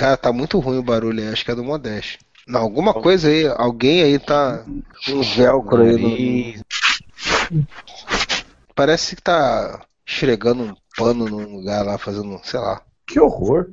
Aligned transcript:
Cara, 0.00 0.16
tá 0.16 0.32
muito 0.32 0.58
ruim 0.58 0.78
o 0.78 0.82
barulho 0.82 1.20
aí, 1.20 1.28
acho 1.28 1.44
que 1.44 1.50
é 1.50 1.54
do 1.54 1.62
Modeste. 1.62 2.18
Não, 2.48 2.62
alguma 2.62 2.94
coisa 2.94 3.28
aí, 3.28 3.46
alguém 3.46 4.02
aí 4.02 4.18
tá 4.18 4.64
um 5.10 5.20
velcro 5.20 5.82
aí 5.82 6.58
no... 7.50 7.66
Parece 8.74 9.14
que 9.14 9.20
tá 9.20 9.84
esfregando 10.06 10.62
um 10.62 10.74
pano 10.96 11.26
num 11.26 11.56
lugar 11.56 11.84
lá, 11.84 11.98
fazendo, 11.98 12.40
sei 12.42 12.60
lá. 12.60 12.80
Que 13.06 13.20
horror! 13.20 13.66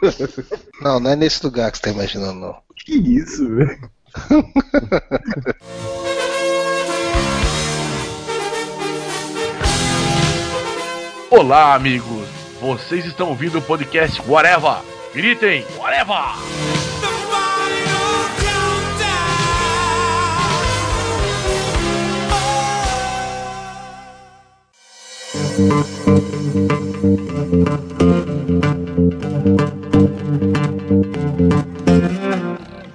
Não, 0.80 0.98
não 0.98 1.10
é 1.10 1.16
nesse 1.16 1.44
lugar 1.44 1.70
que 1.70 1.76
você 1.76 1.84
tá 1.84 1.90
imaginando, 1.90 2.40
não. 2.40 2.56
Que 2.76 2.94
isso, 2.94 3.46
velho? 3.54 3.90
Olá, 11.30 11.74
amigos! 11.74 12.26
Vocês 12.62 13.04
estão 13.04 13.28
ouvindo 13.28 13.58
o 13.58 13.62
podcast 13.62 14.22
Whatever! 14.26 14.93
Gritem! 15.14 15.62
Whatever! 15.78 16.34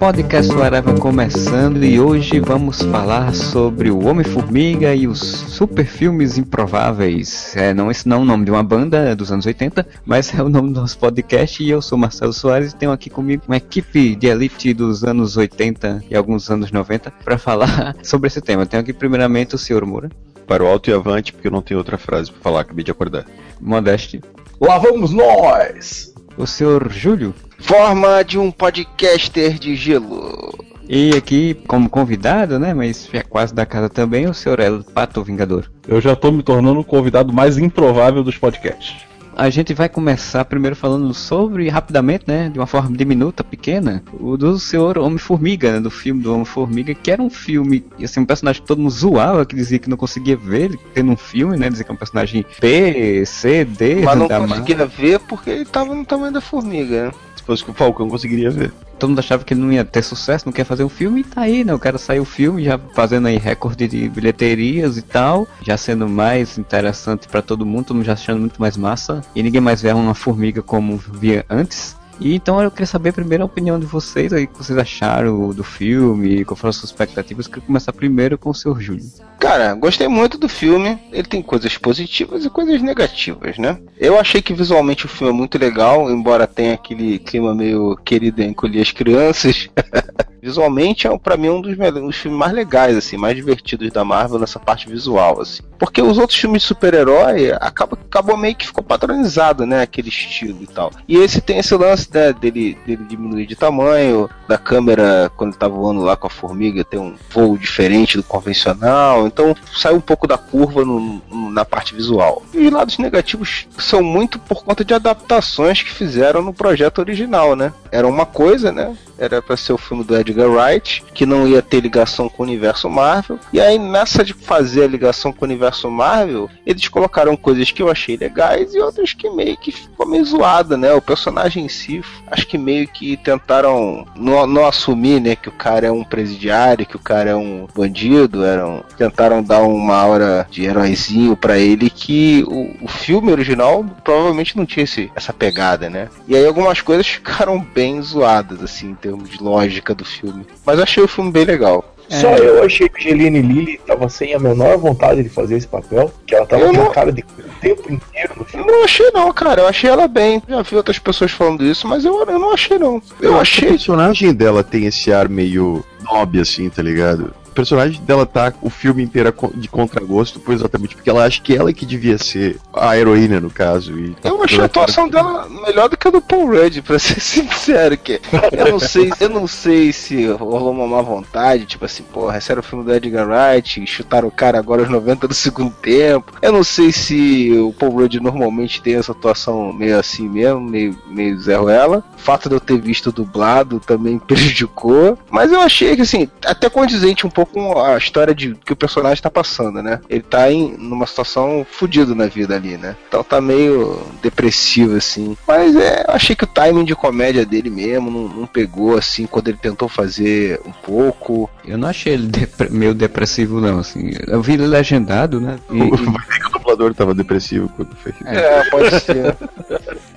Podcast 0.00 0.50
Areva 0.52 0.94
começando 0.94 1.84
e 1.84 2.00
hoje 2.00 2.40
vamos 2.40 2.80
falar 2.80 3.34
sobre 3.34 3.90
o 3.90 4.06
Homem-Formiga 4.06 4.94
e 4.94 5.06
os 5.06 5.20
super 5.20 5.84
filmes 5.84 6.38
improváveis. 6.38 7.54
É, 7.54 7.74
não, 7.74 7.90
esse 7.90 8.08
não 8.08 8.16
é 8.16 8.20
o 8.20 8.24
nome 8.24 8.46
de 8.46 8.50
uma 8.50 8.62
banda 8.64 9.14
dos 9.14 9.30
anos 9.30 9.44
80, 9.44 9.86
mas 10.06 10.32
é 10.32 10.42
o 10.42 10.48
nome 10.48 10.72
do 10.72 10.80
nosso 10.80 10.98
podcast 10.98 11.62
e 11.62 11.68
eu 11.68 11.82
sou 11.82 11.98
Marcelo 11.98 12.32
Soares 12.32 12.72
e 12.72 12.76
tenho 12.76 12.92
aqui 12.92 13.10
comigo 13.10 13.42
uma 13.46 13.58
equipe 13.58 14.16
de 14.16 14.26
elite 14.26 14.72
dos 14.72 15.04
anos 15.04 15.36
80 15.36 16.04
e 16.08 16.16
alguns 16.16 16.50
anos 16.50 16.72
90 16.72 17.10
para 17.22 17.36
falar 17.36 17.94
sobre 18.02 18.28
esse 18.28 18.40
tema. 18.40 18.64
Tenho 18.64 18.82
aqui 18.82 18.94
primeiramente 18.94 19.54
o 19.54 19.58
senhor 19.58 19.84
Moura. 19.84 20.08
Para 20.46 20.64
o 20.64 20.66
alto 20.66 20.88
e 20.88 20.94
avante, 20.94 21.34
porque 21.34 21.48
eu 21.48 21.52
não 21.52 21.60
tenho 21.60 21.76
outra 21.76 21.98
frase 21.98 22.32
para 22.32 22.40
falar, 22.40 22.60
acabei 22.62 22.82
de 22.82 22.90
acordar. 22.90 23.26
Modeste. 23.60 24.22
Lá 24.58 24.78
vamos 24.78 25.12
nós! 25.12 26.14
O 26.38 26.46
senhor 26.46 26.90
Júlio. 26.90 27.34
Forma 27.60 28.22
de 28.22 28.38
um 28.38 28.50
podcaster 28.50 29.58
de 29.58 29.76
gelo. 29.76 30.52
E 30.88 31.10
aqui, 31.16 31.54
como 31.68 31.88
convidado, 31.88 32.58
né? 32.58 32.74
Mas 32.74 33.08
é 33.12 33.22
quase 33.22 33.54
da 33.54 33.64
casa 33.64 33.88
também, 33.88 34.26
o 34.26 34.34
senhor 34.34 34.58
El 34.58 34.82
Pato 34.82 35.22
Vingador. 35.22 35.70
Eu 35.86 36.00
já 36.00 36.16
tô 36.16 36.32
me 36.32 36.42
tornando 36.42 36.80
o 36.80 36.84
convidado 36.84 37.32
mais 37.32 37.56
improvável 37.58 38.24
dos 38.24 38.36
podcasts. 38.36 38.96
A 39.36 39.48
gente 39.48 39.72
vai 39.72 39.88
começar 39.88 40.44
primeiro 40.44 40.74
falando 40.74 41.14
sobre, 41.14 41.68
rapidamente, 41.68 42.24
né, 42.26 42.50
de 42.52 42.58
uma 42.58 42.66
forma 42.66 42.94
diminuta, 42.94 43.44
pequena, 43.44 44.02
o 44.18 44.36
do 44.36 44.58
senhor 44.58 44.98
Homem-Formiga, 44.98 45.72
né, 45.72 45.80
do 45.80 45.90
filme 45.90 46.20
do 46.20 46.34
Homem-Formiga, 46.34 46.92
que 46.92 47.10
era 47.10 47.22
um 47.22 47.30
filme, 47.30 47.84
assim, 48.02 48.20
um 48.20 48.26
personagem 48.26 48.60
que 48.60 48.66
todo 48.68 48.78
mundo 48.82 48.90
zoava, 48.90 49.46
que 49.46 49.54
dizia 49.54 49.78
que 49.78 49.88
não 49.88 49.96
conseguia 49.96 50.36
ver 50.36 50.62
ele 50.62 50.80
tendo 50.92 51.12
um 51.12 51.16
filme, 51.16 51.56
né, 51.56 51.70
dizia 51.70 51.84
que 51.84 51.90
é 51.90 51.94
um 51.94 51.96
personagem 51.96 52.44
B, 52.60 53.24
C, 53.24 53.64
D, 53.64 54.02
Mas 54.02 54.18
não 54.18 54.28
conseguia 54.28 54.76
Marvel. 54.76 54.88
ver 54.88 55.20
porque 55.20 55.48
ele 55.48 55.64
tava 55.64 55.94
no 55.94 56.04
tamanho 56.04 56.32
da 56.32 56.40
formiga, 56.40 57.06
né? 57.06 57.12
Se 57.40 57.46
fosse 57.46 57.64
com 57.64 57.72
o 57.72 57.74
Falcão, 57.74 58.08
conseguiria 58.08 58.50
ver. 58.50 58.70
Todo 58.98 59.08
mundo 59.08 59.18
achava 59.18 59.42
que 59.42 59.54
ele 59.54 59.62
não 59.62 59.72
ia 59.72 59.82
ter 59.82 60.02
sucesso, 60.02 60.44
não 60.44 60.52
quer 60.52 60.64
fazer 60.64 60.84
um 60.84 60.90
filme, 60.90 61.22
e 61.22 61.24
tá 61.24 61.40
aí, 61.40 61.64
né, 61.64 61.72
o 61.72 61.78
cara 61.78 61.96
saiu 61.96 62.22
o 62.22 62.26
filme, 62.26 62.62
já 62.62 62.78
fazendo 62.94 63.28
aí 63.28 63.38
recorde 63.38 63.88
de 63.88 64.08
bilheterias 64.10 64.98
e 64.98 65.02
tal, 65.02 65.48
já 65.62 65.74
sendo 65.76 66.06
mais 66.06 66.58
interessante 66.58 67.26
pra 67.26 67.40
todo 67.40 67.64
mundo, 67.64 67.86
todo 67.86 67.96
mundo 67.96 68.06
já 68.06 68.12
achando 68.12 68.40
muito 68.40 68.60
mais 68.60 68.76
massa, 68.76 69.22
e 69.34 69.42
ninguém 69.42 69.60
mais 69.60 69.80
vê 69.80 69.90
uma 69.90 70.14
formiga 70.14 70.60
como 70.60 70.98
via 70.98 71.46
antes. 71.48 71.96
E 72.20 72.34
então 72.34 72.62
eu 72.62 72.70
queria 72.70 72.86
saber 72.86 73.14
a 73.40 73.44
opinião 73.44 73.80
de 73.80 73.86
vocês 73.86 74.32
aí, 74.32 74.44
o 74.44 74.48
que 74.48 74.58
vocês 74.58 74.78
acharam 74.78 75.50
do 75.50 75.64
filme, 75.64 76.44
qual 76.44 76.56
foram 76.56 76.68
as 76.68 76.76
suas 76.76 76.90
expectativas. 76.90 77.46
Eu 77.46 77.52
queria 77.52 77.66
começar 77.66 77.92
primeiro 77.92 78.36
com 78.36 78.50
o 78.50 78.54
senhor 78.54 78.80
Júlio. 78.80 79.04
Cara, 79.38 79.74
gostei 79.74 80.06
muito 80.06 80.36
do 80.36 80.48
filme. 80.48 80.98
Ele 81.10 81.26
tem 81.26 81.40
coisas 81.42 81.78
positivas 81.78 82.44
e 82.44 82.50
coisas 82.50 82.82
negativas, 82.82 83.56
né? 83.56 83.78
Eu 83.96 84.20
achei 84.20 84.42
que 84.42 84.52
visualmente 84.52 85.06
o 85.06 85.08
filme 85.08 85.32
é 85.32 85.36
muito 85.36 85.56
legal, 85.58 86.10
embora 86.10 86.46
tenha 86.46 86.74
aquele 86.74 87.18
clima 87.18 87.54
meio 87.54 87.96
querido 88.04 88.42
encolher 88.42 88.82
as 88.82 88.92
crianças. 88.92 89.70
visualmente 90.42 91.06
é 91.06 91.18
para 91.18 91.36
mim 91.36 91.50
um 91.50 91.60
dos, 91.60 91.74
filmes 92.16 92.38
mais 92.38 92.52
legais, 92.52 92.96
assim, 92.96 93.16
mais 93.16 93.36
divertidos 93.36 93.90
da 93.90 94.04
Marvel 94.04 94.38
nessa 94.38 94.58
parte 94.58 94.88
visual, 94.88 95.40
assim. 95.40 95.62
Porque 95.78 96.02
os 96.02 96.18
outros 96.18 96.38
filmes 96.38 96.62
de 96.62 96.68
super-herói 96.68 97.52
acaba, 97.52 97.96
acabou 97.96 98.36
meio 98.36 98.54
que 98.54 98.66
ficou 98.66 98.84
padronizado, 98.84 99.64
né? 99.64 99.82
Aquele 99.82 100.08
estilo 100.08 100.62
e 100.62 100.66
tal. 100.66 100.90
E 101.08 101.16
esse 101.16 101.40
tem 101.40 101.58
esse 101.58 101.74
lance 101.74 102.08
né, 102.12 102.32
dele, 102.32 102.76
dele 102.86 103.04
diminuir 103.04 103.46
de 103.46 103.56
tamanho, 103.56 104.28
da 104.46 104.58
câmera 104.58 105.30
quando 105.36 105.50
ele 105.50 105.58
tá 105.58 105.68
voando 105.68 106.02
lá 106.02 106.16
com 106.16 106.26
a 106.26 106.30
formiga 106.30 106.84
ter 106.84 106.98
um 106.98 107.14
voo 107.30 107.56
diferente 107.56 108.16
do 108.16 108.22
convencional. 108.22 109.26
Então 109.26 109.54
sai 109.74 109.94
um 109.94 110.00
pouco 110.00 110.26
da 110.26 110.36
curva 110.36 110.84
no- 110.84 111.22
na 111.50 111.64
parte 111.64 111.94
visual. 111.94 112.42
E 112.52 112.66
os 112.66 112.72
lados 112.72 112.98
negativos 112.98 113.66
são 113.78 114.02
muito 114.02 114.38
por 114.38 114.62
conta 114.62 114.84
de 114.84 114.92
adaptações 114.94 115.82
que 115.82 115.90
fizeram 115.90 116.42
no 116.42 116.52
projeto 116.52 116.98
original, 116.98 117.56
né? 117.56 117.72
Era 117.90 118.06
uma 118.06 118.26
coisa, 118.26 118.70
né? 118.70 118.94
Era 119.20 119.40
pra 119.40 119.56
ser 119.56 119.72
o 119.72 119.78
filme 119.78 120.02
do 120.02 120.16
Edgar 120.16 120.50
Wright, 120.50 121.04
que 121.14 121.26
não 121.26 121.46
ia 121.46 121.62
ter 121.62 121.80
ligação 121.80 122.28
com 122.28 122.42
o 122.42 122.46
universo 122.46 122.88
Marvel. 122.88 123.38
E 123.52 123.60
aí, 123.60 123.78
nessa 123.78 124.24
de 124.24 124.32
fazer 124.32 124.84
a 124.84 124.88
ligação 124.88 125.32
com 125.32 125.44
o 125.44 125.48
universo 125.48 125.90
Marvel, 125.90 126.48
eles 126.66 126.88
colocaram 126.88 127.36
coisas 127.36 127.70
que 127.70 127.82
eu 127.82 127.90
achei 127.90 128.16
legais 128.16 128.74
e 128.74 128.80
outras 128.80 129.12
que 129.12 129.28
meio 129.30 129.56
que 129.56 129.70
ficou 129.70 130.06
meio 130.06 130.24
zoada, 130.24 130.76
né? 130.76 130.92
O 130.92 131.02
personagem 131.02 131.66
em 131.66 131.68
si, 131.68 132.02
acho 132.26 132.46
que 132.46 132.58
meio 132.58 132.88
que 132.88 133.16
tentaram 133.18 134.06
não, 134.16 134.46
não 134.46 134.66
assumir, 134.66 135.20
né, 135.20 135.36
que 135.36 135.48
o 135.48 135.52
cara 135.52 135.86
é 135.86 135.92
um 135.92 136.04
presidiário, 136.04 136.86
que 136.86 136.96
o 136.96 137.00
cara 137.00 137.30
é 137.30 137.36
um 137.36 137.66
bandido, 137.74 138.44
eram 138.44 138.84
tentaram 138.96 139.42
dar 139.42 139.62
uma 139.62 139.96
aura 139.96 140.46
de 140.50 140.64
heróizinho 140.64 141.36
pra 141.36 141.58
ele 141.58 141.90
que 141.90 142.44
o, 142.46 142.84
o 142.84 142.88
filme 142.88 143.32
original 143.32 143.84
provavelmente 144.04 144.56
não 144.56 144.66
tinha 144.66 144.84
esse, 144.84 145.10
essa 145.14 145.32
pegada, 145.32 145.90
né? 145.90 146.08
E 146.26 146.36
aí 146.36 146.46
algumas 146.46 146.80
coisas 146.80 147.06
ficaram 147.06 147.60
bem 147.60 148.00
zoadas, 148.02 148.62
assim, 148.62 148.90
em 148.90 148.94
termos 149.10 149.30
de 149.30 149.42
lógica 149.42 149.94
do 149.94 150.04
filme. 150.04 150.46
Mas 150.64 150.78
eu 150.78 150.84
achei 150.84 151.02
o 151.02 151.08
filme 151.08 151.30
bem 151.30 151.44
legal. 151.44 151.84
Só 152.08 152.28
eu 152.34 152.64
achei 152.64 152.88
que 152.88 153.06
Angeline 153.08 153.40
Lilly 153.40 153.80
tava 153.86 154.08
sem 154.08 154.34
a 154.34 154.38
menor 154.40 154.76
vontade 154.78 155.22
de 155.22 155.28
fazer 155.28 155.56
esse 155.56 155.68
papel, 155.68 156.12
que 156.26 156.34
ela 156.34 156.44
tava 156.44 156.62
Eu 156.64 156.70
com 156.70 156.76
não- 156.76 156.86
a 156.86 156.90
cara 156.92 157.12
de 157.12 157.20
o 157.22 157.60
tempo 157.60 157.82
inteiro 157.92 158.32
no 158.36 158.42
Eu 158.42 158.46
filme. 158.46 158.66
não 158.66 158.82
achei 158.84 159.10
não, 159.12 159.32
cara. 159.32 159.60
Eu 159.62 159.68
achei 159.68 159.88
ela 159.88 160.08
bem. 160.08 160.42
Já 160.48 160.60
vi 160.62 160.74
outras 160.74 160.98
pessoas 160.98 161.30
falando 161.30 161.64
isso, 161.64 161.86
mas 161.86 162.04
eu, 162.04 162.18
eu 162.26 162.38
não 162.38 162.52
achei 162.52 162.78
não. 162.80 163.00
Eu 163.20 163.38
acho 163.38 163.52
que 163.52 163.58
o 163.58 163.66
achei. 163.66 163.68
personagem 163.68 164.34
dela 164.34 164.64
tem 164.64 164.86
esse 164.86 165.12
ar 165.12 165.28
meio 165.28 165.84
nobre, 166.02 166.40
assim, 166.40 166.68
tá 166.68 166.82
ligado? 166.82 167.32
Personagem 167.60 168.00
dela 168.04 168.24
tá 168.24 168.54
o 168.62 168.70
filme 168.70 169.02
inteiro 169.02 169.34
de 169.54 169.68
contragosto, 169.68 170.40
pois 170.40 170.60
exatamente 170.60 170.94
porque 170.94 171.10
ela 171.10 171.24
acha 171.24 171.42
que 171.42 171.54
ela 171.54 171.68
é 171.68 171.74
que 171.74 171.84
devia 171.84 172.16
ser 172.16 172.58
a 172.72 172.96
heroína, 172.96 173.38
no 173.38 173.50
caso. 173.50 173.98
E 173.98 174.14
tá 174.14 174.30
Eu 174.30 174.42
achei 174.42 174.60
a 174.60 174.64
atuação 174.64 175.08
dela 175.10 175.46
melhor 175.46 175.90
do 175.90 175.96
que 175.96 176.08
a 176.08 176.10
do 176.10 176.22
Paul 176.22 176.46
Rudd, 176.46 176.80
pra 176.80 176.98
ser 176.98 177.20
sincero, 177.20 177.98
que 177.98 178.18
eu 178.52 178.72
não 178.72 178.78
sei, 178.78 179.12
eu 179.20 179.28
não 179.28 179.46
sei 179.46 179.92
se 179.92 180.26
rolou 180.28 180.70
uma 180.70 180.86
má 180.86 181.02
vontade, 181.02 181.66
tipo 181.66 181.84
assim, 181.84 182.02
porra, 182.02 182.38
esse 182.38 182.50
era 182.50 182.60
o 182.60 182.62
filme 182.62 182.82
do 182.82 182.94
Edgar 182.94 183.28
Wright, 183.28 183.86
chutaram 183.86 184.28
o 184.28 184.32
cara 184.32 184.58
agora 184.58 184.80
aos 184.80 184.90
90 184.90 185.28
do 185.28 185.34
segundo 185.34 185.74
tempo. 185.82 186.32
Eu 186.40 186.52
não 186.52 186.64
sei 186.64 186.92
se 186.92 187.52
o 187.52 187.74
Paul 187.74 187.92
Rudd 187.92 188.14
normalmente 188.20 188.80
tem 188.80 188.94
essa 188.94 189.12
atuação 189.12 189.70
meio 189.70 189.98
assim 189.98 190.28
mesmo, 190.28 190.60
meio, 190.62 190.96
meio 191.08 191.38
Zé 191.38 191.56
Ruela. 191.56 192.02
O 192.16 192.20
fato 192.20 192.48
de 192.48 192.54
eu 192.54 192.60
ter 192.60 192.80
visto 192.80 193.12
dublado 193.12 193.80
também 193.80 194.18
prejudicou, 194.26 195.18
mas 195.30 195.52
eu 195.52 195.60
achei 195.60 195.94
que 195.94 196.02
assim, 196.02 196.26
até 196.46 196.70
condizente 196.70 197.26
um 197.26 197.30
pouco 197.30 197.49
com 197.52 197.78
a 197.80 197.96
história 197.96 198.34
de 198.34 198.54
que 198.54 198.72
o 198.72 198.76
personagem 198.76 199.22
tá 199.22 199.30
passando, 199.30 199.82
né? 199.82 200.00
Ele 200.08 200.22
tá 200.22 200.50
em 200.50 200.76
numa 200.78 201.06
situação 201.06 201.66
fodida 201.70 202.14
na 202.14 202.26
vida 202.26 202.54
ali, 202.56 202.76
né? 202.76 202.96
Então 203.08 203.22
tá 203.22 203.40
meio 203.40 204.00
depressivo 204.22 204.96
assim. 204.96 205.36
Mas 205.46 205.74
é, 205.76 206.04
eu 206.08 206.14
achei 206.14 206.34
que 206.36 206.44
o 206.44 206.46
timing 206.46 206.84
de 206.84 206.94
comédia 206.94 207.44
dele 207.44 207.70
mesmo 207.70 208.10
não, 208.10 208.28
não 208.28 208.46
pegou 208.46 208.96
assim 208.96 209.26
quando 209.26 209.48
ele 209.48 209.58
tentou 209.58 209.88
fazer 209.88 210.60
um 210.66 210.72
pouco. 210.72 211.50
Eu 211.64 211.76
não 211.78 211.88
achei 211.88 212.12
ele 212.14 212.26
depre- 212.26 212.70
meio 212.70 212.94
depressivo, 212.94 213.60
não, 213.60 213.78
assim. 213.78 214.10
Eu 214.26 214.40
vi 214.42 214.54
ele 214.54 214.66
legendado, 214.66 215.40
né? 215.40 215.58
E, 215.70 215.78
e 215.78 215.90
Vai 216.10 216.26
ver 216.26 216.40
que 216.40 216.46
o 216.46 216.50
dublador 216.52 216.94
tava 216.94 217.14
depressivo 217.14 217.68
quando 217.76 217.94
fez. 217.96 218.14
É, 218.24 218.64
pode 218.70 218.90
ser. 219.00 219.36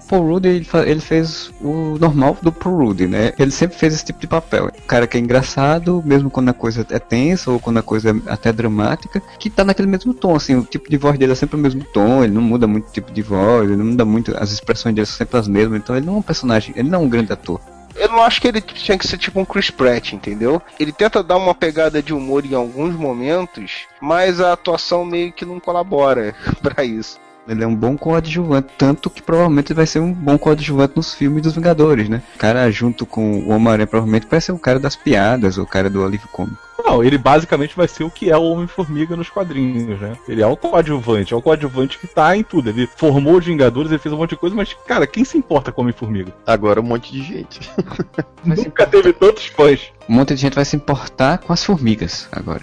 Paul 0.07 0.27
Rudd, 0.27 0.45
ele, 0.45 0.67
ele 0.85 0.99
fez 0.99 1.51
o 1.61 1.97
normal 1.99 2.37
do 2.41 2.51
Paul 2.51 2.77
Rudd, 2.77 3.01
né? 3.07 3.33
Ele 3.39 3.51
sempre 3.51 3.77
fez 3.77 3.93
esse 3.93 4.05
tipo 4.05 4.19
de 4.19 4.27
papel. 4.27 4.67
O 4.67 4.81
cara 4.87 5.07
que 5.07 5.17
é 5.17 5.19
engraçado, 5.19 6.01
mesmo 6.05 6.29
quando 6.29 6.49
a 6.49 6.53
coisa 6.53 6.85
é 6.89 6.99
tensa 7.13 7.51
ou 7.51 7.59
quando 7.59 7.77
a 7.77 7.83
coisa 7.83 8.09
é 8.09 8.31
até 8.31 8.51
dramática, 8.51 9.21
que 9.37 9.47
tá 9.47 9.63
naquele 9.63 9.87
mesmo 9.87 10.15
tom, 10.15 10.35
assim. 10.35 10.55
O 10.55 10.65
tipo 10.65 10.89
de 10.89 10.97
voz 10.97 11.17
dele 11.19 11.33
é 11.33 11.35
sempre 11.35 11.55
o 11.55 11.59
mesmo 11.59 11.83
tom, 11.83 12.23
ele 12.23 12.33
não 12.33 12.41
muda 12.41 12.65
muito 12.65 12.87
o 12.87 12.91
tipo 12.91 13.11
de 13.11 13.21
voz, 13.21 13.69
ele 13.69 13.77
não 13.77 13.85
muda 13.85 14.03
muito, 14.03 14.35
as 14.35 14.51
expressões 14.51 14.95
dele 14.95 15.05
são 15.05 15.17
sempre 15.17 15.37
as 15.37 15.47
mesmas. 15.47 15.79
Então 15.79 15.95
ele 15.95 16.07
não 16.07 16.15
é 16.15 16.17
um 16.17 16.23
personagem, 16.23 16.73
ele 16.75 16.89
não 16.89 17.01
é 17.01 17.03
um 17.03 17.09
grande 17.09 17.31
ator. 17.31 17.61
Eu 17.95 18.09
não 18.09 18.23
acho 18.23 18.41
que 18.41 18.47
ele 18.47 18.59
tinha 18.59 18.97
que 18.97 19.07
ser 19.07 19.19
tipo 19.19 19.39
um 19.39 19.45
Chris 19.45 19.69
Pratt, 19.69 20.13
entendeu? 20.13 20.59
Ele 20.79 20.91
tenta 20.91 21.21
dar 21.21 21.37
uma 21.37 21.53
pegada 21.53 22.01
de 22.01 22.11
humor 22.11 22.43
em 22.43 22.55
alguns 22.55 22.95
momentos, 22.95 23.83
mas 24.01 24.41
a 24.41 24.53
atuação 24.53 25.05
meio 25.05 25.31
que 25.31 25.45
não 25.45 25.59
colabora 25.59 26.33
pra 26.63 26.83
isso. 26.83 27.19
Ele 27.47 27.63
é 27.63 27.67
um 27.67 27.75
bom 27.75 27.95
coadjuvante, 27.95 28.69
tanto 28.77 29.09
que 29.09 29.21
provavelmente 29.21 29.73
vai 29.73 29.85
ser 29.85 29.99
um 29.99 30.13
bom 30.13 30.37
coadjuvante 30.37 30.93
nos 30.95 31.13
filmes 31.13 31.43
dos 31.43 31.53
Vingadores, 31.53 32.09
né? 32.09 32.23
O 32.35 32.39
cara 32.39 32.71
junto 32.71 33.05
com 33.05 33.39
o 33.39 33.49
Homem-Aranha 33.49 33.85
provavelmente 33.85 34.27
vai 34.29 34.39
ser 34.39 34.53
o 34.53 34.57
cara 34.57 34.79
das 34.79 34.95
piadas, 34.95 35.57
o 35.57 35.65
cara 35.65 35.89
do 35.89 36.03
alívio 36.03 36.29
cômico. 36.31 36.72
Não, 36.83 37.03
ele 37.03 37.17
basicamente 37.17 37.75
vai 37.75 37.87
ser 37.87 38.03
o 38.03 38.09
que 38.09 38.29
é 38.29 38.37
o 38.37 38.43
Homem-Formiga 38.43 39.15
nos 39.15 39.29
quadrinhos, 39.29 39.99
né? 39.99 40.17
Ele 40.27 40.41
é 40.41 40.47
o 40.47 40.57
coadjuvante, 40.57 41.33
é 41.33 41.37
o 41.37 41.41
coadjuvante 41.41 41.97
que 41.97 42.07
tá 42.07 42.35
em 42.35 42.43
tudo. 42.43 42.69
Ele 42.69 42.87
formou 42.97 43.37
os 43.37 43.45
Vingadores, 43.45 43.89
ele 43.89 43.99
fez 43.99 44.13
um 44.13 44.17
monte 44.17 44.31
de 44.31 44.35
coisa, 44.35 44.55
mas, 44.55 44.75
cara, 44.85 45.07
quem 45.07 45.23
se 45.23 45.37
importa 45.37 45.71
com 45.71 45.81
o 45.81 45.83
Homem-Formiga? 45.83 46.33
Agora 46.45 46.81
um 46.81 46.83
monte 46.83 47.11
de 47.13 47.23
gente. 47.23 47.71
Nunca 48.43 48.85
teve 48.85 49.13
tantos 49.13 49.45
fãs. 49.45 49.91
Um 50.09 50.15
monte 50.15 50.35
de 50.35 50.41
gente 50.41 50.55
vai 50.55 50.65
se 50.65 50.75
importar 50.75 51.37
com 51.37 51.53
as 51.53 51.63
formigas 51.63 52.27
agora. 52.31 52.61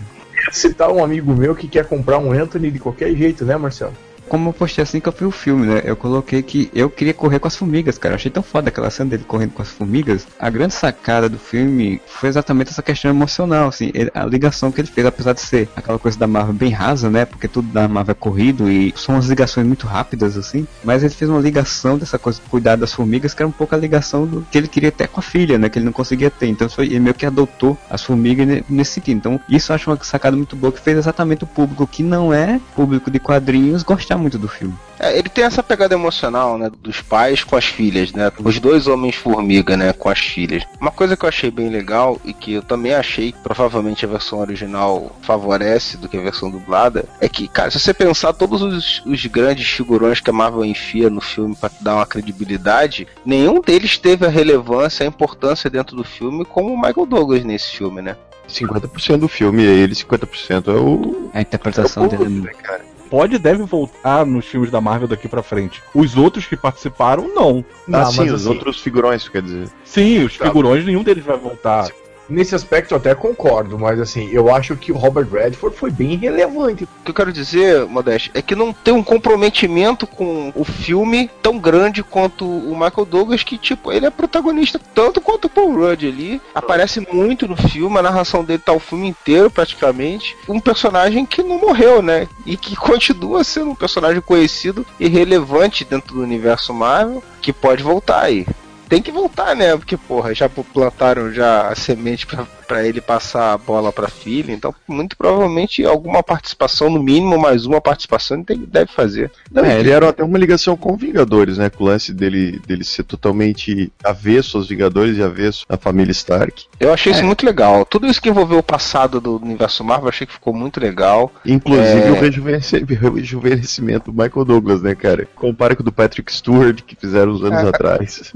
Citar 0.53 0.91
um 0.91 1.03
amigo 1.03 1.35
meu 1.35 1.55
que 1.55 1.69
quer 1.69 1.87
comprar 1.87 2.19
um 2.19 2.33
Anthony 2.33 2.71
de 2.71 2.79
qualquer 2.79 3.15
jeito, 3.15 3.45
né, 3.45 3.57
Marcelo? 3.57 3.95
Como 4.31 4.49
eu 4.51 4.53
postei 4.53 4.83
assim 4.85 5.01
que 5.01 5.09
eu 5.09 5.13
vi 5.19 5.25
o 5.25 5.31
filme, 5.33 5.67
né? 5.67 5.83
Eu 5.85 5.97
coloquei 5.97 6.41
que 6.41 6.71
eu 6.73 6.89
queria 6.89 7.13
correr 7.13 7.41
com 7.41 7.49
as 7.49 7.57
formigas, 7.57 7.99
cara. 7.99 8.13
Eu 8.13 8.17
achei 8.17 8.31
tão 8.31 8.45
foda 8.45 8.69
aquela 8.69 8.89
cena 8.89 9.11
dele 9.11 9.25
correndo 9.27 9.51
com 9.51 9.61
as 9.61 9.69
formigas. 9.69 10.25
A 10.39 10.49
grande 10.49 10.73
sacada 10.73 11.29
do 11.29 11.37
filme 11.37 12.01
foi 12.07 12.29
exatamente 12.29 12.71
essa 12.71 12.81
questão 12.81 13.11
emocional, 13.11 13.69
assim. 13.69 13.91
Ele- 13.93 14.11
a 14.15 14.25
ligação 14.25 14.71
que 14.71 14.81
ele 14.81 14.87
fez, 14.87 15.05
apesar 15.05 15.33
de 15.33 15.41
ser 15.41 15.69
aquela 15.75 15.99
coisa 15.99 16.17
da 16.17 16.29
Marvel 16.29 16.55
bem 16.55 16.71
rasa, 16.71 17.11
né? 17.11 17.25
Porque 17.25 17.49
tudo 17.49 17.73
da 17.73 17.89
Marvel 17.89 18.13
é 18.13 18.15
corrido 18.15 18.71
e 18.71 18.95
são 18.97 19.17
umas 19.17 19.27
ligações 19.27 19.67
muito 19.67 19.89
rápidas, 19.89 20.37
assim. 20.37 20.65
Mas 20.85 21.03
ele 21.03 21.13
fez 21.13 21.29
uma 21.29 21.41
ligação 21.41 21.99
dessa 21.99 22.17
coisa 22.17 22.41
de 22.41 22.49
cuidar 22.49 22.77
das 22.77 22.93
formigas, 22.93 23.35
que 23.35 23.43
era 23.43 23.49
um 23.49 23.53
pouco 23.53 23.75
a 23.75 23.79
ligação 23.79 24.27
do 24.27 24.47
que 24.49 24.57
ele 24.57 24.69
queria 24.69 24.93
ter 24.93 25.09
com 25.09 25.19
a 25.19 25.23
filha, 25.25 25.59
né? 25.59 25.69
Que 25.69 25.81
ele 25.81 25.87
não 25.87 25.93
conseguia 25.93 26.31
ter. 26.31 26.47
Então 26.47 26.69
foi, 26.69 26.87
ele 26.87 27.01
meio 27.01 27.15
que 27.15 27.27
adotou 27.27 27.77
as 27.91 28.05
formigas 28.05 28.47
ne- 28.47 28.65
nesse 28.69 28.93
sentido. 28.93 29.17
Então 29.17 29.41
isso 29.49 29.73
eu 29.73 29.75
acho 29.75 29.91
uma 29.91 29.99
sacada 30.05 30.37
muito 30.37 30.55
boa 30.55 30.73
que 30.73 30.79
fez 30.81 30.97
exatamente 30.97 31.43
o 31.43 31.49
público 31.49 31.85
que 31.85 32.05
não 32.05 32.33
é 32.33 32.61
público 32.77 33.11
de 33.11 33.19
quadrinhos 33.19 33.83
gostar 33.83 34.20
muito 34.21 34.39
do 34.39 34.49
filme. 34.49 34.75
É, 34.99 35.19
ele 35.19 35.29
tem 35.31 35.45
essa 35.45 35.63
pegada 35.63 35.95
emocional, 35.95 36.59
né? 36.59 36.71
Dos 36.83 37.01
pais 37.01 37.43
com 37.43 37.57
as 37.57 37.65
filhas, 37.65 38.13
né? 38.13 38.31
Os 38.45 38.59
dois 38.59 38.87
homens 38.87 39.17
formiga, 39.17 39.77
né? 39.77 39.93
Com 39.93 40.11
as 40.11 40.19
filhas. 40.19 40.63
Uma 40.79 40.91
coisa 40.91 41.17
que 41.17 41.25
eu 41.25 41.29
achei 41.29 41.51
bem 41.51 41.71
legal 41.71 42.21
e 42.25 42.35
que 42.35 42.53
eu 42.53 42.63
também 42.63 42.93
achei 42.93 43.33
que 43.33 43.39
provavelmente 43.39 44.05
a 44.05 44.09
versão 44.09 44.41
original 44.41 45.17
favorece 45.23 45.97
do 45.97 46.09
que 46.09 46.19
a 46.19 46.23
versão 46.23 46.51
dublada 46.51 47.07
é 47.21 47.29
que, 47.29 47.49
cara, 47.49 47.71
se 47.71 47.81
você 47.81 47.95
pensar 47.95 48.35
todos 48.35 48.61
os, 48.61 49.03
os 49.07 49.27
grandes 49.27 49.69
figurões 49.69 50.21
que 50.21 50.29
a 50.29 50.35
Marvel 50.35 50.65
enfia 50.65 51.09
no 51.09 51.21
filme 51.21 51.57
pra 51.57 51.71
dar 51.81 51.97
uma 51.97 52.07
credibilidade, 52.07 53.09
nenhum 53.25 53.61
deles 53.61 53.97
teve 53.97 54.27
a 54.27 54.29
relevância, 54.31 55.05
a 55.05 55.09
importância 55.09 55.71
dentro 55.71 55.97
do 55.97 56.05
filme 56.05 56.45
como 56.45 56.75
o 56.75 56.77
Michael 56.77 57.07
Douglas 57.07 57.45
nesse 57.45 57.71
filme, 57.71 58.03
né? 58.03 58.17
50% 58.51 59.19
do 59.19 59.29
filme 59.29 59.65
é 59.65 59.71
ele, 59.71 59.95
50% 59.95 60.69
é 60.69 60.73
o. 60.73 61.31
A 61.33 61.41
interpretação 61.41 62.09
dele 62.09 62.25
é 62.25 62.29
né, 62.29 62.53
cara? 62.63 62.90
Pode 63.11 63.35
e 63.35 63.39
deve 63.39 63.65
voltar 63.65 64.25
nos 64.25 64.47
filmes 64.47 64.71
da 64.71 64.81
Marvel 64.81 65.09
daqui 65.09 65.27
pra 65.29 65.43
frente. 65.43 65.83
Os 65.93 66.17
outros 66.17 66.47
que 66.47 66.57
participaram, 66.57 67.35
não. 67.35 67.65
Ah, 67.93 68.03
Ah, 68.03 68.07
sim, 68.07 68.19
mas 68.19 68.33
os 68.33 68.41
assim- 68.43 68.49
outros 68.51 68.81
figurões, 68.81 69.29
quer 69.29 69.43
dizer. 69.43 69.69
Sim, 69.85 70.25
os 70.25 70.39
Tá. 70.39 70.47
figurões, 70.47 70.85
nenhum 70.85 71.03
deles 71.03 71.25
vai 71.25 71.37
voltar. 71.37 71.89
Nesse 72.31 72.55
aspecto 72.55 72.93
eu 72.93 72.99
até 72.99 73.13
concordo, 73.13 73.77
mas 73.77 74.01
assim, 74.01 74.29
eu 74.31 74.55
acho 74.55 74.77
que 74.77 74.93
o 74.93 74.97
Robert 74.97 75.29
Redford 75.29 75.77
foi 75.77 75.91
bem 75.91 76.17
relevante. 76.17 76.85
O 76.85 77.05
que 77.05 77.11
eu 77.11 77.15
quero 77.15 77.33
dizer, 77.33 77.85
Modeste, 77.87 78.31
é 78.33 78.41
que 78.41 78.55
não 78.55 78.73
tem 78.73 78.95
um 78.95 79.03
comprometimento 79.03 80.07
com 80.07 80.53
o 80.55 80.65
filme 80.65 81.29
tão 81.43 81.59
grande 81.59 82.05
quanto 82.05 82.47
o 82.47 82.73
Michael 82.73 83.05
Douglas, 83.05 83.43
que, 83.43 83.59
tipo, 83.59 83.91
ele 83.91 84.07
é 84.07 84.11
protagonista 84.11 84.81
tanto 84.95 85.21
quanto 85.21 85.47
o 85.47 85.51
Paul 85.51 85.75
Rudd 85.75 86.07
ali. 86.07 86.41
Aparece 86.55 87.05
muito 87.13 87.49
no 87.49 87.57
filme, 87.57 87.99
a 87.99 88.03
narração 88.03 88.45
dele 88.45 88.63
tá 88.65 88.73
o 88.73 88.79
filme 88.79 89.09
inteiro, 89.09 89.51
praticamente. 89.51 90.37
Um 90.49 90.61
personagem 90.61 91.27
que 91.27 91.43
não 91.43 91.59
morreu, 91.59 92.01
né? 92.01 92.29
E 92.47 92.57
que 92.57 92.77
continua 92.79 93.43
sendo 93.43 93.71
um 93.71 93.75
personagem 93.75 94.21
conhecido 94.21 94.87
e 95.01 95.09
relevante 95.09 95.85
dentro 95.85 96.15
do 96.15 96.23
universo 96.23 96.73
Marvel, 96.73 97.23
que 97.43 97.53
pode 97.53 97.83
voltar 97.83 98.23
aí. 98.23 98.47
Tem 98.91 99.01
que 99.01 99.13
voltar, 99.13 99.55
né? 99.55 99.77
Porque, 99.77 99.97
porra, 99.97 100.35
já 100.35 100.49
plantaram 100.49 101.33
já 101.33 101.69
a 101.69 101.75
semente 101.77 102.27
pra, 102.27 102.45
pra 102.67 102.85
ele 102.85 103.01
passar 103.01 103.53
a 103.53 103.57
bola 103.59 103.93
pra 103.93 104.09
filha, 104.09 104.51
então 104.53 104.75
muito 104.89 105.17
provavelmente 105.17 105.85
alguma 105.85 106.25
participação, 106.25 106.91
no 106.91 107.01
mínimo 107.01 107.39
mais 107.39 107.65
uma 107.67 107.81
participação, 107.81 108.37
ele 108.39 108.45
tem- 108.45 108.59
deve 108.59 108.91
fazer. 108.93 109.31
Não, 109.51 109.65
É, 109.65 109.79
e 109.79 109.83
criaram 109.83 110.09
até 110.09 110.25
uma 110.25 110.37
ligação 110.37 110.77
com 110.77 110.97
Vingadores, 110.97 111.57
né? 111.57 111.71
Com 111.71 111.85
o 111.85 111.87
lance 111.87 112.13
dele, 112.13 112.61
dele 112.67 112.83
ser 112.83 113.05
totalmente 113.05 113.93
avesso 114.03 114.57
aos 114.59 114.69
Vingadores 114.69 115.17
e 115.17 115.23
avesso 115.23 115.65
à 115.69 115.77
família 115.77 116.11
Stark. 116.11 116.67
Eu 116.81 116.93
achei 116.93 117.13
É. 117.13 117.15
isso 117.15 117.25
muito 117.25 117.47
legal. 117.47 117.85
Tudo 117.85 118.09
isso 118.09 118.21
que 118.21 118.29
envolveu 118.29 118.59
o 118.59 118.63
passado 118.63 119.21
do 119.21 119.37
universo 119.37 119.85
Marvel, 119.85 120.07
eu 120.07 120.09
achei 120.11 120.27
que 120.27 120.33
ficou 120.33 120.53
muito 120.53 120.81
legal. 120.81 121.33
Inclusive 121.47 122.09
É. 122.09 122.11
o 122.11 122.15
rejuvenescimento 123.15 124.11
do 124.11 124.21
Michael 124.21 124.45
Douglas, 124.45 124.83
né, 124.83 124.97
cara? 124.97 125.29
Compara 125.37 125.77
com 125.77 125.83
o 125.83 125.85
do 125.85 125.93
Patrick 125.93 126.33
Stewart 126.35 126.81
que 126.83 126.97
fizeram 126.97 127.31
uns 127.31 127.45
anos 127.45 127.65
atrás. 127.73 128.33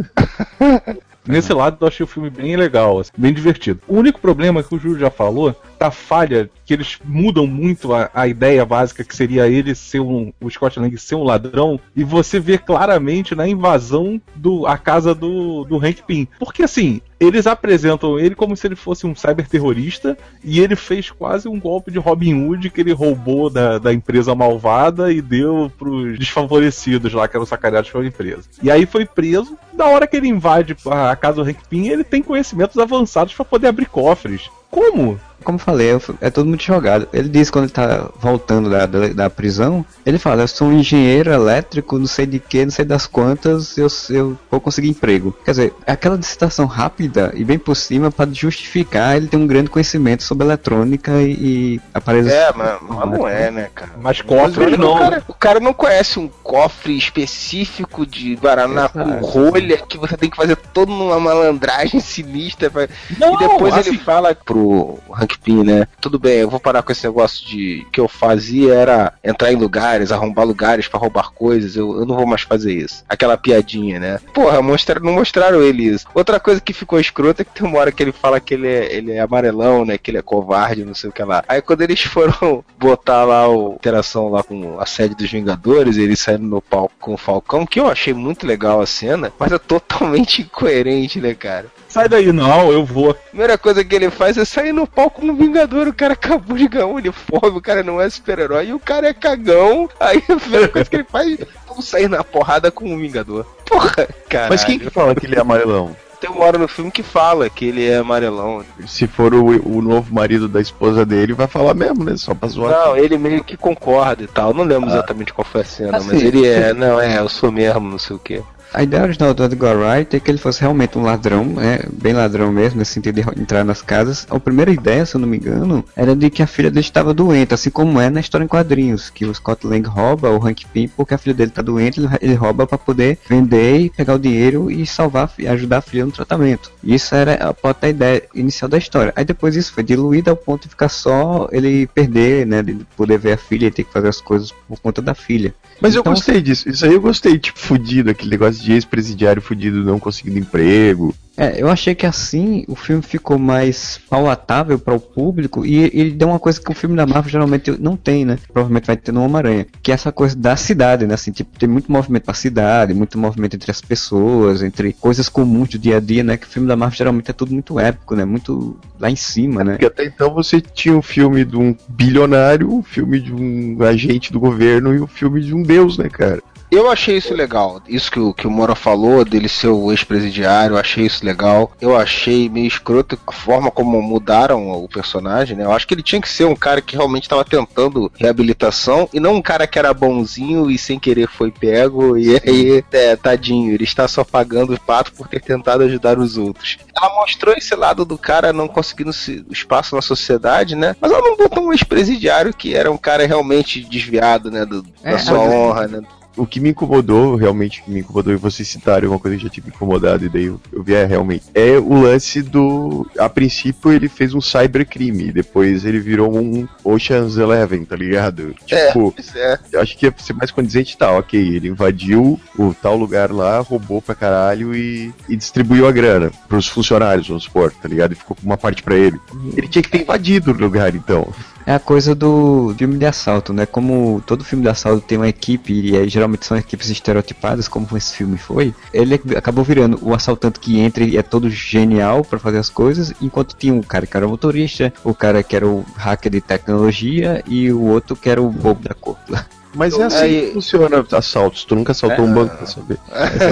Nesse 1.27 1.55
lado 1.55 1.79
eu 1.81 1.89
achei 1.89 2.05
o 2.05 2.07
filme 2.07 2.29
bem 2.29 2.55
legal, 2.55 2.99
assim, 2.99 3.11
bem 3.17 3.33
divertido. 3.33 3.81
O 3.89 3.97
único 3.97 4.21
problema 4.21 4.63
que 4.63 4.75
o 4.75 4.79
Júlio 4.79 4.99
já 4.99 5.11
falou, 5.11 5.57
tá 5.85 5.89
a 5.89 5.91
falha 5.91 6.51
que 6.65 6.73
eles 6.73 6.99
mudam 7.05 7.47
muito 7.47 7.93
a, 7.93 8.11
a 8.15 8.27
ideia 8.27 8.65
básica 8.65 9.05
que 9.05 9.15
seria 9.15 9.49
ele 9.49 9.75
ser 9.75 10.01
um, 10.01 10.33
o 10.41 10.51
Scott 10.51 10.79
Lang 10.81 10.97
ser 10.97 11.15
um 11.15 11.25
ladrão, 11.25 11.79
e 11.95 12.03
você 12.03 12.41
vê 12.41 12.57
claramente 12.57 13.35
na 13.35 13.47
invasão 13.47 14.21
do 14.35 14.67
a 14.67 14.79
casa 14.79 15.15
do, 15.15 15.65
do 15.65 15.77
Hank 15.77 16.03
Pym. 16.07 16.27
Porque 16.39 16.63
assim, 16.63 17.01
eles 17.21 17.47
apresentam 17.47 18.19
ele 18.19 18.35
como 18.35 18.57
se 18.57 18.67
ele 18.67 18.77
fosse 18.77 19.07
um 19.07 19.15
cyberterrorista 19.15 20.17
e 20.43 20.61
ele 20.61 20.77
fez 20.77 21.11
quase 21.11 21.49
um 21.49 21.61
golpe 21.61 21.91
de 21.91 21.99
Robin 21.99 22.35
Hood 22.35 22.71
que 22.71 22.81
ele 22.81 22.93
roubou 22.93 23.51
da, 23.51 23.79
da 23.79 23.93
empresa 23.93 24.35
malvada 24.35 25.13
e 25.13 25.21
deu 25.21 25.71
pros 25.79 26.19
desfavorecidos 26.19 27.13
lá 27.13 27.29
que 27.29 27.37
eram 27.37 27.47
sacaneados 27.47 27.91
pela 27.91 28.07
empresa. 28.07 28.45
E 28.63 28.71
aí 28.71 28.87
foi 28.87 29.05
preso. 29.05 29.57
Da 29.73 29.87
hora 29.87 30.07
que 30.07 30.17
ele 30.17 30.29
invade 30.29 30.77
a 30.87 31.17
casa 31.17 31.43
do 31.43 31.49
Hank 31.49 31.61
Pym, 31.69 31.89
ele 31.89 32.05
tem 32.05 32.23
conhecimentos 32.23 32.79
avançados 32.79 33.35
para 33.35 33.45
poder 33.45 33.69
abrir 33.69 33.87
cofres. 33.87 34.51
Como? 34.71 35.21
Como 35.43 35.57
eu 35.57 35.61
falei, 35.61 35.89
é 36.21 36.31
tudo 36.31 36.49
muito 36.49 36.63
jogado. 36.65 37.09
Ele 37.13 37.29
diz 37.29 37.51
quando 37.51 37.65
ele 37.65 37.73
tá 37.73 38.09
voltando 38.19 38.71
da, 38.71 38.87
da, 38.87 39.09
da 39.09 39.31
prisão, 39.31 39.85
ele 40.05 40.19
fala, 40.19 40.43
eu 40.43 40.49
sou 40.49 40.69
um 40.69 40.79
engenheiro 40.79 41.31
elétrico, 41.33 41.99
não 41.99 42.07
sei 42.07 42.27
de 42.27 42.39
que, 42.39 42.65
não 42.65 42.73
sei 42.73 42.85
das 42.85 43.07
quantas, 43.07 43.77
eu, 43.77 43.89
eu 44.11 44.39
vou 44.51 44.61
conseguir 44.61 44.89
emprego. 44.89 45.37
Quer 45.45 45.51
dizer, 45.51 45.75
é 45.87 45.93
aquela 45.93 46.17
dissertação 46.17 46.67
rápida 46.67 47.33
e 47.35 47.45
bem 47.45 47.59
por 47.59 47.75
cima 47.75 48.11
para 48.11 48.31
justificar 48.33 49.17
ele 49.17 49.27
ter 49.27 49.37
um 49.37 49.47
grande 49.47 49.71
conhecimento 49.71 50.23
sobre 50.23 50.47
eletrônica 50.47 51.13
e, 51.21 51.33
e 51.33 51.81
aparelhos. 51.93 52.33
É, 52.33 52.53
mas, 52.55 52.79
mas 52.81 53.11
não 53.11 53.29
é, 53.29 53.51
né, 53.51 53.71
cara? 53.75 53.93
Mas 54.01 54.23
ele- 54.57 54.77
não. 54.77 54.95
O 54.95 54.99
cara, 54.99 55.25
o 55.29 55.35
cara 55.35 55.61
não 55.61 55.73
conhece 55.73 56.19
um 56.19 56.29
cofre 56.43 56.97
específico 56.97 58.07
de 58.07 58.35
Guaraná 58.37 58.89
com 58.89 59.01
Exato. 59.01 59.27
rolha 59.27 59.77
que 59.79 59.99
você 59.99 60.17
tem 60.17 60.31
que 60.31 60.37
fazer 60.37 60.57
toda 60.57 60.91
uma 60.91 61.19
malandragem 61.21 62.01
sinistra. 62.01 62.71
Pra... 62.71 62.89
Não, 63.19 63.35
e 63.35 63.39
depois 63.39 63.75
assim, 63.75 63.91
ele 63.91 63.99
fala 63.99 64.35
pro 64.35 64.99
Hank 65.13 65.34
Né? 65.65 65.87
Tudo 66.01 66.19
bem, 66.19 66.39
eu 66.39 66.51
vou 66.51 66.61
parar 66.61 66.83
com 66.83 66.93
esse 66.93 67.07
negócio 67.07 67.47
de 67.47 67.87
que 67.93 68.01
eu 68.01 68.09
fazia 68.09 68.75
era 68.75 69.13
entrar 69.23 69.53
em 69.53 69.57
lugares, 69.57 70.11
arrombar 70.11 70.47
lugares 70.47 70.89
pra 70.89 70.99
roubar 70.99 71.31
coisas. 71.33 71.77
Eu, 71.77 71.99
eu 71.99 72.07
não 72.07 72.17
vou 72.17 72.27
mais 72.27 72.43
fazer 72.43 72.73
isso. 72.73 73.05
Aquela 73.09 73.37
piadinha, 73.37 74.01
né? 74.01 74.21
Porra, 74.33 74.63
mostraram, 74.63 75.03
não 75.03 75.13
mostraram 75.13 75.63
ele 75.63 75.85
isso. 75.85 76.07
Outra 76.15 76.41
coisa 76.41 76.61
que 76.61 76.73
ficou 76.73 76.99
escrota 76.99 77.43
é 77.43 77.45
que 77.45 77.53
tem 77.53 77.67
uma 77.67 77.79
hora 77.79 77.93
que 77.93 78.03
ele 78.03 78.13
fala 78.13 78.41
que 78.41 78.55
ele 78.55 78.69
é, 78.69 78.95
ele 78.95 79.13
é 79.13 79.21
amarelão, 79.21 79.85
né? 79.85 79.99
Que 79.99 80.11
ele 80.11 80.19
é 80.19 80.23
covarde, 80.23 80.85
não 80.85 80.95
sei 80.95 81.11
o 81.11 81.13
que 81.13 81.23
lá. 81.23 81.45
Aí 81.49 81.61
quando 81.61 81.83
eles 81.83 82.01
foram 82.03 82.65
botar 82.79 83.25
lá 83.25 83.49
o 83.49 83.75
interação 83.75 84.29
lá 84.29 84.43
com 84.43 84.81
a 84.81 84.87
sede 84.87 85.15
dos 85.15 85.31
Vingadores, 85.31 85.97
ele 85.97 86.17
saindo 86.17 86.45
no 86.45 86.63
palco 86.63 86.95
com 86.99 87.15
o 87.15 87.19
Falcão, 87.19 87.67
que 87.67 87.79
eu 87.79 87.87
achei 87.87 88.15
muito 88.15 88.47
legal 88.47 88.81
a 88.81 88.87
cena, 88.87 89.33
mas 89.39 89.53
é 89.53 89.59
totalmente 89.59 90.43
incoerente, 90.43 91.21
né, 91.21 91.35
cara? 91.35 91.67
Sai 91.95 92.09
daí, 92.09 92.33
não, 92.33 92.73
eu 92.73 92.85
vou. 92.85 93.15
Primeira 93.15 93.57
coisa 93.57 93.85
que 93.85 93.95
ele 93.95 94.11
faz 94.11 94.37
é 94.37 94.45
sair 94.45 94.73
no 94.73 94.85
palco 94.85 95.21
como 95.21 95.37
Vingador. 95.37 95.87
O 95.87 95.95
cara 95.95 96.15
acabou 96.15 96.57
de 96.57 96.67
ganhar 96.67 96.87
um 96.87 96.95
uniforme, 96.95 97.57
o 97.57 97.63
cara 97.63 97.85
não 97.85 98.01
é 98.01 98.11
super-herói, 98.11 98.67
e 98.67 98.75
o 98.75 98.81
cara 98.81 99.09
é 99.09 99.15
cagão. 99.15 99.89
Aí 100.01 100.21
a 100.29 100.37
primeira 100.37 100.67
coisa 100.67 100.91
que 100.91 100.97
ele 100.97 101.05
faz 101.05 101.39
é 101.41 101.47
sair 101.81 102.09
na 102.09 102.25
porrada 102.25 102.69
com 102.73 102.93
um 102.93 102.99
Vingador. 102.99 103.47
Porra, 103.65 104.09
cara. 104.29 104.49
Mas 104.49 104.65
quem 104.65 104.77
que 104.77 104.91
fala 104.91 105.15
que 105.15 105.25
ele 105.25 105.37
é 105.37 105.41
amarelão? 105.41 105.95
Tem 106.21 106.31
uma 106.31 106.45
hora 106.45 106.59
no 106.59 106.67
filme 106.67 106.91
que 106.91 107.03
fala 107.03 107.49
que 107.49 107.67
ele 107.67 107.87
é 107.87 107.99
amarelão. 107.99 108.65
Se 108.87 109.07
for 109.07 109.33
o, 109.33 109.47
o 109.47 109.83
novo 109.83 110.13
marido 110.13 110.49
da 110.49 110.61
esposa 110.61 111.05
dele, 111.05 111.33
vai 111.33 111.47
falar 111.47 111.75
mesmo, 111.75 112.03
né? 112.03 112.17
Só 112.17 112.35
pra 112.35 112.49
zoar. 112.49 112.73
Não, 112.73 112.97
ele 112.97 113.19
meio 113.19 113.45
que 113.45 113.57
concorda 113.57 114.25
e 114.25 114.27
tal. 114.27 114.53
Não 114.55 114.65
lembro 114.65 114.89
exatamente 114.89 115.33
qual 115.33 115.45
foi 115.45 115.61
a 115.61 115.65
cena, 115.65 115.93
mas 115.93 116.09
Assim, 116.09 116.27
ele 116.27 116.47
é, 116.47 116.73
não, 116.73 117.01
é, 117.01 117.19
eu 117.19 117.29
sou 117.29 117.53
mesmo, 117.53 117.89
não 117.89 117.99
sei 117.99 118.17
o 118.17 118.19
quê. 118.19 118.43
A 118.75 118.83
ideia 118.83 119.05
original 119.05 119.33
do 119.33 119.45
Edgar 119.45 119.77
Wright 119.77 120.17
é 120.17 120.19
que 120.19 120.29
ele 120.29 120.37
fosse 120.37 120.61
realmente 120.61 120.99
um 120.99 121.03
ladrão, 121.03 121.45
né? 121.45 121.79
Bem 121.93 122.13
ladrão 122.13 122.51
mesmo, 122.51 122.81
nesse 122.81 122.95
sentido 122.95 123.23
de 123.23 123.41
entrar 123.41 123.63
nas 123.63 123.81
casas. 123.81 124.27
A 124.29 124.41
primeira 124.41 124.73
ideia, 124.73 125.07
se 125.07 125.15
eu 125.15 125.21
não 125.21 125.29
me 125.29 125.37
engano, 125.37 125.85
era 125.95 126.17
de 126.17 126.29
que 126.29 126.43
a 126.43 126.47
filha 126.47 126.73
dele 126.73 126.81
estava 126.81 127.15
doente, 127.15 127.55
assim 127.55 127.71
como 127.71 128.01
é 128.01 128.11
na 128.11 128.19
história 128.19 128.45
em 128.45 128.49
quadrinhos, 128.49 129.11
que 129.11 129.25
o 129.25 129.33
Scott 129.33 129.65
Lang 129.65 129.89
rouba 129.89 130.29
o 130.31 130.45
Hank 130.45 130.67
Pym 130.73 130.89
porque 130.89 131.15
a 131.15 131.19
filha 131.19 131.35
dele 131.35 131.51
está 131.51 131.63
doente, 131.63 132.01
ele, 132.21 132.35
rouba 132.35 132.67
para 132.67 132.77
poder 132.77 133.17
vender 133.29 133.79
e 133.79 133.91
pegar 133.91 134.15
o 134.15 134.19
dinheiro 134.19 134.69
e 134.69 134.85
salvar 134.85 135.33
e 135.39 135.47
ajudar 135.47 135.79
a 135.79 135.81
filha 135.81 136.05
no 136.05 136.11
tratamento. 136.11 136.73
Isso 136.83 137.15
era 137.15 137.55
a, 137.63 137.77
a 137.81 137.89
ideia 137.89 138.25
inicial 138.35 138.69
da 138.69 138.77
história. 138.77 139.13
Aí 139.15 139.25
depois 139.25 139.55
isso 139.55 139.73
foi 139.73 139.85
diluído 139.85 140.31
ao 140.31 140.37
ponto 140.37 140.65
de 140.65 140.71
ficar 140.71 140.89
só 140.89 141.49
ele 141.53 141.87
perder, 141.87 142.45
né? 142.45 142.61
De 142.61 142.75
poder 142.97 143.19
ver 143.19 143.35
a 143.35 143.37
filha 143.37 143.67
e 143.67 143.71
ter 143.71 143.85
que 143.85 143.93
fazer 143.93 144.09
as 144.09 144.21
coisas 144.21 144.53
por 144.67 144.81
conta 144.81 145.01
da 145.01 145.15
filha. 145.15 145.55
Mas 145.81 145.95
então, 145.95 146.01
eu 146.01 146.15
gostei 146.17 146.41
disso. 146.41 146.69
Isso 146.69 146.85
aí 146.85 146.93
eu 146.93 147.01
gostei, 147.01 147.39
tipo, 147.39 147.59
fudido, 147.59 148.11
aquele 148.11 148.31
negócio 148.31 148.63
de 148.63 148.64
ex-presidiário 148.73 149.43
fudido 149.43 149.85
não 149.85 149.99
conseguindo 149.99 150.39
emprego. 150.39 151.15
É, 151.37 151.61
eu 151.61 151.69
achei 151.69 151.95
que 151.95 152.07
assim 152.07 152.65
o 152.69 152.77
filme 152.77 153.03
ficou 153.03 153.39
mais 153.39 153.99
palatável 154.09 154.79
para 154.79 154.95
o 154.95 155.01
público 155.01 155.67
e 155.67 155.91
ele 155.93 156.13
deu 156.13 156.29
uma 156.29 156.39
coisa 156.39 156.61
que 156.61 156.71
o 156.71 156.75
filme 156.75 156.95
da 156.95 157.07
Marvel 157.07 157.31
geralmente 157.31 157.73
não 157.81 157.97
tem, 157.97 158.25
né? 158.25 158.39
Provavelmente 158.53 158.87
vai 158.87 158.97
ter 158.97 159.11
no 159.11 159.25
Homem-Aranha, 159.25 159.67
que 159.83 159.91
é 159.91 159.95
essa 159.95 160.13
coisa 160.13 160.37
da 160.37 160.55
cidade, 160.55 161.07
né? 161.07 161.15
Assim, 161.15 161.33
tipo, 161.33 161.59
tem 161.59 161.69
muito 161.69 161.91
movimento 161.91 162.25
pra 162.25 162.35
cidade, 162.35 162.95
muito 162.95 163.19
movimento 163.19 163.57
entre 163.57 163.71
as 163.71 163.81
pessoas, 163.81 164.63
entre 164.63 164.93
coisas 164.93 165.29
comuns 165.29 165.71
do 165.71 165.79
dia 165.79 165.97
a 165.97 166.01
dia, 166.01 166.23
né? 166.23 166.37
Que 166.37 166.47
o 166.47 166.49
filme 166.49 166.69
da 166.69 166.77
Marvel 166.77 166.97
geralmente 166.97 167.31
é 167.31 167.35
tudo 167.35 167.53
muito 167.53 167.81
épico, 167.81 168.15
né? 168.15 168.25
Muito 168.25 168.79
lá 169.01 169.11
em 169.11 169.17
cima, 169.17 169.65
né? 169.65 169.73
Porque 169.73 169.87
até 169.87 170.05
então 170.05 170.33
você 170.33 170.61
tinha 170.61 170.97
um 170.97 171.03
filme 171.03 171.45
de 171.45 171.57
um 171.57 171.75
bilionário, 171.89 172.73
um 172.73 172.83
filme 172.83 173.19
de 173.19 173.33
um 173.33 173.83
agente 173.83 174.33
do 174.33 174.39
governo 174.39 174.95
e 174.95 175.01
um 175.01 175.07
filme 175.09 175.41
de 175.41 175.53
um 175.53 175.65
deus, 175.65 175.99
né, 175.99 176.09
cara? 176.09 176.41
Eu 176.75 176.91
achei 176.91 177.17
isso 177.17 177.33
legal. 177.33 177.81
Isso 177.87 178.11
que 178.11 178.19
o, 178.19 178.35
que 178.35 178.49
o 178.49 178.51
Mora 178.51 178.75
falou, 178.75 179.25
dele 179.25 179.49
ser 179.49 179.69
o 179.69 179.93
ex-presidiário, 179.93 180.75
eu 180.75 180.81
achei 180.81 181.07
isso 181.07 181.25
legal. 181.25 181.71
Eu 181.81 181.97
achei 181.97 182.49
meio 182.49 182.67
escroto 182.67 183.17
a 183.27 183.33
forma 183.33 183.71
como 183.71 184.03
mudaram 184.03 184.73
o 184.73 184.89
personagem, 184.89 185.57
né? 185.57 185.65
Eu 185.65 185.73
acho 185.73 185.87
que 185.87 185.95
ele 185.95 186.03
tinha 186.03 186.21
que 186.21 186.29
ser 186.29 186.45
um 186.47 186.57
cara 186.57 186.83
que 186.83 186.97
realmente 186.97 187.23
estava 187.23 187.45
tentando 187.45 188.11
reabilitação 188.19 189.09
e 189.13 189.21
não 189.21 189.37
um 189.37 189.43
cara 189.43 189.69
que 189.69 189.79
era 189.79 189.95
bonzinho 189.95 190.69
e 190.69 190.77
sem 190.77 190.99
querer 190.99 191.29
foi 191.29 191.53
pego 191.53 192.19
e 192.19 192.35
aí, 192.45 192.85
é, 192.93 193.15
tadinho, 193.15 193.73
ele 193.73 193.85
está 193.85 194.09
só 194.09 194.25
pagando 194.25 194.75
o 194.75 194.81
pato 194.81 195.13
por 195.13 195.29
ter 195.29 195.41
tentado 195.41 195.85
ajudar 195.85 196.19
os 196.19 196.37
outros. 196.37 196.79
Ela 196.97 197.15
mostrou 197.15 197.55
esse 197.55 197.75
lado 197.77 198.05
do 198.05 198.19
cara 198.19 198.53
não 198.53 198.67
conseguindo 198.67 199.13
espaço 199.49 199.95
na 199.95 200.03
sociedade, 200.03 200.75
né? 200.75 200.97
Mas 201.01 201.13
ela 201.13 201.23
não 201.23 201.37
botou 201.37 201.69
um 201.69 201.73
ex-presidiário 201.73 202.53
que 202.53 202.75
era 202.75 202.91
um 202.91 202.99
cara 202.99 203.27
realmente 203.27 203.81
desviado, 203.81 204.51
né? 204.51 204.67
Do, 204.67 204.85
é, 205.05 205.13
da 205.13 205.19
sua 205.19 205.39
honra, 205.39 205.87
né? 205.87 206.03
O 206.37 206.47
que 206.47 206.61
me 206.61 206.71
incomodou, 206.71 207.37
realmente, 207.37 207.83
me 207.87 208.01
incomodou, 208.01 208.33
e 208.33 208.37
vocês 208.37 208.67
citaram 208.67 209.11
uma 209.11 209.19
coisa 209.19 209.37
que 209.37 209.43
já 209.45 209.49
tinha 209.49 209.65
me 209.65 209.73
incomodado, 209.75 210.25
e 210.25 210.29
daí 210.29 210.45
eu, 210.45 210.61
eu 210.73 210.83
vi, 210.83 210.95
é, 210.95 211.05
realmente, 211.05 211.45
é 211.55 211.79
o 211.79 212.03
lance 212.03 212.43
do. 212.43 213.09
A 213.19 213.29
princípio 213.29 213.93
ele 213.93 214.09
fez 214.09 214.35
um 214.35 214.41
cybercrime, 214.41 215.33
depois 215.33 215.85
ele 215.85 216.01
virou 216.01 216.37
um 216.37 216.67
Ocean's 216.83 217.37
Eleven, 217.37 217.85
tá 217.85 217.97
ligado? 217.97 218.55
É, 218.71 218.87
tipo, 218.87 219.15
é. 219.35 219.59
eu 219.73 219.81
acho 219.81 219.97
que 219.97 220.07
ia 220.07 220.15
ser 220.19 220.33
mais 220.35 220.51
condizente, 220.51 220.97
tá, 220.97 221.11
ok, 221.13 221.39
ele 221.39 221.69
invadiu 221.69 222.41
o 222.59 222.75
tal 222.75 222.97
lugar 222.97 223.31
lá, 223.31 223.61
roubou 223.61 224.03
pra 224.03 224.15
caralho 224.15 224.75
e, 224.75 225.13
e 225.29 225.37
distribuiu 225.37 225.87
a 225.87 225.93
grana 225.93 226.31
pros 226.49 226.69
funcionários, 226.69 227.29
vamos 227.29 227.45
supor, 227.45 227.73
tá 227.73 227.89
ligado? 227.89 228.13
E 228.13 228.17
ficou 228.17 228.37
com 228.37 228.45
uma 228.45 228.57
parte 228.57 228.83
pra 228.83 228.95
ele. 228.95 229.19
Ele 229.57 229.69
tinha 229.69 229.83
que 229.83 229.91
ter 229.91 230.03
invadido 230.03 230.51
o 230.51 230.55
lugar, 230.55 230.95
então. 230.95 231.33
É 231.67 231.75
a 231.75 231.79
coisa 231.79 232.15
do 232.15 232.75
filme 232.77 232.99
de 232.99 233.07
assalto, 233.07 233.53
né? 233.53 233.65
Como 233.65 234.23
todo 234.27 234.45
filme 234.45 234.63
de 234.63 234.69
assalto 234.69 235.01
tem 235.07 235.17
uma 235.17 235.29
equipe, 235.29 235.73
e 235.73 235.97
aí, 235.97 236.09
geralmente 236.09 236.45
são 236.45 236.57
equipes 236.57 236.91
estereotipadas, 236.91 237.69
como 237.69 237.89
esse 237.97 238.15
filme 238.15 238.37
foi, 238.37 238.75
ele 238.93 239.15
acabou 239.37 239.65
virando 239.65 239.99
o 240.03 240.15
assaltante 240.15 240.61
que 240.61 240.79
entra 240.79 241.05
e 241.05 241.17
é 241.17 241.23
todo 241.23 241.49
genial 241.49 242.23
para 242.23 242.39
fazer 242.39 242.59
as 242.59 242.69
coisas, 242.69 243.15
enquanto 243.21 243.57
tinha 243.57 243.73
um 243.73 243.83
cara 243.83 244.07
que 244.07 244.17
era 244.17 244.27
o 244.27 244.31
motorista, 244.31 244.93
o 245.03 245.15
cara 245.15 245.43
que 245.43 245.57
era 245.57 245.67
o 245.67 245.85
hacker 245.97 246.31
de 246.31 246.41
tecnologia 246.41 247.43
e 247.47 247.73
o 247.73 247.81
outro 247.83 248.15
que 248.15 248.29
era 248.29 248.43
o 248.43 248.51
bobo 248.51 248.87
da 248.87 248.95
corte. 248.95 249.33
Mas 249.75 249.99
é 249.99 250.05
assim 250.05 250.29
que 250.29 250.51
funciona 250.55 251.05
assaltos. 251.13 251.65
Tu 251.65 251.75
nunca 251.75 251.93
assaltou 251.93 252.25
é... 252.25 252.29
um 252.29 252.33
banco 252.33 252.57
pra 252.57 252.67
saber. 252.67 252.99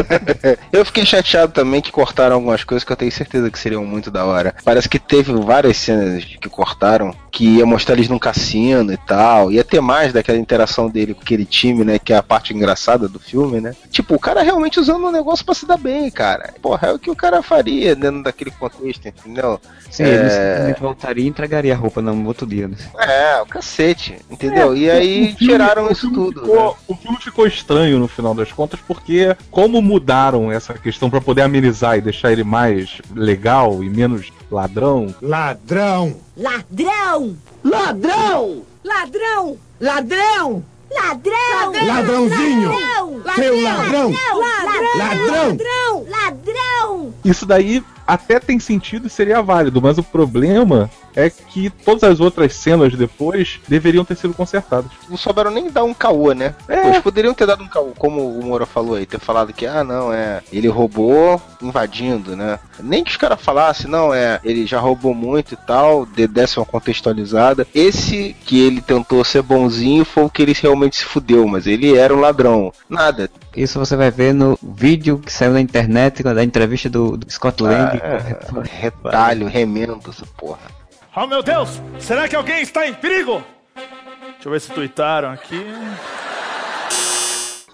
eu 0.72 0.84
fiquei 0.84 1.04
chateado 1.04 1.52
também 1.52 1.80
que 1.80 1.92
cortaram 1.92 2.36
algumas 2.36 2.64
coisas 2.64 2.84
que 2.84 2.92
eu 2.92 2.96
tenho 2.96 3.12
certeza 3.12 3.50
que 3.50 3.58
seriam 3.58 3.84
muito 3.84 4.10
da 4.10 4.24
hora. 4.24 4.54
Parece 4.64 4.88
que 4.88 4.98
teve 4.98 5.32
várias 5.32 5.76
cenas 5.76 6.24
que 6.24 6.48
cortaram 6.48 7.14
que 7.30 7.56
ia 7.56 7.66
mostrar 7.66 7.94
eles 7.94 8.08
num 8.08 8.18
cassino 8.18 8.92
e 8.92 8.96
tal. 8.96 9.50
Ia 9.50 9.64
ter 9.64 9.80
mais 9.80 10.12
daquela 10.12 10.38
interação 10.38 10.88
dele 10.88 11.14
com 11.14 11.22
aquele 11.22 11.46
time, 11.46 11.82
né? 11.82 11.98
Que 11.98 12.12
é 12.12 12.16
a 12.16 12.22
parte 12.22 12.54
engraçada 12.54 13.08
do 13.08 13.18
filme, 13.18 13.60
né? 13.60 13.74
Tipo, 13.90 14.14
o 14.14 14.18
cara 14.18 14.42
realmente 14.42 14.78
usando 14.78 15.06
um 15.06 15.10
negócio 15.10 15.44
pra 15.44 15.54
se 15.54 15.66
dar 15.66 15.78
bem, 15.78 16.10
cara. 16.10 16.52
Porra, 16.60 16.88
é 16.88 16.92
o 16.92 16.98
que 16.98 17.10
o 17.10 17.16
cara 17.16 17.42
faria 17.42 17.96
dentro 17.96 18.22
daquele 18.22 18.50
contexto, 18.50 19.08
entendeu? 19.08 19.58
Sim, 19.90 20.04
é... 20.04 20.66
ele 20.68 20.74
voltaria 20.78 21.24
e 21.24 21.28
entregaria 21.28 21.72
a 21.72 21.76
roupa 21.76 22.02
no 22.02 22.26
outro 22.26 22.46
dia, 22.46 22.68
né? 22.68 22.76
É, 22.98 23.40
o 23.40 23.46
cacete, 23.46 24.18
entendeu? 24.30 24.74
É, 24.74 24.76
e 24.76 24.90
aí 24.90 25.34
filme, 25.34 25.36
tiraram 25.36 25.90
isso 25.90 26.11
tudo. 26.12 26.40
Ficou, 26.40 26.70
né? 26.70 26.74
O 26.88 26.94
filme 26.94 27.18
ficou 27.18 27.46
estranho 27.46 27.98
no 27.98 28.08
final 28.08 28.34
das 28.34 28.52
contas, 28.52 28.80
porque 28.86 29.36
como 29.50 29.80
mudaram 29.80 30.50
essa 30.50 30.74
questão 30.74 31.10
para 31.10 31.20
poder 31.20 31.42
amenizar 31.42 31.96
e 31.96 32.00
deixar 32.00 32.32
ele 32.32 32.44
mais 32.44 33.00
legal 33.14 33.82
e 33.82 33.88
menos 33.88 34.32
ladrão. 34.50 35.14
Ladrão! 35.20 36.16
Ladrão! 36.36 37.36
Ladrão! 37.64 38.62
Ladrão! 38.84 39.56
Ladrão! 39.80 40.64
Ladrão! 40.94 41.86
Ladrãozinho! 41.86 42.70
Ladrão! 42.70 43.34
Seu 43.34 43.62
ladrão! 43.62 44.12
Ladrão! 44.12 45.38
Ladrão! 45.38 46.06
Ladrão! 46.08 47.14
Isso 47.24 47.46
daí 47.46 47.82
até 48.06 48.38
tem 48.38 48.58
sentido 48.58 49.06
e 49.06 49.10
seria 49.10 49.40
válido, 49.40 49.80
mas 49.80 49.96
o 49.96 50.02
problema 50.02 50.90
é 51.14 51.30
que 51.30 51.70
todas 51.70 52.04
as 52.04 52.20
outras 52.20 52.54
cenas 52.54 52.94
depois 52.94 53.60
deveriam 53.68 54.04
ter 54.04 54.16
sido 54.16 54.34
consertadas. 54.34 54.90
Não 55.08 55.16
souberam 55.16 55.50
nem 55.50 55.70
dar 55.70 55.84
um 55.84 55.94
caô, 55.94 56.32
né? 56.32 56.54
É. 56.68 56.88
Eles 56.88 57.02
poderiam 57.02 57.34
ter 57.34 57.46
dado 57.46 57.62
um 57.62 57.68
caô, 57.68 57.92
como 57.98 58.38
o 58.38 58.44
Moura 58.44 58.66
falou 58.66 58.94
aí, 58.94 59.06
ter 59.06 59.20
falado 59.20 59.52
que, 59.52 59.66
ah, 59.66 59.84
não, 59.84 60.12
é, 60.12 60.42
ele 60.52 60.68
roubou 60.68 61.40
invadindo, 61.60 62.36
né? 62.36 62.58
Nem 62.80 63.04
que 63.04 63.10
os 63.10 63.16
caras 63.16 63.40
falassem, 63.40 63.90
não, 63.90 64.12
é, 64.12 64.40
ele 64.42 64.66
já 64.66 64.80
roubou 64.80 65.14
muito 65.14 65.54
e 65.54 65.56
tal, 65.56 66.06
desse 66.06 66.58
uma 66.58 66.66
contextualizada. 66.66 67.66
Esse 67.74 68.34
que 68.44 68.60
ele 68.60 68.80
tentou 68.80 69.24
ser 69.24 69.42
bonzinho 69.42 70.04
foi 70.04 70.24
o 70.24 70.30
que 70.30 70.42
ele 70.42 70.56
realmente 70.58 70.96
se 70.96 71.04
fudeu, 71.04 71.46
mas 71.46 71.66
ele 71.66 71.96
era 71.96 72.14
um 72.14 72.20
ladrão. 72.20 72.72
Nada. 72.88 73.30
Isso 73.56 73.78
você 73.78 73.96
vai 73.96 74.10
ver 74.10 74.32
no 74.32 74.58
vídeo 74.62 75.18
que 75.18 75.32
saiu 75.32 75.52
na 75.52 75.60
internet, 75.60 76.22
da 76.22 76.42
entrevista 76.42 76.88
do, 76.88 77.16
do 77.16 77.30
Scott 77.30 77.62
Lang. 77.62 78.00
Ah, 78.02 78.16
é, 78.16 78.80
retalho, 78.80 79.46
remendo, 79.46 80.00
essa 80.08 80.26
porra. 80.36 80.81
Oh 81.14 81.26
meu 81.26 81.42
Deus! 81.42 81.80
Será 82.00 82.26
que 82.26 82.34
alguém 82.34 82.62
está 82.62 82.86
em 82.86 82.94
perigo? 82.94 83.44
Deixa 83.74 84.48
eu 84.48 84.50
ver 84.52 84.60
se 84.60 84.72
tweetaram 84.72 85.30
aqui 85.30 85.62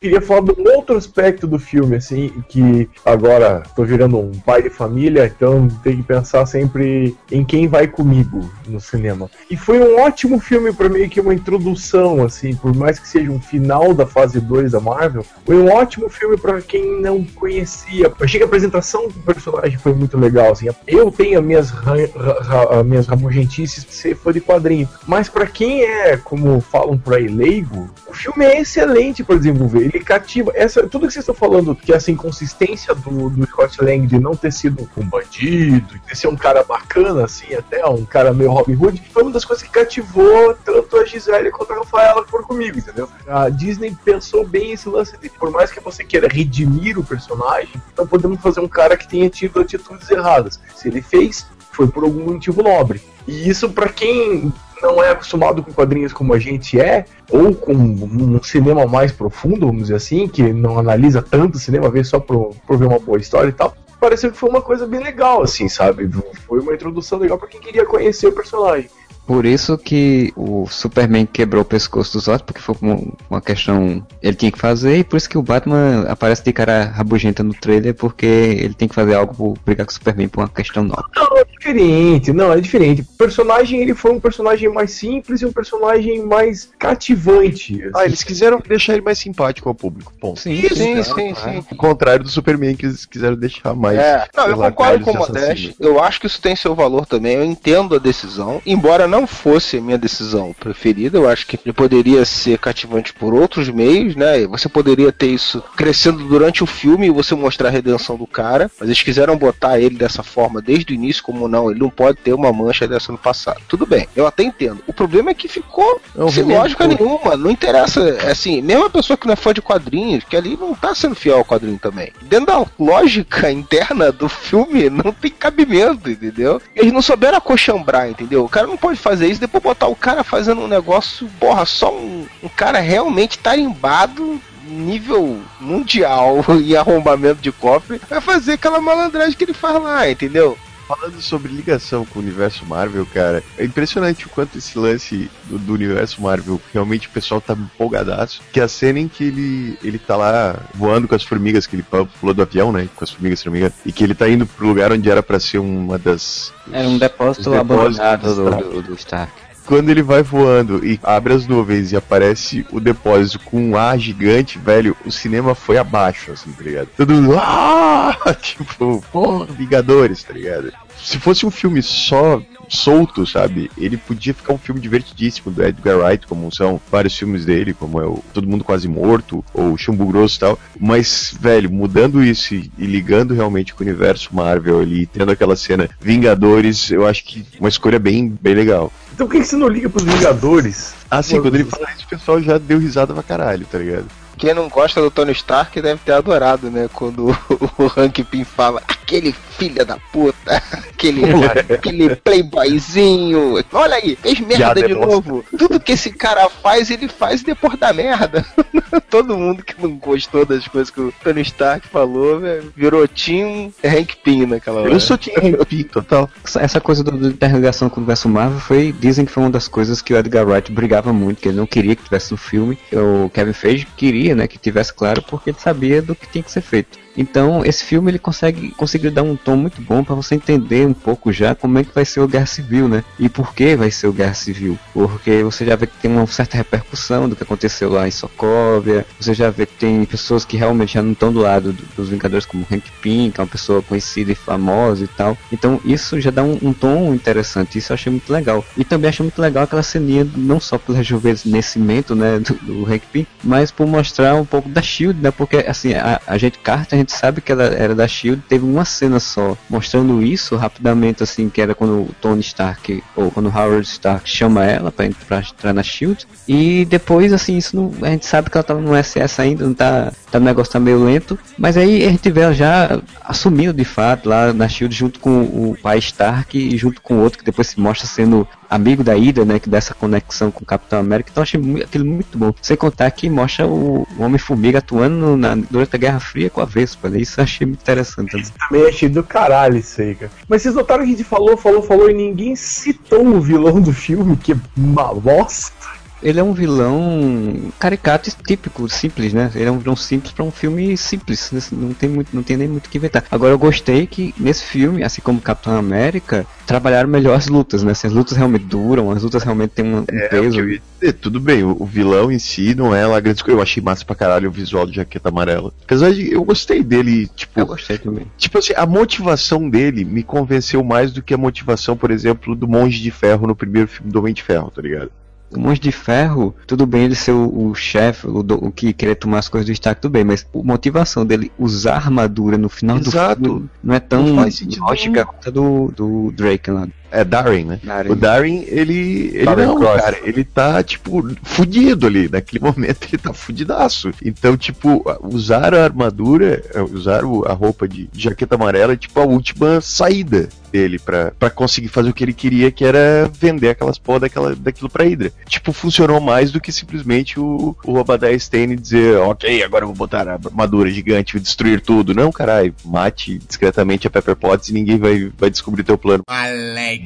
queria 0.01 0.21
falar 0.21 0.43
de 0.43 0.61
um 0.61 0.77
outro 0.77 0.97
aspecto 0.97 1.47
do 1.47 1.59
filme, 1.59 1.97
assim, 1.97 2.31
que 2.49 2.89
agora 3.05 3.63
tô 3.75 3.85
virando 3.85 4.19
um 4.19 4.33
pai 4.33 4.63
de 4.63 4.71
família, 4.71 5.27
então 5.27 5.69
tem 5.83 5.97
que 5.97 6.03
pensar 6.03 6.47
sempre 6.47 7.17
em 7.31 7.45
quem 7.45 7.67
vai 7.67 7.87
comigo 7.87 8.49
no 8.67 8.81
cinema. 8.81 9.31
E 9.51 9.57
foi 9.57 9.81
um 9.81 10.01
ótimo 10.01 10.39
filme 10.39 10.73
para 10.73 10.89
meio 10.89 11.09
que 11.09 11.21
uma 11.21 11.35
introdução, 11.35 12.25
assim, 12.25 12.55
por 12.55 12.75
mais 12.75 12.99
que 12.99 13.09
seja 13.09 13.31
um 13.31 13.41
final 13.41 13.93
da 13.93 14.07
fase 14.07 14.41
2 14.41 14.73
da 14.73 14.81
Marvel, 14.81 15.25
foi 15.45 15.57
um 15.57 15.69
ótimo 15.73 16.09
filme 16.09 16.37
para 16.37 16.61
quem 16.61 17.01
não 17.01 17.25
conhecia. 17.25 18.13
Achei 18.21 18.39
que 18.39 18.45
a 18.45 18.47
apresentação 18.47 19.09
do 19.09 19.21
personagem 19.21 19.79
foi 19.79 19.95
muito 19.95 20.17
legal, 20.17 20.53
assim. 20.53 20.69
Eu 20.87 21.11
tenho 21.11 21.39
as 21.39 21.45
minhas, 21.45 21.71
ra, 21.71 21.95
ra, 22.41 22.83
minhas 22.83 23.07
ramogentices 23.07 23.85
de 23.85 23.93
ser 23.93 24.15
fã 24.15 24.33
de 24.33 24.41
quadrinho, 24.41 24.89
mas 25.07 25.29
para 25.29 25.47
quem 25.47 25.83
é, 25.83 26.17
como 26.17 26.61
falam 26.61 26.97
por 26.97 27.15
aí, 27.15 27.27
leigo, 27.27 27.91
o 28.07 28.15
filme 28.15 28.45
é 28.45 28.61
excelente 28.61 29.25
para 29.25 29.37
desenvolver 29.37 29.88
ele 29.89 30.05
cativa. 30.05 30.53
Essa, 30.55 30.87
tudo 30.87 31.07
que 31.07 31.13
vocês 31.13 31.23
estão 31.23 31.35
falando, 31.35 31.75
que 31.75 31.93
essa 31.93 32.11
inconsistência 32.11 32.95
do, 32.95 33.31
do 33.31 33.47
Scott 33.47 33.83
Lang 33.83 34.07
de 34.07 34.19
não 34.19 34.35
ter 34.35 34.53
sido 34.53 34.89
um 34.97 35.05
bandido, 35.05 35.99
de 36.07 36.17
ser 36.17 36.29
um 36.29 36.37
cara 36.37 36.63
bacana, 36.63 37.25
assim, 37.25 37.55
até 37.55 37.85
um 37.87 38.05
cara 38.05 38.33
meio 38.33 38.51
Robin 38.51 38.75
Hood, 38.75 39.03
foi 39.13 39.23
uma 39.23 39.33
das 39.33 39.45
coisas 39.45 39.65
que 39.65 39.71
cativou 39.71 40.55
tanto 40.65 40.97
a 40.97 41.05
Gisele 41.05 41.51
quanto 41.51 41.73
a 41.73 41.79
Rafaela 41.79 42.25
por 42.25 42.47
comigo, 42.47 42.79
entendeu? 42.79 43.09
A 43.27 43.49
Disney 43.49 43.97
pensou 44.05 44.47
bem 44.47 44.73
esse 44.73 44.89
lance 44.89 45.17
de, 45.17 45.29
por 45.29 45.51
mais 45.51 45.71
que 45.71 45.81
você 45.81 46.05
queira 46.05 46.29
redimir 46.29 46.99
o 46.99 47.05
personagem, 47.05 47.81
não 47.97 48.07
podemos 48.07 48.41
fazer 48.41 48.61
um 48.61 48.69
cara 48.69 48.97
que 48.97 49.09
tenha 49.09 49.29
tido 49.29 49.61
atitudes 49.61 50.11
erradas. 50.11 50.61
Se 50.75 50.89
ele 50.89 51.03
fez, 51.03 51.47
foi 51.73 51.87
por 51.87 52.05
algum 52.05 52.33
motivo 52.33 52.63
nobre. 52.63 53.01
E 53.27 53.49
isso, 53.49 53.69
para 53.71 53.89
quem 53.89 54.53
não 54.83 55.03
é 55.03 55.11
acostumado 55.11 55.63
com 55.63 55.73
quadrinhos 55.73 56.13
como 56.13 56.33
a 56.33 56.39
gente 56.39 56.81
é, 56.81 57.05
ou 57.31 57.55
com 57.55 57.73
um 57.73 58.43
cinema 58.43 58.87
mais 58.87 59.13
profundo, 59.13 59.67
vamos 59.67 59.83
dizer 59.83 59.97
assim, 59.97 60.29
que 60.29 60.53
não 60.53 60.79
analisa 60.79 61.23
tanto 61.23 61.59
cinema, 61.59 61.91
vê 61.91 62.03
só 62.05 62.19
por 62.19 62.55
ver 62.71 62.87
uma 62.87 62.99
boa 62.99 63.19
história 63.19 63.49
e 63.49 63.53
tal, 63.53 63.75
pareceu 64.01 64.31
que 64.31 64.39
foi 64.39 64.49
uma 64.49 64.63
coisa 64.63 64.87
bem 64.87 65.01
legal, 65.01 65.43
assim, 65.43 65.69
sabe? 65.69 66.09
Foi 66.47 66.61
uma 66.61 66.75
introdução 66.75 67.19
legal 67.19 67.39
para 67.39 67.49
quem 67.49 67.61
queria 67.61 67.85
conhecer 67.85 68.29
o 68.29 68.33
personagem. 68.33 68.89
Por 69.29 69.45
isso 69.45 69.77
que 69.77 70.33
o 70.35 70.67
Superman 70.71 71.27
quebrou 71.27 71.61
o 71.61 71.65
pescoço 71.65 72.15
dos 72.15 72.29
outros, 72.29 72.47
porque 72.47 72.63
foi 72.63 72.75
uma, 72.81 72.99
uma 73.29 73.41
questão. 73.43 74.03
Ele 74.23 74.35
tinha 74.35 74.51
que 74.51 74.59
fazer, 74.59 74.97
e 74.97 75.05
por 75.05 75.19
isso 75.19 75.29
que 75.29 75.37
o 75.37 75.43
Batman 75.43 76.07
aparece 76.09 76.43
de 76.43 76.51
cara 76.51 76.85
rabugenta 76.85 77.43
no 77.43 77.53
trailer, 77.53 77.95
porque 77.95 78.25
ele 78.25 78.73
tem 78.73 78.89
que 78.89 78.95
fazer 78.95 79.13
algo 79.13 79.35
por 79.35 79.59
brigar 79.67 79.85
com 79.85 79.91
o 79.91 79.95
Superman 79.95 80.29
por 80.29 80.41
uma 80.41 80.49
questão 80.49 80.83
nova. 80.83 81.05
Não, 81.15 81.37
é 81.37 81.45
diferente, 81.45 82.33
não, 82.33 82.51
é 82.55 82.59
diferente. 82.59 83.03
O 83.03 83.19
personagem, 83.19 83.83
ele 83.83 83.95
foi 83.95 84.13
um 84.13 84.19
personagem 84.19 84.73
mais 84.73 84.93
simples 84.93 85.43
e 85.43 85.45
um 85.45 85.53
personagem 85.53 86.25
mais 86.25 86.71
cativante. 86.79 87.83
Ah, 87.95 88.07
eles 88.07 88.25
quiseram 88.25 88.63
deixar 88.67 88.95
ele 88.95 89.03
mais 89.03 89.19
simpático 89.19 89.69
ao 89.69 89.75
público. 89.75 90.11
Ponto. 90.19 90.41
Sim, 90.41 90.63
sim, 90.71 91.03
sim, 91.03 91.35
sim. 91.35 91.65
Ao 91.71 91.77
contrário 91.77 92.25
do 92.25 92.31
Superman 92.31 92.75
que 92.75 92.87
eles 92.87 93.05
quiseram 93.05 93.37
deixar 93.37 93.75
mais. 93.75 93.99
É, 93.99 94.27
não, 94.35 94.49
eu 94.49 94.57
lá, 94.57 94.71
concordo 94.71 95.05
com 95.05 95.11
o 95.11 95.13
de 95.13 95.19
Modeste. 95.19 95.77
Eu 95.79 96.03
acho 96.03 96.19
que 96.19 96.27
isso 96.27 96.41
tem 96.41 96.57
seu 96.57 96.75
valor 96.75 97.05
também. 97.05 97.35
Eu 97.35 97.45
entendo 97.45 97.95
a 97.95 97.99
decisão. 97.99 98.63
Embora 98.65 99.07
não 99.07 99.18
fosse 99.27 99.79
a 99.79 99.81
minha 99.81 99.99
decisão 99.99 100.55
preferida, 100.59 101.19
eu 101.19 101.29
acho 101.29 101.47
que 101.47 101.59
ele 101.65 101.73
poderia 101.73 102.25
ser 102.25 102.59
cativante 102.59 103.13
por 103.13 103.35
outros 103.35 103.69
meios, 103.69 104.17
né? 104.17 104.47
Você 104.47 104.69
poderia 104.69 105.13
ter 105.13 105.29
isso 105.29 105.63
crescendo 105.77 106.25
durante 106.25 106.63
o 106.63 106.67
filme 106.67 107.07
e 107.07 107.11
você 107.11 107.35
mostrar 107.35 107.69
a 107.69 107.73
redenção 107.73 108.17
do 108.17 108.27
cara. 108.27 108.71
Mas 108.79 108.89
eles 108.89 109.03
quiseram 109.03 109.37
botar 109.37 109.79
ele 109.79 109.97
dessa 109.97 110.23
forma 110.23 110.61
desde 110.61 110.93
o 110.93 110.95
início, 110.95 111.23
como 111.23 111.49
não, 111.49 111.71
ele 111.71 111.81
não 111.81 111.91
pode 111.91 112.19
ter 112.19 112.33
uma 112.33 112.53
mancha 112.53 112.87
dessa 112.87 113.13
no 113.13 113.19
passado. 113.19 113.61
Tudo 113.69 113.87
bem, 113.87 114.09
eu 114.15 114.27
até 114.27 114.43
entendo. 114.43 114.83
O 114.87 114.93
problema 114.93 115.31
é 115.31 115.35
que 115.35 115.49
ficou 115.49 116.01
Não, 116.15 116.31
sem 116.31 116.45
lógica 116.45 116.87
nenhuma. 116.87 117.37
Não 117.37 117.51
interessa, 117.51 118.01
é 118.01 118.31
assim, 118.31 118.61
mesmo 118.63 118.85
a 118.85 118.91
pessoa 118.91 119.17
que 119.17 119.27
não 119.27 119.33
é 119.33 119.37
fã 119.37 119.53
de 119.53 119.63
quadrinhos, 119.63 120.25
que 120.25 120.37
ali 120.37 120.57
não 120.57 120.75
tá 120.75 120.95
sendo 120.95 121.15
fiel 121.15 121.39
ao 121.39 121.45
quadrinho 121.45 121.79
também. 121.79 122.13
Dentro 122.23 122.47
da 122.47 122.67
lógica 122.79 123.51
interna 123.53 124.11
do 124.13 124.29
filme, 124.29 124.91
não 124.91 125.13
tem 125.13 125.31
cabimento, 125.31 126.11
entendeu? 126.11 126.61
Eles 126.75 126.93
não 126.93 127.03
souberam 127.03 127.39
acochambrar, 127.39 128.09
entendeu? 128.09 128.45
O 128.45 128.49
cara 128.49 128.67
não 128.67 128.77
pode 128.77 128.99
fazer 129.09 129.29
isso, 129.29 129.41
depois 129.41 129.63
botar 129.63 129.87
o 129.87 129.97
cara 129.97 130.23
fazendo 130.23 130.61
um 130.61 130.69
negócio, 130.69 131.29
porra, 131.41 131.65
só 131.65 131.91
um, 131.91 132.27
um 132.43 132.49
cara 132.49 132.79
realmente 132.79 133.39
tarimbado 133.39 134.39
nível 134.67 135.41
mundial 135.59 136.45
e 136.63 136.77
arrombamento 136.77 137.41
de 137.41 137.51
cofre 137.51 137.99
vai 138.09 138.21
fazer 138.21 138.53
aquela 138.53 138.83
malandragem 138.83 139.33
que 139.35 139.45
ele 139.45 139.55
faz 139.55 139.83
lá, 139.83 140.11
entendeu? 140.11 140.59
Falando 140.89 141.21
sobre 141.21 141.53
ligação 141.53 142.07
com 142.07 142.19
o 142.19 142.23
universo 142.23 142.65
Marvel, 142.65 143.05
cara, 143.13 143.45
é 143.59 143.65
impressionante 143.65 144.25
o 144.25 144.31
quanto 144.31 144.57
esse 144.57 144.79
lance 144.79 145.31
do, 145.45 145.59
do 145.59 145.75
universo 145.75 146.23
Marvel, 146.23 146.59
realmente 146.73 147.09
o 147.09 147.11
pessoal 147.11 147.43
tá 147.43 147.53
empolgadaço. 147.53 148.41
Que 148.51 148.59
a 148.59 148.67
cena 148.67 148.99
em 148.99 149.07
que 149.07 149.25
ele, 149.25 149.79
ele 149.85 149.99
tá 149.99 150.17
lá 150.17 150.59
voando 150.75 151.07
com 151.07 151.15
as 151.15 151.23
formigas, 151.23 151.67
que 151.67 151.77
ele 151.77 151.85
pulou 152.19 152.33
do 152.33 152.41
avião, 152.41 152.73
né? 152.73 152.89
Com 152.97 153.05
as 153.05 153.11
formigas, 153.11 153.41
se 153.41 153.47
não 153.47 153.53
me 153.53 153.59
engano, 153.59 153.75
e 153.85 153.93
que 153.93 154.03
ele 154.03 154.15
tá 154.15 154.27
indo 154.31 154.47
pro 154.47 154.67
lugar 154.67 154.91
onde 154.91 155.11
era 155.11 155.23
pra 155.23 155.39
ser 155.39 155.59
uma 155.59 155.99
das. 155.99 156.55
Era 156.73 156.89
um 156.89 156.97
depósito 156.97 157.53
abandonado 157.53 158.35
do, 158.35 158.51
do, 158.51 158.83
do 158.83 158.95
Stark. 158.95 159.48
Quando 159.69 159.91
ele 159.91 160.03
vai 160.03 160.23
voando 160.23 160.83
e 160.83 160.99
abre 161.03 161.35
as 161.35 161.47
nuvens 161.47 161.93
e 161.93 161.97
aparece 161.97 162.65
o 162.73 162.81
depósito 162.81 163.39
com 163.41 163.63
um 163.63 163.77
ar 163.77 163.99
gigante, 163.99 164.59
velho, 164.59 164.97
o 165.05 165.13
cinema 165.13 165.55
foi 165.55 165.77
abaixo, 165.77 166.33
assim, 166.33 166.51
tá 166.53 166.65
ligado? 166.65 166.89
Todo 166.97 167.13
mundo, 167.13 167.37
ah! 167.39 168.17
Tipo, 168.41 169.05
porra, 169.13 169.45
Vingadores, 169.45 170.23
tá 170.23 170.33
ligado? 170.33 170.73
Se 170.97 171.19
fosse 171.19 171.45
um 171.45 171.51
filme 171.51 171.83
só 171.83 172.41
solto, 172.67 173.27
sabe? 173.27 173.71
Ele 173.77 173.97
podia 173.97 174.35
ficar 174.35 174.55
um 174.55 174.59
filme 174.59 174.81
divertidíssimo 174.81 175.53
do 175.53 175.63
Edgar 175.63 175.99
Wright, 175.99 176.27
como 176.27 176.51
são 176.55 176.81
vários 176.91 177.17
filmes 177.17 177.45
dele, 177.45 177.75
como 177.75 178.01
é 178.01 178.07
o 178.07 178.23
Todo 178.33 178.49
Mundo 178.49 178.65
Quase 178.65 178.89
Morto, 178.89 179.45
ou 179.53 179.77
Chumbo 179.77 180.07
Grosso 180.07 180.37
e 180.37 180.41
tal. 180.41 180.59
Mas, 180.79 181.37
velho, 181.39 181.71
mudando 181.71 182.23
isso 182.23 182.55
e, 182.55 182.71
ligando 182.79 183.35
realmente 183.35 183.75
com 183.75 183.83
o 183.83 183.87
universo 183.87 184.35
Marvel 184.35 184.81
ali, 184.81 185.07
tendo 185.07 185.31
aquela 185.31 185.57
cena 185.57 185.89
Vingadores, 186.01 186.91
eu 186.91 187.07
acho 187.07 187.25
que 187.25 187.45
uma 187.61 187.69
escolha 187.69 187.99
bem, 187.99 188.29
bem 188.41 188.55
legal. 188.55 188.93
Então 189.19 189.27
por 189.27 189.33
que 189.33 189.45
você 189.45 189.57
não 189.57 189.67
liga 189.67 189.91
pros 189.91 190.05
Vingadores? 190.05 190.95
Assim, 191.11 191.35
Pô, 191.35 191.43
quando 191.43 191.57
ele 191.57 191.65
fala 191.65 191.91
isso, 191.91 192.05
o 192.05 192.09
pessoal 192.09 192.41
já 192.41 192.57
deu 192.57 192.79
risada 192.79 193.13
pra 193.13 193.21
caralho, 193.21 193.67
tá 193.67 193.77
ligado? 193.77 194.07
Quem 194.37 194.55
não 194.55 194.69
gosta 194.69 195.03
do 195.03 195.11
Tony 195.11 195.33
Stark 195.33 195.83
deve 195.83 196.01
ter 196.05 196.13
adorado, 196.13 196.71
né? 196.71 196.89
Quando 196.93 197.27
o 197.77 198.01
Hank 198.01 198.23
Pym 198.23 198.45
fala, 198.45 198.81
aquele 199.09 199.33
filho 199.33 199.85
da 199.87 199.97
puta, 200.13 200.63
aquele, 200.91 201.23
aquele 201.73 202.15
playboyzinho, 202.17 203.65
olha 203.73 203.97
aí, 203.97 204.15
fez 204.17 204.39
merda 204.41 204.75
de 204.75 204.93
é 204.93 204.95
bosta. 204.95 205.07
novo. 205.07 205.45
Tudo 205.57 205.81
que 205.81 205.93
esse 205.93 206.11
cara 206.11 206.49
faz, 206.51 206.91
ele 206.91 207.09
faz 207.09 207.43
depois 207.43 207.79
da 207.79 207.93
merda. 207.93 208.45
Todo 209.09 209.37
mundo 209.39 209.65
que 209.65 209.75
não 209.81 209.97
gostou 209.97 210.45
das 210.45 210.69
coisas 210.69 210.91
que 210.91 211.01
o 211.01 211.13
Tony 211.25 211.41
Stark 211.41 211.89
falou, 211.89 212.41
velho, 212.41 212.73
virou 212.77 213.09
Tim 213.09 213.73
Hank 213.83 214.17
Pym 214.23 214.47
naquela 214.47 214.83
hora. 214.83 214.93
Eu 214.93 215.01
só 215.01 215.17
tinha 215.17 215.41
repito, 215.41 216.03
total. 216.03 216.29
Essa, 216.45 216.61
essa 216.61 216.81
coisa 216.81 217.03
do, 217.03 217.13
do 217.13 217.29
interrogação 217.29 217.89
com 217.89 217.97
o 217.97 217.99
universo 218.01 218.29
Marvel 218.29 218.61
foi, 218.61 218.93
dizem 218.93 219.25
que 219.25 219.33
foi 219.33 219.43
uma 219.43 219.51
das 219.51 219.67
coisas 219.67 220.03
que 220.03 220.13
o 220.13 220.19
Edgar 220.19 220.47
Wright 220.47 220.71
brigava 220.71 221.13
muito, 221.13 221.41
que 221.41 221.49
ele 221.49 221.57
não 221.57 221.67
queria 221.67 221.97
que 221.97 222.05
tivesse 222.05 222.31
no 222.31 222.37
filme. 222.37 222.79
O 222.93 223.31
Kevin 223.31 223.53
Feige 223.55 223.87
queria, 223.97 224.35
né, 224.35 224.47
que 224.47 224.59
tivesse 224.59 224.93
claro, 224.93 225.23
porque 225.23 225.51
ele 225.51 225.59
sabia 225.59 226.03
do 226.03 226.15
que 226.15 226.29
tinha 226.29 226.45
que 226.45 226.53
ser 226.53 226.61
feito. 226.61 227.08
Então, 227.19 227.65
esse 227.65 227.85
filme 227.85 228.11
ele 228.11 228.19
consegue 228.19 228.71
conseguiu 228.77 229.11
dar 229.11 229.23
um 229.25 229.35
tom 229.37 229.57
muito 229.57 229.83
bom 229.83 230.05
para 230.05 230.15
você 230.15 230.37
entender 230.37 230.87
um 230.87 230.95
pouco 230.95 231.33
já 231.33 231.55
como 231.55 231.79
é 231.79 231.85
que 231.85 231.95
vai 231.95 232.05
ser 232.05 232.21
o 232.21 232.29
Guerra 232.29 232.47
Civil, 232.47 232.89
né? 232.89 233.03
E 233.19 233.29
por 233.29 233.53
que 233.53 233.75
vai 233.77 233.91
ser 233.91 234.07
o 234.07 234.13
Guerra 234.13 234.35
Civil? 234.35 234.79
Porque 234.95 235.43
você 235.43 235.67
já 235.67 235.75
vê 235.77 235.87
que 235.89 235.97
tem 236.01 236.11
uma 236.11 236.27
certa 236.29 236.57
repercussão 236.57 237.29
do 237.29 237.35
que 237.37 237.43
aconteceu 237.43 237.91
lá 237.91 238.07
em 238.07 238.11
Sokovia. 238.13 239.05
Você 239.19 239.35
já 239.35 239.51
vê 239.51 239.67
que 239.67 239.75
tem 239.75 240.05
pessoas 240.05 240.45
que 240.45 240.57
realmente 240.57 240.95
já 240.95 241.03
não 241.03 241.13
estão 241.13 241.33
do 241.33 241.41
lado 241.41 241.73
do- 241.73 241.85
dos 241.97 242.09
Vingadores, 242.09 242.47
como 242.47 242.67
Hank 242.71 242.85
Pym, 243.03 243.31
que 243.33 243.41
é 243.41 243.43
uma 243.43 243.51
pessoa 243.51 243.83
conhecida 243.83 244.33
e 244.33 244.35
famosa 244.37 245.05
e 245.05 245.09
tal. 245.09 245.37
Então, 245.53 245.81
isso 245.85 246.21
já 246.21 246.31
dá 246.31 246.43
um, 246.45 246.57
um 246.63 246.73
tom 246.73 247.13
interessante. 247.13 247.79
Isso 247.79 247.93
eu 247.93 247.95
achei 247.95 248.11
muito 248.13 248.33
legal. 248.33 248.65
E 248.77 248.85
também 248.85 249.09
achei 249.09 249.25
muito 249.25 249.41
legal 249.43 249.65
aquela 249.65 249.83
ceninha, 249.83 250.27
não 250.37 250.61
só 250.61 250.79
pelo 250.79 250.97
rejuvenescimento, 250.97 252.15
né, 252.15 252.39
do, 252.39 252.55
do 252.55 252.85
Hank 252.93 253.03
Pym, 253.13 253.27
mas 253.43 253.71
por 253.71 253.87
mostrar 253.87 254.35
um 254.37 254.45
pouco 254.45 254.69
da 254.69 254.81
Shield, 254.83 255.21
né? 255.21 255.31
Porque 255.31 255.57
assim, 255.59 255.95
a, 255.95 256.21
a 256.27 256.39
gente 256.39 256.59
Carter, 256.59 256.97
a 256.97 257.01
gente 257.01 257.08
sabe 257.13 257.41
que 257.41 257.53
ela 257.53 257.65
era 257.65 257.95
da 257.95 258.07
Shield, 258.07 258.43
teve 258.49 258.65
uma 258.65 258.85
cena 258.85 259.21
só 259.21 259.57
mostrando 259.69 260.23
isso 260.23 260.57
rapidamente, 260.57 261.23
assim, 261.23 261.49
que 261.49 261.61
era 261.61 261.75
quando 261.75 262.03
o 262.03 262.15
Tony 262.21 262.41
Stark 262.41 263.03
ou 263.17 263.31
quando 263.31 263.47
o 263.47 263.57
Howard 263.57 263.87
Stark 263.87 264.29
chama 264.29 264.65
ela 264.65 264.91
pra 264.91 265.07
entrar, 265.07 265.41
entrar 265.41 265.73
na 265.73 265.83
Shield. 265.83 266.27
E 266.47 266.85
depois, 266.85 267.33
assim, 267.33 267.57
isso 267.57 267.77
não, 267.77 267.93
a 268.03 268.11
gente 268.11 268.27
sabe 268.27 268.51
que 268.51 268.57
ela 268.57 268.65
tava 268.65 268.81
no 268.81 268.95
SS 269.03 269.41
ainda, 269.41 269.67
não 269.67 269.75
tá, 269.75 270.13
tá 270.31 270.39
o 270.39 270.41
negócio 270.43 270.73
tá 270.73 270.81
meio 270.81 271.05
lento, 271.05 271.39
mas 271.57 271.77
aí 271.77 272.05
a 272.07 272.11
gente 272.11 272.31
vê 272.31 272.43
ela 272.43 272.55
já 272.55 273.01
assumindo 273.25 273.73
de 273.73 273.85
fato 273.85 274.29
lá 274.29 274.53
na 274.53 274.69
Shield 274.69 274.95
junto 274.95 275.21
com 275.21 275.43
o 275.43 275.77
pai 275.83 275.99
Stark 275.99 276.57
e 276.57 276.77
junto 276.77 277.01
com 277.01 277.19
outro 277.19 277.39
que 277.39 277.45
depois 277.45 277.69
se 277.69 277.81
mostra 277.81 278.07
sendo 278.07 278.47
amigo 278.71 279.03
da 279.03 279.17
Ida, 279.17 279.45
né, 279.45 279.59
que 279.59 279.69
dá 279.69 279.79
essa 279.79 279.95
conexão 279.95 280.51
com 280.51 280.63
o 280.63 280.67
Capitão 280.67 280.99
América. 280.99 281.31
Então 281.31 281.43
achei 281.43 281.61
mu- 281.61 281.79
aquilo 281.83 282.05
muito 282.05 282.37
bom. 282.37 282.53
Sem 282.61 282.77
contar 282.77 283.11
que 283.11 283.29
mostra 283.31 283.67
o, 283.67 284.07
Homem-Formiga 284.19 284.79
atuando 284.79 285.37
na, 285.37 285.55
durante 285.55 285.95
a 285.95 285.99
Guerra 285.99 286.21
Fria 286.21 286.51
com 286.51 286.61
a 286.61 286.65
Vespa, 286.65 287.09
né? 287.09 287.21
Isso 287.21 287.41
achei 287.41 287.67
muito 287.67 287.81
interessante 287.81 288.31
também. 288.33 288.47
Também 288.69 288.89
achei 288.89 289.09
do 289.09 289.23
caralho 289.23 289.77
isso 289.79 290.01
aí, 290.01 290.15
cara. 290.15 290.31
Mas 290.49 290.63
vocês 290.63 290.75
notaram 290.75 291.05
que 291.05 291.09
a 291.13 291.17
gente 291.17 291.25
falou, 291.25 291.57
falou, 291.57 291.83
falou 291.83 292.11
e 292.11 292.15
ninguém 292.15 292.55
citou 292.57 293.27
o 293.27 293.41
vilão 293.41 293.81
do 293.81 293.93
filme, 293.93 294.37
que 294.37 294.53
é 294.53 294.57
uma 294.77 295.15
bosta. 295.15 295.89
Ele 296.23 296.41
é 296.41 296.43
um 296.43 296.53
vilão 296.53 297.73
caricato 297.79 298.31
típico, 298.47 298.89
simples, 298.89 299.33
né? 299.33 299.51
Ele 299.55 299.67
é 299.67 299.71
um 299.71 299.79
vilão 299.79 299.97
simples 299.97 300.33
para 300.33 300.45
um 300.45 300.51
filme 300.51 300.97
simples. 300.97 301.51
né? 301.53 301.61
Não 301.73 301.93
tem 301.93 302.09
muito, 302.09 302.35
não 302.35 302.43
tem 302.43 302.57
nem 302.57 302.69
muito 302.69 302.87
o 302.87 302.91
que 302.91 302.99
inventar. 302.99 303.25
Agora 303.31 303.53
eu 303.53 303.59
gostei 303.59 304.07
que 304.07 304.35
nesse 304.39 304.65
filme, 304.65 305.03
assim 305.03 305.21
como 305.21 305.41
Capitão 305.41 305.77
América, 305.77 306.47
trabalharam 306.67 307.09
melhor 307.09 307.35
as 307.37 307.47
lutas, 307.49 307.83
né? 307.83 307.93
Assim, 307.93 308.07
as 308.09 308.13
lutas 308.13 308.37
realmente 308.37 308.65
duram, 308.65 309.11
as 309.11 309.23
lutas 309.23 309.43
realmente 309.43 309.71
têm 309.71 309.85
um, 309.85 309.99
um 310.01 310.05
É, 310.11 310.27
o 310.27 310.29
peso. 310.31 310.61
eu 310.61 311.13
tudo 311.13 311.39
bem, 311.41 311.63
o, 311.63 311.77
o 311.81 311.87
vilão 311.87 312.31
em 312.31 312.39
si 312.39 312.75
não 312.75 312.95
é 312.95 313.07
lá 313.07 313.21
grande 313.21 313.43
coisa. 313.43 313.59
Eu 313.59 313.63
achei 313.63 313.83
massa 313.83 314.05
pra 314.05 314.17
caralho 314.17 314.49
o 314.49 314.53
visual 314.53 314.87
de 314.87 314.97
jaqueta 314.97 315.29
amarela. 315.29 315.73
Apesar 315.85 316.13
de 316.13 316.33
eu 316.33 316.43
gostei 316.45 316.83
dele, 316.83 317.29
tipo, 317.37 317.59
Eu 317.61 317.67
gostei 317.67 317.99
também. 317.99 318.27
tipo 318.37 318.59
assim, 318.59 318.73
a 318.77 318.85
motivação 318.87 319.69
dele 319.71 320.05
me 320.05 320.23
convenceu 320.23 320.83
mais 320.83 321.13
do 321.13 321.23
que 321.23 321.33
a 321.33 321.39
motivação, 321.39 321.97
por 321.97 322.11
exemplo, 322.11 322.55
do 322.55 322.67
Monge 322.69 323.01
de 323.01 323.11
Ferro 323.11 323.47
no 323.47 323.55
primeiro 323.57 323.89
filme 323.89 324.11
do 324.11 324.19
Homem 324.19 324.35
de 324.35 324.43
Ferro, 324.43 324.71
tá 324.75 324.83
ligado? 324.83 325.11
O 325.55 325.59
Monge 325.59 325.81
de 325.81 325.91
Ferro, 325.91 326.55
tudo 326.67 326.87
bem 326.87 327.05
ele 327.05 327.15
ser 327.15 327.33
o, 327.33 327.69
o 327.69 327.75
chefe, 327.75 328.27
o, 328.27 328.41
o 328.41 328.71
que 328.71 328.93
querer 328.93 329.15
tomar 329.15 329.39
as 329.39 329.49
coisas 329.49 329.67
do 329.67 329.73
Stark, 329.73 330.01
tudo 330.01 330.13
bem, 330.13 330.25
mas 330.25 330.47
a 330.55 330.59
motivação 330.63 331.25
dele 331.25 331.51
usar 331.59 331.97
armadura 331.97 332.59
no 332.59 332.69
final 332.69 332.99
Exato. 332.99 333.41
do 333.41 333.49
filme 333.49 333.71
não 333.83 333.95
é 333.95 334.01
tão 334.01 334.35
lógica 334.35 335.25
quanto 335.25 335.49
a 335.49 335.51
do, 335.51 335.93
do 335.97 336.33
Drake 336.33 336.71
lá. 336.71 336.87
É 337.11 337.25
Darren, 337.25 337.65
né? 337.65 337.81
Darren. 337.83 338.11
O 338.13 338.17
Darren, 338.17 338.65
ele. 338.67 339.31
Ele 339.35 339.45
Darren 339.45 339.67
não, 339.67 339.77
Cross. 339.79 340.01
cara. 340.01 340.19
Ele 340.23 340.45
tá, 340.45 340.83
tipo, 340.83 341.29
fudido 341.43 342.07
ali. 342.07 342.29
Naquele 342.31 342.63
momento 342.65 343.07
ele 343.09 343.19
tá 343.19 343.33
fudidaço. 343.33 344.11
Então, 344.25 344.57
tipo, 344.57 345.05
usar 345.23 345.75
a 345.75 345.85
armadura, 345.85 346.63
eh, 346.75 346.83
usar 346.83 347.23
a 347.47 347.53
roupa 347.53 347.89
de 347.89 348.09
jaqueta 348.13 348.55
amarela 348.55 348.93
é, 348.93 348.97
tipo, 348.97 349.19
a 349.21 349.25
última 349.25 349.81
saída 349.81 350.49
dele 350.71 350.99
pra, 350.99 351.33
pra 351.39 351.49
conseguir 351.49 351.89
fazer 351.89 352.11
o 352.11 352.13
que 352.13 352.23
ele 352.23 352.35
queria, 352.35 352.71
que 352.71 352.85
era 352.85 353.31
vender 353.33 353.71
aquelas 353.71 353.99
porra 353.99 354.21
daquela, 354.21 354.55
daquilo 354.55 354.91
pra 354.91 355.05
Hydra. 355.05 355.33
Tipo, 355.49 355.73
funcionou 355.73 356.21
mais 356.21 356.51
do 356.53 356.61
que 356.61 356.71
simplesmente 356.71 357.41
o, 357.41 357.75
o 357.85 357.97
Obadiah 357.97 358.35
Stane 358.35 358.77
dizer, 358.77 359.17
ok, 359.17 359.63
agora 359.63 359.85
eu 359.85 359.89
vou 359.89 359.97
botar 359.97 360.29
a 360.29 360.35
armadura 360.35 360.91
gigante 360.91 361.37
e 361.37 361.41
destruir 361.41 361.81
tudo. 361.81 362.15
Não, 362.15 362.31
caralho, 362.31 362.75
mate 362.85 363.39
discretamente 363.39 364.07
a 364.07 364.11
Pepper 364.11 364.37
Potts 364.37 364.69
e 364.69 364.73
ninguém 364.75 364.99
vai, 364.99 365.33
vai 365.39 365.49
descobrir 365.51 365.85
teu 365.85 365.97
plano. 365.97 366.23
Malegna. 366.29 366.98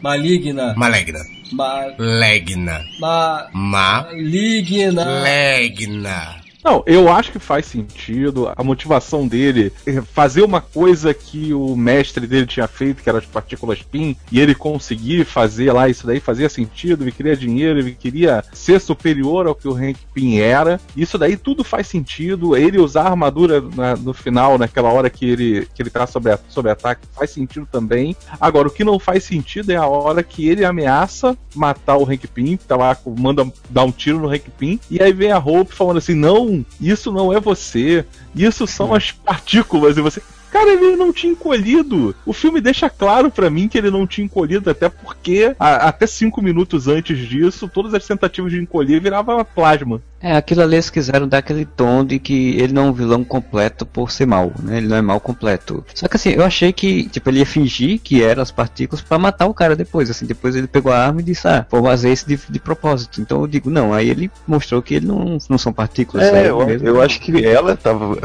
Maligna. 0.00 0.74
Malegna. 0.76 1.22
Ma... 1.52 1.86
Legna. 1.98 2.84
Ma... 3.00 3.48
Ma. 3.52 4.06
Ligna. 4.12 5.22
Legna. 5.22 6.37
Não, 6.64 6.82
eu 6.86 7.08
acho 7.10 7.30
que 7.32 7.38
faz 7.38 7.66
sentido 7.66 8.52
a 8.56 8.64
motivação 8.64 9.26
dele 9.26 9.72
é 9.86 10.00
fazer 10.02 10.42
uma 10.42 10.60
coisa 10.60 11.14
que 11.14 11.54
o 11.54 11.76
mestre 11.76 12.26
dele 12.26 12.46
tinha 12.46 12.66
feito, 12.66 13.02
que 13.02 13.08
era 13.08 13.18
as 13.18 13.26
partículas 13.26 13.80
PIN, 13.82 14.16
e 14.30 14.40
ele 14.40 14.54
conseguir 14.54 15.24
fazer 15.24 15.72
lá 15.72 15.88
isso 15.88 16.06
daí 16.06 16.18
fazia 16.20 16.48
sentido, 16.48 17.04
ele 17.04 17.12
queria 17.12 17.36
dinheiro, 17.36 17.78
ele 17.78 17.92
queria 17.92 18.44
ser 18.52 18.80
superior 18.80 19.46
ao 19.46 19.54
que 19.54 19.68
o 19.68 19.72
Hank 19.74 19.98
Pym 20.12 20.40
era. 20.40 20.80
Isso 20.96 21.16
daí 21.16 21.36
tudo 21.36 21.62
faz 21.62 21.86
sentido. 21.86 22.56
Ele 22.56 22.78
usar 22.78 23.02
a 23.02 23.10
armadura 23.10 23.60
na- 23.60 23.96
no 23.96 24.12
final, 24.12 24.58
naquela 24.58 24.92
hora 24.92 25.08
que 25.08 25.24
ele, 25.28 25.68
que 25.74 25.82
ele 25.82 25.90
tá 25.90 26.06
sob, 26.06 26.30
a- 26.30 26.38
sob 26.48 26.68
ataque, 26.68 27.06
faz 27.14 27.30
sentido 27.30 27.68
também. 27.70 28.16
Agora, 28.40 28.68
o 28.68 28.70
que 28.70 28.84
não 28.84 28.98
faz 28.98 29.24
sentido 29.24 29.70
é 29.70 29.76
a 29.76 29.86
hora 29.86 30.22
que 30.22 30.48
ele 30.48 30.64
ameaça 30.64 31.36
matar 31.54 31.96
o 31.96 32.04
Hank 32.10 32.26
Pym, 32.26 32.56
tá 32.56 32.76
lá, 32.76 32.96
manda 33.16 33.46
dar 33.70 33.84
um 33.84 33.92
tiro 33.92 34.18
no 34.18 34.28
Hank 34.28 34.50
Pym, 34.58 34.80
e 34.90 35.00
aí 35.02 35.12
vem 35.12 35.30
a 35.30 35.38
Hope 35.38 35.74
falando 35.74 35.98
assim: 35.98 36.14
não, 36.14 36.47
isso 36.80 37.10
não 37.12 37.32
é 37.32 37.40
você, 37.40 38.04
isso 38.34 38.66
são 38.66 38.94
as 38.94 39.10
partículas, 39.12 39.96
e 39.96 40.00
você. 40.00 40.22
Cara, 40.50 40.70
ele 40.72 40.96
não 40.96 41.12
tinha 41.12 41.30
encolhido. 41.32 42.14
O 42.24 42.32
filme 42.32 42.58
deixa 42.58 42.88
claro 42.88 43.30
pra 43.30 43.50
mim 43.50 43.68
que 43.68 43.76
ele 43.76 43.90
não 43.90 44.06
tinha 44.06 44.24
encolhido, 44.24 44.70
até 44.70 44.88
porque 44.88 45.54
a- 45.60 45.88
até 45.88 46.06
cinco 46.06 46.40
minutos 46.40 46.88
antes 46.88 47.18
disso, 47.18 47.68
todas 47.68 47.92
as 47.92 48.06
tentativas 48.06 48.50
de 48.50 48.58
encolher 48.58 48.98
viravam 48.98 49.44
plasma. 49.44 50.00
É, 50.20 50.36
aquilo 50.36 50.62
ali 50.62 50.74
eles 50.74 50.90
quiseram 50.90 51.28
dar 51.28 51.38
aquele 51.38 51.64
tom 51.64 52.04
de 52.04 52.18
que 52.18 52.56
ele 52.56 52.72
não 52.72 52.86
é 52.86 52.90
um 52.90 52.92
vilão 52.92 53.22
completo 53.22 53.86
por 53.86 54.10
ser 54.10 54.26
mal, 54.26 54.52
né? 54.60 54.78
Ele 54.78 54.88
não 54.88 54.96
é 54.96 55.02
mal 55.02 55.20
completo. 55.20 55.84
Só 55.94 56.08
que 56.08 56.16
assim, 56.16 56.30
eu 56.30 56.44
achei 56.44 56.72
que, 56.72 57.08
tipo, 57.08 57.30
ele 57.30 57.38
ia 57.38 57.46
fingir 57.46 58.00
que 58.00 58.22
eram 58.22 58.42
as 58.42 58.50
partículas 58.50 59.00
pra 59.00 59.16
matar 59.18 59.46
o 59.46 59.54
cara 59.54 59.76
depois, 59.76 60.10
assim, 60.10 60.26
depois 60.26 60.56
ele 60.56 60.66
pegou 60.66 60.92
a 60.92 60.98
arma 60.98 61.20
e 61.20 61.24
disse, 61.24 61.46
ah, 61.46 61.64
vou 61.70 61.84
fazer 61.84 62.12
isso 62.12 62.26
de, 62.26 62.36
de 62.48 62.58
propósito. 62.58 63.20
Então 63.20 63.40
eu 63.42 63.46
digo, 63.46 63.70
não, 63.70 63.94
aí 63.94 64.10
ele 64.10 64.28
mostrou 64.46 64.82
que 64.82 64.94
ele 64.94 65.06
não, 65.06 65.38
não 65.48 65.58
são 65.58 65.72
partículas. 65.72 66.26
É, 66.26 66.48
eu, 66.48 66.68
eu 66.84 67.00
acho 67.00 67.20
que 67.20 67.44
ela 67.44 67.76
tava. 67.76 68.18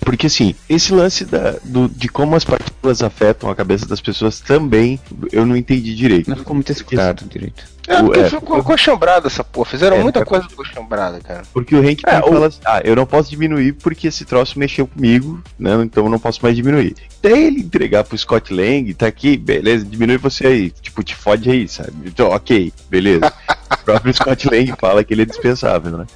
Porque 0.00 0.26
assim, 0.28 0.54
esse 0.68 0.94
lance 0.94 1.26
da, 1.26 1.56
do- 1.62 1.88
de 1.90 2.08
como 2.08 2.36
as 2.36 2.44
partículas 2.44 3.02
afetam 3.02 3.50
a 3.50 3.54
cabeça 3.54 3.84
das 3.86 4.00
pessoas 4.00 4.40
também, 4.40 4.98
eu 5.30 5.44
não 5.44 5.56
entendi 5.56 5.94
direito. 5.94 6.30
Não 6.30 6.36
ficou 6.38 6.54
muito 6.54 6.72
explicado 6.72 7.26
direito. 7.28 7.74
É, 7.86 7.98
O- 8.00 8.04
porque 8.06 8.20
é, 8.20 8.30
ficou 8.30 8.62
coxambrada 8.64 9.26
essa 9.26 9.44
porra. 9.44 9.66
Fizeram 9.66 9.96
É, 9.96 10.02
muita 10.02 10.20
é- 10.20 10.24
coisa 10.24 10.46
coxambrada, 10.54 11.20
cara. 11.20 11.42
Porque 11.52 11.74
o 11.74 11.80
Hank 11.80 12.02
É, 12.06 12.18
o- 12.20 12.32
fala 12.32 12.46
assim, 12.46 12.60
ah, 12.64 12.80
eu 12.84 12.96
não 12.96 13.04
posso 13.06 13.30
diminuir 13.30 13.72
porque 13.74 14.08
esse 14.08 14.24
troço 14.24 14.58
mexeu 14.58 14.86
comigo, 14.86 15.42
né? 15.58 15.72
Então 15.82 16.04
eu 16.04 16.10
não 16.10 16.18
posso 16.18 16.40
mais 16.42 16.56
diminuir. 16.56 16.94
Até 17.18 17.38
ele 17.38 17.60
entregar 17.60 18.04
pro 18.04 18.16
Scott 18.16 18.52
Lang, 18.54 18.92
tá 18.94 19.06
aqui, 19.06 19.36
beleza, 19.36 19.84
diminui 19.84 20.16
você 20.18 20.46
aí. 20.46 20.70
Tipo, 20.70 21.02
te 21.02 21.14
fode 21.14 21.50
aí, 21.50 21.68
sabe? 21.68 21.92
Então, 22.06 22.28
ok, 22.30 22.72
beleza. 22.88 23.30
o 23.70 23.84
próprio 23.84 24.14
Scott 24.14 24.48
Lang 24.48 24.72
fala 24.78 25.04
que 25.04 25.12
ele 25.12 25.22
é 25.22 25.26
dispensável, 25.26 25.98
né? 25.98 26.06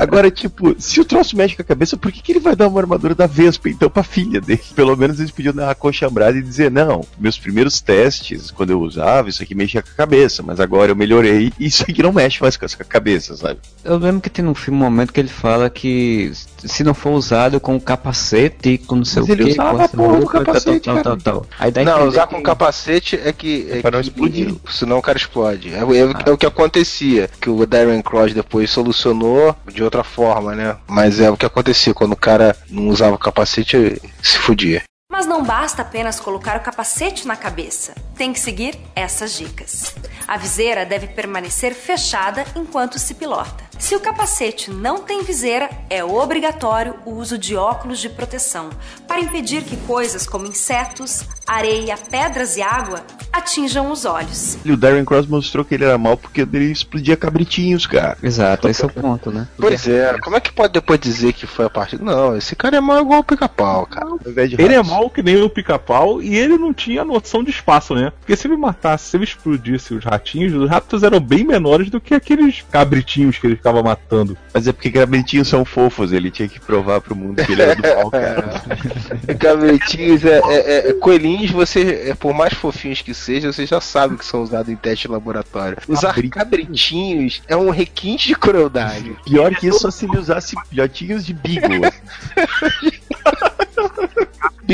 Agora, 0.00 0.30
tipo, 0.30 0.74
se 0.78 1.00
o 1.00 1.04
troço 1.04 1.36
mexe 1.36 1.56
com 1.56 1.62
a 1.62 1.64
cabeça, 1.64 1.96
por 1.96 2.12
que, 2.12 2.22
que 2.22 2.32
ele 2.32 2.40
vai 2.40 2.54
dar 2.54 2.68
uma 2.68 2.80
armadura 2.80 3.14
da 3.14 3.26
Vespa, 3.26 3.68
então, 3.68 3.88
pra 3.88 4.02
filha 4.02 4.40
dele? 4.40 4.60
Pelo 4.74 4.96
menos 4.96 5.18
eles 5.18 5.30
podiam 5.30 5.54
dar 5.54 5.68
uma 5.68 5.74
coxambrada 5.74 6.36
e 6.36 6.42
dizer, 6.42 6.70
não, 6.70 7.04
meus 7.18 7.38
primeiros 7.38 7.80
testes, 7.80 8.50
quando 8.50 8.70
eu 8.70 8.80
usava, 8.80 9.28
isso 9.28 9.42
aqui 9.42 9.54
mexia 9.54 9.82
com 9.82 9.90
a 9.90 9.94
cabeça, 9.94 10.42
mas 10.42 10.60
agora 10.60 10.92
eu 10.92 10.96
melhorei 10.96 11.52
e 11.58 11.66
isso 11.66 11.84
aqui 11.88 12.02
não 12.02 12.12
mexe 12.12 12.40
mais 12.42 12.56
com 12.56 12.64
a 12.64 12.84
cabeça, 12.84 13.36
sabe? 13.36 13.60
Eu 13.84 13.96
lembro 13.98 14.20
que 14.20 14.30
tem 14.30 14.44
no 14.44 14.54
filme 14.54 14.78
um 14.78 14.84
momento 14.84 15.12
que 15.12 15.20
ele 15.20 15.28
fala 15.28 15.68
que 15.70 16.32
se 16.66 16.84
não 16.84 16.94
for 16.94 17.10
usado 17.12 17.58
com 17.60 17.78
capacete, 17.80 18.78
com 18.78 18.96
não 18.96 19.04
sei 19.04 19.22
Mas 19.22 19.30
o 19.30 19.36
que, 19.36 19.42
usava 19.50 19.76
com 19.76 19.82
a 19.84 19.88
porra 19.88 20.18
do 20.20 20.26
capacete, 20.26 20.80
tal, 20.80 20.94
tal, 21.02 21.16
tal, 21.16 21.16
tal. 21.16 21.46
Aí 21.58 21.72
a 21.76 21.84
Não, 21.84 22.06
usar 22.08 22.26
que- 22.26 22.34
com 22.34 22.42
capacete 22.42 23.20
é 23.22 23.32
que. 23.32 23.68
É 23.70 23.80
pra 23.80 23.90
não 23.90 24.00
que- 24.00 24.08
explodir. 24.08 24.54
Senão 24.70 24.98
o 24.98 25.02
cara 25.02 25.18
explode. 25.18 25.72
É, 25.72 25.78
é- 25.78 26.28
é 26.28 26.30
o 26.30 26.38
que 26.38 26.46
acontecia. 26.46 27.28
Que 27.40 27.50
o 27.50 27.66
Darren 27.66 28.02
Cross 28.02 28.32
depois 28.34 28.70
solucionou 28.70 29.54
de 29.72 29.82
outra 29.82 30.04
forma, 30.04 30.54
né? 30.54 30.76
Mas 30.86 31.20
é 31.20 31.30
o 31.30 31.36
que 31.36 31.46
acontecia. 31.46 31.94
Quando 31.94 32.12
o 32.12 32.16
cara 32.16 32.56
não 32.70 32.88
usava 32.88 33.14
o 33.16 33.18
capacete, 33.18 34.00
se 34.22 34.38
fudia. 34.38 34.82
Mas 35.10 35.26
não 35.26 35.44
basta 35.44 35.82
apenas 35.82 36.18
colocar 36.18 36.56
o 36.56 36.60
capacete 36.60 37.26
na 37.26 37.36
cabeça. 37.36 37.92
Tem 38.16 38.32
que 38.32 38.40
seguir 38.40 38.74
essas 38.96 39.32
dicas. 39.36 39.94
A 40.26 40.38
viseira 40.38 40.86
deve 40.86 41.06
permanecer 41.06 41.74
fechada 41.74 42.44
enquanto 42.56 42.98
se 42.98 43.12
pilota. 43.14 43.62
Se 43.82 43.96
o 43.96 44.00
capacete 44.00 44.70
não 44.70 44.98
tem 44.98 45.24
viseira, 45.24 45.68
é 45.90 46.04
obrigatório 46.04 46.94
o 47.04 47.14
uso 47.14 47.36
de 47.36 47.56
óculos 47.56 47.98
de 47.98 48.08
proteção 48.08 48.70
para 49.08 49.20
impedir 49.20 49.64
que 49.64 49.76
coisas 49.76 50.24
como 50.24 50.46
insetos, 50.46 51.24
areia, 51.44 51.96
pedras 51.96 52.56
e 52.56 52.62
água 52.62 53.04
atinjam 53.32 53.90
os 53.90 54.04
olhos. 54.04 54.56
E 54.64 54.70
o 54.70 54.76
Darren 54.76 55.04
Cross 55.04 55.26
mostrou 55.26 55.64
que 55.64 55.74
ele 55.74 55.84
era 55.84 55.98
mal 55.98 56.16
porque 56.16 56.42
ele 56.42 56.70
explodia 56.70 57.16
cabritinhos, 57.16 57.84
cara. 57.84 58.16
Exato, 58.22 58.68
esse 58.68 58.84
é 58.84 58.86
o 58.86 58.90
ponto, 58.90 59.32
né? 59.32 59.48
Pois 59.58 59.88
é, 59.88 60.16
como 60.20 60.36
é 60.36 60.40
que 60.40 60.52
pode 60.52 60.74
depois 60.74 61.00
dizer 61.00 61.32
que 61.32 61.44
foi 61.44 61.64
a 61.64 61.70
parte. 61.70 62.00
Não, 62.00 62.36
esse 62.36 62.54
cara 62.54 62.76
é 62.76 62.80
mal 62.80 63.00
igual 63.00 63.18
o 63.18 63.24
pica-pau, 63.24 63.86
cara. 63.86 64.06
Ele 64.26 64.74
é 64.74 64.82
mal 64.82 65.10
que 65.10 65.24
nem 65.24 65.42
o 65.42 65.50
pica-pau 65.50 66.22
e 66.22 66.36
ele 66.36 66.56
não 66.56 66.72
tinha 66.72 67.04
noção 67.04 67.42
de 67.42 67.50
espaço, 67.50 67.96
né? 67.96 68.12
Porque 68.20 68.36
se 68.36 68.46
ele 68.46 68.56
matasse, 68.56 69.10
se 69.10 69.16
ele 69.16 69.24
explodisse 69.24 69.92
os 69.92 70.04
ratinhos, 70.04 70.54
os 70.54 70.70
ratos 70.70 71.02
eram 71.02 71.18
bem 71.18 71.42
menores 71.42 71.90
do 71.90 72.00
que 72.00 72.14
aqueles 72.14 72.62
cabritinhos 72.70 73.38
que 73.38 73.46
ele 73.48 73.56
ficava 73.56 73.71
matando. 73.80 74.36
Mas 74.52 74.66
é 74.66 74.72
porque 74.72 74.90
cabritinhos 74.90 75.46
são 75.46 75.64
fofos, 75.64 76.10
ele 76.12 76.32
tinha 76.32 76.48
que 76.48 76.58
provar 76.58 77.00
pro 77.00 77.14
mundo 77.14 77.44
que 77.44 77.52
ele 77.52 77.62
era 77.62 77.76
do 77.76 77.82
mal, 77.82 78.10
cara. 78.10 78.62
Cabritinhos, 79.38 80.24
é, 80.24 80.40
é- 80.44 80.88
é- 80.88 80.92
coelhinhos, 80.94 81.52
você, 81.52 82.08
é, 82.08 82.14
por 82.14 82.34
mais 82.34 82.52
fofinhos 82.54 83.02
que 83.02 83.14
sejam, 83.14 83.52
você 83.52 83.64
já 83.66 83.80
sabe 83.80 84.16
que 84.16 84.24
são 84.24 84.42
usados 84.42 84.68
em 84.68 84.76
teste 84.76 85.06
de 85.06 85.12
laboratório. 85.12 85.78
Usar 85.86 86.14
cabritinhos 86.28 87.40
é 87.46 87.56
um 87.56 87.70
requinte 87.70 88.26
de 88.26 88.34
crueldade. 88.34 89.16
Pior 89.24 89.54
que 89.54 89.68
isso, 89.68 89.78
só 89.80 89.90
se 89.90 90.06
ele 90.06 90.18
usasse 90.18 90.56
filhotinhos 90.68 91.24
de 91.24 91.34
beagle. 91.34 91.82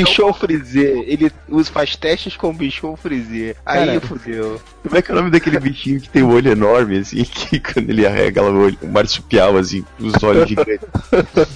Bichon 0.03 0.33
Frisé, 0.33 1.03
ele 1.05 1.31
faz 1.65 1.95
testes 1.95 2.35
com 2.35 2.53
bichon 2.53 2.95
Frisé. 2.95 3.55
Aí 3.65 3.85
Cara, 3.85 4.01
fudeu. 4.01 4.61
Como 4.83 4.97
é 4.97 5.01
que 5.01 5.11
é 5.11 5.13
o 5.13 5.17
nome 5.17 5.29
daquele 5.29 5.59
bichinho 5.59 5.99
que 5.99 6.09
tem 6.09 6.23
o 6.23 6.31
olho 6.31 6.51
enorme, 6.51 6.97
assim, 6.97 7.23
que 7.25 7.59
quando 7.59 7.89
ele 7.89 8.05
arrega 8.05 8.41
o 8.41 8.57
olho, 8.57 8.77
um 8.81 8.87
marsupial, 8.87 9.57
assim, 9.57 9.83
os 9.99 10.21
olhos 10.23 10.47
gigantes. 10.47 10.87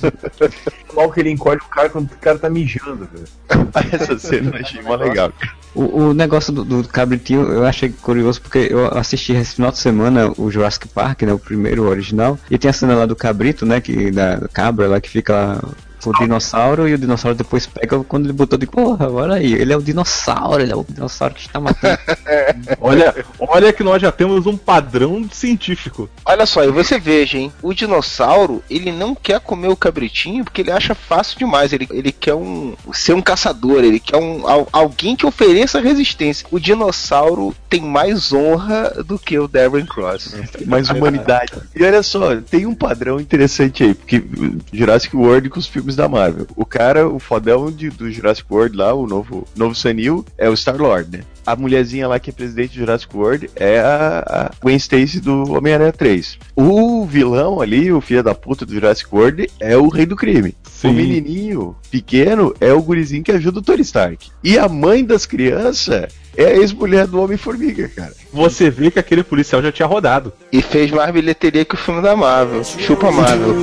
Mal 0.93 1.11
que 1.11 1.19
ele 1.19 1.31
encolhe 1.31 1.59
o 1.59 1.69
cara 1.69 1.89
quando 1.89 2.11
o 2.11 2.17
cara 2.17 2.37
tá 2.37 2.49
mijando, 2.49 3.07
velho. 3.11 3.27
Essa 3.91 4.17
cena 4.19 4.51
eu 4.55 4.61
achei 4.61 4.81
mó 4.81 4.95
legal. 4.95 5.31
O, 5.73 5.81
o 5.81 6.13
negócio 6.13 6.53
do, 6.53 6.63
do 6.63 6.87
cabritinho 6.87 7.41
eu 7.51 7.65
achei 7.65 7.89
curioso 7.89 8.39
porque 8.41 8.67
eu 8.69 8.95
assisti 8.97 9.33
esse 9.33 9.55
final 9.55 9.71
de 9.71 9.79
semana 9.79 10.31
o 10.37 10.51
Jurassic 10.51 10.87
Park, 10.87 11.23
né, 11.23 11.33
o 11.33 11.39
primeiro 11.39 11.83
o 11.83 11.87
original, 11.87 12.37
e 12.49 12.57
tem 12.57 12.69
a 12.69 12.73
cena 12.73 12.95
lá 12.95 13.05
do 13.05 13.15
cabrito, 13.15 13.65
né, 13.65 13.81
que 13.81 14.11
da 14.11 14.47
cabra 14.53 14.87
lá 14.87 15.01
que 15.01 15.09
fica 15.09 15.33
lá 15.33 15.61
com 16.03 16.09
o 16.11 16.19
dinossauro 16.19 16.87
e 16.87 16.93
o 16.93 16.97
dinossauro 16.97 17.37
depois 17.37 17.65
pega 17.67 18.03
quando 18.03 18.25
ele 18.25 18.33
botou 18.33 18.57
de 18.57 18.65
porra, 18.67 19.09
olha 19.09 19.35
aí, 19.35 19.53
ele 19.53 19.71
é 19.73 19.77
o 19.77 19.81
dinossauro, 19.81 20.61
ele 20.61 20.71
é 20.71 20.75
o 20.75 20.83
dinossauro 20.87 21.33
que 21.33 21.41
está 21.41 21.59
matando. 21.59 21.97
Olha, 22.79 23.13
olha 23.39 23.71
que 23.73 23.83
nós 23.83 24.01
já 24.01 24.11
temos 24.11 24.45
um 24.45 24.55
padrão 24.57 25.27
científico. 25.31 26.09
Olha 26.25 26.45
só, 26.45 26.63
e 26.63 26.71
você 26.71 26.99
veja, 26.99 27.37
hein? 27.37 27.51
O 27.61 27.73
dinossauro, 27.73 28.63
ele 28.69 28.91
não 28.91 29.15
quer 29.15 29.39
comer 29.39 29.67
o 29.69 29.75
cabritinho 29.75 30.43
porque 30.43 30.61
ele 30.61 30.71
acha 30.71 30.93
fácil 30.95 31.37
demais. 31.37 31.71
Ele, 31.73 31.87
ele 31.91 32.11
quer 32.11 32.33
um 32.35 32.73
ser 32.93 33.13
um 33.13 33.21
caçador, 33.21 33.83
ele 33.83 33.99
quer 33.99 34.17
um, 34.17 34.47
al- 34.47 34.67
alguém 34.71 35.15
que 35.15 35.25
ofereça 35.25 35.79
resistência. 35.79 36.45
O 36.51 36.59
dinossauro 36.59 37.55
tem 37.69 37.81
mais 37.81 38.31
honra 38.33 39.03
do 39.05 39.17
que 39.17 39.37
o 39.37 39.47
Darren 39.47 39.85
Cross. 39.85 40.35
Mais 40.65 40.89
humanidade. 40.89 41.53
E 41.75 41.83
olha 41.83 42.03
só, 42.03 42.35
tem 42.37 42.65
um 42.65 42.75
padrão 42.75 43.19
interessante 43.19 43.83
aí, 43.83 43.93
porque 43.93 44.23
Jurassic 44.71 45.15
World 45.15 45.49
com 45.49 45.59
os 45.59 45.67
filmes 45.67 45.92
da 45.95 46.07
Marvel. 46.07 46.47
O 46.55 46.65
cara, 46.65 47.07
o 47.07 47.19
fodão 47.19 47.71
de, 47.71 47.89
do 47.89 48.11
Jurassic 48.11 48.51
World 48.51 48.75
lá, 48.75 48.93
o 48.93 49.07
novo, 49.07 49.47
novo 49.55 49.75
Sanil, 49.75 50.25
é 50.37 50.49
o 50.49 50.55
Star-Lord, 50.55 51.17
né? 51.17 51.23
A 51.45 51.55
mulherzinha 51.55 52.07
lá 52.07 52.19
que 52.19 52.29
é 52.29 52.33
presidente 52.33 52.73
do 52.73 52.79
Jurassic 52.79 53.15
World 53.15 53.49
é 53.55 53.79
a, 53.79 54.23
a 54.25 54.51
Gwen 54.61 54.77
Stacy 54.77 55.19
do 55.19 55.51
Homem-Aranha 55.51 55.91
3. 55.91 56.37
O 56.55 57.05
vilão 57.05 57.59
ali, 57.59 57.91
o 57.91 57.99
filho 57.99 58.23
da 58.23 58.33
puta 58.33 58.65
do 58.65 58.73
Jurassic 58.73 59.13
World, 59.13 59.49
é 59.59 59.75
o 59.77 59.89
rei 59.89 60.05
do 60.05 60.15
crime. 60.15 60.55
Sim. 60.63 60.89
O 60.89 60.93
menininho 60.93 61.75
pequeno 61.91 62.53
é 62.59 62.71
o 62.71 62.81
gurizinho 62.81 63.23
que 63.23 63.31
ajuda 63.31 63.59
o 63.59 63.61
Tony 63.61 63.81
Stark. 63.81 64.29
E 64.43 64.57
a 64.57 64.69
mãe 64.69 65.03
das 65.03 65.25
crianças 65.25 66.13
é 66.35 66.45
a 66.45 66.55
ex-mulher 66.57 67.07
do 67.07 67.21
Homem-Formiga, 67.21 67.89
cara. 67.95 68.13
Você 68.31 68.69
vê 68.69 68.89
que 68.89 68.99
aquele 68.99 69.23
policial 69.23 69.61
já 69.61 69.71
tinha 69.71 69.87
rodado. 69.87 70.33
E 70.51 70.61
fez 70.61 70.91
mais 70.91 71.11
bilheteria 71.11 71.63
que 71.63 71.75
o 71.75 71.77
filme 71.77 72.01
da 72.01 72.15
Marvel. 72.15 72.63
Chupa 72.63 73.11
Marvel. 73.11 73.53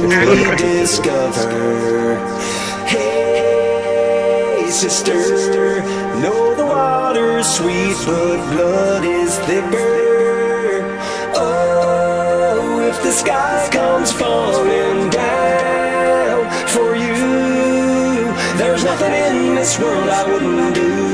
discover. 0.56 2.18
Hey, 2.86 4.70
sister, 4.70 5.82
know 6.22 6.54
the 6.54 6.64
water's 6.64 7.46
sweet, 7.46 7.96
but 8.06 8.38
blood 8.52 9.04
is 9.04 9.36
thicker. 9.40 10.84
Oh, 11.34 12.86
if 12.88 13.02
the 13.02 13.12
sky 13.12 13.68
comes 13.72 14.12
falling 14.12 15.10
down 15.10 16.50
for 16.68 16.94
you, 16.96 18.32
there's 18.58 18.84
nothing 18.84 19.12
in 19.12 19.54
this 19.56 19.78
world 19.78 20.08
I 20.08 20.24
wouldn't 20.30 20.74
do. 20.74 21.09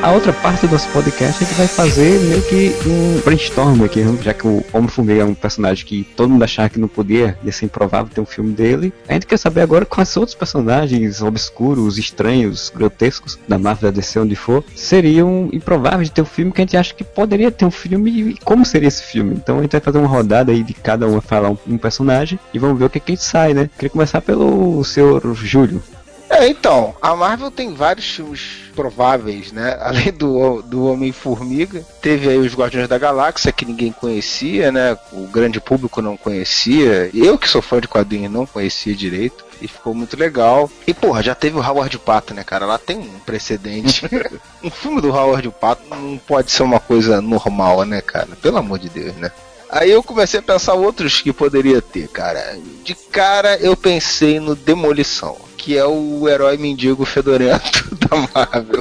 A 0.00 0.12
outra 0.12 0.32
parte 0.32 0.64
do 0.64 0.72
nosso 0.72 0.88
podcast 0.90 1.42
a 1.42 1.46
gente 1.46 1.56
vai 1.56 1.66
fazer 1.66 2.20
meio 2.20 2.40
que 2.42 2.72
um 2.88 3.20
brainstorm 3.20 3.82
aqui, 3.84 4.04
já 4.22 4.32
que 4.32 4.46
o 4.46 4.64
Homem-Formiga 4.72 5.22
é 5.22 5.24
um 5.24 5.34
personagem 5.34 5.84
que 5.84 6.04
todo 6.16 6.30
mundo 6.30 6.44
achava 6.44 6.68
que 6.68 6.78
não 6.78 6.86
podia, 6.86 7.36
ia 7.42 7.50
ser 7.50 7.64
improvável 7.64 8.10
ter 8.14 8.20
um 8.20 8.24
filme 8.24 8.52
dele. 8.52 8.92
A 9.08 9.14
gente 9.14 9.26
quer 9.26 9.36
saber 9.36 9.60
agora 9.60 9.84
quais 9.84 10.16
outros 10.16 10.36
personagens 10.36 11.20
obscuros, 11.20 11.98
estranhos, 11.98 12.72
grotescos 12.74 13.38
da 13.48 13.58
Marvel, 13.58 13.90
da 13.90 13.96
DC, 13.96 14.20
onde 14.20 14.36
for, 14.36 14.64
seriam 14.74 15.48
improváveis 15.52 16.08
de 16.08 16.14
ter 16.14 16.22
um 16.22 16.26
filme 16.26 16.52
que 16.52 16.60
a 16.60 16.64
gente 16.64 16.76
acha 16.76 16.94
que 16.94 17.02
poderia 17.02 17.50
ter 17.50 17.64
um 17.64 17.70
filme 17.70 18.30
e 18.30 18.36
como 18.44 18.64
seria 18.64 18.88
esse 18.88 19.02
filme. 19.02 19.34
Então 19.34 19.58
a 19.58 19.62
gente 19.62 19.72
vai 19.72 19.80
fazer 19.80 19.98
uma 19.98 20.08
rodada 20.08 20.52
aí 20.52 20.62
de 20.62 20.74
cada 20.74 21.08
um 21.08 21.20
falar 21.20 21.50
um, 21.50 21.76
personagem 21.76 22.38
e 22.54 22.58
vamos 22.58 22.78
ver 22.78 22.84
o 22.84 22.90
que, 22.90 23.00
que 23.00 23.16
sai, 23.16 23.52
né? 23.52 23.68
Queria 23.74 23.90
começar 23.90 24.20
pelo 24.20 24.82
senhor 24.84 25.34
Júlio. 25.34 25.82
É, 26.30 26.46
então, 26.46 26.94
a 27.00 27.16
Marvel 27.16 27.50
tem 27.50 27.72
vários 27.72 28.06
filmes 28.06 28.68
prováveis, 28.74 29.50
né? 29.50 29.76
Além 29.80 30.12
do, 30.12 30.62
do 30.62 30.86
Homem-Formiga, 30.86 31.84
teve 32.02 32.28
aí 32.28 32.38
os 32.38 32.54
Guardiões 32.54 32.88
da 32.88 32.98
Galáxia, 32.98 33.52
que 33.52 33.64
ninguém 33.64 33.90
conhecia, 33.90 34.70
né? 34.70 34.96
O 35.12 35.26
grande 35.26 35.60
público 35.60 36.02
não 36.02 36.16
conhecia. 36.16 37.10
Eu, 37.14 37.38
que 37.38 37.48
sou 37.48 37.62
fã 37.62 37.80
de 37.80 37.88
quadrinhos, 37.88 38.32
não 38.32 38.46
conhecia 38.46 38.94
direito. 38.94 39.48
E 39.60 39.66
ficou 39.66 39.92
muito 39.92 40.16
legal. 40.16 40.70
E, 40.86 40.94
porra, 40.94 41.20
já 41.20 41.34
teve 41.34 41.58
o 41.58 41.60
Howard 41.60 41.98
Pato, 41.98 42.32
né, 42.32 42.44
cara? 42.44 42.64
Lá 42.64 42.78
tem 42.78 42.96
um 42.96 43.18
precedente. 43.26 44.08
um 44.62 44.70
filme 44.70 45.00
do 45.00 45.10
Howard 45.10 45.50
Pato 45.50 45.82
não 45.90 46.16
pode 46.18 46.52
ser 46.52 46.62
uma 46.62 46.78
coisa 46.78 47.20
normal, 47.20 47.84
né, 47.84 48.00
cara? 48.00 48.28
Pelo 48.40 48.58
amor 48.58 48.78
de 48.78 48.88
Deus, 48.88 49.16
né? 49.16 49.32
Aí 49.70 49.90
eu 49.90 50.02
comecei 50.02 50.40
a 50.40 50.42
pensar 50.42 50.74
outros 50.74 51.20
que 51.20 51.32
poderia 51.32 51.82
ter, 51.82 52.08
cara. 52.08 52.56
De 52.84 52.94
cara 52.94 53.56
eu 53.56 53.76
pensei 53.76 54.40
no 54.40 54.54
Demolição, 54.54 55.36
que 55.68 55.76
é 55.76 55.84
o 55.84 56.26
herói 56.26 56.56
mendigo 56.56 57.04
fedorento 57.04 57.94
da 58.08 58.16
Marvel. 58.16 58.80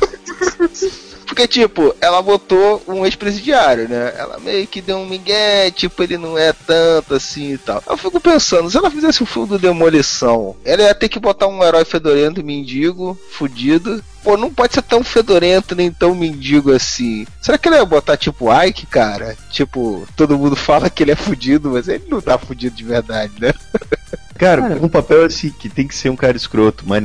Porque, 1.25 1.45
tipo, 1.45 1.93
ela 1.99 2.21
botou 2.21 2.81
um 2.87 3.05
ex-presidiário, 3.05 3.89
né? 3.89 4.13
Ela 4.17 4.39
meio 4.39 4.65
que 4.65 4.79
deu 4.79 4.95
um 4.95 5.05
migué, 5.05 5.69
tipo, 5.69 6.01
ele 6.01 6.17
não 6.17 6.37
é 6.37 6.53
tanto 6.53 7.13
assim 7.13 7.51
e 7.51 7.57
tal. 7.57 7.83
Eu 7.85 7.97
fico 7.97 8.21
pensando, 8.21 8.71
se 8.71 8.77
ela 8.77 8.89
fizesse 8.89 9.21
o 9.21 9.25
filme 9.25 9.49
do 9.49 9.59
Demolição, 9.59 10.55
ela 10.63 10.83
ia 10.83 10.95
ter 10.95 11.09
que 11.09 11.19
botar 11.19 11.47
um 11.47 11.61
herói 11.61 11.83
fedorento 11.83 12.41
mendigo, 12.41 13.19
fudido. 13.31 14.01
Pô, 14.27 14.35
não 14.35 14.53
pode 14.53 14.73
ser 14.73 14.81
tão 14.81 15.05
fedorento 15.05 15.73
nem 15.73 15.89
tão 15.89 16.13
mendigo 16.13 16.73
assim. 16.73 17.25
Será 17.39 17.57
que 17.57 17.65
ela 17.65 17.77
ia 17.77 17.85
botar 17.85 18.17
tipo 18.17 18.53
Ike, 18.53 18.85
cara? 18.85 19.37
Tipo, 19.49 20.05
todo 20.17 20.37
mundo 20.37 20.53
fala 20.53 20.89
que 20.89 21.01
ele 21.01 21.11
é 21.11 21.15
fudido, 21.15 21.71
mas 21.71 21.87
ele 21.87 22.03
não 22.09 22.19
tá 22.19 22.37
fudido 22.37 22.75
de 22.75 22.83
verdade, 22.83 23.31
né? 23.39 23.53
Cara, 24.37 24.63
um 24.81 24.89
papel 24.89 25.23
assim 25.23 25.49
que 25.49 25.69
tem 25.69 25.87
que 25.87 25.95
ser 25.95 26.09
um 26.09 26.15
cara 26.15 26.35
escroto, 26.37 26.83
mas 26.85 27.01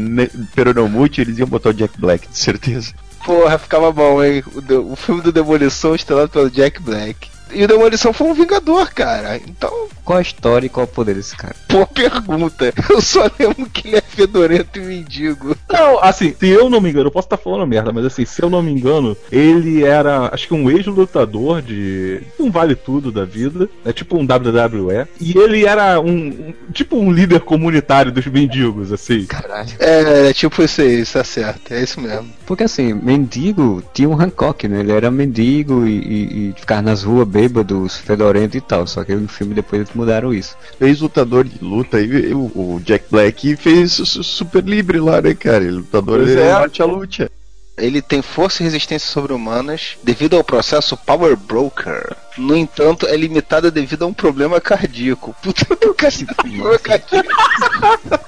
peronomute 0.55 1.21
eles 1.21 1.39
iam 1.39 1.49
botar 1.49 1.71
o 1.71 1.75
Jack 1.75 1.99
Black, 1.99 2.29
de 2.29 2.37
certeza. 2.37 2.93
Porra, 3.25 3.57
ficava 3.57 3.91
bom, 3.91 4.23
hein? 4.23 4.43
O, 4.55 4.93
o 4.93 4.97
filme 4.97 5.23
do 5.23 5.33
Demolição 5.33 5.95
estrelado 5.95 6.29
pelo 6.29 6.51
Jack 6.51 6.83
Black. 6.83 7.31
E 7.55 7.65
o 7.65 7.69
Demolição 7.69 8.13
foi 8.13 8.27
um 8.29 8.35
vingador, 8.35 8.93
cara. 8.93 9.37
Então, 9.37 9.71
Qual 10.05 10.19
a 10.19 10.23
história 10.23 10.67
e 10.67 10.69
qual 10.69 10.85
o 10.85 10.89
poder 10.89 11.15
desse 11.15 11.37
cara? 11.37 11.55
boa 11.69 11.87
pergunta. 11.87 12.73
Eu 12.91 13.01
só 13.01 13.31
lembro 13.39 13.69
que 13.71 13.89
ele 13.89 13.97
é 13.97 14.01
fedorento 14.01 14.79
e 14.79 14.83
mendigo. 14.83 15.57
Não, 15.71 16.03
assim, 16.03 16.35
se 16.39 16.49
eu 16.49 16.69
não 16.69 16.81
me 16.81 16.91
engano, 16.91 17.07
eu 17.07 17.11
posso 17.13 17.27
estar 17.27 17.37
falando 17.37 17.67
merda, 17.67 17.93
mas 17.93 18.05
assim, 18.05 18.25
se 18.25 18.43
eu 18.43 18.51
não 18.51 18.63
me 18.63 18.71
engano, 18.73 19.17
ele 19.31 19.85
era, 19.85 20.29
acho 20.33 20.49
que 20.49 20.55
um 20.55 20.71
ex-lutador 20.71 21.63
de 21.63 22.21
um 22.39 22.51
vale 22.51 22.75
tudo 22.75 23.11
da 23.11 23.25
vida, 23.25 23.69
é 23.85 23.93
tipo 23.93 24.17
um 24.19 24.25
WWE, 24.25 25.07
e 25.21 25.37
ele 25.39 25.65
era 25.67 26.01
um, 26.01 26.09
um- 26.29 26.55
tipo 26.73 26.97
um 26.99 27.11
líder 27.13 27.41
comunitário 27.41 28.13
dos 28.13 28.27
mendigos, 28.27 28.93
assim. 28.93 29.25
Caralho. 29.27 29.71
É, 29.79 30.29
é 30.29 30.33
tipo 30.33 30.63
isso 30.63 30.81
aí, 30.81 31.01
isso 31.01 31.15
tá 31.15 31.25
certo. 31.25 31.73
É 31.73 31.83
isso 31.83 32.01
mesmo. 32.01 32.29
Porque 32.47 32.65
assim, 32.65 32.93
mendigo 32.93 33.83
tinha 33.95 34.09
um 34.09 34.21
Hancock, 34.21 34.67
né? 34.69 34.81
Ele 34.81 34.93
era 34.93 35.11
mendigo 35.11 35.87
e, 35.87 35.99
e, 35.99 36.49
e 36.51 36.55
ficava 36.61 36.83
nas 36.83 37.03
ruas 37.03 37.27
bêbados, 37.43 37.97
fedorento 37.97 38.57
e 38.57 38.61
tal. 38.61 38.87
Só 38.87 39.05
que 39.05 39.15
no 39.15 39.29
filme 39.29 39.55
depois 39.55 39.83
eles 39.83 39.95
mudaram 39.95 40.33
isso. 40.33 40.57
Ex-lutador 40.81 41.45
de 41.45 41.63
luta, 41.63 42.01
e 42.01 42.33
o, 42.35 42.81
Jack 42.85 43.07
Black 43.11 43.57
fez 43.57 43.93
Super 43.93 44.65
Libre 44.65 45.01
lá, 45.01 45.21
né, 45.21 45.35
cara? 45.35 45.65
Lutador 45.65 46.19
Pois 46.19 46.31
é. 46.31 46.53
bate 46.53 46.83
a 46.83 46.85
luta. 46.85 47.31
Ele 47.77 48.03
tem 48.03 48.21
força 48.21 48.63
e 48.63 48.65
resistência 48.65 49.11
sobre-humanas 49.11 49.97
devido 50.03 50.37
ao 50.37 50.45
processo 50.45 50.97
Power 50.97 51.37
Broker. 51.37 52.15
No 52.37 52.57
entanto, 52.57 53.07
é 53.07 53.17
limitada 53.17 53.71
devido 53.71 54.05
a 54.05 54.07
um 54.07 54.13
problema 54.15 54.61
cardíaco. 54.61 55.35
Puta, 55.43 55.67
o 55.73 55.95
tem 55.95 56.27
problema 56.37 56.79
cardíaco. 56.79 57.29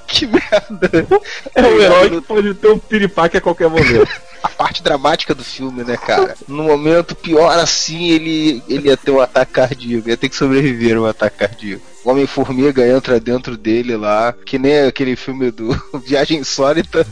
que 0.07 0.25
merda. 0.25 1.07
É 1.53 1.61
um 1.61 1.79
herói 1.79 2.09
que 2.09 2.21
pode 2.21 2.53
ter 2.55 2.67
um 2.67 2.79
piripaque 2.79 3.37
a 3.37 3.41
qualquer 3.41 3.69
momento. 3.69 4.09
a 4.41 4.49
parte 4.49 4.83
dramática 4.83 5.33
do 5.33 5.43
filme, 5.43 5.83
né, 5.83 5.97
cara? 5.97 6.35
No 6.47 6.63
momento 6.63 7.15
pior 7.15 7.57
assim, 7.57 8.09
ele, 8.09 8.63
ele 8.67 8.89
ia 8.89 8.97
ter 8.97 9.11
um 9.11 9.19
ataque 9.19 9.53
cardíaco, 9.53 10.09
ia 10.09 10.17
ter 10.17 10.29
que 10.29 10.35
sobreviver 10.35 10.97
a 10.97 11.01
um 11.01 11.05
ataque 11.05 11.37
cardíaco. 11.37 11.83
O 12.03 12.11
Homem-Formiga 12.11 12.87
entra 12.87 13.19
dentro 13.19 13.57
dele 13.57 13.97
lá, 13.97 14.31
que 14.45 14.59
nem 14.59 14.81
aquele 14.81 15.15
filme 15.15 15.49
do 15.49 15.69
Viagem 16.05 16.39
Insólita, 16.39 17.05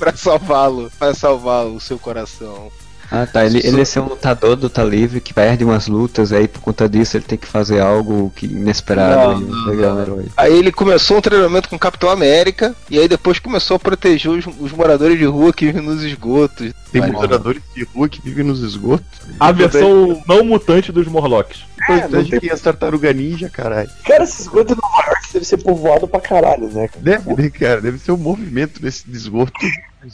pra 0.00 0.16
salvá-lo, 0.16 0.90
pra 0.98 1.14
salvar 1.14 1.66
o 1.66 1.78
seu 1.78 1.98
coração. 1.98 2.72
Ah 3.12 3.26
tá, 3.26 3.44
ele, 3.44 3.58
ele 3.64 3.78
ia 3.78 3.84
ser 3.84 3.98
um 3.98 4.04
lutador 4.08 4.54
do 4.54 4.70
Tá 4.70 4.84
Livre 4.84 5.20
que 5.20 5.34
perde 5.34 5.64
umas 5.64 5.88
lutas, 5.88 6.32
aí 6.32 6.46
por 6.46 6.60
conta 6.60 6.88
disso 6.88 7.16
ele 7.16 7.24
tem 7.24 7.36
que 7.36 7.46
fazer 7.46 7.80
algo 7.80 8.32
que 8.36 8.46
inesperado 8.46 9.40
Não, 9.40 9.40
não, 9.40 9.64
pegar 9.68 9.88
um 9.90 9.94
não. 9.96 10.02
herói. 10.02 10.24
Aí 10.36 10.56
ele 10.56 10.70
começou 10.70 11.16
um 11.16 11.20
treinamento 11.20 11.68
com 11.68 11.74
o 11.74 11.78
Capitão 11.78 12.08
América, 12.08 12.72
e 12.88 13.00
aí 13.00 13.08
depois 13.08 13.40
começou 13.40 13.74
a 13.74 13.80
proteger 13.80 14.30
os, 14.30 14.46
os 14.60 14.70
moradores 14.70 15.18
de 15.18 15.24
rua 15.24 15.52
que 15.52 15.66
vivem 15.66 15.82
nos 15.82 16.04
esgotos. 16.04 16.72
Tem 16.92 17.00
Vai, 17.00 17.10
moradores 17.10 17.60
de 17.74 17.82
rua 17.82 18.08
que 18.08 18.22
vivem 18.22 18.44
nos 18.44 18.60
esgotos. 18.62 19.04
A 19.40 19.50
versão 19.50 20.22
não 20.28 20.44
mutante 20.44 20.92
dos 20.92 21.08
Morlocks. 21.08 21.64
É, 21.88 22.06
não 22.06 22.24
tem- 22.24 22.38
tem 22.38 22.50
as 22.50 22.60
tartaruga 22.60 23.12
ninja, 23.12 23.50
caralho. 23.50 23.90
Cara, 24.06 24.22
esse 24.22 24.42
esgoto 24.42 24.76
de 24.76 24.80
Nova 24.80 25.02
York 25.08 25.32
deve 25.32 25.44
ser 25.44 25.56
povoado 25.56 26.06
pra 26.06 26.20
caralho, 26.20 26.68
né? 26.68 26.86
cara? 26.86 27.00
Deve, 27.02 27.34
né, 27.42 27.50
cara? 27.50 27.80
Deve 27.80 27.98
ser 27.98 28.12
um 28.12 28.16
movimento 28.16 28.80
nesse 28.80 29.02
esgoto. 29.10 29.52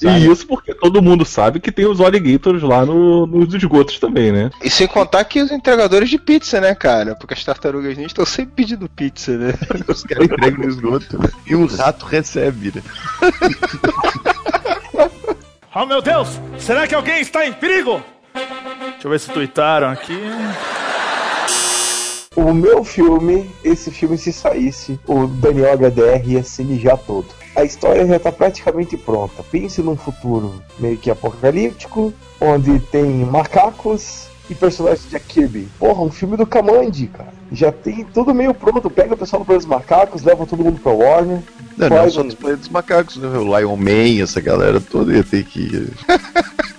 E 0.03 0.27
isso 0.27 0.46
porque 0.46 0.75
todo 0.75 1.01
mundo 1.01 1.25
sabe 1.25 1.61
que 1.61 1.70
tem 1.70 1.87
os 1.87 2.01
alligators 2.01 2.62
lá 2.62 2.85
no- 2.85 3.27
nos 3.27 3.55
esgotos 3.55 3.99
também, 4.01 4.33
né? 4.33 4.51
E 4.62 4.68
sem 4.68 4.87
contar 4.88 5.22
que 5.25 5.40
os 5.40 5.51
entregadores 5.53 6.11
de 6.11 6.18
pizza, 6.18 6.61
né, 6.61 6.75
cara? 6.75 7.14
Porque 7.14 7.35
as 7.35 7.44
tartarugas 7.44 7.96
ninja 7.96 8.09
estão 8.09 8.27
sempre 8.27 8.53
pedindo 8.57 8.88
pizza, 8.88 9.37
né? 9.38 9.55
Os 9.87 10.03
caras 10.03 10.25
entregam 10.25 10.64
no 10.64 10.68
esgoto. 10.68 11.18
E 11.46 11.55
o 11.55 11.66
rato 11.66 12.05
recebe, 12.07 12.72
né? 12.75 12.83
Oh 15.79 15.85
meu 15.85 16.01
Deus! 16.01 16.40
Será 16.59 16.87
que 16.87 16.94
alguém 16.94 17.20
está 17.20 17.46
em 17.46 17.53
perigo? 17.53 18.03
Deixa 18.33 18.96
eu 19.05 19.11
ver 19.11 19.20
se 19.20 19.31
tuitaram 19.31 19.88
aqui. 19.90 20.18
O 22.35 22.53
meu 22.55 22.83
filme, 22.83 23.51
esse 23.62 23.90
filme 23.90 24.16
se 24.16 24.33
saísse, 24.33 24.99
o 25.07 25.27
Daniel 25.27 25.72
HDR 25.77 26.27
ia 26.27 26.42
se 26.42 26.64
mijar 26.64 26.96
todo. 26.99 27.27
A 27.56 27.64
história 27.64 28.06
já 28.06 28.18
tá 28.18 28.30
praticamente 28.30 28.98
pronta. 28.98 29.42
Pense 29.42 29.82
num 29.82 29.96
futuro 29.96 30.62
meio 30.78 30.98
que 30.98 31.10
apocalíptico, 31.10 32.12
onde 32.38 32.78
tem 32.78 33.24
macacos 33.24 34.28
e 34.50 34.54
personagens 34.54 35.08
de 35.08 35.18
Kirby. 35.18 35.66
Porra, 35.78 36.02
um 36.02 36.10
filme 36.10 36.36
do 36.36 36.46
Kamandi, 36.46 37.06
cara. 37.06 37.32
Já 37.50 37.72
tem 37.72 38.04
tudo 38.04 38.34
meio 38.34 38.52
pronto. 38.52 38.90
Pega 38.90 39.14
o 39.14 39.16
pessoal 39.16 39.42
do 39.42 39.46
Planeta 39.46 39.66
dos 39.66 39.74
Macacos, 39.74 40.22
leva 40.22 40.46
todo 40.46 40.62
mundo 40.62 40.78
pra 40.80 40.92
Warner. 40.92 41.40
Não, 41.78 41.88
não 41.88 41.96
faz 41.96 42.12
só 42.12 42.22
dos 42.22 42.34
planetas 42.34 42.68
macacos, 42.68 43.16
né? 43.16 43.28
O 43.28 43.58
Lion 43.58 43.76
Man, 43.76 44.22
essa 44.22 44.40
galera 44.40 44.78
toda 44.78 45.14
ia 45.14 45.24
ter 45.24 45.44
que. 45.44 45.88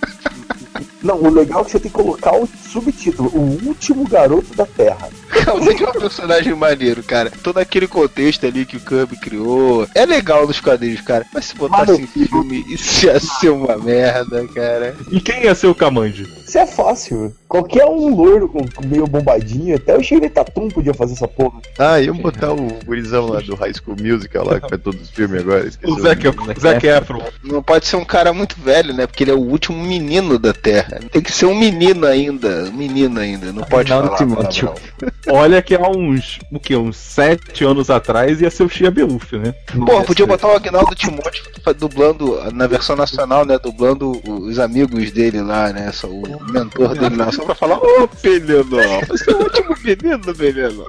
Não, 1.08 1.24
o 1.24 1.30
legal 1.30 1.62
é 1.62 1.64
que 1.64 1.72
você 1.72 1.80
tem 1.80 1.90
que 1.90 1.96
colocar 1.96 2.36
o 2.36 2.46
subtítulo: 2.46 3.30
O 3.30 3.66
Último 3.66 4.06
Garoto 4.06 4.54
da 4.54 4.66
Terra. 4.66 5.08
Realmente 5.32 5.82
é 5.82 5.88
um 5.88 5.94
personagem 5.94 6.54
maneiro, 6.54 7.02
cara. 7.02 7.32
Todo 7.42 7.60
aquele 7.60 7.88
contexto 7.88 8.46
ali 8.46 8.66
que 8.66 8.76
o 8.76 8.82
Kirby 8.82 9.16
criou. 9.16 9.88
É 9.96 10.06
legal 10.06 10.46
nos 10.46 10.60
quadrinhos, 10.60 11.00
cara. 11.00 11.26
Mas 11.34 11.46
se 11.46 11.56
botasse 11.56 11.94
Mano, 11.94 12.04
em 12.04 12.08
filme, 12.08 12.66
isso 12.68 13.06
ia 13.06 13.18
ser 13.22 13.52
uma 13.52 13.78
merda, 13.78 14.46
cara. 14.50 14.98
E 15.10 15.22
quem 15.22 15.44
ia 15.44 15.56
ser 15.56 15.68
o 15.68 15.76
Kamandi? 15.76 16.24
Isso 16.46 16.58
é 16.58 16.68
fácil. 16.68 17.34
Qualquer 17.48 17.86
um 17.86 18.14
loiro 18.14 18.50
com, 18.50 18.60
com 18.68 18.86
meio 18.86 19.08
bombadinho, 19.08 19.76
até 19.76 19.98
o 19.98 20.04
Shirley 20.04 20.30
Tatum 20.30 20.68
podia 20.68 20.94
fazer 20.94 21.14
essa 21.14 21.28
porra. 21.28 21.62
Ah, 21.80 22.02
iam 22.02 22.18
botar 22.18 22.52
o 22.52 22.68
gurizão 22.86 23.28
lá 23.28 23.40
do 23.40 23.56
High 23.56 23.74
School 23.74 23.96
Musical 24.00 24.46
lá, 24.46 24.60
que 24.60 24.70
faz 24.70 24.82
todos 24.82 25.02
os 25.02 25.10
filmes 25.10 25.42
agora. 25.42 25.66
esqueci 25.68 25.92
O 25.92 26.00
Zac, 26.00 26.28
o 26.28 26.60
Zac 26.60 26.86
Efron. 26.86 27.24
Não 27.44 27.64
pode 27.64 27.88
ser 27.88 27.96
um 27.96 28.04
cara 28.04 28.34
muito 28.34 28.60
velho, 28.60 28.94
né? 28.94 29.08
Porque 29.08 29.24
ele 29.24 29.32
é 29.32 29.34
o 29.34 29.40
último 29.40 29.82
menino 29.82 30.38
da 30.38 30.54
Terra. 30.54 31.00
Tem 31.12 31.22
que 31.22 31.32
ser 31.32 31.46
um 31.46 31.56
menino 31.56 32.06
ainda. 32.06 32.66
Um 32.66 32.74
menino 32.74 33.20
ainda. 33.20 33.54
Não 33.54 33.64
pode 33.64 33.90
Não, 33.90 34.04
falar. 34.04 34.18
Timóteo. 34.18 34.68
palavrão. 34.68 35.18
Olha 35.30 35.62
que 35.62 35.76
há 35.76 35.88
uns, 35.88 36.40
o 36.52 36.60
que, 36.60 36.76
uns 36.76 36.98
sete 36.98 37.64
anos 37.64 37.90
atrás 37.90 38.42
ia 38.42 38.50
ser 38.50 38.64
o 38.64 38.70
Chia 38.70 38.92
Beuf, 38.92 39.38
né? 39.38 39.54
Pô, 39.86 40.02
podia 40.04 40.26
botar 40.26 40.48
o 40.48 40.56
Agnaldo 40.56 40.96
Timóteo 40.96 41.44
dublando, 41.74 42.52
na 42.54 42.68
versão 42.68 42.96
nacional, 42.96 43.46
né? 43.46 43.58
Dublando 43.60 44.22
os 44.26 44.60
amigos 44.60 45.12
dele 45.12 45.42
lá, 45.42 45.72
né? 45.72 45.92
Só 45.92 46.08
o 46.08 46.52
mentor 46.52 46.98
dele 46.98 47.16
lá, 47.16 47.32
só 47.38 47.46
pra 47.46 47.56
falar, 47.56 47.78
ô 47.78 48.08
Pelenó, 48.08 49.02
você 49.08 49.30
é 49.30 49.34
o 49.34 49.44
último 49.44 49.76
menino, 49.84 50.36
Pelenó. 50.36 50.86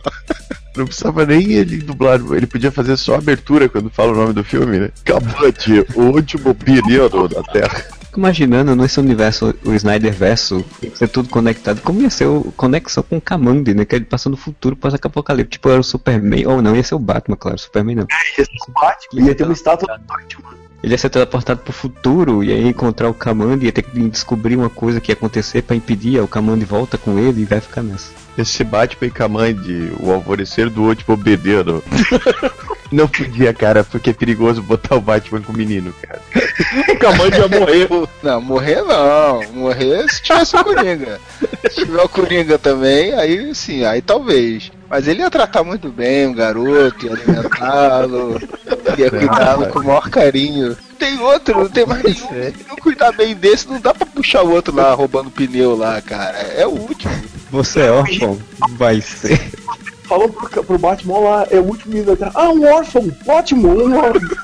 Não 0.77 0.87
precisava 0.87 1.27
nem 1.27 1.53
ele 1.53 1.79
dublar, 1.79 2.21
ele 2.33 2.47
podia 2.47 2.71
fazer 2.73 2.97
só 2.97 3.15
a 3.15 3.19
abertura 3.19 3.69
quando 3.69 3.91
fala 3.91 4.13
o 4.13 4.17
nome 4.17 4.33
do 4.33 4.43
filme, 4.43 4.79
né? 4.79 4.91
Cabante, 5.05 5.85
o 5.95 6.03
último 6.03 6.55
período 6.55 7.29
da 7.29 7.43
Terra. 7.43 7.85
imaginando 8.17 8.75
nesse 8.75 8.99
universo, 8.99 9.55
o 9.65 9.75
Snyder 9.75 10.13
verso, 10.13 10.65
ser 10.95 11.09
tudo 11.09 11.29
conectado, 11.29 11.81
como 11.83 12.01
ia 12.01 12.11
ser 12.11 12.27
o 12.27 12.53
conexão 12.57 13.03
com 13.03 13.19
o 13.19 13.21
Kamandi, 13.21 13.75
né? 13.75 13.85
Que 13.85 13.97
ele 13.97 14.05
passando 14.05 14.33
no 14.33 14.39
futuro 14.39 14.75
pós-apocalipse. 14.75 15.51
Tipo, 15.51 15.69
era 15.69 15.81
o 15.81 15.85
Superman, 15.85 16.47
ou 16.47 16.63
não, 16.63 16.75
ia 16.75 16.83
ser 16.83 16.95
o 16.95 16.99
Batman, 16.99 17.37
claro, 17.37 17.59
Superman 17.59 17.97
não. 17.97 18.07
Ia 18.39 18.45
ser 18.45 18.51
o 18.69 18.73
Batman, 18.73 19.27
ia 19.27 19.35
ter 19.35 19.45
uma 19.45 19.53
estátua 19.53 19.99
do 19.99 20.05
Batman. 20.05 20.68
Ele 20.83 20.95
ia 20.95 20.99
ser 20.99 21.11
teleportado 21.11 21.61
pro 21.61 21.73
futuro 21.73 22.45
e 22.45 22.53
aí 22.53 22.69
encontrar 22.69 23.09
o 23.09 23.15
Kamandi, 23.15 23.67
ia 23.67 23.73
ter 23.73 23.83
que 23.83 24.09
descobrir 24.09 24.57
uma 24.57 24.71
coisa 24.71 25.01
que 25.01 25.11
ia 25.11 25.15
acontecer 25.15 25.63
pra 25.63 25.75
impedir, 25.75 26.21
o 26.21 26.29
Kamandi 26.29 26.65
volta 26.65 26.97
com 26.97 27.19
ele 27.19 27.43
e 27.43 27.45
vai 27.45 27.61
ficar 27.61 27.83
nessa. 27.83 28.13
Esse 28.37 28.63
Batman 28.63 29.09
e 29.09 29.11
Kamandi, 29.11 29.93
o 29.99 30.13
alvorecer 30.13 30.71
do 30.71 30.85
último 30.85 31.17
bebeiro. 31.17 31.83
Não 32.91 33.07
podia, 33.07 33.53
cara, 33.53 33.85
porque 33.85 34.11
é 34.11 34.13
perigoso 34.15 34.63
botar 34.63 34.97
o 34.97 35.01
Batman 35.01 35.43
com 35.43 35.53
o 35.53 35.57
menino, 35.57 35.95
cara. 36.03 36.21
O 36.89 36.99
Kamandi 36.99 37.39
ia 37.39 37.49
morrer. 37.49 37.89
Não, 38.23 38.41
morrer 38.41 38.83
não. 38.83 39.43
Morrer 39.53 40.11
se 40.11 40.23
tivesse 40.23 40.57
o 40.57 40.65
Coringa. 40.65 41.21
Se 41.69 41.85
tiver 41.85 42.03
o 42.03 42.09
Coringa 42.09 42.59
também, 42.59 43.13
aí 43.13 43.55
sim, 43.55 43.85
aí 43.85 44.01
talvez. 44.01 44.73
Mas 44.89 45.07
ele 45.07 45.21
ia 45.21 45.31
tratar 45.31 45.63
muito 45.63 45.91
bem 45.91 46.27
o 46.29 46.35
garoto, 46.35 47.05
ia 47.05 47.13
alimentá-lo, 47.13 48.41
ia 48.97 49.11
cuidá-lo 49.11 49.67
com 49.67 49.81
o 49.81 49.85
maior 49.85 50.09
carinho. 50.09 50.75
Tem 50.99 51.21
outro, 51.21 51.61
não 51.61 51.69
tem 51.69 51.87
mais 51.87 52.03
nenhum. 52.03 52.17
Se 52.17 52.67
não 52.69 52.77
cuidar 52.77 53.13
bem 53.13 53.35
desse, 53.35 53.69
não 53.69 53.81
dá 53.81 53.93
pra 53.93 54.07
puxar 54.07 54.43
o 54.43 54.51
outro 54.51 54.75
lá 54.75 54.95
roubando 54.95 55.31
pneu 55.31 55.77
lá, 55.77 56.01
cara. 56.01 56.39
É 56.39 56.67
o 56.67 56.71
último. 56.71 57.13
Você 57.51 57.81
é 57.81 57.91
órfão? 57.91 58.39
Vai 58.71 59.01
ser. 59.01 59.39
Falou 60.09 60.29
pro, 60.31 60.65
pro 60.65 60.79
Batman 60.79 61.19
lá, 61.19 61.47
é 61.51 61.61
o 61.61 61.65
último 61.65 61.93
menino 61.93 62.13
atrás. 62.13 62.35
Ah, 62.35 62.49
um 62.49 62.65
órfão! 62.65 63.13
Ótimo! 63.27 63.69
Um 63.69 63.97
órfão! 63.99 64.39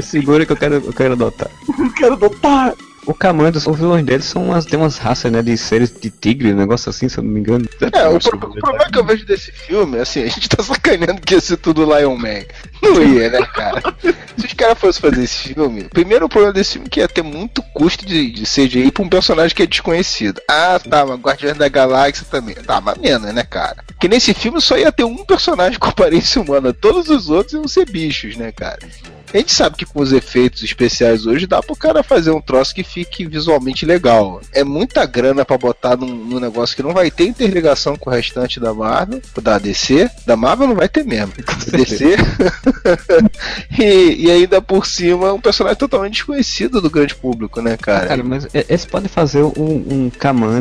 Segura 0.00 0.46
que 0.46 0.52
eu 0.52 0.56
quero, 0.56 0.74
eu 0.76 0.92
quero 0.92 1.14
adotar. 1.14 1.50
Eu 1.76 1.92
quero 1.92 2.14
adotar! 2.14 2.74
O 3.06 3.14
Kamanda, 3.14 3.56
os 3.58 3.64
vilões 3.78 4.04
deles 4.04 4.24
são 4.24 4.46
umas, 4.46 4.64
tem 4.66 4.78
umas 4.78 4.98
raças, 4.98 5.30
né, 5.30 5.40
de 5.40 5.56
seres 5.56 5.92
de 5.92 6.10
tigre, 6.10 6.52
um 6.52 6.56
negócio 6.56 6.90
assim, 6.90 7.08
se 7.08 7.18
eu 7.18 7.22
não 7.24 7.30
me 7.30 7.38
engano. 7.40 7.64
É, 7.92 8.08
o, 8.08 8.18
pro- 8.18 8.36
o 8.36 8.52
problema 8.54 8.90
que 8.90 8.98
eu 8.98 9.04
vejo 9.04 9.24
desse 9.24 9.52
filme, 9.52 9.98
assim, 9.98 10.24
a 10.24 10.26
gente 10.26 10.48
tá 10.48 10.60
sacaneando 10.62 11.20
que 11.20 11.34
ia 11.34 11.40
ser 11.40 11.56
tudo 11.56 11.84
Lion 11.84 12.16
Man. 12.16 12.42
Não 12.82 13.00
ia, 13.02 13.30
né, 13.30 13.46
cara? 13.54 13.80
Se 14.36 14.46
os 14.46 14.52
caras 14.54 14.76
fossem 14.78 15.00
fazer 15.00 15.22
esse 15.22 15.54
filme, 15.54 15.84
primeiro 15.84 16.26
o 16.26 16.28
problema 16.28 16.52
desse 16.52 16.72
filme 16.72 16.88
é 16.88 16.90
que 16.90 17.00
ia 17.00 17.08
ter 17.08 17.22
muito 17.22 17.62
custo 17.72 18.04
de, 18.04 18.30
de 18.32 18.42
CGI 18.42 18.90
pra 18.90 19.04
um 19.04 19.08
personagem 19.08 19.54
que 19.56 19.62
é 19.62 19.66
desconhecido. 19.66 20.40
Ah, 20.50 20.78
tá, 20.80 21.06
mas 21.06 21.20
Guardiões 21.20 21.56
da 21.56 21.68
Galáxia 21.68 22.26
também. 22.28 22.56
Tá, 22.56 22.80
mas 22.80 22.98
menos, 22.98 23.32
né, 23.32 23.44
cara? 23.44 23.84
Que 24.00 24.08
nesse 24.08 24.34
filme 24.34 24.60
só 24.60 24.76
ia 24.76 24.90
ter 24.90 25.04
um 25.04 25.24
personagem 25.24 25.78
com 25.78 25.88
aparência 25.88 26.42
humana, 26.42 26.72
todos 26.72 27.08
os 27.08 27.30
outros 27.30 27.52
iam 27.54 27.68
ser 27.68 27.88
bichos, 27.88 28.36
né, 28.36 28.50
cara? 28.50 28.80
A 29.34 29.38
gente 29.38 29.52
sabe 29.52 29.76
que 29.76 29.84
com 29.84 30.00
os 30.00 30.12
efeitos 30.12 30.62
especiais 30.62 31.26
hoje 31.26 31.46
dá 31.46 31.60
pro 31.62 31.74
cara 31.76 32.02
fazer 32.02 32.30
um 32.30 32.40
troço 32.40 32.74
que 32.74 32.84
fique 32.96 33.26
visualmente 33.26 33.84
legal. 33.84 34.40
É 34.54 34.64
muita 34.64 35.04
grana 35.04 35.44
pra 35.44 35.58
botar 35.58 35.98
num, 35.98 36.06
num 36.06 36.40
negócio 36.40 36.74
que 36.74 36.82
não 36.82 36.94
vai 36.94 37.10
ter 37.10 37.24
interligação 37.24 37.94
com 37.94 38.08
o 38.08 38.12
restante 38.12 38.58
da 38.58 38.72
Marvel, 38.72 39.20
da 39.42 39.58
DC. 39.58 40.10
Da 40.24 40.34
Marvel 40.34 40.68
não 40.68 40.74
vai 40.74 40.88
ter 40.88 41.04
mesmo. 41.04 41.34
DC. 41.70 42.16
e, 43.78 44.26
e 44.26 44.30
ainda 44.30 44.62
por 44.62 44.86
cima 44.86 45.30
um 45.34 45.40
personagem 45.40 45.78
totalmente 45.78 46.14
desconhecido 46.14 46.80
do 46.80 46.88
grande 46.88 47.14
público, 47.14 47.60
né, 47.60 47.76
cara? 47.76 48.06
Cara, 48.06 48.24
mas 48.24 48.48
eles 48.54 48.86
podem 48.86 49.08
fazer 49.08 49.42
um, 49.42 49.50
um 49.58 50.10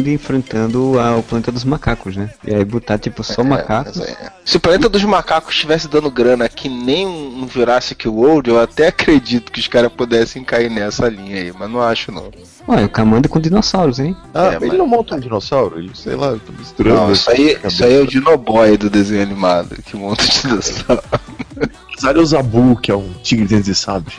enfrentando 0.08 1.00
a- 1.00 1.16
o 1.16 1.24
planeta 1.24 1.54
dos 1.54 1.64
macacos, 1.64 2.18
né? 2.18 2.30
E 2.46 2.54
aí 2.54 2.66
botar 2.66 2.98
tipo 2.98 3.24
só 3.24 3.44
macacos. 3.44 3.98
mas 3.98 4.10
é. 4.10 4.32
Se 4.44 4.58
o 4.58 4.60
planeta 4.60 4.90
dos 4.90 5.04
macacos 5.06 5.54
estivesse 5.54 5.88
dando 5.88 6.12
grana 6.12 6.50
que 6.50 6.68
nem 6.68 7.08
um 7.08 7.46
um 7.46 7.50
Jurassic 7.50 8.08
World, 8.08 8.50
eu 8.50 8.60
até 8.60 8.88
acredito 9.06 9.52
que 9.52 9.60
os 9.60 9.68
caras 9.68 9.92
pudessem 9.92 10.44
cair 10.44 10.70
nessa 10.70 11.08
linha 11.08 11.38
aí, 11.38 11.54
mas 11.58 11.70
não 11.70 11.82
acho 11.82 12.12
não. 12.12 12.25
Olha, 12.68 12.86
o 12.86 12.90
Kamanda 12.90 13.28
com 13.30 13.40
dinossauros, 13.40 14.00
hein? 14.00 14.16
Ah, 14.34 14.54
É, 14.54 14.56
ele 14.58 14.68
mas- 14.68 14.78
não 14.78 14.88
monta 14.88 15.16
um 15.16 15.20
dinossauro? 15.20 15.78
Ele, 15.80 15.92
sei 15.94 16.16
lá, 16.16 16.28
eu 16.28 16.40
tô 16.40 16.52
misturando. 16.54 16.96
Não, 16.96 17.12
isso 17.12 17.30
aí, 17.30 17.56
Cabeça. 17.56 17.68
isso 17.68 17.84
aí 17.86 17.94
é 17.96 18.00
o 18.02 18.08
Dinoboy 18.08 18.78
do 18.78 18.90
desenho 18.90 19.22
animado, 19.24 19.76
que 19.84 19.96
monta 19.96 20.24
o 20.24 20.28
dinossauro. 20.28 21.04
Olha 22.04 22.22
o 22.22 22.26
Zabu, 22.26 22.76
que 22.78 22.92
é 22.92 22.96
um 22.96 23.14
tigre 23.24 23.46
dentro 23.48 23.66
de 23.66 23.76
sabre. 23.76 24.14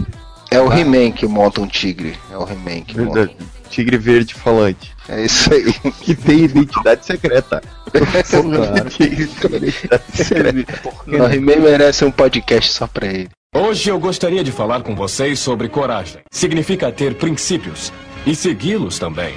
É 0.50 0.60
o 0.60 0.72
He-Man 0.72 1.10
que 1.12 1.26
monta 1.26 1.60
um 1.60 1.66
tigre. 1.66 2.16
É 2.32 2.36
o 2.38 2.42
He-Man 2.48 2.82
que 2.82 2.98
monta. 2.98 3.14
Verdade. 3.26 3.36
Tigre 3.68 3.98
verde 3.98 4.32
falante. 4.34 4.94
É 5.08 5.24
isso 5.24 5.52
aí. 5.52 5.72
Que 6.00 6.14
tem 6.14 6.44
identidade 6.44 7.04
secreta. 7.04 7.60
Claro. 8.30 8.88
Tigre 8.90 9.26
tem 9.26 9.56
identidade 9.56 10.02
secreta. 10.14 10.80
O 11.06 11.24
He-Man 11.32 11.56
merece 11.60 12.04
um 12.04 12.10
podcast 12.10 12.72
só 12.72 12.86
pra 12.86 13.06
ele. 13.06 13.28
Hoje 13.54 13.88
eu 13.90 13.98
gostaria 13.98 14.44
de 14.44 14.52
falar 14.52 14.82
com 14.82 14.94
vocês 14.94 15.38
sobre 15.38 15.68
coragem. 15.68 16.20
Significa 16.30 16.92
ter 16.92 17.14
princípios 17.14 17.92
e 18.26 18.34
segui-los 18.34 18.98
também. 18.98 19.34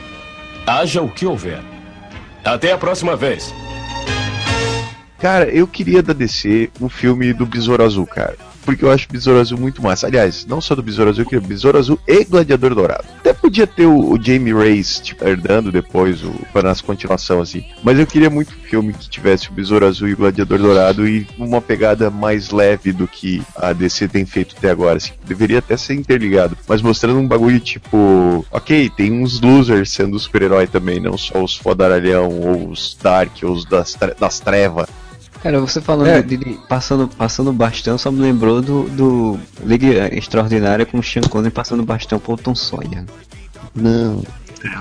Haja 0.68 1.02
o 1.02 1.10
que 1.10 1.26
houver. 1.26 1.62
Até 2.44 2.72
a 2.74 2.78
próxima 2.78 3.16
vez. 3.16 3.54
Cara, 5.20 5.46
eu 5.50 5.68
queria 5.68 6.02
da 6.02 6.14
DC 6.14 6.70
um 6.82 6.90
filme 6.90 7.34
do 7.34 7.46
Besouro 7.46 7.84
Azul, 7.84 8.06
cara. 8.06 8.38
Porque 8.66 8.84
eu 8.84 8.92
acho 8.92 9.08
o 9.08 9.12
Besouro 9.12 9.40
Azul 9.40 9.58
muito 9.58 9.82
massa. 9.82 10.08
Aliás, 10.08 10.46
não 10.46 10.62
só 10.62 10.76
do 10.76 10.84
Besouro 10.84 11.10
Azul, 11.10 11.24
eu 11.24 11.30
queria 11.30 11.48
Besouro 11.48 11.78
Azul 11.78 12.00
e 12.08 12.24
Gladiador 12.24 12.76
Dourado. 12.76 13.06
Até 13.20 13.34
podia 13.34 13.66
ter 13.66 13.86
o, 13.86 14.14
o 14.14 14.22
Jamie 14.22 14.54
Reyes, 14.54 15.00
tipo, 15.00 15.28
herdando 15.28 15.72
depois 15.72 16.24
o, 16.24 16.32
para 16.54 16.70
nas 16.70 16.82
continuação, 16.82 17.42
assim. 17.42 17.64
Mas 17.84 18.00
eu 18.00 18.06
queria 18.06 18.30
muito 18.30 18.54
um 18.54 18.62
filme 18.62 18.94
que 18.94 19.10
tivesse 19.10 19.50
o 19.50 19.54
Besouro 19.54 19.86
Azul 19.86 20.08
e 20.08 20.14
o 20.14 20.18
Gladiador 20.18 20.60
Dourado 20.60 21.08
e 21.08 21.28
uma 21.38 21.62
pegada 21.62 22.10
mais 22.10 22.52
leve 22.52 22.92
do 22.92 23.08
que 23.08 23.42
a 23.56 23.74
DC 23.74 24.08
tem 24.08 24.26
feito 24.26 24.56
até 24.58 24.70
agora, 24.70 24.98
assim. 24.98 25.14
Deveria 25.26 25.60
até 25.60 25.76
ser 25.78 25.94
interligado. 25.94 26.58
Mas 26.68 26.82
mostrando 26.82 27.20
um 27.20 27.28
bagulho 27.28 27.60
tipo, 27.60 28.46
ok, 28.52 28.90
tem 28.90 29.12
uns 29.12 29.40
losers 29.42 29.92
sendo 29.92 30.20
super-herói 30.20 30.68
também, 30.68 31.00
não 31.00 31.18
só 31.18 31.44
os 31.44 31.56
fodaralhão, 31.56 32.30
ou 32.30 32.70
os 32.70 32.98
Dark, 33.02 33.32
ou 33.44 33.52
os 33.52 33.66
das, 33.66 33.98
das 34.20 34.40
trevas. 34.40 34.88
Cara, 35.42 35.60
você 35.62 35.80
falando 35.80 36.08
É. 36.08 36.22
de, 36.22 36.36
de- 36.38 36.60
passando, 36.68 37.08
passando 37.08 37.54
bastão, 37.54 37.98
só 37.98 38.12
me 38.12 38.20
lembrou 38.20 38.62
do, 38.62 38.84
do 38.90 39.40
Liga 39.64 40.14
Extraordinária 40.14 40.86
com 40.86 41.00
o 41.00 41.04
Sean 41.04 41.22
Connery 41.22 41.52
passando 41.54 41.84
bastão 41.84 42.20
pro 42.20 42.36
Tom 42.36 42.54
Sawyer. 42.54 43.06
Não. 43.74 44.22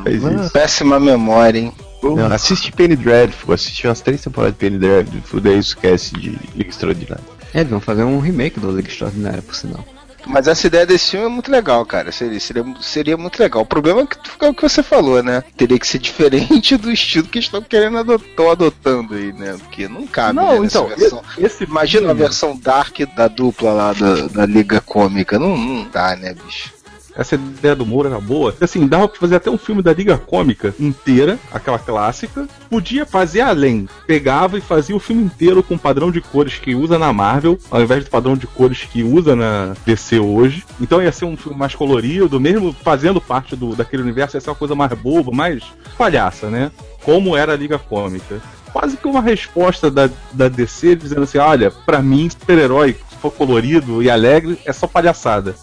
Isso. 0.06 0.50
Péssima 0.52 0.98
memória, 0.98 1.60
hein? 1.60 1.72
Não, 2.02 2.26
assiste 2.26 2.72
Penny 2.72 2.96
Dreadful, 2.96 3.54
assiste 3.54 3.86
umas 3.86 4.00
três 4.00 4.20
temporadas 4.22 4.54
de 4.54 4.58
Penny 4.58 4.78
Dreadful, 4.78 5.40
daí 5.40 5.58
esquece 5.58 6.14
de 6.14 6.30
Liga 6.56 6.70
Extraordinária. 6.70 7.24
É, 7.54 7.62
vão 7.64 7.80
fazer 7.80 8.02
um 8.04 8.18
remake 8.20 8.58
do 8.60 8.70
Liga 8.74 8.88
Extraordinária, 8.88 9.42
por 9.42 9.54
sinal. 9.54 9.84
Mas 10.26 10.46
essa 10.46 10.66
ideia 10.66 10.86
desse 10.86 11.12
filme 11.12 11.26
é 11.26 11.28
muito 11.28 11.50
legal, 11.50 11.84
cara. 11.86 12.12
Seria, 12.12 12.38
seria, 12.40 12.64
seria 12.80 13.16
muito 13.16 13.38
legal. 13.38 13.62
O 13.62 13.66
problema 13.66 14.02
é 14.02 14.06
que 14.06 14.44
é 14.44 14.48
o 14.48 14.54
que 14.54 14.62
você 14.62 14.82
falou, 14.82 15.22
né? 15.22 15.42
Teria 15.56 15.78
que 15.78 15.86
ser 15.86 15.98
diferente 16.00 16.76
do 16.76 16.90
estilo 16.90 17.28
que 17.28 17.38
estão 17.38 17.62
querendo 17.62 17.98
adotar, 17.98 18.50
adotando 18.50 19.14
aí, 19.14 19.32
né? 19.32 19.56
Porque 19.58 19.88
não 19.88 20.06
cabe 20.06 20.38
né, 20.38 20.42
Não, 20.42 20.62
nessa 20.62 20.78
então, 20.78 20.88
versão. 20.96 21.22
esse 21.38 21.64
Imagina 21.64 22.10
a 22.10 22.14
versão 22.14 22.56
Dark 22.56 22.98
da 23.16 23.28
dupla 23.28 23.72
lá 23.72 23.92
da, 23.92 24.26
da 24.28 24.46
Liga 24.46 24.80
Cômica. 24.80 25.38
Não, 25.38 25.56
não 25.56 25.88
dá, 25.88 26.16
né, 26.16 26.34
bicho? 26.34 26.77
Essa 27.18 27.34
ideia 27.34 27.74
do 27.74 27.84
Moura 27.84 28.08
era 28.08 28.20
boa. 28.20 28.54
Assim, 28.60 28.86
dava 28.86 29.08
pra 29.08 29.18
fazer 29.18 29.34
até 29.34 29.50
um 29.50 29.58
filme 29.58 29.82
da 29.82 29.92
Liga 29.92 30.16
Cômica 30.16 30.72
inteira, 30.78 31.36
aquela 31.52 31.78
clássica. 31.78 32.46
Podia 32.70 33.04
fazer 33.04 33.40
além. 33.40 33.88
Pegava 34.06 34.56
e 34.56 34.60
fazia 34.60 34.94
o 34.94 35.00
filme 35.00 35.24
inteiro 35.24 35.60
com 35.60 35.74
o 35.74 35.78
padrão 35.78 36.12
de 36.12 36.20
cores 36.20 36.54
que 36.54 36.76
usa 36.76 36.96
na 36.96 37.12
Marvel, 37.12 37.58
ao 37.72 37.82
invés 37.82 38.04
do 38.04 38.10
padrão 38.10 38.36
de 38.36 38.46
cores 38.46 38.84
que 38.84 39.02
usa 39.02 39.34
na 39.34 39.74
DC 39.84 40.20
hoje. 40.20 40.64
Então 40.80 41.02
ia 41.02 41.10
ser 41.10 41.24
um 41.24 41.36
filme 41.36 41.58
mais 41.58 41.74
colorido, 41.74 42.38
mesmo 42.38 42.72
fazendo 42.72 43.20
parte 43.20 43.56
do, 43.56 43.74
daquele 43.74 44.02
universo, 44.02 44.36
ia 44.36 44.40
ser 44.40 44.50
uma 44.50 44.56
coisa 44.56 44.76
mais 44.76 44.92
boba, 44.92 45.32
mais 45.32 45.64
palhaça, 45.96 46.48
né? 46.48 46.70
Como 47.02 47.36
era 47.36 47.52
a 47.52 47.56
Liga 47.56 47.80
Cômica. 47.80 48.40
Quase 48.72 48.96
que 48.96 49.08
uma 49.08 49.20
resposta 49.20 49.90
da, 49.90 50.08
da 50.32 50.48
DC 50.48 50.94
dizendo 50.94 51.22
assim: 51.22 51.38
olha, 51.38 51.70
pra 51.70 52.00
mim, 52.00 52.28
super-herói, 52.30 52.96
se 53.10 53.16
for 53.16 53.32
colorido 53.32 54.02
e 54.02 54.10
alegre, 54.10 54.58
é 54.64 54.72
só 54.72 54.86
palhaçada. 54.86 55.56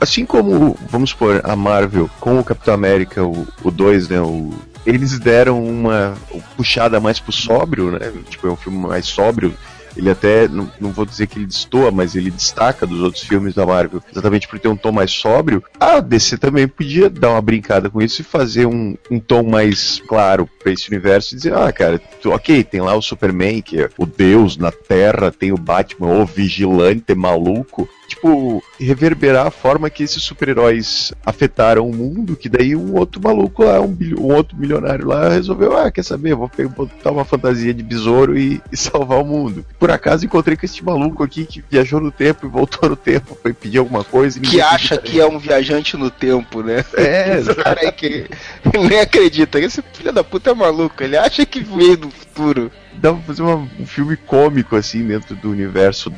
Assim 0.00 0.24
como, 0.26 0.76
vamos 0.88 1.10
supor, 1.10 1.40
a 1.44 1.54
Marvel 1.56 2.08
com 2.20 2.38
o 2.38 2.44
Capitão 2.44 2.74
América, 2.74 3.22
o 3.24 3.70
2, 3.70 4.08
né? 4.08 4.20
O, 4.20 4.52
eles 4.86 5.18
deram 5.18 5.62
uma 5.64 6.14
puxada 6.56 6.98
mais 7.00 7.18
pro 7.20 7.32
sóbrio, 7.32 7.90
né? 7.92 8.12
Tipo, 8.28 8.48
é 8.48 8.50
um 8.50 8.56
filme 8.56 8.78
mais 8.78 9.06
sóbrio. 9.06 9.54
Ele 9.96 10.10
até, 10.10 10.46
não, 10.46 10.70
não 10.78 10.92
vou 10.92 11.04
dizer 11.04 11.26
que 11.26 11.38
ele 11.38 11.46
destoa, 11.46 11.90
mas 11.90 12.14
ele 12.14 12.30
destaca 12.30 12.86
dos 12.86 13.00
outros 13.00 13.24
filmes 13.24 13.52
da 13.54 13.66
Marvel, 13.66 14.00
exatamente 14.12 14.46
por 14.46 14.56
ter 14.60 14.68
um 14.68 14.76
tom 14.76 14.92
mais 14.92 15.10
sóbrio. 15.10 15.64
A 15.80 15.98
DC 15.98 16.38
também 16.38 16.68
podia 16.68 17.10
dar 17.10 17.30
uma 17.30 17.42
brincada 17.42 17.90
com 17.90 18.00
isso 18.00 18.20
e 18.20 18.24
fazer 18.24 18.66
um, 18.66 18.96
um 19.10 19.18
tom 19.18 19.42
mais 19.42 20.00
claro 20.06 20.48
pra 20.62 20.70
esse 20.72 20.88
universo 20.88 21.34
e 21.34 21.36
dizer, 21.38 21.54
ah, 21.54 21.72
cara, 21.72 21.98
tu- 22.22 22.30
ok, 22.30 22.62
tem 22.62 22.80
lá 22.80 22.94
o 22.94 23.02
Superman, 23.02 23.60
que 23.60 23.80
é 23.80 23.90
o 23.98 24.06
deus 24.06 24.56
na 24.56 24.70
Terra, 24.70 25.32
tem 25.32 25.50
o 25.50 25.58
Batman, 25.58 26.20
o 26.20 26.24
vigilante 26.26 27.12
maluco, 27.16 27.88
tipo, 28.08 28.62
reverberar 28.80 29.46
a 29.46 29.50
forma 29.50 29.88
que 29.90 30.02
esses 30.02 30.22
super-heróis 30.22 31.12
afetaram 31.24 31.88
o 31.88 31.94
mundo, 31.94 32.34
que 32.34 32.48
daí 32.48 32.74
um 32.74 32.94
outro 32.96 33.20
maluco 33.22 33.62
lá, 33.62 33.80
um, 33.80 33.86
bilho- 33.88 34.20
um 34.20 34.34
outro 34.34 34.56
milionário 34.56 35.06
lá, 35.06 35.28
resolveu, 35.28 35.76
ah, 35.76 35.90
quer 35.90 36.02
saber, 36.02 36.34
vou 36.34 36.48
pegar- 36.48 36.70
botar 36.70 37.10
uma 37.12 37.24
fantasia 37.24 37.72
de 37.74 37.82
besouro 37.82 38.36
e, 38.38 38.60
e 38.72 38.76
salvar 38.76 39.20
o 39.20 39.24
mundo. 39.24 39.64
Por 39.78 39.90
acaso 39.90 40.24
encontrei 40.24 40.56
com 40.56 40.64
este 40.64 40.82
maluco 40.84 41.22
aqui 41.22 41.44
que 41.44 41.62
viajou 41.70 42.00
no 42.00 42.10
tempo 42.10 42.46
e 42.46 42.48
voltou 42.48 42.88
no 42.88 42.96
tempo, 42.96 43.36
foi 43.42 43.52
pedir 43.52 43.78
alguma 43.78 44.02
coisa 44.02 44.38
e 44.38 44.40
Que 44.42 44.60
acha 44.60 44.94
acredita 44.94 45.02
que 45.02 45.20
é 45.20 45.26
um 45.26 45.38
viajante 45.38 45.96
no 45.96 46.10
tempo, 46.10 46.62
né? 46.62 46.84
É, 46.94 47.36
Esse 47.38 47.54
cara 47.54 47.80
aí 47.82 47.92
que 47.92 48.26
nem 48.88 49.00
acredita. 49.00 49.60
Esse 49.60 49.82
filho 49.92 50.12
da 50.12 50.24
puta 50.24 50.50
é 50.50 50.54
maluco. 50.54 51.02
Ele 51.02 51.16
acha 51.16 51.44
que 51.44 51.60
veio 51.60 51.96
do 51.96 52.10
futuro. 52.10 52.70
dá 52.94 53.12
pra 53.12 53.22
fazer 53.22 53.42
uma- 53.42 53.68
um 53.78 53.86
filme 53.86 54.16
cômico 54.16 54.74
assim 54.76 55.06
dentro 55.06 55.36
do 55.36 55.50
universo 55.50 56.08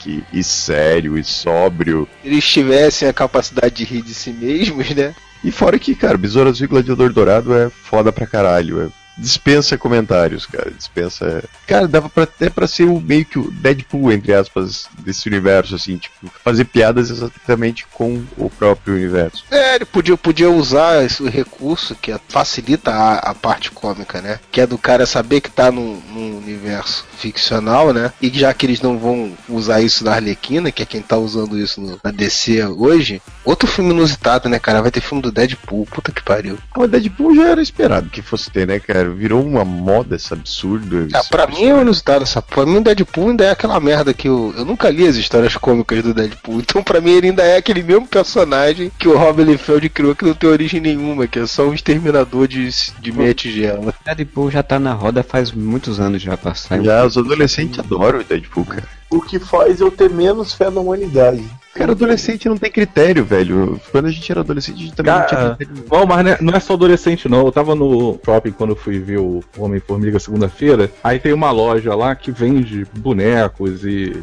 dark 0.00 0.24
e 0.32 0.42
sério 0.42 1.18
e 1.18 1.24
sóbrio. 1.24 2.08
Eles 2.24 2.44
tivessem 2.44 3.08
a 3.08 3.12
capacidade 3.12 3.74
de 3.74 3.84
rir 3.84 4.02
de 4.02 4.14
si 4.14 4.30
mesmos, 4.30 4.90
né? 4.90 5.14
E 5.42 5.50
fora 5.50 5.78
que, 5.78 5.94
cara, 5.94 6.18
Besouro 6.18 6.50
Azul 6.50 6.64
e 6.64 6.68
Gladiador 6.68 7.12
Dourado 7.12 7.54
é 7.54 7.70
foda 7.70 8.12
pra 8.12 8.26
caralho. 8.26 8.82
É... 8.82 8.99
Dispensa 9.18 9.76
comentários, 9.76 10.46
cara. 10.46 10.70
Dispensa. 10.70 11.44
Cara, 11.66 11.86
dava 11.86 12.08
pra, 12.08 12.24
até 12.24 12.48
pra 12.48 12.66
ser 12.66 12.84
o, 12.84 13.00
meio 13.00 13.24
que 13.24 13.38
o 13.38 13.50
Deadpool, 13.50 14.12
entre 14.12 14.32
aspas, 14.32 14.88
desse 15.00 15.28
universo, 15.28 15.74
assim, 15.74 15.96
tipo, 15.98 16.30
fazer 16.42 16.64
piadas 16.64 17.10
exatamente 17.10 17.86
com 17.92 18.22
o 18.36 18.48
próprio 18.48 18.94
universo. 18.94 19.44
É, 19.50 19.74
ele 19.76 19.84
podia, 19.84 20.16
podia 20.16 20.50
usar 20.50 21.04
esse 21.04 21.28
recurso 21.28 21.94
que 21.94 22.14
facilita 22.28 22.90
a, 22.92 23.30
a 23.30 23.34
parte 23.34 23.70
cômica, 23.70 24.20
né? 24.20 24.40
Que 24.50 24.62
é 24.62 24.66
do 24.66 24.78
cara 24.78 25.04
saber 25.06 25.40
que 25.40 25.50
tá 25.50 25.70
num, 25.70 26.00
num 26.10 26.38
universo 26.38 27.04
ficcional, 27.18 27.92
né? 27.92 28.12
E 28.20 28.28
já 28.30 28.52
que 28.54 28.64
eles 28.66 28.80
não 28.80 28.98
vão 28.98 29.32
usar 29.48 29.80
isso 29.82 30.02
na 30.04 30.12
Arlequina, 30.14 30.72
que 30.72 30.82
é 30.82 30.86
quem 30.86 31.02
tá 31.02 31.16
usando 31.18 31.58
isso 31.58 31.80
no- 31.80 32.00
na 32.02 32.10
DC 32.10 32.64
hoje, 32.66 33.20
outro 33.44 33.68
filme 33.68 33.90
inusitado, 33.90 34.48
né, 34.48 34.58
cara? 34.58 34.80
Vai 34.82 34.90
ter 34.90 35.00
filme 35.00 35.22
do 35.22 35.30
Deadpool, 35.32 35.86
puta 35.86 36.10
que 36.12 36.22
pariu. 36.22 36.58
O 36.76 36.86
Deadpool 36.86 37.34
já 37.34 37.48
era 37.48 37.60
esperado 37.62 38.08
que 38.08 38.22
fosse 38.22 38.50
ter, 38.50 38.66
né, 38.66 38.78
cara? 38.80 38.99
Virou 39.08 39.44
uma 39.44 39.64
moda 39.64 40.16
esse 40.16 40.32
absurdo. 40.32 41.08
Ah, 41.12 41.22
pra 41.24 41.46
mim 41.46 41.64
é 41.64 41.80
inusitado 41.80 42.24
essa. 42.24 42.42
Pra 42.42 42.66
mim 42.66 42.76
o 42.76 42.80
Deadpool 42.80 43.30
ainda 43.30 43.44
é 43.44 43.50
aquela 43.50 43.78
merda 43.80 44.12
que 44.12 44.28
eu. 44.28 44.54
Eu 44.56 44.64
nunca 44.64 44.90
li 44.90 45.06
as 45.06 45.16
histórias 45.16 45.56
cômicas 45.56 46.02
do 46.02 46.14
Deadpool. 46.14 46.60
Então 46.70 46.84
pra 46.84 47.00
mim 47.00 47.10
ele 47.10 47.28
ainda 47.28 47.42
é 47.42 47.56
aquele 47.56 47.82
mesmo 47.82 48.06
personagem 48.06 48.92
que 48.96 49.08
o 49.08 49.16
Robin 49.16 49.42
Liefeld 49.42 49.88
criou 49.88 50.14
que 50.14 50.24
não 50.24 50.34
tem 50.34 50.48
origem 50.48 50.80
nenhuma, 50.80 51.26
que 51.26 51.38
é 51.38 51.46
só 51.46 51.68
um 51.68 51.74
exterminador 51.74 52.46
de, 52.46 52.68
de 53.00 53.12
meia 53.12 53.34
tigela. 53.34 53.92
Deadpool 54.04 54.50
já 54.50 54.62
tá 54.62 54.78
na 54.78 54.92
roda 54.92 55.22
faz 55.22 55.50
muitos 55.50 55.98
anos 55.98 56.22
já 56.22 56.36
passar. 56.36 56.80
Já, 56.82 57.04
os 57.04 57.16
adolescentes 57.16 57.78
adoram 57.78 58.20
o 58.20 58.24
Deadpool, 58.24 58.64
cara. 58.64 58.99
O 59.10 59.20
que 59.20 59.38
faz 59.38 59.80
eu 59.80 59.90
ter 59.90 60.08
menos 60.08 60.52
fé 60.54 60.70
na 60.70 60.80
humanidade. 60.80 61.42
Cara, 61.74 61.92
adolescente 61.92 62.48
não 62.48 62.56
tem 62.56 62.70
critério, 62.70 63.24
velho. 63.24 63.80
Quando 63.90 64.06
a 64.06 64.10
gente 64.10 64.30
era 64.30 64.40
adolescente, 64.40 64.76
a 64.76 64.84
gente 64.84 64.94
também 64.94 65.12
não 65.12 65.26
tinha 65.26 65.40
Cara, 65.40 65.56
critério. 65.56 65.84
não, 65.90 66.06
mas 66.06 66.24
né, 66.24 66.36
não 66.40 66.54
é 66.54 66.60
só 66.60 66.74
adolescente, 66.74 67.28
não. 67.28 67.46
Eu 67.46 67.52
tava 67.52 67.74
no 67.74 68.18
shopping 68.24 68.50
quando 68.52 68.70
eu 68.70 68.76
fui 68.76 68.98
ver 68.98 69.18
o 69.18 69.42
Homem-Formiga 69.56 70.18
segunda-feira. 70.18 70.90
Aí 71.02 71.18
tem 71.18 71.32
uma 71.32 71.50
loja 71.50 71.94
lá 71.94 72.14
que 72.14 72.30
vende 72.30 72.86
bonecos 72.98 73.84
e. 73.84 74.16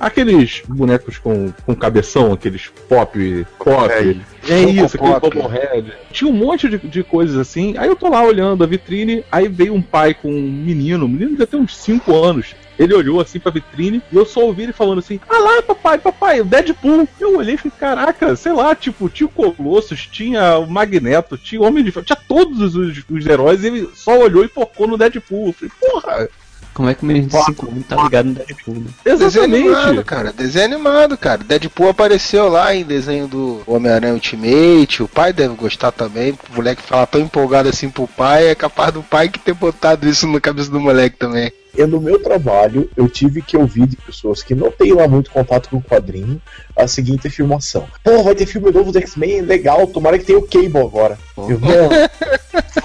Aqueles 0.00 0.62
bonecos 0.66 1.16
com, 1.18 1.52
com 1.64 1.76
cabeção, 1.76 2.32
aqueles 2.32 2.72
pop, 2.88 3.46
cop. 3.56 3.88
É, 3.92 4.16
É 4.52 4.62
Funko 4.66 4.84
isso, 4.84 4.96
aquele 4.96 5.20
Pop. 5.20 5.30
Bobblehead. 5.38 5.92
Tinha 6.10 6.28
um 6.28 6.34
monte 6.34 6.68
de, 6.68 6.78
de 6.78 7.04
coisas 7.04 7.36
assim. 7.36 7.76
Aí 7.78 7.88
eu 7.88 7.94
tô 7.94 8.08
lá 8.08 8.24
olhando 8.24 8.64
a 8.64 8.66
vitrine, 8.66 9.24
aí 9.30 9.46
veio 9.46 9.72
um 9.74 9.82
pai 9.82 10.12
com 10.12 10.28
um 10.28 10.42
menino, 10.50 11.04
o 11.04 11.08
menino 11.08 11.36
já 11.36 11.46
tem 11.46 11.60
uns 11.60 11.76
5 11.76 12.12
anos. 12.16 12.56
Ele 12.78 12.94
olhou 12.94 13.20
assim 13.20 13.38
pra 13.38 13.52
vitrine 13.52 14.02
e 14.10 14.16
eu 14.16 14.24
só 14.24 14.40
ouvi 14.40 14.62
ele 14.62 14.72
falando 14.72 14.98
assim: 14.98 15.20
Ah 15.28 15.38
lá, 15.38 15.62
papai, 15.62 15.98
papai, 15.98 16.40
o 16.40 16.44
Deadpool. 16.44 17.08
Eu 17.20 17.36
olhei 17.36 17.54
e 17.54 17.58
falei: 17.58 17.72
Caraca, 17.78 18.34
sei 18.36 18.52
lá, 18.52 18.74
tipo, 18.74 19.08
tinha 19.08 19.26
o 19.26 19.52
Colossus, 19.52 20.08
tinha 20.10 20.58
o 20.58 20.66
Magneto, 20.66 21.36
tinha 21.36 21.60
o 21.60 21.64
Homem 21.64 21.84
de 21.84 21.92
Ferro, 21.92 22.06
tinha 22.06 22.18
todos 22.28 22.74
os, 22.74 23.04
os 23.08 23.26
heróis 23.26 23.62
e 23.62 23.66
ele 23.66 23.90
só 23.94 24.18
olhou 24.18 24.44
e 24.44 24.48
focou 24.48 24.86
no 24.86 24.96
Deadpool. 24.96 25.48
Eu 25.48 25.52
falei: 25.52 25.72
Porra, 25.80 26.28
Como 26.72 26.88
é 26.88 26.94
que 26.94 27.02
o 27.02 27.06
menino 27.06 27.28
de 27.28 27.44
5 27.44 27.68
anos 27.68 27.86
tá 27.86 28.02
ligado 28.02 28.26
no 28.26 28.34
Deadpool, 28.34 28.74
né? 28.76 28.86
Desenho 29.04 29.44
animado, 29.44 29.70
exatamente. 29.70 30.04
cara. 30.04 30.32
Desenho 30.32 30.64
animado, 30.64 31.18
cara. 31.18 31.44
Deadpool 31.44 31.90
apareceu 31.90 32.48
lá 32.48 32.74
em 32.74 32.84
desenho 32.84 33.28
do 33.28 33.62
Homem-Aranha 33.66 34.14
Ultimate. 34.14 35.02
O 35.02 35.08
pai 35.08 35.32
deve 35.32 35.54
gostar 35.54 35.92
também. 35.92 36.32
O 36.32 36.56
moleque 36.56 36.82
falar 36.82 37.06
tão 37.06 37.20
empolgado 37.20 37.68
assim 37.68 37.90
pro 37.90 38.08
pai. 38.08 38.48
É 38.48 38.54
capaz 38.54 38.92
do 38.92 39.02
pai 39.02 39.28
que 39.28 39.38
ter 39.38 39.52
botado 39.52 40.08
isso 40.08 40.26
na 40.26 40.40
cabeça 40.40 40.70
do 40.70 40.80
moleque 40.80 41.16
também. 41.16 41.52
E 41.76 41.84
no 41.86 42.00
meu 42.00 42.22
trabalho, 42.22 42.90
eu 42.96 43.08
tive 43.08 43.40
que 43.40 43.56
ouvir 43.56 43.86
de 43.86 43.96
pessoas 43.96 44.42
que 44.42 44.54
não 44.54 44.70
têm 44.70 44.92
lá 44.92 45.08
muito 45.08 45.30
contato 45.30 45.70
com 45.70 45.76
o 45.78 45.82
quadrinho 45.82 46.40
a 46.76 46.86
seguinte 46.86 47.26
afirmação: 47.26 47.86
Pô, 48.04 48.22
vai 48.22 48.34
ter 48.34 48.46
filme 48.46 48.70
novo 48.70 48.92
do 48.92 48.98
X-Men, 48.98 49.42
legal, 49.42 49.86
tomara 49.86 50.18
que 50.18 50.24
tenha 50.24 50.38
o 50.38 50.46
Cable 50.46 50.78
agora. 50.78 51.18
Eu, 51.36 51.58
não, 51.58 51.88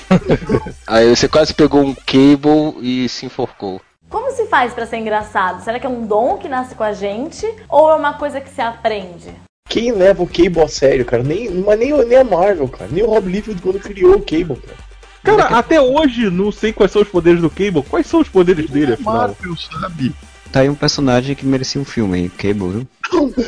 Aí 0.88 1.16
você 1.16 1.28
quase 1.28 1.54
pegou 1.54 1.82
um 1.82 1.94
cable 1.94 2.78
e 2.82 3.10
se 3.10 3.26
enforcou. 3.26 3.82
Como 4.10 4.32
se 4.32 4.46
faz 4.46 4.74
pra 4.74 4.86
ser 4.86 4.98
engraçado? 4.98 5.62
Será 5.64 5.80
que 5.80 5.86
é 5.86 5.90
um 5.90 6.08
dom 6.08 6.38
que 6.38 6.48
nasce 6.48 6.74
com 6.76 6.84
a 6.84 6.94
gente 6.94 7.46
ou 7.68 7.92
é 7.92 7.96
uma 7.96 8.14
coisa 8.14 8.40
que 8.40 8.50
se 8.50 8.62
aprende? 8.62 9.34
quem 9.68 9.92
leva 9.92 10.24
o 10.24 10.28
Cable 10.28 10.62
a 10.62 10.68
sério, 10.68 11.06
cara? 11.06 11.22
Nem, 11.22 11.52
mas 11.52 11.78
nem, 11.78 11.94
nem 12.06 12.18
a 12.18 12.24
Marvel, 12.24 12.68
cara. 12.68 12.90
Nem 12.92 13.04
o 13.04 13.08
Rob 13.08 13.30
Liefeld 13.30 13.62
quando 13.62 13.80
criou 13.80 14.16
o 14.16 14.22
Cable, 14.22 14.56
cara. 14.56 14.87
Cara, 15.24 15.58
até 15.58 15.82
hoje 15.82 16.30
não 16.30 16.52
sei 16.52 16.72
quais 16.72 16.92
são 16.92 17.02
os 17.02 17.08
poderes 17.08 17.42
do 17.42 17.50
Cable. 17.50 17.84
Quais 17.84 18.08
são 18.08 18.22
os 18.22 18.30
poderes 18.30 18.70
dele, 18.70 18.94
afinal? 18.94 19.14
Marvel, 19.16 19.56
sabe? 19.58 20.14
Tá 20.52 20.62
aí 20.62 20.70
um 20.70 20.76
personagem 20.76 21.36
que 21.36 21.46
merecia 21.46 21.82
um 21.82 21.86
filme 21.86 22.18
aí, 22.18 22.30
Cable, 22.30 22.70
viu? 22.70 22.88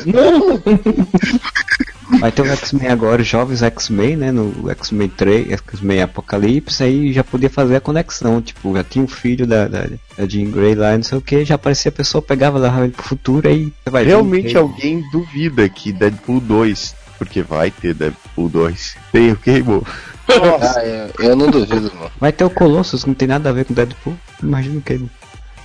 Não! 0.06 0.60
Vai 2.18 2.32
ter 2.32 2.42
o 2.42 2.46
X-Men 2.46 2.88
agora, 2.88 3.22
jovens 3.22 3.62
X-Men, 3.62 4.16
né? 4.16 4.32
No 4.32 4.68
X-Men 4.70 5.08
3, 5.08 5.52
X-Men 5.52 6.02
Apocalipse, 6.02 6.82
aí 6.82 7.12
já 7.12 7.22
podia 7.22 7.48
fazer 7.48 7.76
a 7.76 7.80
conexão. 7.80 8.42
Tipo, 8.42 8.74
já 8.74 8.82
tinha 8.82 9.04
um 9.04 9.08
filho 9.08 9.46
da, 9.46 9.68
da, 9.68 9.86
da 10.16 10.26
Jean 10.26 10.50
Grey 10.50 10.74
lá, 10.74 10.96
não 10.96 11.04
sei 11.04 11.18
o 11.18 11.20
que, 11.20 11.44
já 11.44 11.54
aparecia 11.54 11.88
a 11.88 11.92
pessoa, 11.92 12.20
pegava, 12.20 12.58
ele 12.82 12.92
pro 12.92 13.02
futuro 13.04 13.48
aí. 13.48 13.72
Vai 13.86 14.04
Realmente 14.04 14.56
alguém 14.56 15.02
duvida 15.12 15.68
que 15.68 15.92
Deadpool 15.92 16.40
2, 16.40 16.94
porque 17.16 17.42
vai 17.42 17.70
ter 17.70 17.94
Deadpool 17.94 18.48
2, 18.48 18.96
tem 19.12 19.30
o 19.30 19.36
Cable. 19.36 19.82
Ah, 20.62 20.84
eu, 20.84 21.30
eu 21.30 21.36
não 21.36 21.50
duvido, 21.50 21.92
não. 21.94 22.10
Vai 22.18 22.32
ter 22.32 22.44
o 22.44 22.50
Colossus, 22.50 23.02
que 23.02 23.08
não 23.08 23.14
tem 23.14 23.28
nada 23.28 23.48
a 23.48 23.52
ver 23.52 23.64
com 23.64 23.74
Deadpool. 23.74 24.16
Imagina 24.42 24.78
o 24.78 24.82
Cable. 24.82 25.10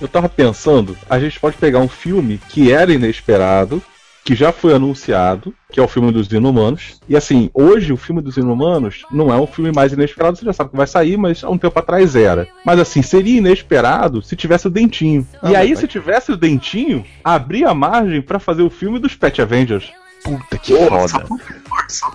Eu 0.00 0.08
tava 0.08 0.28
pensando, 0.28 0.96
a 1.08 1.18
gente 1.18 1.40
pode 1.40 1.56
pegar 1.56 1.78
um 1.78 1.88
filme 1.88 2.38
que 2.50 2.70
era 2.70 2.92
inesperado, 2.92 3.82
que 4.26 4.34
já 4.34 4.50
foi 4.50 4.74
anunciado, 4.74 5.54
que 5.70 5.78
é 5.78 5.82
o 5.82 5.86
filme 5.86 6.10
dos 6.10 6.30
Inumanos. 6.32 7.00
E 7.08 7.16
assim, 7.16 7.48
hoje 7.54 7.92
o 7.92 7.96
filme 7.96 8.20
dos 8.20 8.36
Inumanos 8.36 9.04
não 9.10 9.32
é 9.32 9.40
um 9.40 9.46
filme 9.46 9.70
mais 9.72 9.92
inesperado, 9.92 10.36
você 10.36 10.44
já 10.44 10.52
sabe 10.52 10.70
que 10.70 10.76
vai 10.76 10.86
sair, 10.86 11.16
mas 11.16 11.44
há 11.44 11.48
um 11.48 11.56
tempo 11.56 11.78
atrás 11.78 12.16
era. 12.16 12.48
Mas 12.64 12.80
assim, 12.80 13.02
seria 13.02 13.38
inesperado 13.38 14.20
se 14.20 14.34
tivesse 14.34 14.66
o 14.66 14.70
Dentinho. 14.70 15.26
Ah, 15.40 15.52
e 15.52 15.56
aí, 15.56 15.70
mas 15.70 15.78
se 15.78 15.86
tivesse 15.86 16.32
o 16.32 16.36
Dentinho, 16.36 17.04
abria 17.22 17.68
a 17.68 17.74
margem 17.74 18.20
pra 18.20 18.40
fazer 18.40 18.62
o 18.62 18.70
filme 18.70 18.98
dos 18.98 19.14
Pet 19.14 19.40
Avengers. 19.40 19.92
Puta 20.26 20.58
que 20.58 20.74
foda. 20.74 21.24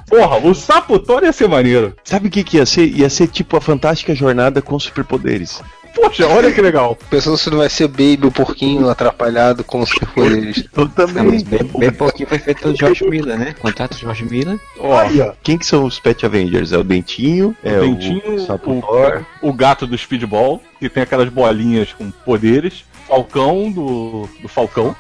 Porra, 0.07 0.37
o 0.37 0.53
Sapotor 0.53 1.23
ia 1.23 1.31
ser 1.31 1.47
maneiro. 1.47 1.95
Sabe 2.03 2.27
o 2.27 2.31
que, 2.31 2.43
que 2.43 2.57
ia 2.57 2.65
ser? 2.65 2.85
Ia 2.87 3.09
ser 3.09 3.27
tipo 3.27 3.55
a 3.55 3.61
fantástica 3.61 4.13
jornada 4.13 4.61
com 4.61 4.77
superpoderes. 4.77 5.61
Poxa, 5.95 6.27
olha 6.27 6.51
que 6.51 6.61
legal. 6.61 6.97
Pensando 7.09 7.37
se 7.37 7.49
não 7.49 7.59
vai 7.59 7.69
ser 7.69 7.87
Baby, 7.87 8.27
o 8.27 8.31
porquinho 8.31 8.89
atrapalhado 8.89 9.63
com 9.63 9.79
os 9.79 9.89
superpoderes. 9.91 10.65
Eu 10.75 10.89
também. 10.89 11.23
mas 11.23 11.43
bem, 11.43 11.63
bem 11.63 11.91
pouquinho 11.91 12.27
foi 12.27 12.39
feito 12.39 12.61
pelo 12.61 12.75
George 12.75 13.05
Miller, 13.07 13.37
né? 13.37 13.55
Contrato 13.59 13.97
George 13.97 14.25
Miller. 14.25 14.59
Ó, 14.79 15.01
Quem 15.43 15.57
que 15.57 15.65
são 15.65 15.85
os 15.85 15.99
Pet 15.99 16.25
Avengers? 16.25 16.71
É 16.73 16.77
o 16.77 16.83
Dentinho, 16.83 17.55
é 17.63 17.77
o 17.79 17.81
Dentinho, 17.81 18.21
o 18.25 18.35
o, 18.35 18.45
Sapotor. 18.45 19.25
o 19.41 19.53
gato 19.53 19.87
do 19.87 19.97
Speedball, 19.97 20.61
que 20.79 20.89
tem 20.89 21.03
aquelas 21.03 21.29
bolinhas 21.29 21.93
com 21.93 22.11
poderes. 22.11 22.85
Falcão 23.07 23.69
do, 23.71 24.29
do 24.41 24.47
Falcão. 24.47 24.95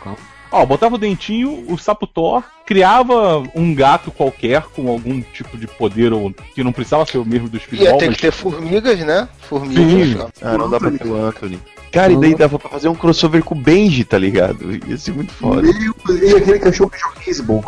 Ó, 0.51 0.65
botava 0.65 0.95
o 0.95 0.97
dentinho, 0.97 1.63
o 1.67 1.77
Saputor, 1.77 2.43
criava 2.65 3.41
um 3.55 3.73
gato 3.73 4.11
qualquer 4.11 4.63
com 4.63 4.89
algum 4.89 5.21
tipo 5.21 5.57
de 5.57 5.65
poder 5.65 6.11
ou 6.11 6.33
que 6.53 6.63
não 6.63 6.73
precisava 6.73 7.05
ser 7.05 7.19
o 7.19 7.25
mesmo 7.25 7.47
do 7.47 7.57
Ia 7.57 7.63
Speedball, 7.63 7.97
ter 7.97 8.07
mas 8.07 8.15
que 8.15 8.21
ter 8.21 8.31
formigas, 8.31 8.99
né? 8.99 9.29
Sim. 9.31 9.47
Formigas. 9.47 10.27
Ah, 10.41 10.57
não 10.57 10.69
dá 10.69 10.79
pra 10.79 10.91
ter 10.91 11.07
o 11.07 11.15
Anthony. 11.15 11.59
Cara, 11.91 12.13
e 12.13 12.17
daí 12.17 12.33
dava 12.33 12.57
pra 12.57 12.69
fazer 12.69 12.87
um 12.87 12.95
crossover 12.95 13.43
com 13.43 13.53
o 13.53 13.57
Benji, 13.57 14.05
tá 14.05 14.17
ligado? 14.17 14.79
Ia 14.87 14.97
ser 14.97 15.13
muito 15.13 15.33
foda. 15.33 15.67
E 15.67 16.35
aquele 16.35 16.59
cachorro 16.59 16.89
que 16.89 16.97
joga 16.97 17.15
beisebol. 17.23 17.63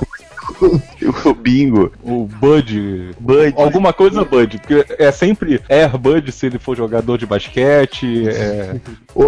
o 1.25 1.33
bingo. 1.33 1.91
o 2.03 2.25
Bud. 2.25 3.11
Bud. 3.19 3.53
Alguma 3.57 3.93
coisa 3.93 4.23
Bud, 4.23 4.59
porque 4.59 4.85
é 4.97 5.11
sempre 5.11 5.61
Air 5.69 5.97
Bud 5.97 6.31
se 6.31 6.45
ele 6.45 6.59
for 6.59 6.75
jogador 6.75 7.17
de 7.17 7.25
basquete. 7.25 8.29
É... 8.29 8.75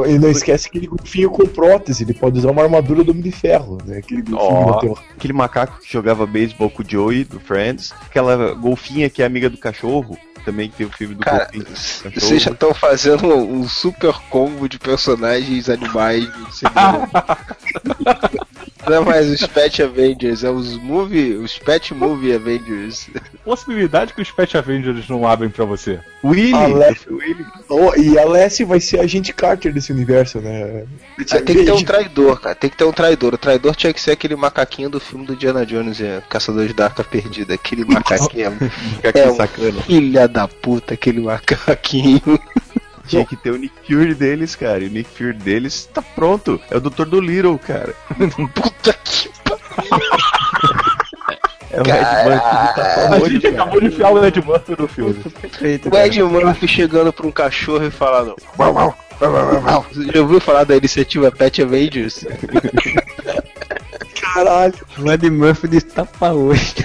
E 0.08 0.18
não 0.18 0.32
esquece 0.32 0.68
aquele 0.68 0.88
golfinho 0.88 1.30
com 1.30 1.46
prótese, 1.46 2.04
ele 2.04 2.14
pode 2.14 2.40
usar 2.40 2.50
uma 2.50 2.64
armadura 2.64 3.04
do 3.04 3.12
Homem 3.12 3.22
de 3.22 3.32
Ferro, 3.32 3.78
né? 3.86 4.00
Aquele 4.00 4.24
golfinho 4.24 4.66
bateu. 4.66 4.98
Aquele 5.16 5.34
macaco 5.34 5.80
que 5.80 5.92
jogava 5.92 6.26
beisebol 6.26 6.72
com 6.72 6.82
o 6.82 6.86
Joey, 6.88 7.24
do 7.24 7.40
Friends. 7.40 7.94
Aquela 8.04 8.54
golfinha 8.56 9.10
que 9.10 9.22
é 9.22 9.26
amiga 9.26 9.50
do 9.50 9.58
cachorro. 9.58 10.18
Também 10.44 10.70
que 10.70 10.78
tem 10.78 10.86
o 10.86 10.92
filme 10.92 11.16
do 11.16 11.22
Cara, 11.22 11.46
golfinho. 11.46 11.66
do 11.66 12.20
vocês 12.20 12.42
já 12.42 12.52
estão 12.52 12.74
fazendo 12.74 13.34
um 13.34 13.68
super 13.68 14.14
combo 14.30 14.68
de 14.68 14.78
personagens 14.78 15.70
animais. 15.70 16.28
Não 18.88 18.98
é 18.98 19.00
mais 19.00 19.30
os 19.32 19.48
Pet 19.48 19.82
Avengers, 19.82 20.44
é 20.44 20.50
os 20.50 20.78
movie, 20.78 21.34
os 21.34 21.58
Pet 21.58 21.94
Movie 21.94 22.34
Avengers. 22.34 23.10
Possibilidade 23.44 24.14
que 24.14 24.22
os 24.22 24.32
Pet 24.32 24.58
Avengers 24.58 25.08
não 25.10 25.28
abrem 25.28 25.50
pra 25.50 25.66
você. 25.66 26.00
Willy! 26.24 26.54
A 26.54 26.68
Lessie- 26.68 27.08
Oh, 27.70 27.94
e 27.96 28.18
a 28.18 28.26
Lessie 28.26 28.66
vai 28.66 28.80
ser 28.80 29.00
a 29.00 29.04
agente 29.04 29.34
Carter 29.34 29.74
desse 29.74 29.92
universo, 29.92 30.40
né? 30.40 30.86
Ah, 31.32 31.40
tem 31.42 31.56
que 31.58 31.66
ter 31.66 31.72
um 31.72 31.84
traidor, 31.84 32.40
cara. 32.40 32.56
Tem 32.56 32.70
que 32.70 32.78
ter 32.78 32.84
um 32.84 32.92
traidor. 32.92 33.34
O 33.34 33.38
traidor 33.38 33.76
tinha 33.76 33.94
que 33.94 34.02
ser 34.02 34.12
aquele 34.12 34.36
macaquinho 34.36 34.90
do 34.90 35.00
filme 35.00 35.26
do 35.26 35.36
Diana 35.36 35.66
Jones, 35.66 36.00
é, 36.02 36.22
Caçadores 36.30 36.74
da 36.74 36.86
Arca 36.86 37.04
Perdida. 37.04 37.54
Aquele 37.56 37.84
macaquinho. 37.86 38.54
é 39.14 39.30
um 39.30 39.36
sacana. 39.36 39.82
filha 39.82 40.28
da 40.28 40.48
puta, 40.48 40.94
aquele 40.94 41.20
macaquinho. 41.22 42.22
Tinha 43.08 43.26
que 43.26 43.36
ter 43.36 43.52
o 43.52 43.58
Nick 43.58 43.76
Fury 43.86 44.14
deles, 44.14 44.56
cara. 44.56 44.84
E 44.84 44.88
o 44.88 44.92
Nick 44.92 45.10
Fury 45.10 45.34
deles 45.34 45.90
tá 45.94 46.02
pronto. 46.02 46.60
É 46.70 46.78
o 46.78 46.80
Dr. 46.80 47.06
Dolittle, 47.06 47.58
cara. 47.60 47.94
Puta 48.54 48.94
que 49.04 49.30
É 51.72 51.82
o 51.82 51.84
Red 51.84 52.06
Bucket 52.24 53.14
A 53.14 53.18
do 53.18 53.30
gente 53.30 53.48
acabou 53.48 53.82
de 53.82 53.88
enfiar 53.88 54.12
o 54.12 54.26
Ed 54.26 54.42
Murphy 54.42 54.76
no 54.80 54.88
filme. 54.88 55.14
Perfeito, 55.14 55.94
O 55.94 55.98
Ed 55.98 56.24
Murphy 56.24 56.68
chegando 56.68 57.12
pra 57.12 57.28
um 57.28 57.32
cachorro 57.32 57.86
e 57.86 57.92
falando. 57.92 58.36
Você 59.90 60.12
já 60.14 60.22
ouviu 60.22 60.40
falar 60.40 60.64
da 60.64 60.78
iniciativa 60.78 61.32
Pet 61.32 61.62
Avengers? 61.62 62.26
Caralho. 64.22 64.74
O 64.98 65.12
Ed 65.12 65.30
Murphy 65.30 65.68
de 65.68 65.82
tapa 65.82 66.32
hoje. 66.32 66.76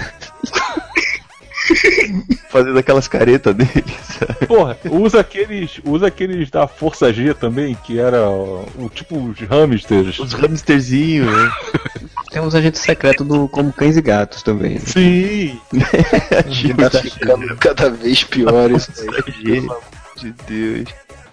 Fazendo 2.49 2.77
aquelas 2.77 3.07
caretas 3.07 3.55
deles. 3.55 4.19
Porra, 4.47 4.77
usa 4.89 5.19
aqueles, 5.19 5.79
usa 5.83 6.07
aqueles 6.07 6.49
da 6.49 6.67
Força 6.67 7.11
G 7.13 7.33
também, 7.33 7.75
que 7.83 7.99
era 7.99 8.29
o, 8.29 8.65
o 8.77 8.89
tipo 8.89 9.17
os 9.17 9.39
hamsters. 9.39 10.19
Os 10.19 10.33
hamsterzinhos, 10.33 11.27
né? 11.31 11.51
Tem 12.31 12.41
uns 12.41 12.55
agentes 12.55 12.81
secretos 12.81 13.25
do 13.25 13.47
Como 13.47 13.73
Cães 13.73 13.97
e 13.97 14.01
Gatos 14.01 14.43
também. 14.43 14.75
né? 14.75 14.81
Sim! 14.85 15.59
tá 16.91 17.01
ficando 17.01 17.55
cada 17.57 17.89
vez 17.89 18.23
pior 18.23 18.71
isso 18.71 18.91
aí. 18.97 19.33
Pelo 19.33 19.71
amor 19.71 19.81
de 20.17 20.31
Deus. 20.47 20.89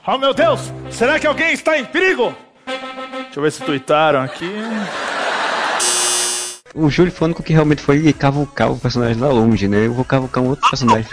Oh 0.06 0.16
meu 0.18 0.32
Deus! 0.32 0.72
Será 0.90 1.18
que 1.18 1.26
alguém 1.26 1.52
está 1.52 1.78
em 1.78 1.84
perigo? 1.84 2.34
Deixa 2.66 3.38
eu 3.38 3.42
ver 3.42 3.52
se 3.52 3.62
tuitaram 3.62 4.22
aqui. 4.22 4.50
O 6.80 6.90
Júlio 6.90 7.12
falando 7.12 7.34
que 7.42 7.52
realmente 7.52 7.82
foi 7.82 8.12
cavucar 8.12 8.70
o 8.70 8.78
personagem 8.78 9.20
lá 9.20 9.28
longe, 9.28 9.66
né? 9.68 9.86
Eu 9.86 9.94
vou 9.94 10.04
cavucar 10.04 10.42
um 10.42 10.48
outro 10.48 10.68
personagem. 10.70 11.10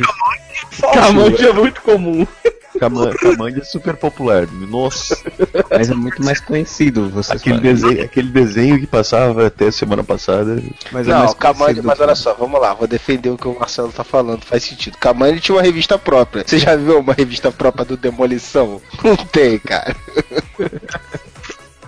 Camante 0.93 1.45
é 1.45 1.53
muito 1.53 1.81
comum. 1.81 2.25
Cama- 2.79 3.09
Camande 3.15 3.61
é 3.61 3.63
super 3.63 3.95
popular. 3.95 4.45
Nossa. 4.51 5.17
Mas 5.69 5.89
é 5.89 5.93
muito 5.93 6.21
mais 6.23 6.41
conhecido. 6.41 7.09
Vocês 7.09 7.39
Aquele 7.39 7.55
falam. 7.57 7.73
desenho, 7.73 8.03
aquele 8.03 8.27
desenho 8.29 8.79
que 8.79 8.85
passava 8.85 9.47
até 9.47 9.71
semana 9.71 10.03
passada. 10.03 10.61
Mas 10.91 11.07
é 11.07 11.11
não, 11.11 11.19
mais 11.19 11.33
Kamandi, 11.33 11.57
conhecido 11.63 11.87
mas 11.87 11.99
olha 12.01 12.15
só, 12.15 12.33
vamos 12.33 12.59
lá, 12.59 12.73
vou 12.73 12.85
defender 12.87 13.29
o 13.29 13.37
que 13.37 13.47
o 13.47 13.57
Marcelo 13.57 13.91
tá 13.93 14.03
falando, 14.03 14.43
faz 14.43 14.63
sentido. 14.63 14.97
Kamandi 14.97 15.39
tinha 15.39 15.55
uma 15.55 15.61
revista 15.61 15.97
própria. 15.97 16.43
Você 16.45 16.59
já 16.59 16.75
viu 16.75 16.99
uma 16.99 17.13
revista 17.13 17.49
própria 17.51 17.85
do 17.85 17.95
Demolição? 17.95 18.81
Não 19.03 19.15
tem, 19.15 19.57
cara. 19.59 19.95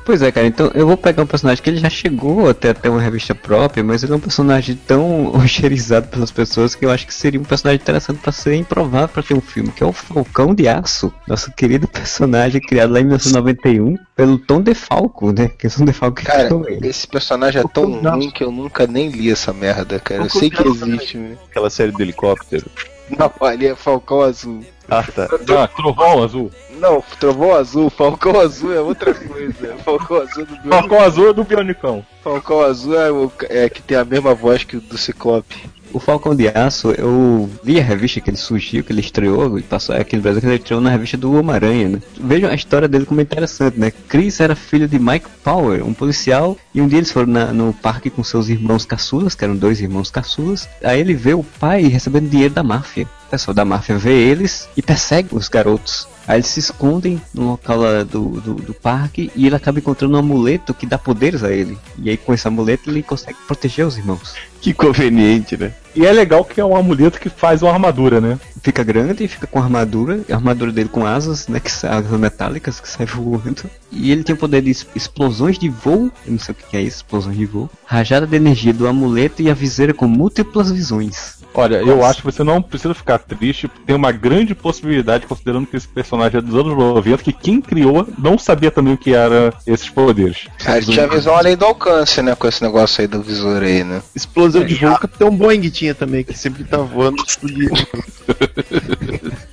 Pois 0.08 0.22
é, 0.22 0.32
cara, 0.32 0.47
então 0.47 0.72
eu 0.74 0.88
vou 0.88 0.95
pegar 0.95 1.22
um 1.22 1.28
personagem 1.28 1.62
que 1.62 1.70
ele 1.70 1.80
já 1.80 1.89
chegou 1.89 2.49
até 2.49 2.74
ter 2.74 2.88
uma 2.88 3.01
revista 3.01 3.36
própria, 3.36 3.84
mas 3.84 4.03
ele 4.03 4.14
é 4.14 4.16
um 4.16 4.22
personagem 4.22 4.74
tão 4.88 5.28
oxerizado 5.36 6.08
pelas 6.08 6.32
pessoas 6.32 6.74
que 6.74 6.86
eu 6.86 6.91
acho 6.91 7.05
que 7.05 7.14
seria 7.14 7.38
um 7.38 7.43
personagem 7.43 7.82
interessante 7.82 8.20
pra 8.20 8.32
ser 8.32 8.55
improvável 8.55 9.10
pra 9.10 9.22
ter 9.22 9.34
um 9.34 9.41
filme, 9.41 9.70
que 9.70 9.84
é 9.84 9.86
o 9.86 9.91
Falcão 9.91 10.55
de 10.55 10.66
Aço, 10.66 11.14
nosso 11.28 11.51
querido 11.51 11.89
personagem 11.91 12.62
criado 12.62 12.93
lá 12.93 13.01
em 13.01 13.03
1991 13.03 13.97
pelo 14.16 14.38
Tom 14.38 14.62
DeFalco, 14.62 15.34
né? 15.34 15.49
Que 15.49 15.68
é 15.68 15.70
o 15.70 15.74
Tom 15.74 15.84
DeFalco 15.84 16.24
Cara, 16.24 16.49
esse 16.84 17.05
personagem 17.05 17.60
é 17.60 17.66
tão 17.68 17.99
ruim 17.99 18.32
que 18.32 18.45
eu 18.45 18.49
nunca 18.49 18.88
nem 18.88 19.10
li 19.10 19.30
essa 19.30 19.51
merda, 19.51 19.99
cara. 19.99 20.24
Eu 20.24 20.30
sei 20.30 20.49
que 20.49 20.66
existe, 20.66 21.18
né? 21.18 21.36
Aquela 21.49 21.70
série 21.70 21.91
do 21.91 22.01
helicóptero. 22.01 22.66
Não, 23.10 23.32
ali 23.45 23.68
é 23.68 23.76
Falcão 23.76 24.22
Azul. 24.22 24.64
Ah, 24.89 25.03
tá. 25.03 25.28
Ah, 25.62 25.68
trovão 25.68 26.24
azul. 26.24 26.51
Não, 26.80 27.03
Trovão 27.19 27.55
Azul, 27.55 27.89
Falcão 27.89 28.39
Azul 28.39 28.73
é 28.73 28.80
outra 28.80 29.13
coisa. 29.13 29.75
Falcão 29.84 30.17
Azul 30.21 30.43
é 30.43 30.45
do 30.45 30.55
Bionic. 30.55 30.69
Falcão 30.69 31.01
azul 31.01 31.30
é 31.30 31.34
do 31.34 31.43
Bionicão. 31.43 32.05
Falcão 32.23 32.61
Azul 32.61 32.99
é, 32.99 33.11
o, 33.11 33.32
é 33.49 33.69
que 33.69 33.82
tem 33.82 33.97
a 33.97 34.05
mesma 34.05 34.34
voz 34.34 34.63
que 34.63 34.78
o 34.78 34.82
do 34.82 34.97
Ciclope. 34.97 35.69
O 35.93 35.99
Falcão 35.99 36.35
de 36.35 36.47
Aço, 36.49 36.91
eu 36.91 37.49
vi 37.63 37.79
a 37.79 37.83
revista 37.83 38.19
que 38.21 38.29
ele 38.29 38.38
surgiu, 38.38 38.83
que 38.83 38.91
ele 38.91 38.99
estreou, 39.01 39.59
passou 39.63 39.95
aqui 39.95 40.15
no 40.15 40.21
Brasil, 40.21 40.41
que 40.41 40.47
ele 40.47 40.55
estreou 40.55 40.81
na 40.81 40.89
revista 40.89 41.17
do 41.17 41.33
Homem-Aranha, 41.33 41.89
né? 41.89 41.99
Vejam 42.19 42.49
a 42.49 42.53
história 42.53 42.88
dele 42.88 43.05
como 43.05 43.19
é 43.21 43.23
interessante, 43.23 43.79
né? 43.79 43.91
Chris 44.07 44.39
era 44.39 44.55
filho 44.55 44.88
de 44.88 44.99
Mike 44.99 45.25
Power, 45.43 45.85
um 45.85 45.93
policial, 45.93 46.57
e 46.73 46.81
um 46.81 46.88
dia 46.88 46.99
eles 46.99 47.11
foram 47.11 47.31
na- 47.31 47.53
no 47.53 47.73
parque 47.73 48.09
com 48.09 48.23
seus 48.23 48.49
irmãos 48.49 48.85
caçulas, 48.85 49.33
que 49.33 49.43
eram 49.43 49.55
dois 49.55 49.81
irmãos 49.81 50.11
caçulas, 50.11 50.67
aí 50.83 50.99
ele 50.99 51.13
vê 51.13 51.33
o 51.33 51.43
pai 51.43 51.83
recebendo 51.83 52.29
dinheiro 52.29 52.53
da 52.53 52.63
máfia. 52.63 53.07
O 53.27 53.29
pessoal 53.29 53.53
da 53.55 53.65
máfia 53.65 53.97
vê 53.97 54.13
eles 54.13 54.69
e 54.77 54.81
persegue 54.81 55.29
os 55.31 55.49
garotos. 55.49 56.07
Aí 56.25 56.38
eles 56.38 56.47
se 56.47 56.59
escondem 56.59 57.21
no 57.33 57.51
local 57.51 57.79
do, 58.05 58.29
do, 58.41 58.53
do 58.55 58.73
parque 58.73 59.31
e 59.35 59.45
ele 59.45 59.55
acaba 59.55 59.79
encontrando 59.79 60.15
um 60.15 60.19
amuleto 60.19 60.73
que 60.73 60.85
dá 60.85 60.97
poderes 60.97 61.43
a 61.43 61.51
ele. 61.51 61.77
E 62.01 62.09
aí 62.09 62.17
com 62.17 62.33
esse 62.33 62.47
amuleto 62.47 62.89
ele 62.89 63.01
consegue 63.03 63.38
proteger 63.47 63.85
os 63.85 63.97
irmãos. 63.97 64.35
Que 64.62 64.74
conveniente, 64.74 65.55
né? 65.58 65.72
E 65.95 66.05
é 66.05 66.12
legal 66.12 66.43
que 66.45 66.60
é 66.62 66.66
um 66.66 66.76
amuleto 66.76 67.20
que 67.20 67.30
faz 67.30 67.62
uma 67.64 67.72
armadura, 67.72 68.20
né? 68.22 68.39
fica 68.62 68.84
grande 68.84 69.24
e 69.24 69.28
fica 69.30 69.47
com 69.47 69.60
armadura, 69.60 70.20
a 70.30 70.36
armadura 70.36 70.74
dele 70.74 70.89
com 70.89 71.05
asas, 71.05 71.47
né, 71.47 71.58
que 71.58 71.72
sa- 71.72 71.89
asas 71.99 72.20
metálicas 72.20 72.82
que 72.82 72.89
sai 72.89 73.05
voando. 73.08 73.64
E 73.91 74.12
ele 74.12 74.24
tem 74.26 74.36
o 74.36 74.38
poder 74.38 74.62
de 74.62 74.70
es- 74.72 74.86
explosões 74.93 75.58
de 75.58 75.70
voo, 75.70 76.12
eu 76.26 76.32
não 76.34 76.39
sei 76.39 76.51
o 76.51 76.55
que 76.55 76.66
que 76.66 76.76
é 76.76 76.82
isso, 76.82 76.97
explosões 76.97 77.38
de 77.38 77.45
voo. 77.45 77.70
Rajada 77.86 78.28
de 78.28 78.36
energia 78.36 78.74
do 78.74 78.86
amuleto 78.86 79.41
e 79.41 79.49
a 79.49 79.53
viseira 79.53 79.93
com 79.93 80.05
múltiplas 80.05 80.70
visões. 80.70 81.36
Olha, 81.58 81.78
eu 81.78 82.05
acho 82.05 82.20
que 82.20 82.26
você 82.26 82.43
não 82.43 82.62
precisa 82.62 82.93
ficar 82.93 83.18
triste, 83.18 83.68
tem 83.84 83.95
uma 83.95 84.12
grande 84.12 84.53
possibilidade, 84.53 85.26
considerando 85.26 85.66
que 85.66 85.76
esse 85.76 85.88
personagem 85.88 86.38
é 86.38 86.41
dos 86.41 86.53
anos 86.53 86.78
90, 86.78 87.24
que 87.24 87.34
quem 87.34 87.60
criou 87.60 88.08
não 88.16 88.38
sabia 88.38 88.70
também 88.70 88.93
o 88.93 88.97
que 88.97 89.16
era 89.16 89.51
esses 89.66 89.89
poderes. 89.89 90.47
Cara, 90.60 90.80
tinha 90.84 91.08
visão 91.08 91.36
além 91.36 91.58
do 91.58 91.66
alcance, 91.66 92.22
né? 92.22 92.36
Com 92.36 92.47
esse 92.47 92.62
negócio 92.62 93.01
aí 93.01 93.08
do 93.08 93.24
visor 93.24 93.64
aí, 93.64 93.84
né? 93.84 94.03
Explosão 94.16 94.64
de 94.64 94.76
voo, 94.76 94.99
Capitão 94.99 95.36
Boeing 95.36 95.68
tinha 95.72 95.95
também, 95.95 96.24
que 96.24 96.38
sempre 96.38 96.64
tá 96.64 96.78
voando 96.78 97.24
explodia. 97.26 97.70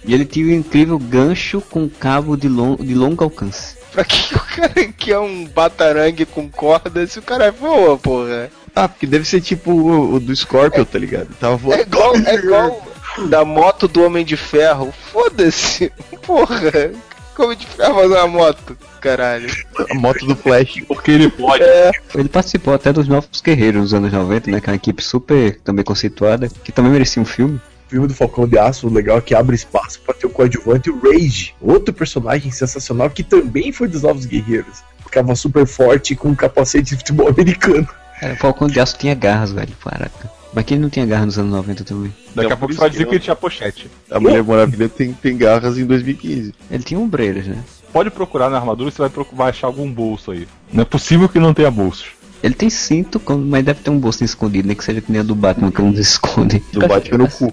E 0.04 0.12
ele 0.12 0.26
tinha 0.26 0.46
um 0.46 0.58
incrível 0.58 0.98
gancho 0.98 1.62
com 1.62 1.88
cabo 1.88 2.36
de, 2.36 2.48
lon 2.48 2.76
de 2.76 2.94
longo 2.94 3.24
alcance. 3.24 3.76
Pra 3.90 4.04
que 4.04 4.34
o 4.34 4.40
cara 4.40 4.92
que 4.92 5.10
é 5.10 5.18
um 5.18 5.46
batarangue 5.46 6.26
com 6.26 6.50
corda 6.50 7.06
se 7.06 7.18
o 7.18 7.22
cara 7.22 7.50
voa, 7.50 7.96
porra? 7.96 8.50
Ah, 8.74 8.88
porque 8.88 9.06
deve 9.06 9.24
ser 9.24 9.40
tipo 9.40 9.70
o, 9.70 10.14
o 10.14 10.20
do 10.20 10.34
Scorpion, 10.34 10.84
tá 10.84 10.98
ligado? 10.98 11.28
Tava 11.38 11.56
voando. 11.56 11.80
É 11.80 11.82
igual, 11.82 12.16
é 12.16 12.34
igual 12.34 12.94
da 13.28 13.44
moto 13.44 13.86
do 13.86 14.02
Homem 14.02 14.24
de 14.24 14.36
Ferro. 14.36 14.92
Foda-se. 15.12 15.92
Porra. 16.26 16.92
Como 17.34 17.48
Homem 17.48 17.58
de 17.58 17.66
Ferro 17.66 17.94
fazer 17.94 18.14
uma 18.14 18.26
moto? 18.26 18.76
Caralho. 19.00 19.48
A 19.90 19.94
moto 19.94 20.26
do 20.26 20.34
Flash. 20.34 20.82
Porque 20.88 21.10
ele 21.10 21.30
pode. 21.30 21.62
É. 21.62 21.90
Ele 22.14 22.28
participou 22.28 22.74
até 22.74 22.92
dos 22.92 23.06
Novos 23.06 23.40
Guerreiros 23.40 23.82
nos 23.82 23.94
anos 23.94 24.12
90, 24.12 24.50
né, 24.50 24.60
que 24.60 24.70
é 24.70 24.72
uma 24.72 24.76
equipe 24.76 25.02
super 25.02 25.60
também 25.60 25.84
conceituada, 25.84 26.48
que 26.48 26.72
também 26.72 26.90
merecia 26.90 27.22
um 27.22 27.26
filme. 27.26 27.60
O 27.86 27.90
filme 27.90 28.08
do 28.08 28.14
Falcão 28.14 28.48
de 28.48 28.58
Aço, 28.58 28.88
o 28.88 28.92
legal 28.92 29.18
é 29.18 29.20
que 29.20 29.34
abre 29.34 29.54
espaço 29.54 30.00
pra 30.00 30.14
ter 30.14 30.26
o 30.26 30.30
coadjuvante 30.30 30.90
o 30.90 30.98
Rage, 30.98 31.54
outro 31.60 31.92
personagem 31.92 32.50
sensacional 32.50 33.10
que 33.10 33.22
também 33.22 33.70
foi 33.72 33.88
dos 33.88 34.02
Novos 34.02 34.24
Guerreiros. 34.24 34.82
Ficava 35.04 35.36
super 35.36 35.66
forte 35.66 36.16
com 36.16 36.28
um 36.28 36.34
capacete 36.34 36.90
de 36.90 36.96
futebol 36.96 37.28
americano. 37.30 37.86
Cara, 38.24 38.34
o 38.34 38.38
Falcão 38.38 38.68
de 38.68 38.80
Aço 38.80 38.96
tinha 38.96 39.14
garras, 39.14 39.52
velho, 39.52 39.74
caraca. 39.84 40.30
Mas 40.54 40.64
que 40.64 40.72
ele 40.72 40.80
não 40.80 40.88
tinha 40.88 41.04
garras 41.04 41.26
nos 41.26 41.38
anos 41.38 41.50
90 41.52 41.84
também. 41.84 42.14
Daqui 42.34 42.52
a 42.54 42.56
pouco 42.56 42.72
você 42.72 42.80
vai 42.80 42.88
que 42.88 42.92
dizer 42.94 43.06
que 43.06 43.14
ele 43.16 43.20
tinha 43.20 43.36
pochete. 43.36 43.90
A 44.10 44.18
Mulher 44.18 44.42
Maravilha 44.42 44.88
tem, 44.88 45.12
tem 45.12 45.36
garras 45.36 45.76
em 45.76 45.84
2015. 45.84 46.54
Ele 46.70 46.82
tinha 46.82 46.98
ombreiras, 46.98 47.46
né? 47.46 47.62
Pode 47.92 48.10
procurar 48.10 48.48
na 48.48 48.56
armadura 48.56 48.88
e 48.88 48.92
você 48.92 49.02
vai, 49.02 49.10
vai 49.30 49.50
achar 49.50 49.66
algum 49.66 49.92
bolso 49.92 50.30
aí. 50.30 50.48
Não 50.72 50.80
é 50.80 50.84
possível 50.86 51.28
que 51.28 51.38
não 51.38 51.52
tenha 51.52 51.70
bolsos. 51.70 52.06
Ele 52.42 52.54
tem 52.54 52.70
cinto, 52.70 53.20
mas 53.46 53.62
deve 53.62 53.80
ter 53.80 53.90
um 53.90 53.98
bolso 53.98 54.24
escondido, 54.24 54.68
nem 54.68 54.76
que 54.76 54.84
seja 54.84 55.02
que 55.02 55.12
nem 55.12 55.20
a 55.20 55.24
do 55.24 55.34
Batman, 55.34 55.70
que 55.70 55.82
não 55.82 55.94
se 55.94 56.00
esconde. 56.00 56.62
Do 56.72 56.86
Batman 56.86 57.18
no 57.18 57.30
cu. 57.30 57.52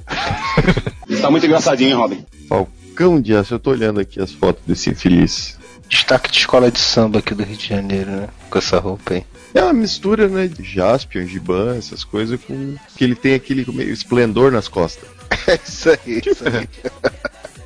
Tá 1.22 1.30
muito 1.30 1.46
engraçadinho, 1.46 1.90
hein, 1.90 1.96
Robin? 1.96 2.26
Falcão 2.48 3.20
de 3.20 3.36
aço, 3.36 3.56
eu 3.56 3.60
tô 3.60 3.72
olhando 3.72 4.00
aqui 4.00 4.22
as 4.22 4.32
fotos 4.32 4.64
desse 4.66 4.90
infeliz. 4.90 5.60
Destaque 5.92 6.32
de 6.32 6.40
escola 6.40 6.72
de 6.72 6.80
samba 6.80 7.20
aqui 7.20 7.36
do 7.36 7.44
Rio 7.44 7.58
de 7.58 7.68
Janeiro, 7.68 8.10
né? 8.10 8.30
Com 8.50 8.58
essa 8.58 8.80
roupa 8.80 9.14
aí. 9.14 9.26
É 9.54 9.62
uma 9.62 9.74
mistura, 9.74 10.30
né, 10.30 10.48
de 10.48 10.64
Jaspion, 10.64 11.28
Giban, 11.28 11.76
essas 11.76 12.06
coisas, 12.06 12.40
com 12.42 12.76
que 12.96 13.04
ele 13.04 13.14
tem 13.14 13.34
aquele 13.34 13.70
meio 13.74 13.92
esplendor 13.92 14.52
nas 14.52 14.68
costas. 14.68 15.08
É 15.48 15.60
isso 15.66 15.90
aí, 15.90 16.22
isso 16.26 16.44
aí. 16.48 16.70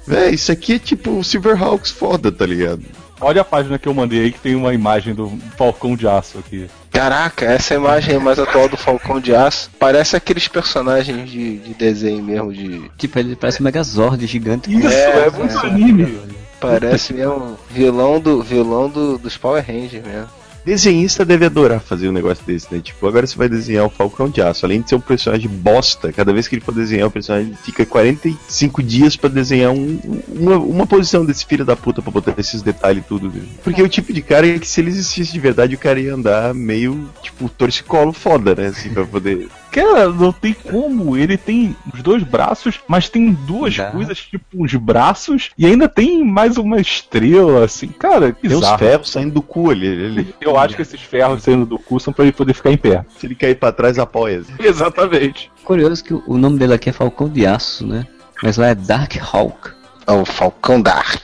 Véi, 0.08 0.34
isso 0.36 0.52
aqui 0.52 0.76
é 0.76 0.80
tipo 0.80 1.12
o 1.12 1.24
Silverhawks 1.24 1.92
foda, 1.92 2.32
tá 2.32 2.46
ligado? 2.46 2.84
Olha 3.20 3.42
a 3.42 3.46
página 3.46 3.78
que 3.78 3.88
eu 3.88 3.94
mandei 3.94 4.22
aí 4.22 4.32
que 4.32 4.40
tem 4.40 4.56
uma 4.56 4.74
imagem 4.74 5.14
do 5.14 5.38
Falcão 5.58 5.96
de 5.96 6.08
Aço 6.08 6.38
aqui. 6.40 6.70
Caraca, 6.92 7.46
essa 7.46 7.74
imagem 7.74 8.16
é 8.16 8.20
mais 8.20 8.40
atual 8.40 8.70
do 8.70 8.78
Falcão 8.78 9.20
de 9.20 9.36
Aço. 9.36 9.70
Parece 9.78 10.16
aqueles 10.16 10.48
personagens 10.48 11.30
de, 11.30 11.58
de 11.58 11.74
desenho 11.74 12.24
mesmo, 12.24 12.54
de. 12.54 12.90
Tipo, 12.98 13.20
ele 13.20 13.36
parece 13.36 13.62
um 13.62 13.66
Megazord 13.66 14.26
gigante. 14.26 14.74
Isso, 14.74 14.88
é, 14.88 15.30
muito 15.32 15.58
anime. 15.60 16.35
Parece 16.68 17.13
mesmo 17.13 17.57
vilão 17.70 18.20
do 18.20 18.41
vilão 18.41 18.89
do, 18.89 19.18
dos 19.18 19.38
Power 19.38 19.63
Rangers 19.66 20.03
mesmo. 20.05 20.28
Desenhista 20.66 21.24
deve 21.24 21.45
adorar 21.45 21.80
fazer 21.80 22.09
um 22.09 22.11
negócio 22.11 22.43
desse, 22.43 22.74
né? 22.74 22.82
Tipo, 22.84 23.07
agora 23.07 23.28
você 23.28 23.38
vai 23.38 23.47
desenhar 23.47 23.86
o 23.86 23.89
Falcão 23.89 24.28
de 24.28 24.41
Aço. 24.41 24.66
Além 24.66 24.82
de 24.82 24.89
ser 24.89 24.95
um 24.95 24.99
personagem 24.99 25.47
bosta, 25.47 26.11
cada 26.11 26.34
vez 26.34 26.47
que 26.47 26.55
ele 26.55 26.61
for 26.63 26.74
desenhar 26.74 27.07
o 27.07 27.11
personagem, 27.11 27.53
fica 27.63 27.86
45 27.86 28.82
dias 28.82 29.16
pra 29.16 29.30
desenhar 29.30 29.70
um- 29.72 29.99
uma, 30.28 30.57
uma 30.57 30.88
posição 30.88 31.24
desse 31.24 31.45
filho 31.45 31.63
da 31.63 31.76
puta 31.76 32.01
pra 32.01 32.11
botar 32.11 32.34
esses 32.39 32.63
detalhes 32.63 33.03
tudo. 33.07 33.32
Porque 33.63 33.80
o 33.84 33.88
tipo 33.88 34.11
de 34.11 34.24
cara 34.24 34.47
é 34.47 34.57
que 34.57 34.68
se 34.68 34.82
ele 34.82 34.89
existisse 34.89 35.32
de 35.32 35.39
verdade, 35.39 35.76
o 35.76 35.78
cara 35.78 35.99
ia 35.99 36.16
andar 36.16 36.51
meio, 36.55 37.07
tipo, 37.22 37.47
torcicolo 37.47 38.11
foda, 38.11 38.55
né? 38.55 38.66
Assim, 38.70 38.89
pra 38.89 39.05
poder. 39.05 39.47
Cara, 39.76 40.10
não 40.10 40.32
tem 40.32 40.54
como. 40.54 41.18
Ele 41.18 41.38
tem 41.38 41.76
os 41.94 42.02
dois 42.02 42.24
braços, 42.24 42.80
mas 42.88 43.10
tem 43.10 43.34
duas 43.34 43.76
coisas, 43.92 44.20
tipo 44.20 44.46
uns 44.54 44.74
braços, 44.76 45.50
e 45.58 45.66
ainda 45.66 45.90
tem 45.90 46.24
mais 46.24 46.58
uma 46.58 46.80
estrela, 46.80 47.66
assim. 47.66 47.88
Cara, 47.90 48.32
que 48.32 48.48
Tem 48.48 48.58
uns 48.58 48.70
ferros 48.80 49.10
saindo 49.12 49.34
do 49.34 49.42
cu 49.42 49.70
ali. 49.70 49.86
Ele, 49.86 50.36
Eu 50.40 50.58
acho 50.58 50.76
que 50.76 50.82
esses 50.82 51.02
ferros 51.02 51.44
saindo 51.44 51.66
do 51.66 51.78
cu 51.78 52.00
são 52.00 52.14
pra 52.14 52.24
ele 52.24 52.32
poder 52.32 52.54
ficar 52.54 52.72
em 52.72 52.78
pé. 52.78 53.06
se 53.18 53.26
ele 53.28 53.36
cair 53.36 53.56
pra 53.56 53.72
trás, 53.72 54.00
apoia. 54.00 54.40
assim. 54.40 54.54
Exatamente. 54.60 55.52
Curioso 55.64 56.04
que 56.04 56.14
o- 56.14 56.38
nome 56.38 56.58
dele 56.58 56.74
aqui 56.74 56.90
é 56.90 56.94
Falcão 56.94 57.28
de 57.28 57.46
Aço, 57.46 57.86
né? 57.86 58.06
Mas 58.42 58.58
lá 58.58 58.68
é 58.68 58.76
Dark 58.76 59.14
Hawk. 59.34 59.72
É 60.08 60.12
o 60.12 60.24
Falcão 60.24 60.82
Dark. 60.82 61.22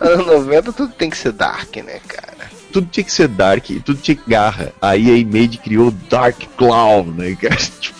Anos 0.00 0.26
90 0.26 0.72
tudo 0.72 0.92
tem 0.92 1.08
que 1.10 1.16
ser 1.16 1.32
Dark, 1.32 1.74
né, 1.76 1.98
cara? 2.06 2.23
Tudo 2.74 2.88
tinha 2.90 3.04
que 3.04 3.12
ser 3.12 3.28
dark 3.28 3.70
e 3.70 3.78
tudo 3.78 4.00
tinha 4.00 4.16
que 4.16 4.28
garra. 4.28 4.72
Aí 4.82 5.08
a 5.08 5.24
Made 5.24 5.58
criou 5.58 5.92
Dark 6.10 6.40
Clown, 6.56 7.04
né, 7.04 7.36
cara? 7.40 7.54
Tipo, 7.80 7.94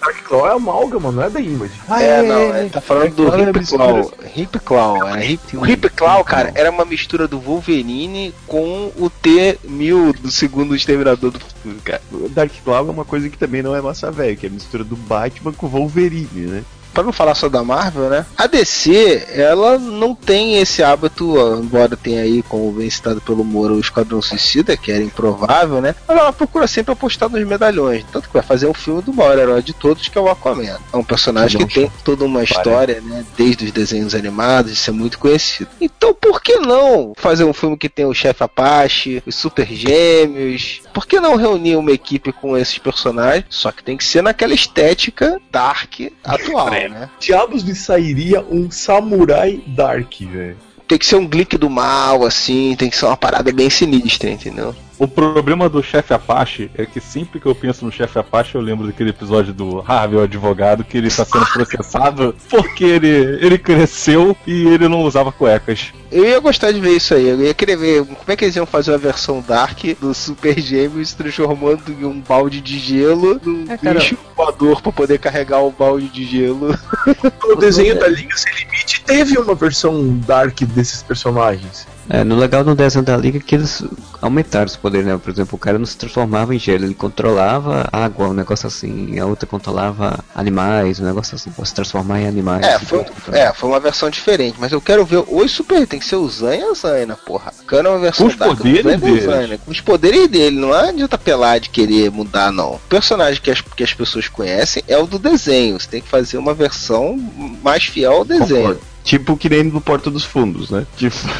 Dark 0.00 0.24
Claw 0.24 0.48
é 0.48 0.52
amálgama, 0.52 1.12
não 1.12 1.22
é 1.22 1.30
da 1.30 1.40
Image. 1.40 1.74
é, 1.90 2.22
não, 2.22 2.54
é, 2.54 2.68
tá 2.68 2.80
falando 2.80 3.14
do 3.14 3.34
é 3.34 3.50
Hip. 3.50 3.66
Claw. 3.66 4.12
Hip 4.34 4.58
Claw, 4.60 5.06
era 5.06 5.24
Hip, 5.24 5.56
o 5.56 5.66
Hip 5.66 5.90
Claw, 5.90 6.24
cara, 6.24 6.50
era 6.54 6.70
uma 6.70 6.84
mistura 6.84 7.28
do 7.28 7.38
Wolverine 7.38 8.34
com 8.46 8.90
o 8.96 9.10
T-1000 9.10 10.18
do 10.18 10.30
segundo 10.30 10.74
Exterminador 10.74 11.30
do 11.30 11.38
Futuro, 11.38 11.76
cara. 11.84 12.02
o 12.10 12.28
Dark 12.30 12.50
Clown 12.64 12.88
é 12.88 12.90
uma 12.90 13.04
coisa 13.04 13.28
que 13.28 13.38
também 13.38 13.62
não 13.62 13.76
é 13.76 13.80
massa 13.80 14.10
velho, 14.10 14.36
que 14.36 14.46
é 14.46 14.48
a 14.48 14.52
mistura 14.52 14.82
do 14.82 14.96
Batman 14.96 15.52
com 15.52 15.66
o 15.66 15.70
Wolverine, 15.70 16.46
né? 16.46 16.64
Pra 16.92 17.02
não 17.02 17.12
falar 17.12 17.34
só 17.34 17.48
da 17.48 17.62
Marvel, 17.62 18.10
né? 18.10 18.26
A 18.36 18.46
DC, 18.46 19.28
ela 19.34 19.78
não 19.78 20.14
tem 20.14 20.58
esse 20.58 20.82
hábito, 20.82 21.36
embora 21.60 21.96
tenha 21.96 22.22
aí, 22.22 22.42
como 22.42 22.72
bem 22.72 22.90
citado 22.90 23.20
pelo 23.20 23.44
Moro, 23.44 23.74
o 23.74 23.80
Esquadrão 23.80 24.20
Suicida, 24.20 24.76
que 24.76 24.90
era 24.90 25.02
improvável, 25.02 25.80
né? 25.80 25.94
Mas 26.06 26.18
ela 26.18 26.32
procura 26.32 26.66
sempre 26.66 26.92
apostar 26.92 27.28
nos 27.28 27.46
medalhões. 27.46 28.04
Tanto 28.12 28.28
que 28.28 28.34
vai 28.34 28.42
fazer 28.42 28.66
um 28.66 28.74
filme 28.74 29.02
do 29.02 29.12
maior 29.12 29.38
herói 29.38 29.62
de 29.62 29.72
todos, 29.72 30.08
que 30.08 30.18
é 30.18 30.20
o 30.20 30.28
Aquaman. 30.28 30.78
É 30.92 30.96
um 30.96 31.04
personagem 31.04 31.66
que 31.66 31.74
tem 31.74 31.92
toda 32.04 32.24
uma 32.24 32.42
história, 32.42 33.00
né? 33.00 33.24
Desde 33.36 33.66
os 33.66 33.72
desenhos 33.72 34.14
animados, 34.14 34.72
isso 34.72 34.90
é 34.90 34.92
muito 34.92 35.18
conhecido. 35.18 35.70
Então, 35.80 36.14
por 36.14 36.42
que 36.42 36.56
não 36.56 37.12
fazer 37.16 37.44
um 37.44 37.52
filme 37.52 37.76
que 37.76 37.88
tem 37.88 38.04
o 38.04 38.14
chefe 38.14 38.42
Apache, 38.42 39.22
os 39.26 39.34
Super 39.34 39.66
Gêmeos? 39.66 40.82
Por 40.92 41.06
que 41.06 41.20
não 41.20 41.36
reunir 41.36 41.76
uma 41.76 41.92
equipe 41.92 42.32
com 42.32 42.56
esses 42.56 42.78
personagens? 42.78 43.44
Só 43.48 43.70
que 43.72 43.82
tem 43.82 43.96
que 43.96 44.04
ser 44.04 44.22
naquela 44.22 44.54
estética 44.54 45.40
dark 45.50 46.00
atual, 46.24 46.70
né? 46.88 47.10
Diabos 47.18 47.62
me 47.62 47.74
sairia 47.74 48.40
um 48.40 48.70
samurai 48.70 49.62
dark, 49.66 50.12
velho. 50.20 50.56
Tem 50.86 50.98
que 50.98 51.06
ser 51.06 51.16
um 51.16 51.26
glick 51.26 51.56
do 51.56 51.70
mal, 51.70 52.24
assim, 52.24 52.74
tem 52.76 52.90
que 52.90 52.96
ser 52.96 53.06
uma 53.06 53.16
parada 53.16 53.52
bem 53.52 53.70
sinistra, 53.70 54.28
entendeu? 54.30 54.74
O 55.00 55.08
problema 55.08 55.66
do 55.66 55.82
chefe 55.82 56.12
Apache 56.12 56.70
é 56.76 56.84
que 56.84 57.00
sempre 57.00 57.40
que 57.40 57.46
eu 57.46 57.54
penso 57.54 57.86
no 57.86 57.90
chefe 57.90 58.18
Apache, 58.18 58.54
eu 58.54 58.60
lembro 58.60 58.86
daquele 58.86 59.08
episódio 59.08 59.54
do 59.54 59.80
Harvey, 59.80 60.18
o 60.18 60.22
advogado, 60.22 60.84
que 60.84 60.98
ele 60.98 61.06
está 61.06 61.24
sendo 61.24 61.46
processado 61.54 62.36
porque 62.50 62.84
ele, 62.84 63.08
ele 63.08 63.56
cresceu 63.56 64.36
e 64.46 64.66
ele 64.66 64.88
não 64.88 65.00
usava 65.00 65.32
cuecas. 65.32 65.90
Eu 66.12 66.26
ia 66.26 66.38
gostar 66.38 66.70
de 66.72 66.80
ver 66.80 66.90
isso 66.90 67.14
aí, 67.14 67.26
eu 67.26 67.40
ia 67.40 67.54
querer 67.54 67.76
ver 67.76 68.04
como 68.04 68.24
é 68.26 68.36
que 68.36 68.44
eles 68.44 68.56
iam 68.56 68.66
fazer 68.66 68.90
uma 68.90 68.98
versão 68.98 69.40
dark 69.40 69.78
do 69.98 70.12
Super 70.12 70.60
Gêmeos 70.60 71.14
transformando 71.14 71.80
em 71.88 72.04
um 72.04 72.20
balde 72.20 72.60
de 72.60 72.78
gelo 72.78 73.40
num 73.42 73.64
cara. 73.78 73.98
bicho 73.98 74.18
voador 74.36 74.82
pra 74.82 74.92
poder 74.92 75.18
carregar 75.18 75.60
o 75.60 75.70
balde 75.70 76.08
de 76.08 76.26
gelo. 76.26 76.78
No 77.42 77.56
desenho 77.56 77.98
da 77.98 78.06
Liga 78.06 78.36
Sem 78.36 78.52
Limite 78.54 79.02
teve 79.02 79.36
uma 79.38 79.54
versão 79.54 80.16
dark 80.18 80.60
desses 80.60 81.02
personagens. 81.02 81.86
É, 82.12 82.24
no 82.24 82.34
legal 82.34 82.64
do 82.64 82.74
desenho 82.74 83.04
da 83.04 83.16
Liga 83.16 83.38
é 83.38 83.40
que 83.40 83.54
eles 83.54 83.84
aumentaram 84.20 84.66
os 84.66 84.74
poderes, 84.74 85.06
né? 85.06 85.16
Por 85.16 85.30
exemplo, 85.30 85.54
o 85.54 85.58
cara 85.58 85.78
não 85.78 85.86
se 85.86 85.96
transformava 85.96 86.52
em 86.52 86.58
gelo, 86.58 86.84
ele 86.84 86.94
controlava 86.94 87.88
água, 87.92 88.28
um 88.28 88.32
negócio 88.32 88.66
assim, 88.66 89.16
a 89.20 89.26
outra 89.26 89.46
controlava 89.46 90.18
animais, 90.34 90.98
um 90.98 91.04
negócio 91.04 91.36
assim, 91.36 91.52
pra 91.52 91.64
se 91.64 91.72
transformar 91.72 92.20
em 92.20 92.26
animais. 92.26 92.66
É, 92.66 92.78
foi, 92.80 93.06
é, 93.30 93.52
foi 93.52 93.70
uma 93.70 93.78
versão 93.78 94.10
diferente, 94.10 94.56
mas 94.58 94.72
eu 94.72 94.80
quero 94.80 95.04
ver 95.04 95.22
os 95.28 95.52
Super, 95.52 95.86
tem 95.86 96.00
que 96.00 96.06
ser 96.06 96.16
o 96.16 96.28
Zan 96.28 96.56
e 96.56 96.62
a 96.62 96.74
Zaina, 96.74 97.16
porra. 97.16 97.52
Cana 97.64 97.88
é 97.88 97.92
uma 97.92 97.98
versão 98.00 98.26
Com 98.26 98.32
os 98.32 98.38
dark 98.38 98.56
poderes 98.56 98.92
e 98.92 98.96
deles. 98.96 99.24
Zaina, 99.24 99.58
Com 99.58 99.70
os 99.70 99.80
poderes 99.80 100.28
dele, 100.28 100.58
não 100.58 100.72
adianta 100.72 101.16
pelar 101.16 101.60
de 101.60 101.70
querer 101.70 102.10
mudar, 102.10 102.50
não. 102.50 102.74
O 102.74 102.80
personagem 102.88 103.40
que 103.40 103.52
as, 103.52 103.60
que 103.60 103.84
as 103.84 103.94
pessoas 103.94 104.26
conhecem 104.26 104.82
é 104.88 104.98
o 104.98 105.06
do 105.06 105.18
desenho, 105.18 105.78
você 105.78 105.88
tem 105.88 106.00
que 106.00 106.08
fazer 106.08 106.38
uma 106.38 106.54
versão 106.54 107.16
mais 107.62 107.84
fiel 107.84 108.12
ao 108.12 108.24
desenho. 108.24 108.62
Concordo. 108.62 108.89
Tipo 109.04 109.36
que 109.36 109.48
nem 109.48 109.68
do 109.68 109.80
Porta 109.80 110.10
dos 110.10 110.24
Fundos, 110.24 110.70
né? 110.70 110.86
Tipo, 110.96 111.16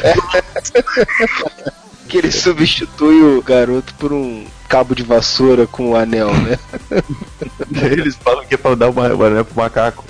Que 2.07 2.17
ele 2.17 2.31
substitui 2.31 3.37
o 3.37 3.41
garoto 3.41 3.93
por 3.95 4.11
um 4.11 4.45
cabo 4.67 4.93
de 4.93 5.01
vassoura 5.01 5.65
com 5.65 5.91
um 5.91 5.95
anel, 5.95 6.33
né? 6.33 6.59
eles 7.89 8.15
falam 8.15 8.45
que 8.45 8.55
é 8.55 8.57
pra 8.57 8.75
dar 8.75 8.89
uma, 8.89 9.13
uma 9.13 9.29
né, 9.29 9.43
pro 9.43 9.55
macaco. 9.55 10.03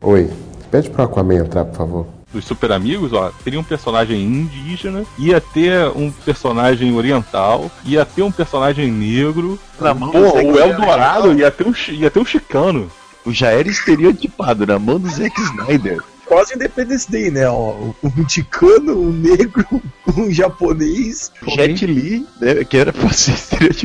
Oi, 0.00 0.30
pede 0.70 0.90
pro 0.90 1.02
Aquaman 1.02 1.36
entrar, 1.36 1.64
por 1.64 1.76
favor. 1.76 2.06
Dos 2.32 2.44
super 2.44 2.72
amigos, 2.72 3.12
ó, 3.12 3.30
teria 3.44 3.60
um 3.60 3.64
personagem 3.64 4.22
indígena, 4.22 5.04
ia 5.18 5.40
ter 5.40 5.88
um 5.88 6.10
personagem 6.10 6.94
oriental, 6.94 7.70
ia 7.84 8.06
ter 8.06 8.22
um 8.22 8.32
personagem 8.32 8.90
negro. 8.90 9.58
Na 9.80 9.92
mão 9.92 10.10
Pô, 10.10 10.18
o 10.18 10.58
Eldorado 10.58 11.34
ia 11.34 11.50
ter 11.50 11.66
um, 11.66 11.74
ia 11.88 12.10
ter 12.10 12.20
um 12.20 12.24
chicano. 12.24 12.90
O 13.24 13.32
já 13.32 13.50
era 13.50 13.68
estereotipado 13.68 14.66
na 14.66 14.78
mão 14.78 14.98
do 14.98 15.08
Zack 15.08 15.38
Snyder. 15.40 16.02
Quase 16.26 16.54
Independence 16.54 17.10
Day, 17.10 17.30
né? 17.30 17.48
Ó, 17.48 17.92
um 18.02 18.24
ticano, 18.24 19.00
um 19.00 19.12
negro, 19.12 19.66
um 20.16 20.30
japonês. 20.30 21.32
Jet 21.56 21.86
Li, 21.86 22.26
né? 22.40 22.64
Que 22.64 22.78
era 22.78 22.92
pra 22.92 23.12
ser 23.12 23.32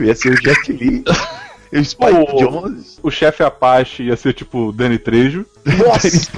ia 0.06 0.16
ser 0.16 0.34
o 0.34 0.42
Jet 0.42 0.72
Li. 0.72 1.04
o 1.74 1.84
Spike 1.84 2.12
O- 2.14 2.38
Jones. 2.40 3.00
O 3.04 3.12
chefe 3.12 3.44
Apache 3.44 4.04
ia 4.04 4.16
ser 4.16 4.34
tipo 4.34 4.72
Danny 4.72 4.98
Trejo. 4.98 5.46
Nossa! 5.66 6.32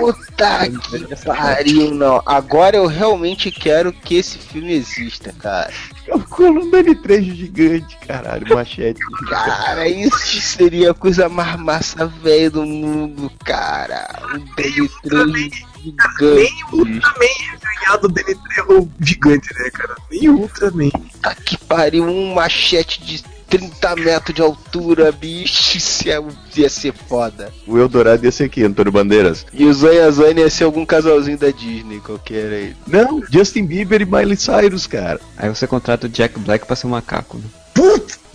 Puta 0.00 0.68
que 0.70 1.16
pariu, 1.24 1.94
não. 1.94 2.22
Agora 2.26 2.76
eu 2.76 2.86
realmente 2.86 3.50
quero 3.50 3.92
que 3.92 4.16
esse 4.16 4.38
filme 4.38 4.72
exista, 4.74 5.32
cara. 5.38 5.70
Calcula 6.06 6.60
um 6.60 6.70
Danny 6.70 6.94
Trejo 6.94 7.34
gigante, 7.34 7.96
caralho, 8.06 8.46
machete. 8.54 9.00
Cara, 9.28 9.88
isso 9.88 10.40
seria 10.40 10.90
a 10.90 10.94
coisa 10.94 11.28
mais 11.28 11.56
massa 11.56 12.06
velha 12.06 12.50
do 12.50 12.64
mundo, 12.64 13.30
cara. 13.44 14.08
Um 14.34 14.38
Danny 14.54 14.88
Trejo 15.02 15.66
gigante. 15.82 16.54
O 16.72 16.76
Ultraman 16.78 17.24
ia 17.24 17.58
ganhar 17.62 17.96
do 17.98 18.08
Danny 18.08 18.34
Trejo 18.34 18.90
gigante, 19.00 19.48
né, 19.58 19.70
cara? 19.70 19.96
Nem 20.10 20.28
o 20.28 20.40
Ultraman. 20.40 20.90
Puta 20.90 21.34
que 21.34 21.56
pariu, 21.58 22.04
um 22.04 22.34
machete 22.34 23.02
de 23.02 23.24
30 23.48 23.96
metros 23.96 24.34
de 24.34 24.42
altura, 24.42 25.10
bicho. 25.12 25.76
Isso 25.76 26.06
ia, 26.06 26.22
ia 26.56 26.68
ser 26.68 26.92
foda. 26.92 27.52
O 27.66 27.78
Eldorado 27.78 28.24
ia 28.24 28.32
ser 28.32 28.44
aqui, 28.44 28.62
Antônio 28.62 28.92
Bandeiras. 28.92 29.46
E 29.52 29.64
o 29.64 29.72
Zanha 29.72 30.10
Zanha 30.10 30.40
ia 30.40 30.50
ser 30.50 30.64
algum 30.64 30.84
casalzinho 30.84 31.38
da 31.38 31.50
Disney, 31.50 32.00
qualquer 32.00 32.52
aí. 32.52 32.76
Não, 32.86 33.22
Justin 33.30 33.64
Bieber 33.64 34.02
e 34.02 34.06
Miley 34.06 34.36
Cyrus, 34.36 34.86
cara. 34.86 35.20
Aí 35.36 35.48
você 35.48 35.66
contrata 35.66 36.06
o 36.06 36.10
Jack 36.10 36.38
Black 36.38 36.66
pra 36.66 36.76
ser 36.76 36.86
um 36.86 36.90
macaco, 36.90 37.38
né? 37.38 37.44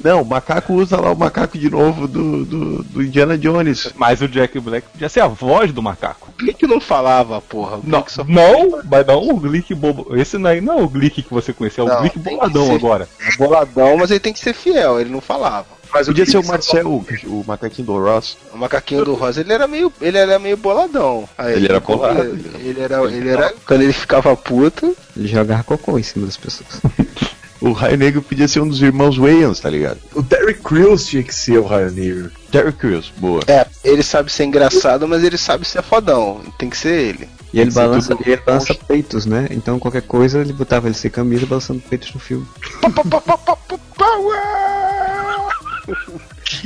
Não, 0.03 0.21
o 0.21 0.25
macaco 0.25 0.73
usa 0.73 0.99
lá 0.99 1.11
o 1.11 1.17
macaco 1.17 1.57
de 1.57 1.69
novo 1.69 2.07
do, 2.07 2.43
do, 2.45 2.83
do 2.83 3.03
Indiana 3.03 3.37
Jones. 3.37 3.93
Mas 3.95 4.21
o 4.21 4.27
Jack 4.27 4.59
Black 4.59 4.87
podia 4.89 5.07
ser 5.09 5.21
a 5.21 5.27
voz 5.27 5.71
do 5.71 5.81
macaco. 5.81 6.29
O 6.29 6.37
Glick 6.43 6.67
não 6.67 6.81
falava, 6.81 7.39
porra. 7.39 7.77
O 7.77 7.83
Não, 7.85 8.03
só 8.07 8.23
não, 8.25 8.81
mas 8.83 9.05
não 9.07 9.29
o 9.29 9.37
Glick 9.39 9.73
bobo. 9.73 10.15
Esse 10.17 10.37
não 10.37 10.49
é, 10.49 10.59
não 10.59 10.79
é 10.79 10.81
o 10.83 10.89
Glick 10.89 11.23
que 11.23 11.33
você 11.33 11.53
conheceu, 11.53 11.87
é 11.87 11.91
o 11.91 11.93
Não, 11.93 12.01
Glick 12.01 12.19
boladão 12.19 12.67
ser. 12.67 12.73
agora. 12.75 13.07
é 13.21 13.35
boladão, 13.37 13.97
mas 13.97 14.11
ele 14.11 14.19
tem 14.19 14.33
que 14.33 14.39
ser 14.39 14.53
fiel, 14.53 14.99
ele 14.99 15.09
não 15.09 15.21
falava. 15.21 15.67
Mas 15.93 16.07
Podia 16.07 16.25
ser 16.25 16.37
o 16.37 16.45
Marcel, 16.45 16.87
o, 16.89 17.05
o 17.27 17.43
macaquinho 17.45 17.85
do 17.85 17.99
Ross. 17.99 18.35
O 18.51 18.57
macaquinho 18.57 19.05
do 19.05 19.13
Rosa, 19.13 19.41
ele 19.41 19.53
era 19.53 19.67
meio, 19.67 19.93
ele 20.01 20.17
era 20.17 20.39
meio 20.39 20.57
boladão. 20.57 21.29
Aí 21.37 21.53
Ele 21.53 21.67
era 21.67 21.79
bolado. 21.79 22.19
Ele, 22.23 22.51
ele 22.69 22.81
era, 22.81 23.03
ele 23.03 23.29
era, 23.29 23.53
quando 23.65 23.83
ele 23.83 23.93
ficava 23.93 24.35
puto, 24.35 24.97
Ele 25.15 25.27
jogava 25.27 25.63
cocô 25.63 25.99
em 25.99 26.03
cima 26.03 26.25
das 26.25 26.35
pessoas. 26.35 26.81
O 27.63 27.71
Raio 27.71 27.97
Negro 27.97 28.21
podia 28.21 28.45
ser 28.45 28.59
um 28.59 28.67
dos 28.67 28.81
irmãos 28.81 29.17
Wayans, 29.17 29.61
tá 29.61 29.69
ligado? 29.69 29.97
O 30.13 30.21
Terry 30.21 30.53
Crews 30.53 31.05
tinha 31.05 31.23
que 31.23 31.33
ser 31.33 31.59
o 31.59 31.65
Raio 31.65 31.89
Negro. 31.91 32.29
Terry 32.51 32.73
Crews, 32.73 33.13
boa. 33.15 33.41
é, 33.47 33.65
ele 33.85 34.03
sabe 34.03 34.29
ser 34.29 34.43
engraçado, 34.43 35.07
mas 35.07 35.23
ele 35.23 35.37
sabe 35.37 35.65
ser 35.65 35.81
fodão. 35.81 36.41
Tem 36.59 36.69
que 36.69 36.75
ser 36.75 36.89
ele. 36.89 37.29
E 37.53 37.61
ele 37.61 37.71
balança, 37.71 38.17
ele 38.25 38.35
balança 38.35 38.73
peitos, 38.75 39.25
né? 39.25 39.47
Então 39.49 39.79
qualquer 39.79 40.01
coisa 40.01 40.39
ele 40.39 40.51
botava 40.51 40.87
ele 40.87 40.93
sem 40.93 41.09
camisa 41.09 41.45
balançando 41.45 41.79
peitos 41.89 42.13
no 42.13 42.19
filme. 42.19 42.45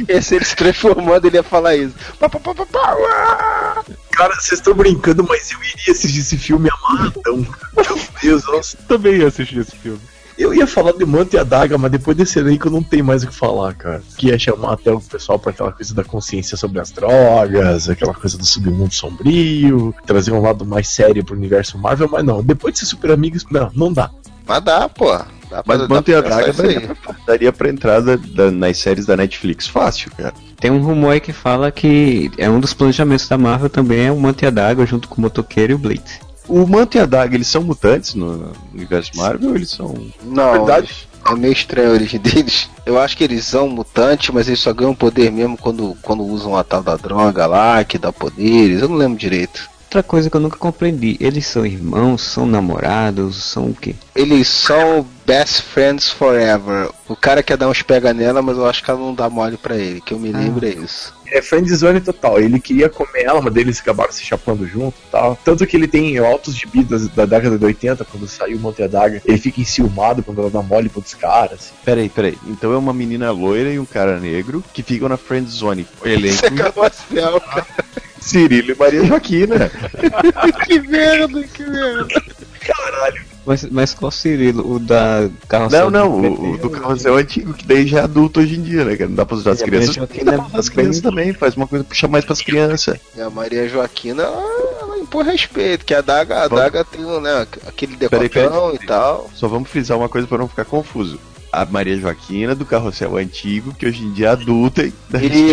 Esse 0.08 0.36
ele 0.36 0.46
se 0.46 0.56
transformando, 0.56 1.28
ele 1.28 1.38
ia 1.38 1.44
falar 1.44 1.76
isso. 1.76 1.94
Cara, 4.14 4.34
vocês 4.34 4.54
estão 4.54 4.74
brincando, 4.74 5.24
mas 5.24 5.52
eu 5.52 5.60
iria 5.60 5.94
assistir 5.94 6.22
esse 6.22 6.38
filme 6.40 6.72
amarradão. 6.72 7.46
Deus, 8.20 8.44
nossa. 8.48 8.76
Também 8.90 9.18
ia 9.18 9.28
assistir 9.28 9.60
esse 9.60 9.76
filme. 9.76 10.02
Eu 10.38 10.54
ia 10.54 10.68
falar 10.68 10.92
de 10.94 11.04
Manto 11.06 11.36
e 11.36 11.40
a 11.40 11.44
Daga, 11.44 11.78
mas 11.78 11.92
depois 11.92 12.16
desse 12.16 12.38
elenco 12.40 12.70
não 12.70 12.84
tem 12.84 13.02
mais 13.02 13.24
o 13.24 13.28
que 13.28 13.34
falar, 13.34 13.74
cara. 13.74 14.04
Que 14.18 14.28
ia 14.28 14.38
chamar 14.38 14.74
até 14.74 14.92
o 14.92 15.00
pessoal 15.02 15.40
pra 15.40 15.50
aquela 15.52 15.72
coisa 15.72 15.94
da 15.96 16.04
consciência 16.04 16.56
sobre 16.56 16.80
as 16.80 16.92
drogas, 16.92 17.90
aquela 17.90 18.14
coisa 18.14 18.38
do 18.38 18.46
submundo 18.46 18.94
sombrio, 18.94 19.94
trazer 20.06 20.32
um 20.32 20.42
lado 20.42 20.64
mais 20.66 20.88
sério 20.90 21.26
pro 21.26 21.36
universo 21.36 21.78
Marvel, 21.78 22.08
mas 22.12 22.24
não, 22.24 22.44
depois 22.44 22.74
de 22.74 22.80
ser 22.82 22.86
super 22.86 23.12
amigos, 23.12 23.46
não, 23.50 23.72
não 23.74 23.92
dá. 23.92 24.12
Mas 24.48 24.64
dá, 24.64 24.88
pô. 24.88 25.08
Dá 25.50 25.64
pra, 25.64 25.78
Mas 25.78 25.88
Manto 25.88 26.12
e 26.12 26.16
a 26.16 26.22
Daga 26.22 26.52
daria, 26.54 26.82
pra- 26.96 27.16
daria 27.26 27.54
pra 27.54 27.70
entrada 27.70 28.18
da- 28.18 28.52
nas 28.52 28.78
séries 28.78 29.06
da 29.06 29.16
Netflix 29.16 29.66
fácil, 29.66 30.12
cara. 30.16 30.34
Tem 30.60 30.70
um 30.70 30.82
rumor 30.82 31.12
aí 31.14 31.20
que 31.22 31.32
fala 31.32 31.72
que 31.72 32.30
é 32.38 32.50
um 32.50 32.60
dos 32.60 32.74
planejamentos 32.74 33.28
da 33.30 33.38
Marvel 33.38 33.70
também 33.70 34.08
é 34.08 34.12
o 34.12 34.20
Manto 34.20 34.50
d'Água 34.52 34.86
junto 34.86 35.08
com 35.08 35.20
o 35.20 35.22
Motoqueiro 35.22 35.72
e 35.72 35.76
o 35.76 35.78
Blade. 35.80 36.20
O 36.48 36.66
Manto 36.66 36.98
e 36.98 37.00
a 37.00 37.06
Daga, 37.06 37.36
eles 37.36 37.48
são 37.48 37.62
mutantes 37.62 38.16
no, 38.16 38.38
no 38.38 38.54
universo 38.74 39.12
Marvel 39.16 39.50
ou 39.50 39.56
eles 39.56 39.70
são. 39.70 39.94
Não, 40.24 40.52
verdade. 40.52 41.08
é 41.26 41.36
meio 41.36 41.52
estranho 41.52 41.90
a 41.90 41.94
origem 41.94 42.20
deles. 42.20 42.70
Eu 42.86 43.00
acho 43.00 43.18
que 43.18 43.24
eles 43.24 43.46
são 43.46 43.68
mutantes, 43.68 44.30
mas 44.34 44.48
eles 44.48 44.60
só 44.60 44.74
ganham 44.74 44.96
poder 44.96 45.32
mesmo 45.32 45.58
quando, 45.58 45.98
quando 46.02 46.24
usam 46.24 46.56
a 46.56 46.64
tal 46.64 46.82
da 46.82 46.96
droga 46.96 47.46
lá, 47.46 47.84
que 47.84 47.98
dá 47.98 48.14
poderes. 48.14 48.82
Eu 48.82 48.90
não 48.90 48.96
lembro 48.96 49.18
direito. 49.18 49.70
Outra 49.88 50.04
coisa 50.04 50.30
que 50.30 50.36
eu 50.36 50.42
nunca 50.42 50.58
compreendi, 50.58 51.16
eles 51.18 51.48
são 51.48 51.66
irmãos, 51.66 52.22
são 52.22 52.46
namorados, 52.46 53.42
são 53.42 53.68
o 53.68 53.74
quê? 53.74 53.96
Eles 54.14 54.50
são 54.50 55.08
best 55.26 55.62
friends 55.62 56.10
forever. 56.10 56.90
O 57.08 57.16
cara 57.16 57.42
quer 57.42 57.56
dar 57.56 57.70
uns 57.70 57.82
pega 57.84 58.14
nela, 58.14 58.42
mas 58.42 58.58
eu 58.58 58.66
acho 58.68 58.84
que 58.84 58.92
ela 58.92 59.00
não 59.00 59.16
dá 59.16 59.30
mole 59.30 59.56
pra 59.56 59.78
ele. 59.78 60.02
Que 60.02 60.14
eu 60.14 60.20
me 60.20 60.30
lembro 60.30 60.66
é 60.66 60.72
isso. 60.72 61.14
É 61.32 61.42
friendzone 61.42 62.02
total. 62.02 62.38
Ele 62.38 62.60
queria 62.60 62.90
comer 62.90 63.24
ela, 63.24 63.42
mas 63.42 63.56
eles 63.56 63.80
acabaram 63.80 64.12
se 64.12 64.24
chapando 64.26 64.68
junto 64.68 64.98
e 65.08 65.10
tal. 65.12 65.40
Tanto 65.44 65.66
que 65.66 65.78
ele 65.78 65.88
tem 65.88 66.18
altos 66.18 66.54
gibi 66.54 66.84
das- 66.84 67.08
da 67.08 67.26
década 67.26 67.58
de 67.58 67.64
80, 67.64 68.04
quando 68.04 68.28
saiu 68.28 68.58
o 68.58 68.60
Monte 68.60 68.80
e 68.80 68.84
a 68.84 68.88
Daga. 68.88 69.22
Ele 69.26 69.38
fica 69.38 69.62
enciumado 69.62 70.22
quando 70.22 70.42
ela 70.42 70.50
dá 70.50 70.62
mole 70.62 70.90
pra 70.90 71.00
outros 71.00 71.14
caras. 71.16 71.72
Peraí, 71.86 72.10
peraí. 72.10 72.38
Então 72.46 72.74
é 72.74 72.78
uma 72.78 72.94
menina 72.94 73.32
loira 73.32 73.72
e 73.72 73.80
um 73.80 73.86
cara 73.86 74.20
negro 74.20 74.62
que 74.74 74.84
ficam 74.84 75.08
na 75.08 75.16
friend 75.16 75.50
zone. 75.50 75.88
O 76.04 76.08
elenco. 76.10 76.36
Você 76.40 76.46
acabou 76.48 76.84
a 76.84 76.90
fiel, 76.90 77.40
cara. 77.40 77.66
Cirilo 78.20 78.72
e 78.72 78.76
Maria 78.76 79.06
Joaquina. 79.06 79.70
que 80.66 80.80
merda, 80.82 81.44
que 81.44 81.64
merda. 81.64 82.08
Mas, 83.46 83.64
mas 83.64 83.94
qual 83.94 84.12
Cirilo? 84.12 84.76
O 84.76 84.78
da 84.78 85.30
carroça 85.48 85.80
Não, 85.80 85.90
não, 85.90 86.12
o, 86.12 86.52
o 86.52 86.58
do 86.58 86.70
carrossel 86.70 87.16
antigo, 87.16 87.54
que 87.54 87.66
daí 87.66 87.88
já 87.88 88.00
é 88.00 88.04
adulto 88.04 88.42
hoje 88.42 88.56
em 88.56 88.62
dia, 88.62 88.84
né? 88.84 88.98
cara? 88.98 89.08
Não 89.08 89.16
dá 89.16 89.26
pra 89.26 89.38
usar 89.38 89.52
as 89.52 89.62
crianças. 89.62 89.96
Maria 89.96 90.26
dar 90.26 90.32
pra 90.34 90.36
Joaquina 90.36 90.48
usar 90.48 90.60
as 90.60 90.68
é 90.68 90.72
crianças 90.72 91.02
também, 91.02 91.34
faz 91.34 91.56
uma 91.56 91.66
coisa 91.66 91.86
que 91.86 91.90
puxa 91.90 92.08
mais 92.10 92.26
pras 92.26 92.42
crianças. 92.42 93.00
E 93.16 93.22
a 93.22 93.30
Maria 93.30 93.70
Joaquina, 93.70 94.24
ela, 94.24 94.78
ela 94.82 95.00
impõe 95.00 95.24
respeito, 95.24 95.86
que 95.86 95.94
a 95.94 96.02
Daga, 96.02 96.44
a. 96.44 96.48
Daga 96.50 96.84
tem 96.84 97.02
né, 97.22 97.48
aquele 97.66 97.96
decotão 97.96 98.74
e 98.74 98.86
tal. 98.86 99.32
Só 99.34 99.48
vamos 99.48 99.70
frisar 99.70 99.98
uma 99.98 100.10
coisa 100.10 100.28
pra 100.28 100.38
não 100.38 100.50
ficar 100.50 100.66
confuso. 100.66 101.18
A 101.52 101.66
Maria 101.66 101.98
Joaquina 101.98 102.54
do 102.54 102.66
carrossel 102.66 103.18
antigo, 103.18 103.74
que 103.74 103.86
hoje 103.86 104.04
em 104.04 104.12
dia 104.12 104.28
é 104.28 104.32
adulta. 104.32 104.84
E 104.84 104.94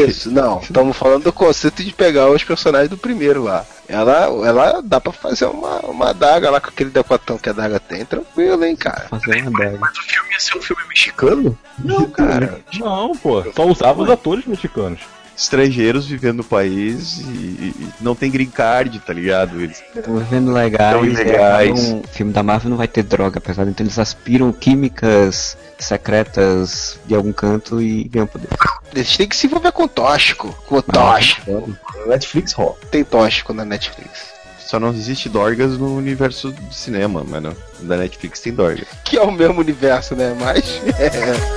Isso, 0.03 0.31
não, 0.31 0.59
estamos 0.59 0.97
falando 0.97 1.25
do 1.25 1.33
conceito 1.33 1.83
de 1.83 1.93
pegar 1.93 2.31
os 2.31 2.43
personagens 2.43 2.91
do 2.91 2.97
primeiro 2.97 3.45
lá. 3.45 3.65
Ela, 3.87 4.25
ela 4.47 4.81
dá 4.83 5.01
pra 5.01 5.13
fazer 5.13 5.45
uma, 5.45 5.79
uma 5.81 6.11
adaga 6.11 6.51
lá 6.51 6.61
com 6.61 6.69
aquele 6.69 6.91
decotão 6.91 7.37
que 7.37 7.51
a 7.51 7.53
daga 7.53 7.79
tem, 7.79 8.05
tranquilo, 8.05 8.65
hein, 8.65 8.75
cara. 8.75 9.09
Fazer 9.09 9.43
uma 9.43 9.51
adaga. 9.59 9.79
Mas 9.79 9.99
o 9.99 10.03
filme 10.03 10.31
ia 10.31 10.41
ser 10.41 10.59
um 10.59 10.63
filme 10.63 10.83
mexicano? 10.89 11.59
Não, 11.79 12.07
cara. 12.11 12.61
Não, 12.79 13.15
pô. 13.15 13.45
Só 13.55 13.67
usava 13.67 14.03
os 14.03 14.11
atores 14.11 14.47
mexicanos. 14.47 15.01
Estrangeiros 15.37 16.07
vivendo 16.07 16.39
no 16.39 16.45
país 16.45 17.19
e, 17.19 17.23
e- 17.23 17.89
não 18.01 18.15
tem 18.15 18.31
green 18.31 18.51
card, 18.51 18.99
tá 19.01 19.13
ligado? 19.13 19.61
Eles 19.61 19.83
Estão 19.95 20.17
vivendo 20.19 20.53
legais. 20.53 20.95
Tão 20.95 21.05
ilegais. 21.05 21.81
Um 21.81 22.03
filme 22.05 22.33
da 22.33 22.43
Marvel 22.43 22.71
não 22.71 22.77
vai 22.77 22.89
ter 22.89 23.03
droga, 23.03 23.39
apesar 23.39 23.65
de 23.65 23.71
então 23.71 23.85
eles 23.85 23.99
aspiram 23.99 24.53
químicas 24.53 25.57
secretas 25.79 26.99
de 27.07 27.15
algum 27.15 27.33
canto 27.33 27.81
e 27.83 28.05
ganham 28.05 28.27
poder. 28.27 28.49
Eles 28.95 29.17
têm 29.17 29.29
que 29.29 29.37
se 29.37 29.47
envolver 29.47 29.73
com 29.73 29.89
tóxico, 29.89 30.57
com 30.67 30.81
tóxico. 30.81 31.77
Netflix 32.07 32.53
rola. 32.53 32.77
Tem 32.91 33.03
tóxico 33.03 33.53
na 33.53 33.65
Netflix. 33.65 34.35
Só 34.65 34.81
não 34.81 34.91
existe 34.91 35.29
Dorgas 35.29 35.77
no 35.77 35.97
universo 35.97 36.53
de 36.53 36.75
cinema, 36.75 37.25
mas 37.29 37.43
no, 37.43 37.57
da 37.81 37.97
Netflix 37.97 38.41
tem 38.41 38.53
Dorgas. 38.53 38.87
Que 39.05 39.19
é 39.19 39.23
o 39.23 39.31
mesmo 39.31 39.61
universo, 39.61 40.15
né? 40.15 40.35
Mas 40.41 40.81
é, 40.99 41.11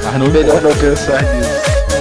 Mas 0.04 0.20
não 0.20 0.30
melhor 0.30 0.62
não 0.62 0.76
pensar 0.76 1.22
nisso. 1.24 1.97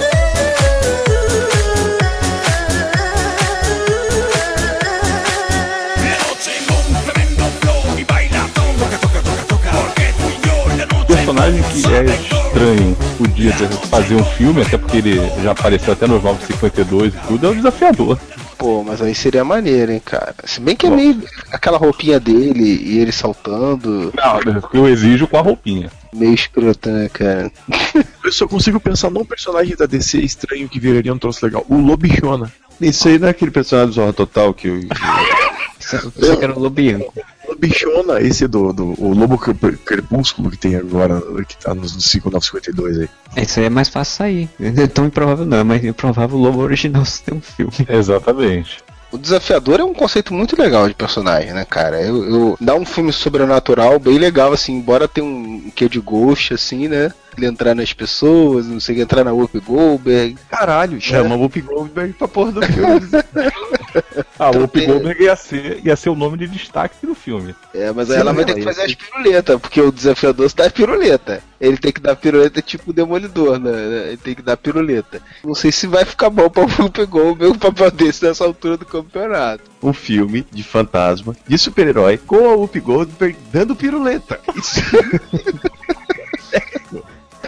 Personagem 11.51 11.63
que 11.63 11.87
é 11.95 12.05
estranho 12.47 12.97
podia 13.19 13.53
ter- 13.53 13.69
fazer 13.89 14.15
um 14.15 14.25
filme, 14.25 14.63
até 14.63 14.77
porque 14.79 14.97
ele 14.99 15.17
já 15.43 15.53
apareceu 15.53 15.93
até 15.93 16.07
nos 16.07 16.23
952 16.23 17.15
e 17.15 17.19
tudo, 17.29 17.47
é 17.47 17.51
o 17.51 17.55
desafiador. 17.55 18.19
Pô, 18.59 18.83
mas 18.83 19.03
aí 19.03 19.15
seria 19.15 19.45
maneiro, 19.45 19.93
hein, 19.93 20.01
cara. 20.03 20.35
Se 20.45 20.61
bem 20.61 20.75
que 20.75 20.87
é 20.87 20.91
meio 20.91 21.23
aquela 21.53 21.77
roupinha 21.77 22.19
dele 22.19 22.63
e 22.83 22.99
ele 22.99 23.13
saltando, 23.13 24.13
Não, 24.17 24.63
eu 24.73 24.89
exijo 24.89 25.27
com 25.27 25.37
a 25.37 25.43
roupinha. 25.43 25.91
meio 26.13 26.33
escroto, 26.33 26.89
né, 26.91 27.09
cara? 27.13 27.51
Eu 28.25 28.33
só 28.33 28.49
consigo 28.49 28.81
pensar 28.81 29.09
num 29.11 29.25
personagem 29.25 29.77
da 29.77 29.87
DC 29.87 30.19
estranho 30.19 30.69
que 30.69 30.81
viraria 30.81 31.13
um 31.15 31.19
troço 31.19 31.45
legal. 31.47 31.65
O 31.69 31.77
Lobichona. 31.77 32.53
Isso 32.81 33.07
aí 33.07 33.19
não 33.21 33.29
é 33.29 33.31
aquele 33.31 33.53
personagem 33.53 33.91
do 33.91 33.95
Zorra 33.95 34.13
Total 34.13 34.53
que 34.53 34.67
eu. 34.67 34.81
Você 35.79 36.43
era 36.43 36.53
o 36.53 36.59
Lobianco. 36.59 37.13
Lobichona, 37.49 38.21
esse 38.21 38.47
do, 38.47 38.73
do 38.73 38.95
o 39.03 39.13
Lobo 39.15 39.39
Crep- 39.39 39.79
Crepúsculo 39.85 40.51
que 40.51 40.59
tem 40.59 40.77
agora, 40.77 41.21
que 41.47 41.57
tá 41.57 41.75
nos 41.75 41.93
5952 41.93 42.99
aí. 43.01 43.09
Isso 43.43 43.61
aí 43.61 43.67
é 43.67 43.71
mais 43.71 43.89
fácil 43.89 44.17
sair. 44.17 44.49
É 44.61 44.87
tão 44.87 45.07
improvável 45.07 45.47
não, 45.47 45.59
é 45.59 45.65
mais 45.65 45.85
improvável 45.85 46.37
o 46.39 46.43
Lobo 46.43 46.61
original 46.61 47.05
se 47.05 47.23
ter 47.23 47.35
um 47.35 47.41
filme. 47.41 47.73
Exatamente. 47.89 48.79
O 49.13 49.19
desafiador 49.19 49.79
é 49.79 49.85
um 49.85 49.95
conceito 49.95 50.35
muito 50.35 50.61
legal 50.61 50.89
de 50.89 50.95
personagem, 50.95 51.53
né, 51.53 51.65
cara? 51.65 52.03
Eu, 52.03 52.25
eu- 52.29 52.59
dá 52.61 52.75
um 52.75 52.85
filme 52.85 53.13
sobrenatural 53.13 53.99
bem 54.01 54.19
legal, 54.19 54.53
assim, 54.53 54.75
embora 54.75 55.07
tenha 55.07 55.25
um 55.27 55.71
quê 55.75 55.89
de 55.89 56.01
ghost, 56.01 56.53
assim, 56.53 56.89
né? 56.89 57.13
Ele 57.37 57.47
entrar 57.47 57.75
nas 57.75 57.93
pessoas, 57.93 58.67
não 58.67 58.81
sei, 58.81 59.01
entrar 59.01 59.23
na 59.23 59.33
Whoopi 59.33 59.61
Goldberg. 59.61 60.37
Caralho, 60.51 61.01
chama 61.01 61.37
o 61.37 61.39
Whoopi 61.43 61.61
Goldberg 61.61 62.15
pra 62.15 62.27
porra 62.27 62.53
do 62.53 62.63
filme. 62.67 63.01
Ah, 64.39 64.47
o 64.47 64.49
Então 64.51 64.61
Whoopi 64.63 64.81
tem- 64.81 64.89
Goldberg 64.89 65.23
ia 65.25 65.35
ser, 65.37 65.81
ia 65.85 65.97
ser 65.97 66.11
o 66.11 66.15
nome 66.15 66.37
de 66.37 66.47
destaque 66.47 67.07
do 67.07 67.15
filme. 67.15 67.55
É, 67.75 67.91
mas 67.93 68.11
aí 68.11 68.19
ela 68.19 68.33
vai 68.33 68.45
ter 68.45 68.55
que 68.55 68.63
fazer 68.63 68.83
as 68.83 68.95
piruletas, 68.95 69.61
porque 69.61 69.81
o 69.81 69.91
desafiador 69.91 70.51
dá 70.55 70.69
piruleta. 70.71 71.43
Ele 71.59 71.79
tem 71.79 71.91
que 71.91 72.01
dar 72.03 72.15
piruleta 72.17 72.61
tipo 72.61 72.93
demolidor, 72.93 73.59
né? 73.59 74.09
Ele 74.09 74.17
tem 74.19 74.35
que 74.35 74.43
dar 74.43 74.59
piruleta. 74.59 75.23
Não 75.43 75.55
sei 75.55 75.73
se 75.73 75.87
vai 75.87 76.05
ficar 76.05 76.29
bom 76.29 76.51
pra 76.51 76.65
Whoopi 76.79 77.07
Goldberg 77.07 77.57
o 77.57 77.59
papel 77.59 77.91
desse 77.91 78.25
nessa 78.25 78.45
altura 78.45 78.77
do 78.77 78.85
campeonato. 78.85 79.63
um 79.83 79.93
filme 79.95 80.47
de 80.53 80.63
fantasma, 80.63 81.35
de 81.49 81.57
super-herói, 81.57 82.19
com 82.19 82.37
a 82.51 82.55
Whoopi 82.57 82.81
Goldberg 82.81 83.37
dando 83.51 83.75
piruleta. 83.75 84.39
Isso. 84.55 84.81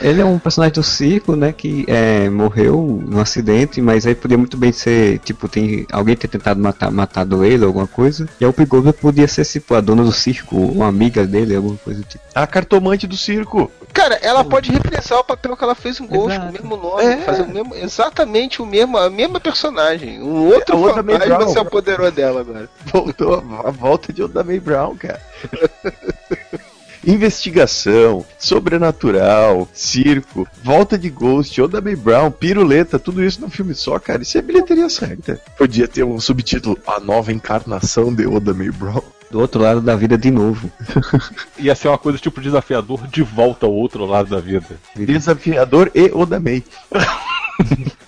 Ele 0.01 0.21
é 0.21 0.25
um 0.25 0.39
personagem 0.39 0.75
do 0.75 0.83
circo, 0.83 1.35
né, 1.37 1.53
que 1.53 1.85
é, 1.89 2.29
morreu 2.29 3.03
num 3.07 3.21
acidente, 3.21 3.81
mas 3.81 4.07
aí 4.07 4.15
podia 4.15 4.39
muito 4.39 4.57
bem 4.57 4.73
ser, 4.73 5.19
tipo, 5.21 5.49
tem 5.49 5.87
alguém 5.93 6.17
ter 6.17 6.29
tentado 6.29 6.61
matar, 6.61 6.91
matado 6.91 7.45
ele, 7.45 7.65
alguma 7.65 7.87
coisa. 7.87 8.29
E 8.41 8.45
a 8.45 8.51
Goldberg 8.51 8.99
podia 8.99 9.27
ser, 9.29 9.45
tipo, 9.45 9.75
a 9.75 9.81
dona 9.81 10.03
do 10.05 10.13
circo, 10.13 10.57
uma 10.57 10.87
amiga 10.89 11.27
dele, 11.27 11.57
alguma 11.57 11.77
coisa 11.77 12.01
do 12.01 12.07
tipo. 12.07 12.23
A 12.35 12.47
cartomante 12.47 13.07
do 13.07 13.17
circo. 13.17 13.71
Cara, 13.93 14.17
ela 14.23 14.45
pode 14.45 14.71
reprisar 14.71 15.19
o 15.19 15.25
papel 15.25 15.57
que 15.57 15.65
ela 15.65 15.75
fez 15.75 15.99
em 16.01 16.07
Ghost, 16.07 16.39
com 16.39 16.47
o 16.49 16.53
mesmo 16.53 16.77
nome, 16.77 17.03
É. 17.05 17.17
fazer 17.19 17.43
o 17.43 17.49
mesmo, 17.49 17.75
exatamente 17.75 18.63
o 18.63 18.67
mesmo, 18.67 18.97
a 18.99 19.11
mesma 19.11 19.41
personagem. 19.41 20.23
Um 20.23 20.47
outro 20.49 20.77
É 20.77 20.79
outra 20.79 21.03
May 21.03 21.15
fantasma 21.19 21.37
Brown. 21.39 21.53
se 21.53 21.59
apoderou 21.59 22.11
dela 22.11 22.41
agora. 22.41 22.69
Voltou 22.87 23.35
a, 23.35 23.69
a 23.69 23.71
volta 23.71 24.13
de 24.13 24.23
Oda 24.23 24.45
May 24.45 24.61
Brown, 24.61 24.95
cara. 24.97 25.21
Investigação, 27.09 28.23
sobrenatural, 28.39 29.67
circo, 29.73 30.47
volta 30.63 30.99
de 30.99 31.09
Ghost, 31.09 31.59
Oda 31.59 31.81
May 31.81 31.97
Brown, 31.97 32.31
piruleta, 32.31 32.99
tudo 32.99 33.25
isso 33.25 33.41
num 33.41 33.49
filme 33.49 33.75
só, 33.75 33.99
cara. 33.99 34.21
Isso 34.21 34.37
é 34.37 34.43
bilheteria 34.43 34.91
certa. 34.91 35.41
Podia 35.57 35.89
ter 35.89 36.05
um 36.05 36.21
subtítulo 36.21 36.77
A 36.87 37.01
Nova 37.01 37.33
Encarnação 37.33 38.15
de 38.15 38.27
Oda 38.27 38.53
May 38.53 38.71
Brown. 38.71 39.01
Do 39.31 39.41
outro 39.41 39.63
lado 39.63 39.81
da 39.81 39.97
vida 39.97 40.19
de 40.19 40.31
novo. 40.31 40.71
Ia 41.59 41.75
ser 41.75 41.89
uma 41.89 41.97
coisa 41.97 42.19
tipo 42.19 42.43
desafiador 42.43 43.07
de 43.07 43.23
volta 43.23 43.65
ao 43.65 43.73
outro 43.73 44.05
lado 44.05 44.29
da 44.29 44.39
vida. 44.39 44.79
Desafiador 44.95 45.91
e 45.95 46.11
Oda 46.13 46.39
May. 46.39 46.63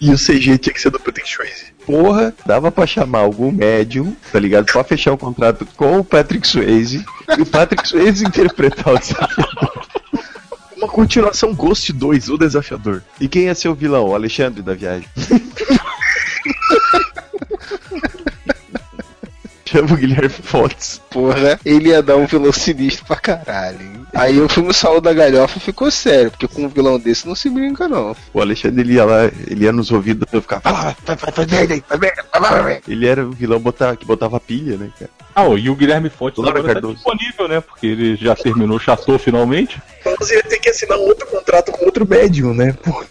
E 0.00 0.10
o 0.10 0.16
CG 0.16 0.58
tinha 0.58 0.72
que 0.72 0.80
ser 0.80 0.90
do 0.90 0.98
Patrick 1.00 1.28
Swayze. 1.28 1.66
Porra, 1.84 2.34
dava 2.46 2.70
pra 2.70 2.86
chamar 2.86 3.20
algum 3.20 3.50
médium, 3.50 4.16
tá 4.32 4.38
ligado? 4.38 4.66
Pra 4.66 4.84
fechar 4.84 5.12
um 5.12 5.16
contrato 5.16 5.66
com 5.76 5.98
o 5.98 6.04
Patrick 6.04 6.46
Swayze 6.46 7.04
e 7.36 7.42
o 7.42 7.46
Patrick 7.46 7.86
Swayze 7.86 8.24
interpretar 8.24 8.94
o 8.94 8.98
desafiador. 8.98 9.86
Uma 10.76 10.88
continuação 10.88 11.54
Ghost 11.54 11.92
2, 11.92 12.28
o 12.30 12.38
desafiador. 12.38 13.02
E 13.20 13.28
quem 13.28 13.44
ia 13.44 13.54
ser 13.54 13.68
o 13.68 13.74
vilão? 13.74 14.08
O 14.08 14.14
Alexandre 14.14 14.62
da 14.62 14.74
viagem. 14.74 15.06
Chama 19.70 19.92
o 19.92 19.96
Guilherme 19.96 20.28
Fontes. 20.28 21.00
Porra, 21.10 21.58
ele 21.64 21.90
ia 21.90 22.02
dar 22.02 22.16
um 22.16 22.26
vilão 22.26 22.52
sinistro 22.52 23.04
pra 23.06 23.16
caralho. 23.16 23.80
hein? 23.80 24.00
Aí 24.12 24.40
o 24.40 24.48
filme 24.48 24.74
saiu 24.74 25.00
da 25.00 25.12
galhofa 25.12 25.58
e 25.58 25.60
ficou 25.60 25.88
sério, 25.90 26.30
porque 26.32 26.48
com 26.48 26.64
um 26.64 26.68
vilão 26.68 26.98
desse 26.98 27.26
não 27.28 27.36
se 27.36 27.48
brinca, 27.48 27.86
não. 27.86 28.16
O 28.34 28.40
Alexandre 28.40 28.80
ele 28.80 28.94
ia 28.94 29.04
lá, 29.04 29.26
ele 29.46 29.64
ia 29.64 29.72
nos 29.72 29.92
ouvidos 29.92 30.26
e 30.32 30.40
ficava. 30.40 30.62
Merda 31.58 31.74
aí, 31.74 31.82
merda. 32.00 32.24
Ele 32.88 33.06
era 33.06 33.24
o 33.24 33.30
vilão 33.30 33.60
botar, 33.60 33.94
que 33.96 34.04
botava 34.04 34.40
pilha, 34.40 34.76
né, 34.76 34.90
cara? 34.98 35.10
Ah, 35.32 35.44
ó, 35.44 35.56
e 35.56 35.70
o 35.70 35.76
Guilherme 35.76 36.10
Fontes 36.10 36.42
Laura 36.42 36.58
agora 36.58 36.80
tá 36.80 36.88
disponível, 36.92 37.46
né? 37.46 37.60
Porque 37.60 37.86
ele 37.86 38.16
já 38.16 38.34
terminou 38.34 38.76
o 38.76 38.80
Chateau 38.80 39.16
finalmente. 39.18 39.80
Você 40.18 40.34
ia 40.34 40.42
ter 40.42 40.58
que 40.58 40.68
assinar 40.70 40.98
um 40.98 41.02
outro 41.02 41.24
contrato 41.28 41.70
com 41.70 41.84
outro 41.84 42.04
médium, 42.06 42.52
né? 42.52 42.72
Pô, 42.82 43.04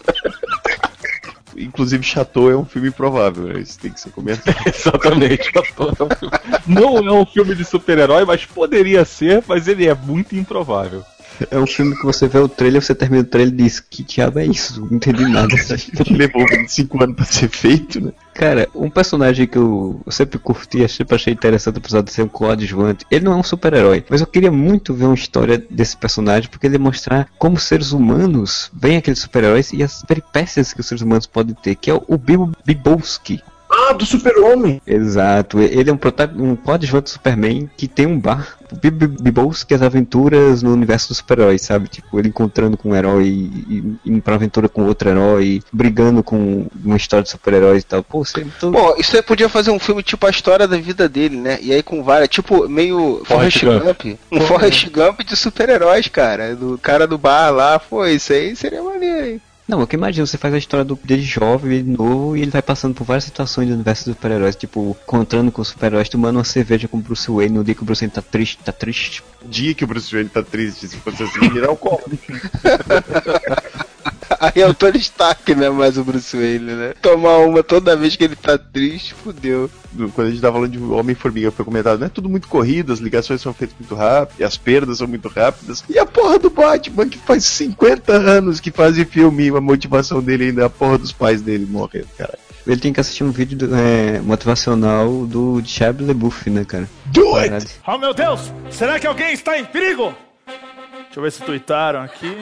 Inclusive, 1.64 2.02
Chateau 2.02 2.50
é 2.50 2.56
um 2.56 2.64
filme 2.64 2.88
improvável, 2.88 3.44
né? 3.44 3.60
Isso 3.60 3.78
tem 3.78 3.90
que 3.92 4.00
ser 4.00 4.10
comentado. 4.10 4.56
Exatamente. 4.66 5.50
Chateau 5.52 5.88
é 5.98 6.02
um 6.04 6.16
filme- 6.16 6.38
Não 6.66 6.96
é 6.98 7.12
um 7.12 7.26
filme 7.26 7.54
de 7.54 7.64
super-herói, 7.64 8.24
mas 8.24 8.44
poderia 8.46 9.04
ser, 9.04 9.42
mas 9.46 9.68
ele 9.68 9.86
é 9.86 9.94
muito 9.94 10.34
improvável. 10.36 11.04
É 11.50 11.58
um 11.58 11.66
filme 11.66 11.96
que 11.96 12.04
você 12.04 12.26
vê 12.26 12.38
o 12.38 12.48
trailer, 12.48 12.82
você 12.82 12.94
termina 12.94 13.22
o 13.22 13.26
trailer 13.26 13.54
e 13.54 13.56
diz, 13.56 13.80
que 13.80 14.02
diabo 14.02 14.38
é 14.38 14.46
isso? 14.46 14.80
Não 14.80 14.96
entendi 14.96 15.26
nada. 15.26 15.54
Levou 16.10 16.46
25 16.46 17.02
anos 17.02 17.16
pra 17.16 17.24
ser 17.24 17.48
feito, 17.48 18.00
né? 18.00 18.12
Cara, 18.34 18.68
um 18.74 18.88
personagem 18.88 19.46
que 19.46 19.58
eu 19.58 20.00
sempre 20.08 20.38
curti, 20.38 20.86
sempre 20.88 21.14
achei 21.14 21.32
interessante, 21.32 21.78
apesar 21.78 22.00
de 22.02 22.10
ser 22.10 22.22
um 22.22 22.28
coadjuvante, 22.28 23.04
ele 23.10 23.24
não 23.24 23.32
é 23.32 23.36
um 23.36 23.42
super-herói, 23.42 24.04
mas 24.08 24.20
eu 24.20 24.26
queria 24.26 24.50
muito 24.50 24.94
ver 24.94 25.04
uma 25.04 25.14
história 25.14 25.62
desse 25.70 25.96
personagem, 25.96 26.48
porque 26.48 26.66
ele 26.66 26.78
mostrar 26.78 27.28
como 27.38 27.58
seres 27.58 27.92
humanos 27.92 28.70
veem 28.72 28.96
aqueles 28.96 29.18
super-heróis 29.18 29.72
e 29.72 29.82
as 29.82 30.02
peripécias 30.02 30.72
que 30.72 30.80
os 30.80 30.86
seres 30.86 31.02
humanos 31.02 31.26
podem 31.26 31.54
ter, 31.54 31.74
que 31.74 31.90
é 31.90 31.94
o 31.94 32.16
Bibo 32.16 32.52
Bibowski. 32.64 33.42
Ah, 33.70 33.92
do 33.92 34.04
super-homem! 34.04 34.82
Exato, 34.86 35.60
ele 35.60 35.88
é 35.88 35.92
um, 35.92 35.96
prota- 35.96 36.32
um 36.36 36.56
coadjuvante 36.56 37.04
do 37.04 37.10
Superman 37.10 37.70
que 37.76 37.86
tem 37.86 38.06
um 38.06 38.18
bar, 38.18 38.56
o 38.72 38.76
Bibo 38.76 39.06
Bibowski, 39.06 39.74
as 39.74 39.82
aventuras 39.82 40.62
no 40.62 40.72
universo 40.72 41.08
dos 41.08 41.18
super-heróis, 41.18 41.62
sabe? 41.62 41.88
Tipo, 41.88 42.18
ele 42.18 42.28
encontrando 42.28 42.76
com 42.76 42.90
um 42.90 42.96
herói 42.96 43.26
e 43.26 43.96
indo 44.04 44.20
pra 44.22 44.34
aventura 44.34 44.68
com 44.68 44.84
outro 44.84 45.08
herói, 45.08 45.62
brigando 45.72 46.22
com 46.22 46.66
uma 46.84 46.96
história 46.96 47.22
de 47.22 47.30
super-heróis 47.30 47.82
e 47.82 47.86
tal. 47.86 48.02
Pô, 48.02 48.24
você 48.24 48.40
é 48.40 48.44
muito... 48.44 48.70
Bom, 48.70 48.94
isso 48.98 49.16
aí 49.16 49.22
podia 49.22 49.48
fazer 49.48 49.70
um 49.70 49.78
filme 49.78 50.02
tipo 50.02 50.26
a 50.26 50.30
história 50.30 50.66
da 50.66 50.76
vida 50.76 51.08
dele, 51.08 51.36
né? 51.36 51.58
E 51.60 51.72
aí 51.72 51.82
com 51.82 52.02
várias, 52.02 52.28
tipo, 52.28 52.68
meio 52.68 53.22
Forrest 53.24 53.60
Forrest 53.60 53.84
Gump. 53.84 54.02
Gump. 54.02 54.18
Um 54.32 54.40
Forrest 54.40 54.88
Gump 54.90 55.20
de 55.20 55.36
super-heróis, 55.36 56.08
cara. 56.08 56.56
Do 56.56 56.78
cara 56.78 57.06
do 57.06 57.18
bar 57.18 57.50
lá, 57.50 57.78
pô, 57.78 58.04
isso 58.06 58.32
aí 58.32 58.54
seria 58.56 58.82
maneiro, 58.82 59.26
hein? 59.26 59.40
Não, 59.70 59.80
eu 59.80 59.86
que 59.86 59.94
imagino, 59.94 60.26
você 60.26 60.36
faz 60.36 60.52
a 60.52 60.58
história 60.58 60.84
do 60.84 60.96
dele 60.96 61.22
jovem, 61.22 61.78
ele 61.78 61.92
novo, 61.92 62.36
e 62.36 62.42
ele 62.42 62.50
vai 62.50 62.60
passando 62.60 62.92
por 62.92 63.04
várias 63.04 63.22
situações 63.22 63.68
do 63.68 63.74
universo 63.74 64.06
dos 64.06 64.16
super-heróis, 64.16 64.56
tipo, 64.56 64.96
encontrando 65.04 65.52
com 65.52 65.62
os 65.62 65.68
super-heróis, 65.68 66.08
tomando 66.08 66.38
uma 66.38 66.44
cerveja 66.44 66.88
com 66.88 66.96
o 66.96 67.00
Bruce 67.00 67.30
Wayne 67.30 67.54
no 67.54 67.62
dia 67.62 67.76
que 67.76 67.82
o 67.82 67.84
Bruce 67.84 68.00
Wayne 68.00 68.12
tá 68.12 68.20
triste, 68.20 68.58
tá 68.64 68.72
triste. 68.72 69.22
O 69.40 69.46
dia 69.48 69.72
que 69.72 69.84
o 69.84 69.86
Bruce 69.86 70.12
Wayne 70.12 70.28
tá 70.28 70.42
triste, 70.42 70.88
se 70.88 70.96
fosse 70.96 71.22
assim, 71.22 71.46
ele 71.46 71.60
era 71.60 71.70
o 71.70 71.76
copo. 71.76 72.10
Aí 74.38 74.62
é 74.62 74.66
o 74.68 74.72
Tony 74.74 74.98
Stark, 74.98 75.54
né? 75.54 75.68
Mais 75.70 75.98
o 75.98 76.04
Bruce 76.04 76.36
Wayne, 76.36 76.72
né? 76.72 76.94
Tomar 77.02 77.38
uma 77.38 77.62
toda 77.62 77.96
vez 77.96 78.14
que 78.16 78.22
ele 78.24 78.36
tá 78.36 78.56
triste, 78.56 79.12
fudeu. 79.14 79.68
Do- 79.92 80.08
Quando 80.10 80.28
a 80.28 80.30
gente 80.30 80.40
tava 80.40 80.54
falando 80.54 80.70
de 80.70 80.78
Homem-Formiga, 80.78 81.50
foi 81.50 81.64
comentado, 81.64 81.98
não 81.98 82.06
é 82.06 82.10
tudo 82.10 82.28
muito 82.28 82.46
corrido, 82.46 82.92
as 82.92 83.00
ligações 83.00 83.40
são 83.40 83.52
feitas 83.52 83.76
muito 83.78 83.94
rápido, 83.94 84.44
as 84.44 84.56
perdas 84.56 84.98
são 84.98 85.08
muito 85.08 85.28
rápidas. 85.28 85.82
E 85.90 85.98
a 85.98 86.06
porra 86.06 86.38
do 86.38 86.48
Batman, 86.48 87.08
que 87.08 87.18
faz 87.18 87.44
50 87.44 88.12
anos 88.12 88.60
que 88.60 88.70
faz 88.70 88.96
filme, 89.08 89.46
e 89.46 89.48
a 89.50 89.60
motivação 89.60 90.22
dele 90.22 90.44
ainda 90.44 90.62
é 90.62 90.64
a 90.66 90.70
porra 90.70 90.96
dos 90.98 91.10
pais 91.12 91.42
dele 91.42 91.66
morrendo, 91.68 92.08
cara. 92.16 92.38
Ele 92.66 92.80
tem 92.80 92.92
que 92.92 93.00
assistir 93.00 93.24
um 93.24 93.30
vídeo 93.32 93.58
do- 93.58 93.74
é, 93.74 94.20
motivacional 94.20 95.26
do 95.26 95.60
Shia 95.64 95.88
LaBeouf, 95.98 96.48
né, 96.50 96.64
cara? 96.64 96.88
Do 97.06 97.34
it! 97.36 97.66
Oh 97.86 97.98
meu 97.98 98.14
Deus! 98.14 98.52
Será 98.70 99.00
que 99.00 99.06
alguém 99.06 99.32
está 99.32 99.58
em 99.58 99.64
perigo? 99.64 100.14
Deixa 100.46 101.18
eu 101.18 101.22
ver 101.22 101.32
se 101.32 101.42
tuitaram 101.42 102.00
aqui. 102.02 102.32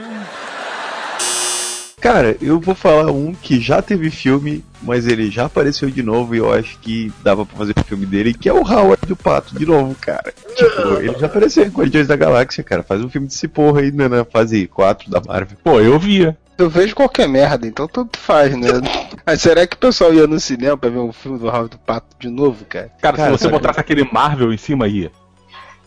Cara, 2.09 2.34
eu 2.40 2.59
vou 2.59 2.74
falar 2.74 3.12
um 3.12 3.34
que 3.34 3.61
já 3.61 3.82
teve 3.82 4.09
filme, 4.09 4.64
mas 4.80 5.06
ele 5.06 5.30
já 5.30 5.44
apareceu 5.44 5.90
de 5.90 6.02
novo 6.02 6.34
e 6.34 6.38
eu 6.38 6.50
acho 6.50 6.78
que 6.78 7.12
dava 7.22 7.44
pra 7.44 7.59
fazer 7.59 7.74
filme 7.84 8.06
dele, 8.06 8.32
que 8.32 8.48
é 8.48 8.52
o 8.52 8.66
Howard 8.66 9.06
do 9.06 9.14
Pato, 9.14 9.54
de 9.54 9.66
novo, 9.66 9.94
cara. 10.00 10.32
Tipo, 10.56 10.94
ele 11.04 11.18
já 11.18 11.26
apareceu 11.26 11.66
em 11.66 11.68
Guardiões 11.68 12.09
da 12.09 12.16
Galáxia, 12.16 12.64
cara. 12.64 12.82
Faz 12.82 13.04
um 13.04 13.11
filme 13.11 13.26
desse 13.26 13.46
porra 13.46 13.82
aí 13.82 13.92
né, 13.92 14.09
na 14.09 14.24
fase 14.24 14.66
4 14.66 15.11
da 15.11 15.20
Marvel. 15.20 15.59
Pô, 15.62 15.80
eu 15.80 15.98
via. 15.98 16.34
Eu 16.56 16.70
vejo 16.70 16.96
qualquer 16.96 17.28
merda, 17.28 17.66
então 17.66 17.86
tanto 17.86 18.18
faz, 18.18 18.56
né? 18.56 18.68
Mas 19.26 19.42
será 19.42 19.66
que 19.66 19.76
o 19.76 19.78
pessoal 19.78 20.14
ia 20.14 20.26
no 20.26 20.40
cinema 20.40 20.78
pra 20.78 20.88
ver 20.88 21.00
um 21.00 21.12
filme 21.12 21.38
do 21.38 21.46
Howard 21.48 21.72
do 21.72 21.78
Pato 21.78 22.16
de 22.18 22.30
novo, 22.30 22.64
cara? 22.64 22.90
Cara, 23.02 23.16
Cara, 23.18 23.32
se 23.32 23.38
você 23.38 23.50
cara. 23.50 23.59
botasse 23.59 23.80
aquele 23.80 24.09
Marvel 24.11 24.50
em 24.50 24.56
cima, 24.56 24.88
ia. 24.88 25.12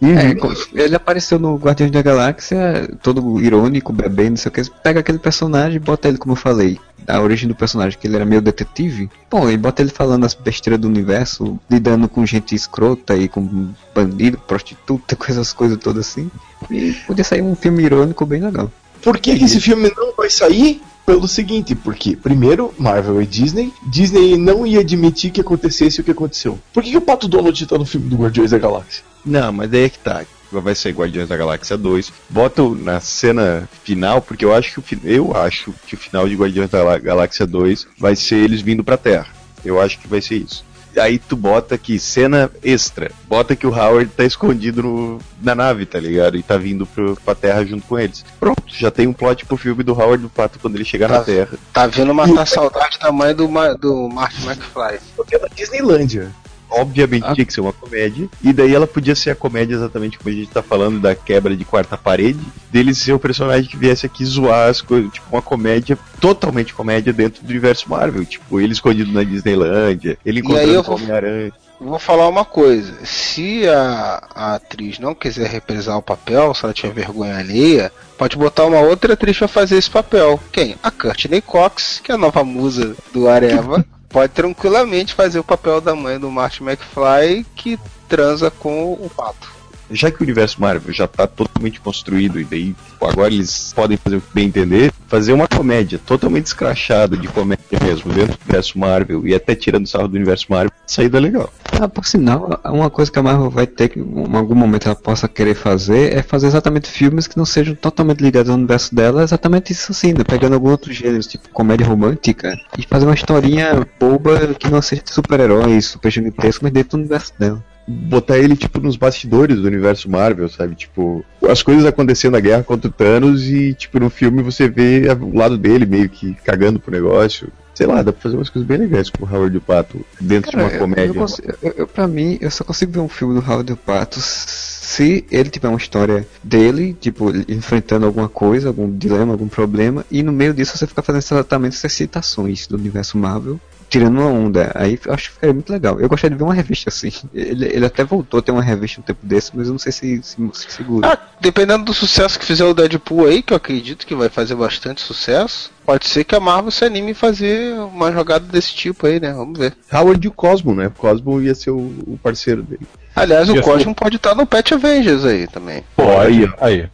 É, 0.02 0.34
co- 0.34 0.52
ele 0.74 0.96
apareceu 0.96 1.38
no 1.38 1.56
Guardiões 1.58 1.92
da 1.92 2.02
Galáxia, 2.02 2.90
todo 3.04 3.40
irônico, 3.40 3.94
bebendo, 3.94 4.32
não 4.32 4.38
sei 4.38 4.50
o 4.50 4.52
que. 4.52 4.64
Pega 4.84 5.00
aquele 5.00 5.20
personagem 5.20 5.76
e 5.76 5.80
bota 5.80 6.08
ele, 6.08 6.18
como 6.18 6.32
eu 6.32 6.36
falei, 6.38 6.80
a 7.08 7.20
origem 7.22 7.48
do 7.48 7.54
personagem, 7.56 8.00
que 8.00 8.08
ele 8.08 8.16
era 8.16 8.26
meio 8.26 8.42
detetive. 8.42 9.10
Pô, 9.30 9.48
e 9.50 9.58
bota 9.58 9.82
ele 9.82 9.92
falando 9.92 10.26
as 10.26 10.34
besteiras 10.34 10.80
do 10.80 10.88
universo, 10.88 11.60
lidando 11.70 12.10
com 12.10 12.26
gente 12.26 12.56
escrota 12.56 13.16
e 13.16 13.28
com 13.28 13.70
bandido, 13.94 14.38
prostituta, 14.40 15.16
com 15.18 15.26
essas 15.32 15.54
coisas 15.54 15.78
todas 15.78 16.08
assim. 16.08 16.32
E 16.70 16.94
podia 17.06 17.24
sair 17.24 17.42
um 17.44 17.56
filme 17.56 17.84
irônico 17.84 18.26
bem 18.26 18.42
legal. 18.42 18.72
Por 19.04 19.18
que, 19.20 19.38
que 19.38 19.46
esse 19.46 19.60
filme 19.60 19.92
não 19.96 20.14
vai 20.16 20.30
sair? 20.30 20.82
Pelo 21.04 21.28
seguinte, 21.28 21.74
porque, 21.74 22.16
primeiro, 22.16 22.72
Marvel 22.78 23.22
e 23.22 23.26
Disney, 23.26 23.74
Disney 23.88 24.38
não 24.38 24.66
ia 24.68 24.82
admitir 24.82 25.32
que 25.32 25.42
acontecesse 25.42 26.00
o 26.00 26.04
que 26.04 26.12
aconteceu. 26.12 26.60
Por 26.72 26.84
que, 26.84 26.92
que 26.92 26.98
o 26.98 27.02
Pato 27.02 27.28
Donald 27.28 27.66
tá 27.66 27.76
no 27.78 27.86
filme 27.86 28.08
do 28.08 28.16
Guardiões 28.18 28.52
da 28.52 28.60
Galáxia? 28.60 29.04
Não, 29.26 29.52
mas 29.52 29.70
daí 29.72 29.86
é 29.86 29.90
que 29.90 29.98
tá. 30.00 30.24
Vai 30.52 30.76
ser 30.76 30.94
Guardiões 30.94 31.28
da 31.28 31.36
Galáxia 31.36 31.76
2. 31.76 32.14
Bota 32.30 32.62
o- 32.62 32.76
na 32.76 33.00
cena 33.00 33.68
final, 33.84 34.22
porque 34.22 34.46
eu 34.46 34.54
acho 34.54 34.80
que 34.82 34.96
o, 34.96 35.00
eu 35.04 35.36
acho 35.36 35.74
que 35.88 35.96
o 35.96 35.98
final 35.98 36.30
de 36.30 36.36
Guardiões 36.36 36.70
da 36.70 36.78
Galá- 36.78 36.98
Galáxia 37.00 37.48
2 37.48 37.88
vai 37.98 38.16
ser 38.16 38.36
eles 38.36 38.62
vindo 38.62 38.84
pra 38.84 38.96
Terra. 38.96 39.28
Eu 39.66 39.82
acho 39.82 39.98
que 40.00 40.08
vai 40.08 40.22
ser 40.22 40.36
isso. 40.36 40.64
Aí 40.98 41.18
tu 41.20 41.36
bota 41.36 41.76
aqui, 41.76 41.98
cena 42.00 42.52
extra. 42.64 43.12
Bota 43.28 43.56
que 43.56 43.66
o 43.66 43.70
Howard 43.74 44.12
tá 44.12 44.26
escondido 44.26 44.84
no- 44.84 45.20
na 45.42 45.56
nave, 45.56 45.86
tá 45.86 46.00
ligado? 46.00 46.36
E 46.38 46.44
tá 46.44 46.58
vindo 46.58 46.86
pro, 46.86 47.16
pra 47.24 47.34
Terra 47.36 47.66
junto 47.66 47.88
com 47.88 47.98
eles. 47.98 48.26
Pronto, 48.40 48.62
já 48.68 48.92
tem 48.92 49.08
um 49.08 49.14
plot 49.14 49.46
pro 49.46 49.56
filme 49.58 49.84
do 49.84 49.94
Howard 49.94 50.24
do 50.24 50.30
Pato 50.30 50.60
quando 50.60 50.76
ele 50.76 50.84
chegar 50.86 51.08
na 51.08 51.20
Tá. 51.20 51.24
Terra. 51.24 51.50
Tá 51.72 51.88
vindo 51.88 52.14
matar 52.14 52.42
a 52.42 52.46
saudade 52.46 53.00
da 53.00 53.12
mãe 53.12 53.34
do, 53.34 53.48
do 53.80 54.10
Martin 54.10 54.46
McFly. 54.46 55.00
Porque 55.16 55.36
é 55.36 55.40
na 55.40 55.48
Disneylândia. 55.48 56.32
Obviamente 56.72 57.34
tinha 57.34 57.46
que 57.46 57.54
ser 57.54 57.62
uma 57.62 57.74
comédia. 57.74 58.30
E 58.42 58.54
daí 58.54 58.74
ela 58.74 58.88
podia 58.88 59.14
ser 59.14 59.32
a 59.32 59.36
comédia 59.36 59.76
exatamente 59.76 60.18
como 60.18 60.30
a 60.30 60.34
gente 60.34 60.50
tá 60.50 60.64
falando 60.64 61.00
da 61.00 61.14
quebra 61.14 61.56
de 61.56 61.66
quarta 61.66 61.98
parede. 61.98 62.40
Dele 62.72 62.96
ser 62.96 63.14
o 63.14 63.20
personagem 63.20 63.70
que 63.70 63.78
viesse 63.78 64.06
aqui 64.06 64.24
zoar 64.24 64.70
as 64.70 64.82
coisas. 64.82 65.12
Tipo, 65.12 65.28
uma 65.32 65.42
comédia, 65.42 65.98
totalmente 66.20 66.74
comédia 66.74 67.12
dentro 67.12 67.44
do 67.44 67.50
universo 67.50 67.90
Marvel. 67.90 68.26
Tipo, 68.26 68.60
ele 68.60 68.74
escondido 68.74 69.12
na 69.12 69.24
Disneylândia, 69.24 70.18
ele 70.26 70.40
encontrando 70.40 70.90
o 70.90 70.94
Homem-Aranha. 70.96 71.54
Vou 71.82 71.98
falar 71.98 72.28
uma 72.28 72.46
coisa. 72.46 73.04
Se 73.04 73.68
a, 73.68 74.24
a 74.36 74.56
atriz 74.56 75.00
não 75.00 75.16
quiser 75.16 75.50
reprisar 75.50 75.98
o 75.98 76.02
papel, 76.02 76.54
se 76.54 76.64
ela 76.64 76.74
tiver 76.74 76.94
vergonha 76.94 77.36
alheia, 77.36 77.92
pode 78.20 78.38
botar 78.38 78.66
uma 78.66 78.80
outra 78.80 79.14
atriz 79.14 79.36
pra 79.36 79.48
fazer 79.48 79.78
esse 79.78 79.90
papel. 79.90 80.40
Quem? 80.52 80.76
A 80.84 80.92
Courtney 80.92 81.42
Cox, 81.42 82.00
que 82.04 82.12
é 82.12 82.16
a 82.16 82.20
nova 82.20 82.44
musa 82.44 82.96
do 83.12 83.28
Areva. 83.28 83.84
pode 84.12 84.34
tranquilamente 84.34 85.14
fazer 85.14 85.40
o 85.40 85.44
papel 85.44 85.82
da 85.82 85.96
mãe 85.96 86.20
do 86.20 86.30
Martin 86.30 86.64
McFly 86.64 87.46
que 87.56 87.80
transa 88.08 88.52
com 88.52 88.94
o 88.94 89.10
pato. 89.10 89.61
Já 89.92 90.12
que 90.12 90.22
o 90.22 90.24
universo 90.24 90.60
Marvel 90.60 90.94
já 90.94 91.08
tá 91.08 91.28
totalmente 91.28 91.80
construído 91.80 92.40
e 92.40 92.44
daí 92.44 92.74
tipo, 92.74 93.06
agora 93.06 93.34
eles 93.34 93.74
podem 93.74 93.98
fazer 93.98 94.18
o 94.18 94.22
que 94.22 94.34
bem 94.34 94.48
entender, 94.48 94.92
fazer 95.08 95.34
uma 95.34 95.48
comédia 95.48 96.00
totalmente 96.06 96.48
escrachada 96.48 97.18
de 97.18 97.28
comédia 97.28 97.80
mesmo 97.84 98.12
dentro 98.14 98.38
do 98.38 98.44
universo 98.44 98.80
Marvel 98.80 99.28
e 99.28 99.36
até 99.36 99.56
tirando 99.56 99.88
sarro 99.88 100.08
do 100.08 100.16
universo 100.16 100.46
Marvel, 100.50 100.72
saída 100.86 101.20
legal. 101.20 101.52
Ah, 101.80 101.88
por 101.88 102.06
sinal, 102.06 102.62
uma 102.66 102.90
coisa 102.90 103.12
que 103.12 103.20
a 103.20 103.24
Marvel 103.24 103.50
vai 103.50 103.68
ter 103.68 103.90
que 103.90 104.00
em 104.00 104.36
algum 104.36 104.56
momento 104.56 104.88
ela 104.88 104.96
possa 104.96 105.28
querer 105.28 105.56
fazer 105.56 106.14
é 106.14 106.22
fazer 106.22 106.48
exatamente 106.48 106.90
filmes 106.90 107.28
que 107.28 107.38
não 107.38 107.46
sejam 107.46 107.76
totalmente 107.76 108.22
ligados 108.22 108.50
ao 108.50 108.58
universo 108.58 108.94
dela, 108.94 109.24
exatamente 109.24 109.72
isso 109.72 109.92
assim, 109.92 110.14
né? 110.14 110.24
pegando 110.24 110.54
algum 110.54 110.70
outro 110.70 110.94
gênero, 110.94 111.22
tipo 111.24 111.50
comédia 111.50 111.86
romântica, 111.86 112.56
e 112.78 112.84
fazer 112.84 113.06
uma 113.06 113.16
historinha 113.16 113.86
boba 114.00 114.54
que 114.54 114.70
não 114.70 114.82
seja 114.82 115.02
de 115.04 115.14
super-heróis, 115.14 115.86
super 115.86 116.12
gigantesco, 116.12 116.64
mas 116.64 116.74
dentro 116.74 116.98
do 116.98 117.02
universo 117.02 117.34
dela. 117.38 117.64
Botar 117.92 118.38
ele, 118.38 118.56
tipo, 118.56 118.80
nos 118.80 118.96
bastidores 118.96 119.58
do 119.58 119.68
universo 119.68 120.10
Marvel, 120.10 120.48
sabe? 120.50 120.76
Tipo, 120.76 121.24
as 121.50 121.62
coisas 121.62 121.86
acontecendo 121.86 122.34
na 122.34 122.40
guerra 122.40 122.64
contra 122.64 122.90
o 122.90 122.94
Thanos 122.94 123.44
e, 123.48 123.74
tipo, 123.74 124.00
no 124.00 124.10
filme 124.10 124.42
você 124.42 124.68
vê 124.70 125.04
o 125.20 125.38
lado 125.38 125.58
dele 125.58 125.86
meio 125.86 126.10
que 126.10 126.34
cagando 126.44 126.80
pro 126.80 126.92
negócio. 126.92 127.48
Sei 127.74 127.88
lá, 127.88 128.02
dá 128.02 128.12
pra 128.12 128.22
fazer 128.22 128.36
umas 128.36 128.50
coisas 128.50 128.68
bem 128.68 128.78
legais 128.78 129.10
com 129.10 129.26
o 129.26 129.28
Howard 129.34 129.56
e 129.56 129.58
o 129.58 129.62
Pato 129.62 130.06
dentro 130.20 130.52
Cara, 130.52 130.66
de 130.68 130.74
uma 130.74 130.80
comédia. 130.80 131.08
Eu, 131.10 131.14
consigo- 131.16 131.48
eu- 131.64 131.74
eu- 131.78 131.88
pra 131.88 132.06
mim, 132.08 132.38
eu 132.42 132.52
só 132.52 132.64
consigo 132.66 132.92
ver 132.92 133.00
um 133.00 133.08
filme 133.08 133.40
do 133.40 133.50
Howard 133.50 133.74
Pato 133.78 134.20
se 134.20 135.26
ele 135.32 135.50
tiver 135.50 135.70
uma 135.70 135.78
história 135.78 136.28
dele, 136.44 136.94
tipo, 137.00 137.32
enfrentando 137.48 138.06
alguma 138.06 138.28
coisa, 138.28 138.68
algum 138.68 138.92
dilema, 138.96 139.32
algum 139.32 139.48
problema, 139.48 140.06
e 140.12 140.22
no 140.22 140.32
meio 140.34 140.54
disso 140.54 140.78
você 140.78 140.86
fica 140.86 141.02
fazendo 141.02 141.22
exatamente 141.22 141.76
essas 141.78 141.94
citações 141.94 142.68
do 142.68 142.76
universo 142.76 143.18
Marvel, 143.18 143.60
tirando 143.92 144.20
uma 144.20 144.28
onda. 144.28 144.72
Aí 144.74 144.98
eu 145.06 145.14
acho 145.14 145.26
que 145.28 145.34
ficaria 145.36 145.54
muito 145.54 145.72
legal. 145.72 146.00
Eu 146.00 146.08
gostaria 146.08 146.34
de 146.36 146.40
ver 146.42 146.48
uma 146.48 146.54
revista 146.54 146.90
assim. 146.90 147.12
Ele, 147.34 147.66
ele 147.66 147.86
até 147.86 148.06
voltou 148.06 148.40
a 148.40 148.42
ter 148.42 148.52
uma 148.54 148.64
revista 148.64 149.02
um 149.02 149.04
tempo 149.04 149.20
desse, 149.22 149.52
mas 149.54 149.68
eu 149.68 149.74
não 149.74 149.80
sei 149.80 149.92
se, 149.92 150.24
se, 150.24 150.38
se 150.54 150.72
segura. 150.72 151.10
Ah, 151.12 151.18
dependendo 151.42 151.84
do 151.84 151.94
sucesso 151.94 152.40
que 152.40 152.46
fizer 152.46 152.64
o 152.64 152.74
Deadpool 152.74 153.28
aí, 153.28 153.44
que 153.44 153.52
eu 153.52 153.58
acredito 153.58 154.08
que 154.08 154.16
vai 154.16 154.30
fazer 154.30 154.56
bastante 154.56 155.02
sucesso, 155.02 155.70
pode 155.86 156.08
ser 156.08 156.24
que 156.24 156.34
a 156.34 156.40
Marvel 156.40 156.72
se 156.72 156.86
anime 156.86 157.12
a 157.12 157.16
fazer 157.16 157.74
uma 157.80 158.12
jogada 158.14 158.46
desse 158.46 158.74
tipo 158.74 159.06
aí, 159.06 159.20
né? 159.20 159.34
Vamos 159.34 159.60
ver. 159.60 159.76
Howard 159.92 160.26
e 160.26 160.30
o 160.30 160.32
Cosmo, 160.32 160.74
né? 160.74 160.88
O 160.88 160.92
Cosmo 160.92 161.42
ia 161.42 161.54
ser 161.54 161.72
o, 161.72 161.78
o 161.78 162.18
parceiro 162.24 162.64
dele. 162.64 162.88
Aliás, 163.14 163.50
o 163.50 163.56
Ia 163.56 163.62
ser- 163.62 163.70
Cosmo 163.70 163.94
pode 163.94 164.16
estar 164.16 164.34
no 164.34 164.46
Pet 164.46 164.74
Avengers 164.74 165.26
aí 165.26 165.46
também. 165.48 165.84
Pode. 165.98 166.50
Aí. 166.62 166.88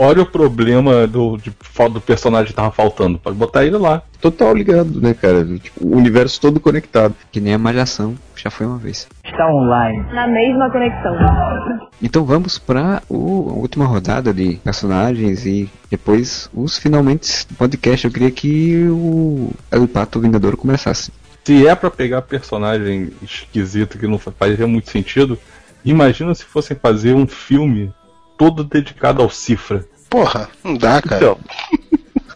Olha 0.00 0.22
o 0.22 0.26
problema 0.26 1.06
do, 1.06 1.36
de, 1.36 1.52
fal- 1.60 1.90
do 1.90 2.00
personagem 2.00 2.46
que 2.48 2.54
tava 2.54 2.70
faltando. 2.70 3.18
Pode 3.18 3.36
botar 3.36 3.64
ele 3.64 3.76
lá. 3.76 4.02
Total 4.20 4.54
ligado, 4.54 5.00
né, 5.00 5.12
cara? 5.14 5.44
Tipo, 5.44 5.86
o 5.86 5.96
universo 5.96 6.40
todo 6.40 6.60
conectado. 6.60 7.14
Que 7.32 7.40
nem 7.40 7.54
a 7.54 7.58
Malhação, 7.58 8.14
já 8.36 8.48
foi 8.50 8.66
uma 8.66 8.78
vez. 8.78 9.08
Está 9.24 9.46
online. 9.48 10.04
Na 10.12 10.26
mesma 10.28 10.70
conexão. 10.70 11.16
Então 12.00 12.24
vamos 12.24 12.58
para 12.58 12.98
a 12.98 13.02
última 13.12 13.84
rodada 13.86 14.32
de 14.32 14.54
personagens 14.62 15.44
e 15.44 15.68
depois 15.90 16.48
os 16.54 16.78
finalmente 16.78 17.46
do 17.48 17.54
podcast. 17.54 18.06
Eu 18.06 18.12
queria 18.12 18.30
que 18.30 18.86
o 18.88 19.50
El 19.70 19.88
Pato 19.88 20.20
Vingador 20.20 20.56
começasse. 20.56 21.10
Se 21.44 21.66
é 21.66 21.74
pra 21.74 21.90
pegar 21.90 22.22
personagem 22.22 23.10
esquisito 23.22 23.98
que 23.98 24.06
não 24.06 24.18
fazia 24.18 24.66
muito 24.66 24.90
sentido, 24.90 25.38
imagina 25.84 26.34
se 26.34 26.44
fossem 26.44 26.76
fazer 26.76 27.14
um 27.14 27.26
filme 27.26 27.90
todo 28.38 28.64
dedicado 28.64 29.20
ao 29.20 29.28
Cifra. 29.28 29.84
Porra, 30.08 30.48
não 30.64 30.74
dá, 30.74 31.02
cara. 31.02 31.16
Então, 31.16 31.38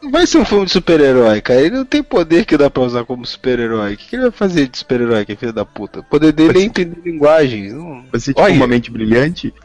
Não 0.02 0.10
vai 0.12 0.26
ser 0.26 0.38
um 0.38 0.44
filme 0.44 0.66
de 0.66 0.72
super-herói, 0.72 1.40
cara. 1.40 1.60
Ele 1.60 1.76
não 1.76 1.84
tem 1.84 2.02
poder 2.02 2.44
que 2.44 2.58
dá 2.58 2.68
pra 2.68 2.82
usar 2.82 3.04
como 3.04 3.24
super-herói. 3.24 3.94
O 3.94 3.96
que, 3.96 4.08
que 4.08 4.16
ele 4.16 4.24
vai 4.24 4.32
fazer 4.32 4.66
de 4.66 4.76
super-herói, 4.76 5.24
que 5.24 5.32
é 5.32 5.36
filho 5.36 5.52
da 5.52 5.64
puta? 5.64 6.00
O 6.00 6.04
poder 6.04 6.32
dele 6.32 6.58
é 6.58 6.62
entender 6.62 6.98
linguagem. 7.02 7.72
Não... 7.72 8.04
Vai 8.10 8.20
ser 8.20 8.34
tipo 8.34 8.46
uma 8.46 8.66
mente 8.66 8.90
brilhante. 8.90 9.54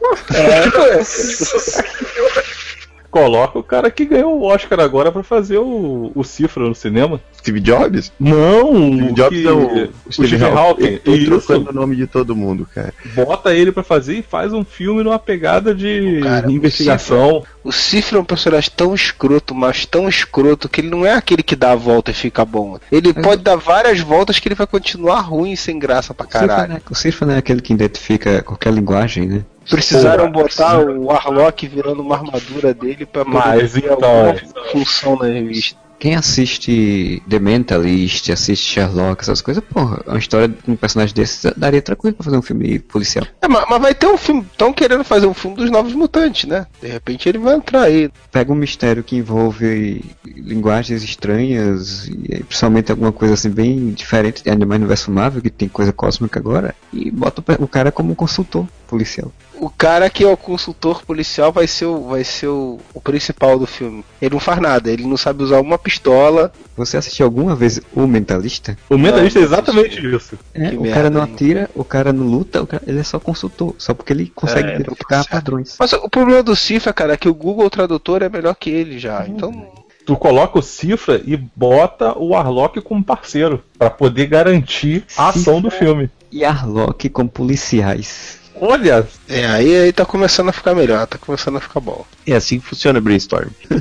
coloca 3.10 3.58
o 3.58 3.62
cara 3.62 3.90
que 3.90 4.04
ganhou 4.04 4.38
o 4.38 4.44
Oscar 4.44 4.80
agora 4.80 5.10
pra 5.10 5.22
fazer 5.22 5.58
o, 5.58 6.12
o 6.14 6.22
Cifra 6.24 6.68
no 6.68 6.74
cinema. 6.74 7.20
Steve 7.38 7.60
Jobs? 7.60 8.12
Não, 8.18 8.74
Steve 8.96 9.12
Jobs 9.12 9.40
que- 9.40 9.46
é 9.46 9.50
o, 9.52 9.84
o 10.06 10.12
Stephen 10.12 10.42
Hawking. 10.52 11.00
Eu 11.04 11.14
Isso. 11.16 11.30
tô 11.30 11.40
trocando 11.40 11.70
o 11.70 11.72
nome 11.74 11.96
de 11.96 12.06
todo 12.06 12.36
mundo, 12.36 12.66
cara. 12.74 12.92
Bota 13.14 13.54
ele 13.54 13.72
pra 13.72 13.82
fazer 13.82 14.14
e 14.18 14.22
faz 14.22 14.52
um 14.52 14.64
filme 14.64 15.02
numa 15.02 15.18
pegada 15.18 15.74
de 15.74 16.20
Cara, 16.22 16.50
investigação. 16.50 17.42
O 17.64 17.72
Cifra 17.72 18.18
é 18.18 18.20
um 18.20 18.24
personagem 18.24 18.70
tão 18.76 18.94
escroto, 18.94 19.54
mas 19.54 19.84
tão 19.86 20.08
escroto, 20.08 20.68
que 20.68 20.80
ele 20.80 20.88
não 20.90 21.04
é 21.04 21.12
aquele 21.14 21.42
que 21.42 21.56
dá 21.56 21.72
a 21.72 21.76
volta 21.76 22.10
e 22.10 22.14
fica 22.14 22.44
bom. 22.44 22.78
Ele 22.90 23.12
pode 23.12 23.42
dar 23.42 23.56
várias 23.56 24.00
voltas 24.00 24.38
que 24.38 24.48
ele 24.48 24.54
vai 24.54 24.66
continuar 24.66 25.20
ruim 25.20 25.54
sem 25.56 25.78
graça 25.78 26.12
pra 26.14 26.26
O 26.26 26.30
Cifra, 26.30 26.46
caralho. 26.48 26.72
né, 26.74 26.80
o 26.90 26.94
Cifra 26.94 27.26
não 27.26 27.34
é 27.34 27.38
aquele 27.38 27.60
que 27.60 27.72
identifica 27.72 28.42
qualquer 28.42 28.72
linguagem, 28.72 29.26
né? 29.26 29.44
Precisaram 29.68 30.30
Porra, 30.32 30.44
botar 30.44 30.78
o 30.80 31.04
Warlock 31.04 31.66
virando 31.66 32.02
uma 32.02 32.16
armadura 32.16 32.72
dele 32.72 33.04
pra 33.04 33.24
ter 33.24 33.78
então, 33.78 33.92
alguma 33.92 34.30
é. 34.30 34.72
função 34.72 35.16
na 35.16 35.26
revista. 35.26 35.76
Quem 35.98 36.14
assiste 36.14 37.20
The 37.28 37.40
Mentalist, 37.40 38.30
assiste 38.30 38.72
Sherlock, 38.72 39.20
essas 39.20 39.42
coisas, 39.42 39.62
porra, 39.64 40.00
uma 40.06 40.18
história 40.18 40.48
com 40.64 40.72
um 40.72 40.76
personagem 40.76 41.12
desses 41.12 41.52
daria 41.56 41.82
tranquilo 41.82 42.14
pra 42.14 42.24
fazer 42.24 42.36
um 42.36 42.42
filme 42.42 42.78
policial. 42.78 43.26
É, 43.42 43.48
mas, 43.48 43.64
mas 43.68 43.82
vai 43.82 43.94
ter 43.94 44.06
um 44.06 44.16
filme. 44.16 44.46
Estão 44.52 44.72
querendo 44.72 45.02
fazer 45.02 45.26
um 45.26 45.34
filme 45.34 45.56
dos 45.56 45.70
Novos 45.70 45.92
Mutantes, 45.94 46.48
né? 46.48 46.66
De 46.80 46.86
repente 46.86 47.28
ele 47.28 47.38
vai 47.38 47.56
entrar 47.56 47.82
aí. 47.82 48.10
Pega 48.30 48.52
um 48.52 48.56
mistério 48.56 49.02
que 49.02 49.16
envolve 49.16 50.04
linguagens 50.24 51.02
estranhas, 51.02 52.06
e 52.06 52.34
aí, 52.34 52.44
principalmente 52.44 52.92
alguma 52.92 53.10
coisa 53.10 53.34
assim 53.34 53.50
bem 53.50 53.90
diferente, 53.90 54.48
ainda 54.48 54.64
mais 54.64 54.78
no 54.78 54.84
universo 54.84 55.10
Marvel, 55.10 55.42
que 55.42 55.50
tem 55.50 55.68
coisa 55.68 55.92
cósmica 55.92 56.38
agora, 56.38 56.76
e 56.92 57.10
bota 57.10 57.42
o 57.58 57.66
cara 57.66 57.90
como 57.90 58.12
um 58.12 58.14
consultor 58.14 58.68
policial. 58.88 59.30
O 59.60 59.68
cara 59.68 60.08
que 60.08 60.24
é 60.24 60.26
o 60.28 60.36
consultor 60.36 61.02
policial 61.04 61.52
vai 61.52 61.66
ser 61.66 61.86
o, 61.86 62.08
vai 62.08 62.22
ser 62.24 62.46
o, 62.46 62.78
o 62.94 63.00
principal 63.00 63.58
do 63.58 63.66
filme. 63.66 64.04
Ele 64.22 64.34
não 64.34 64.40
faz 64.40 64.60
nada, 64.60 64.90
ele 64.90 65.04
não 65.04 65.16
sabe 65.16 65.42
usar 65.42 65.60
uma 65.60 65.76
pistola. 65.78 66.52
Você 66.76 66.96
assistiu 66.96 67.26
alguma 67.26 67.54
vez 67.56 67.80
O 67.94 68.06
Mentalista? 68.06 68.76
O 68.88 68.96
Mentalista 68.96 69.38
é 69.40 69.42
exatamente 69.42 70.04
isso. 70.14 70.38
É, 70.54 70.70
o 70.70 70.80
merda, 70.82 70.94
cara 70.94 71.10
não 71.10 71.24
hein? 71.26 71.32
atira, 71.34 71.70
o 71.74 71.84
cara 71.84 72.12
não 72.12 72.24
luta, 72.26 72.62
o 72.62 72.66
cara- 72.66 72.82
ele 72.86 73.00
é 73.00 73.02
só 73.02 73.18
consultor, 73.18 73.74
só 73.78 73.92
porque 73.94 74.12
ele 74.12 74.32
consegue 74.34 74.68
É, 74.70 74.74
identificar 74.76 75.24
padrões. 75.26 75.76
Mas 75.78 75.92
o 75.92 76.08
problema 76.08 76.42
do 76.42 76.54
Cifra, 76.56 76.92
cara, 76.92 77.14
é 77.14 77.16
que 77.16 77.28
o 77.28 77.34
Google 77.34 77.68
Tradutor 77.68 78.22
é 78.22 78.28
melhor 78.28 78.54
que 78.54 78.70
ele 78.70 78.98
já. 78.98 79.26
Então. 79.26 79.72
Tu 80.06 80.16
coloca 80.16 80.58
o 80.58 80.62
Cifra 80.62 81.20
e 81.26 81.36
bota 81.36 82.16
o 82.16 82.28
Warlock 82.28 82.80
como 82.80 83.04
parceiro, 83.04 83.62
pra 83.78 83.90
poder 83.90 84.26
garantir 84.26 85.04
a 85.16 85.28
ação 85.28 85.60
do 85.60 85.70
filme. 85.70 86.08
E 86.32 86.44
Arlock 86.44 87.08
com 87.10 87.26
policiais. 87.26 88.38
Olha, 88.60 89.06
É, 89.28 89.46
aí, 89.46 89.76
aí 89.76 89.92
tá 89.92 90.04
começando 90.04 90.48
a 90.48 90.52
ficar 90.52 90.74
melhor, 90.74 91.06
tá 91.06 91.18
começando 91.18 91.56
a 91.56 91.60
ficar 91.60 91.80
bom. 91.80 92.04
É 92.26 92.34
assim 92.34 92.58
que 92.60 92.66
funciona 92.66 93.00
Brainstorm. 93.00 93.48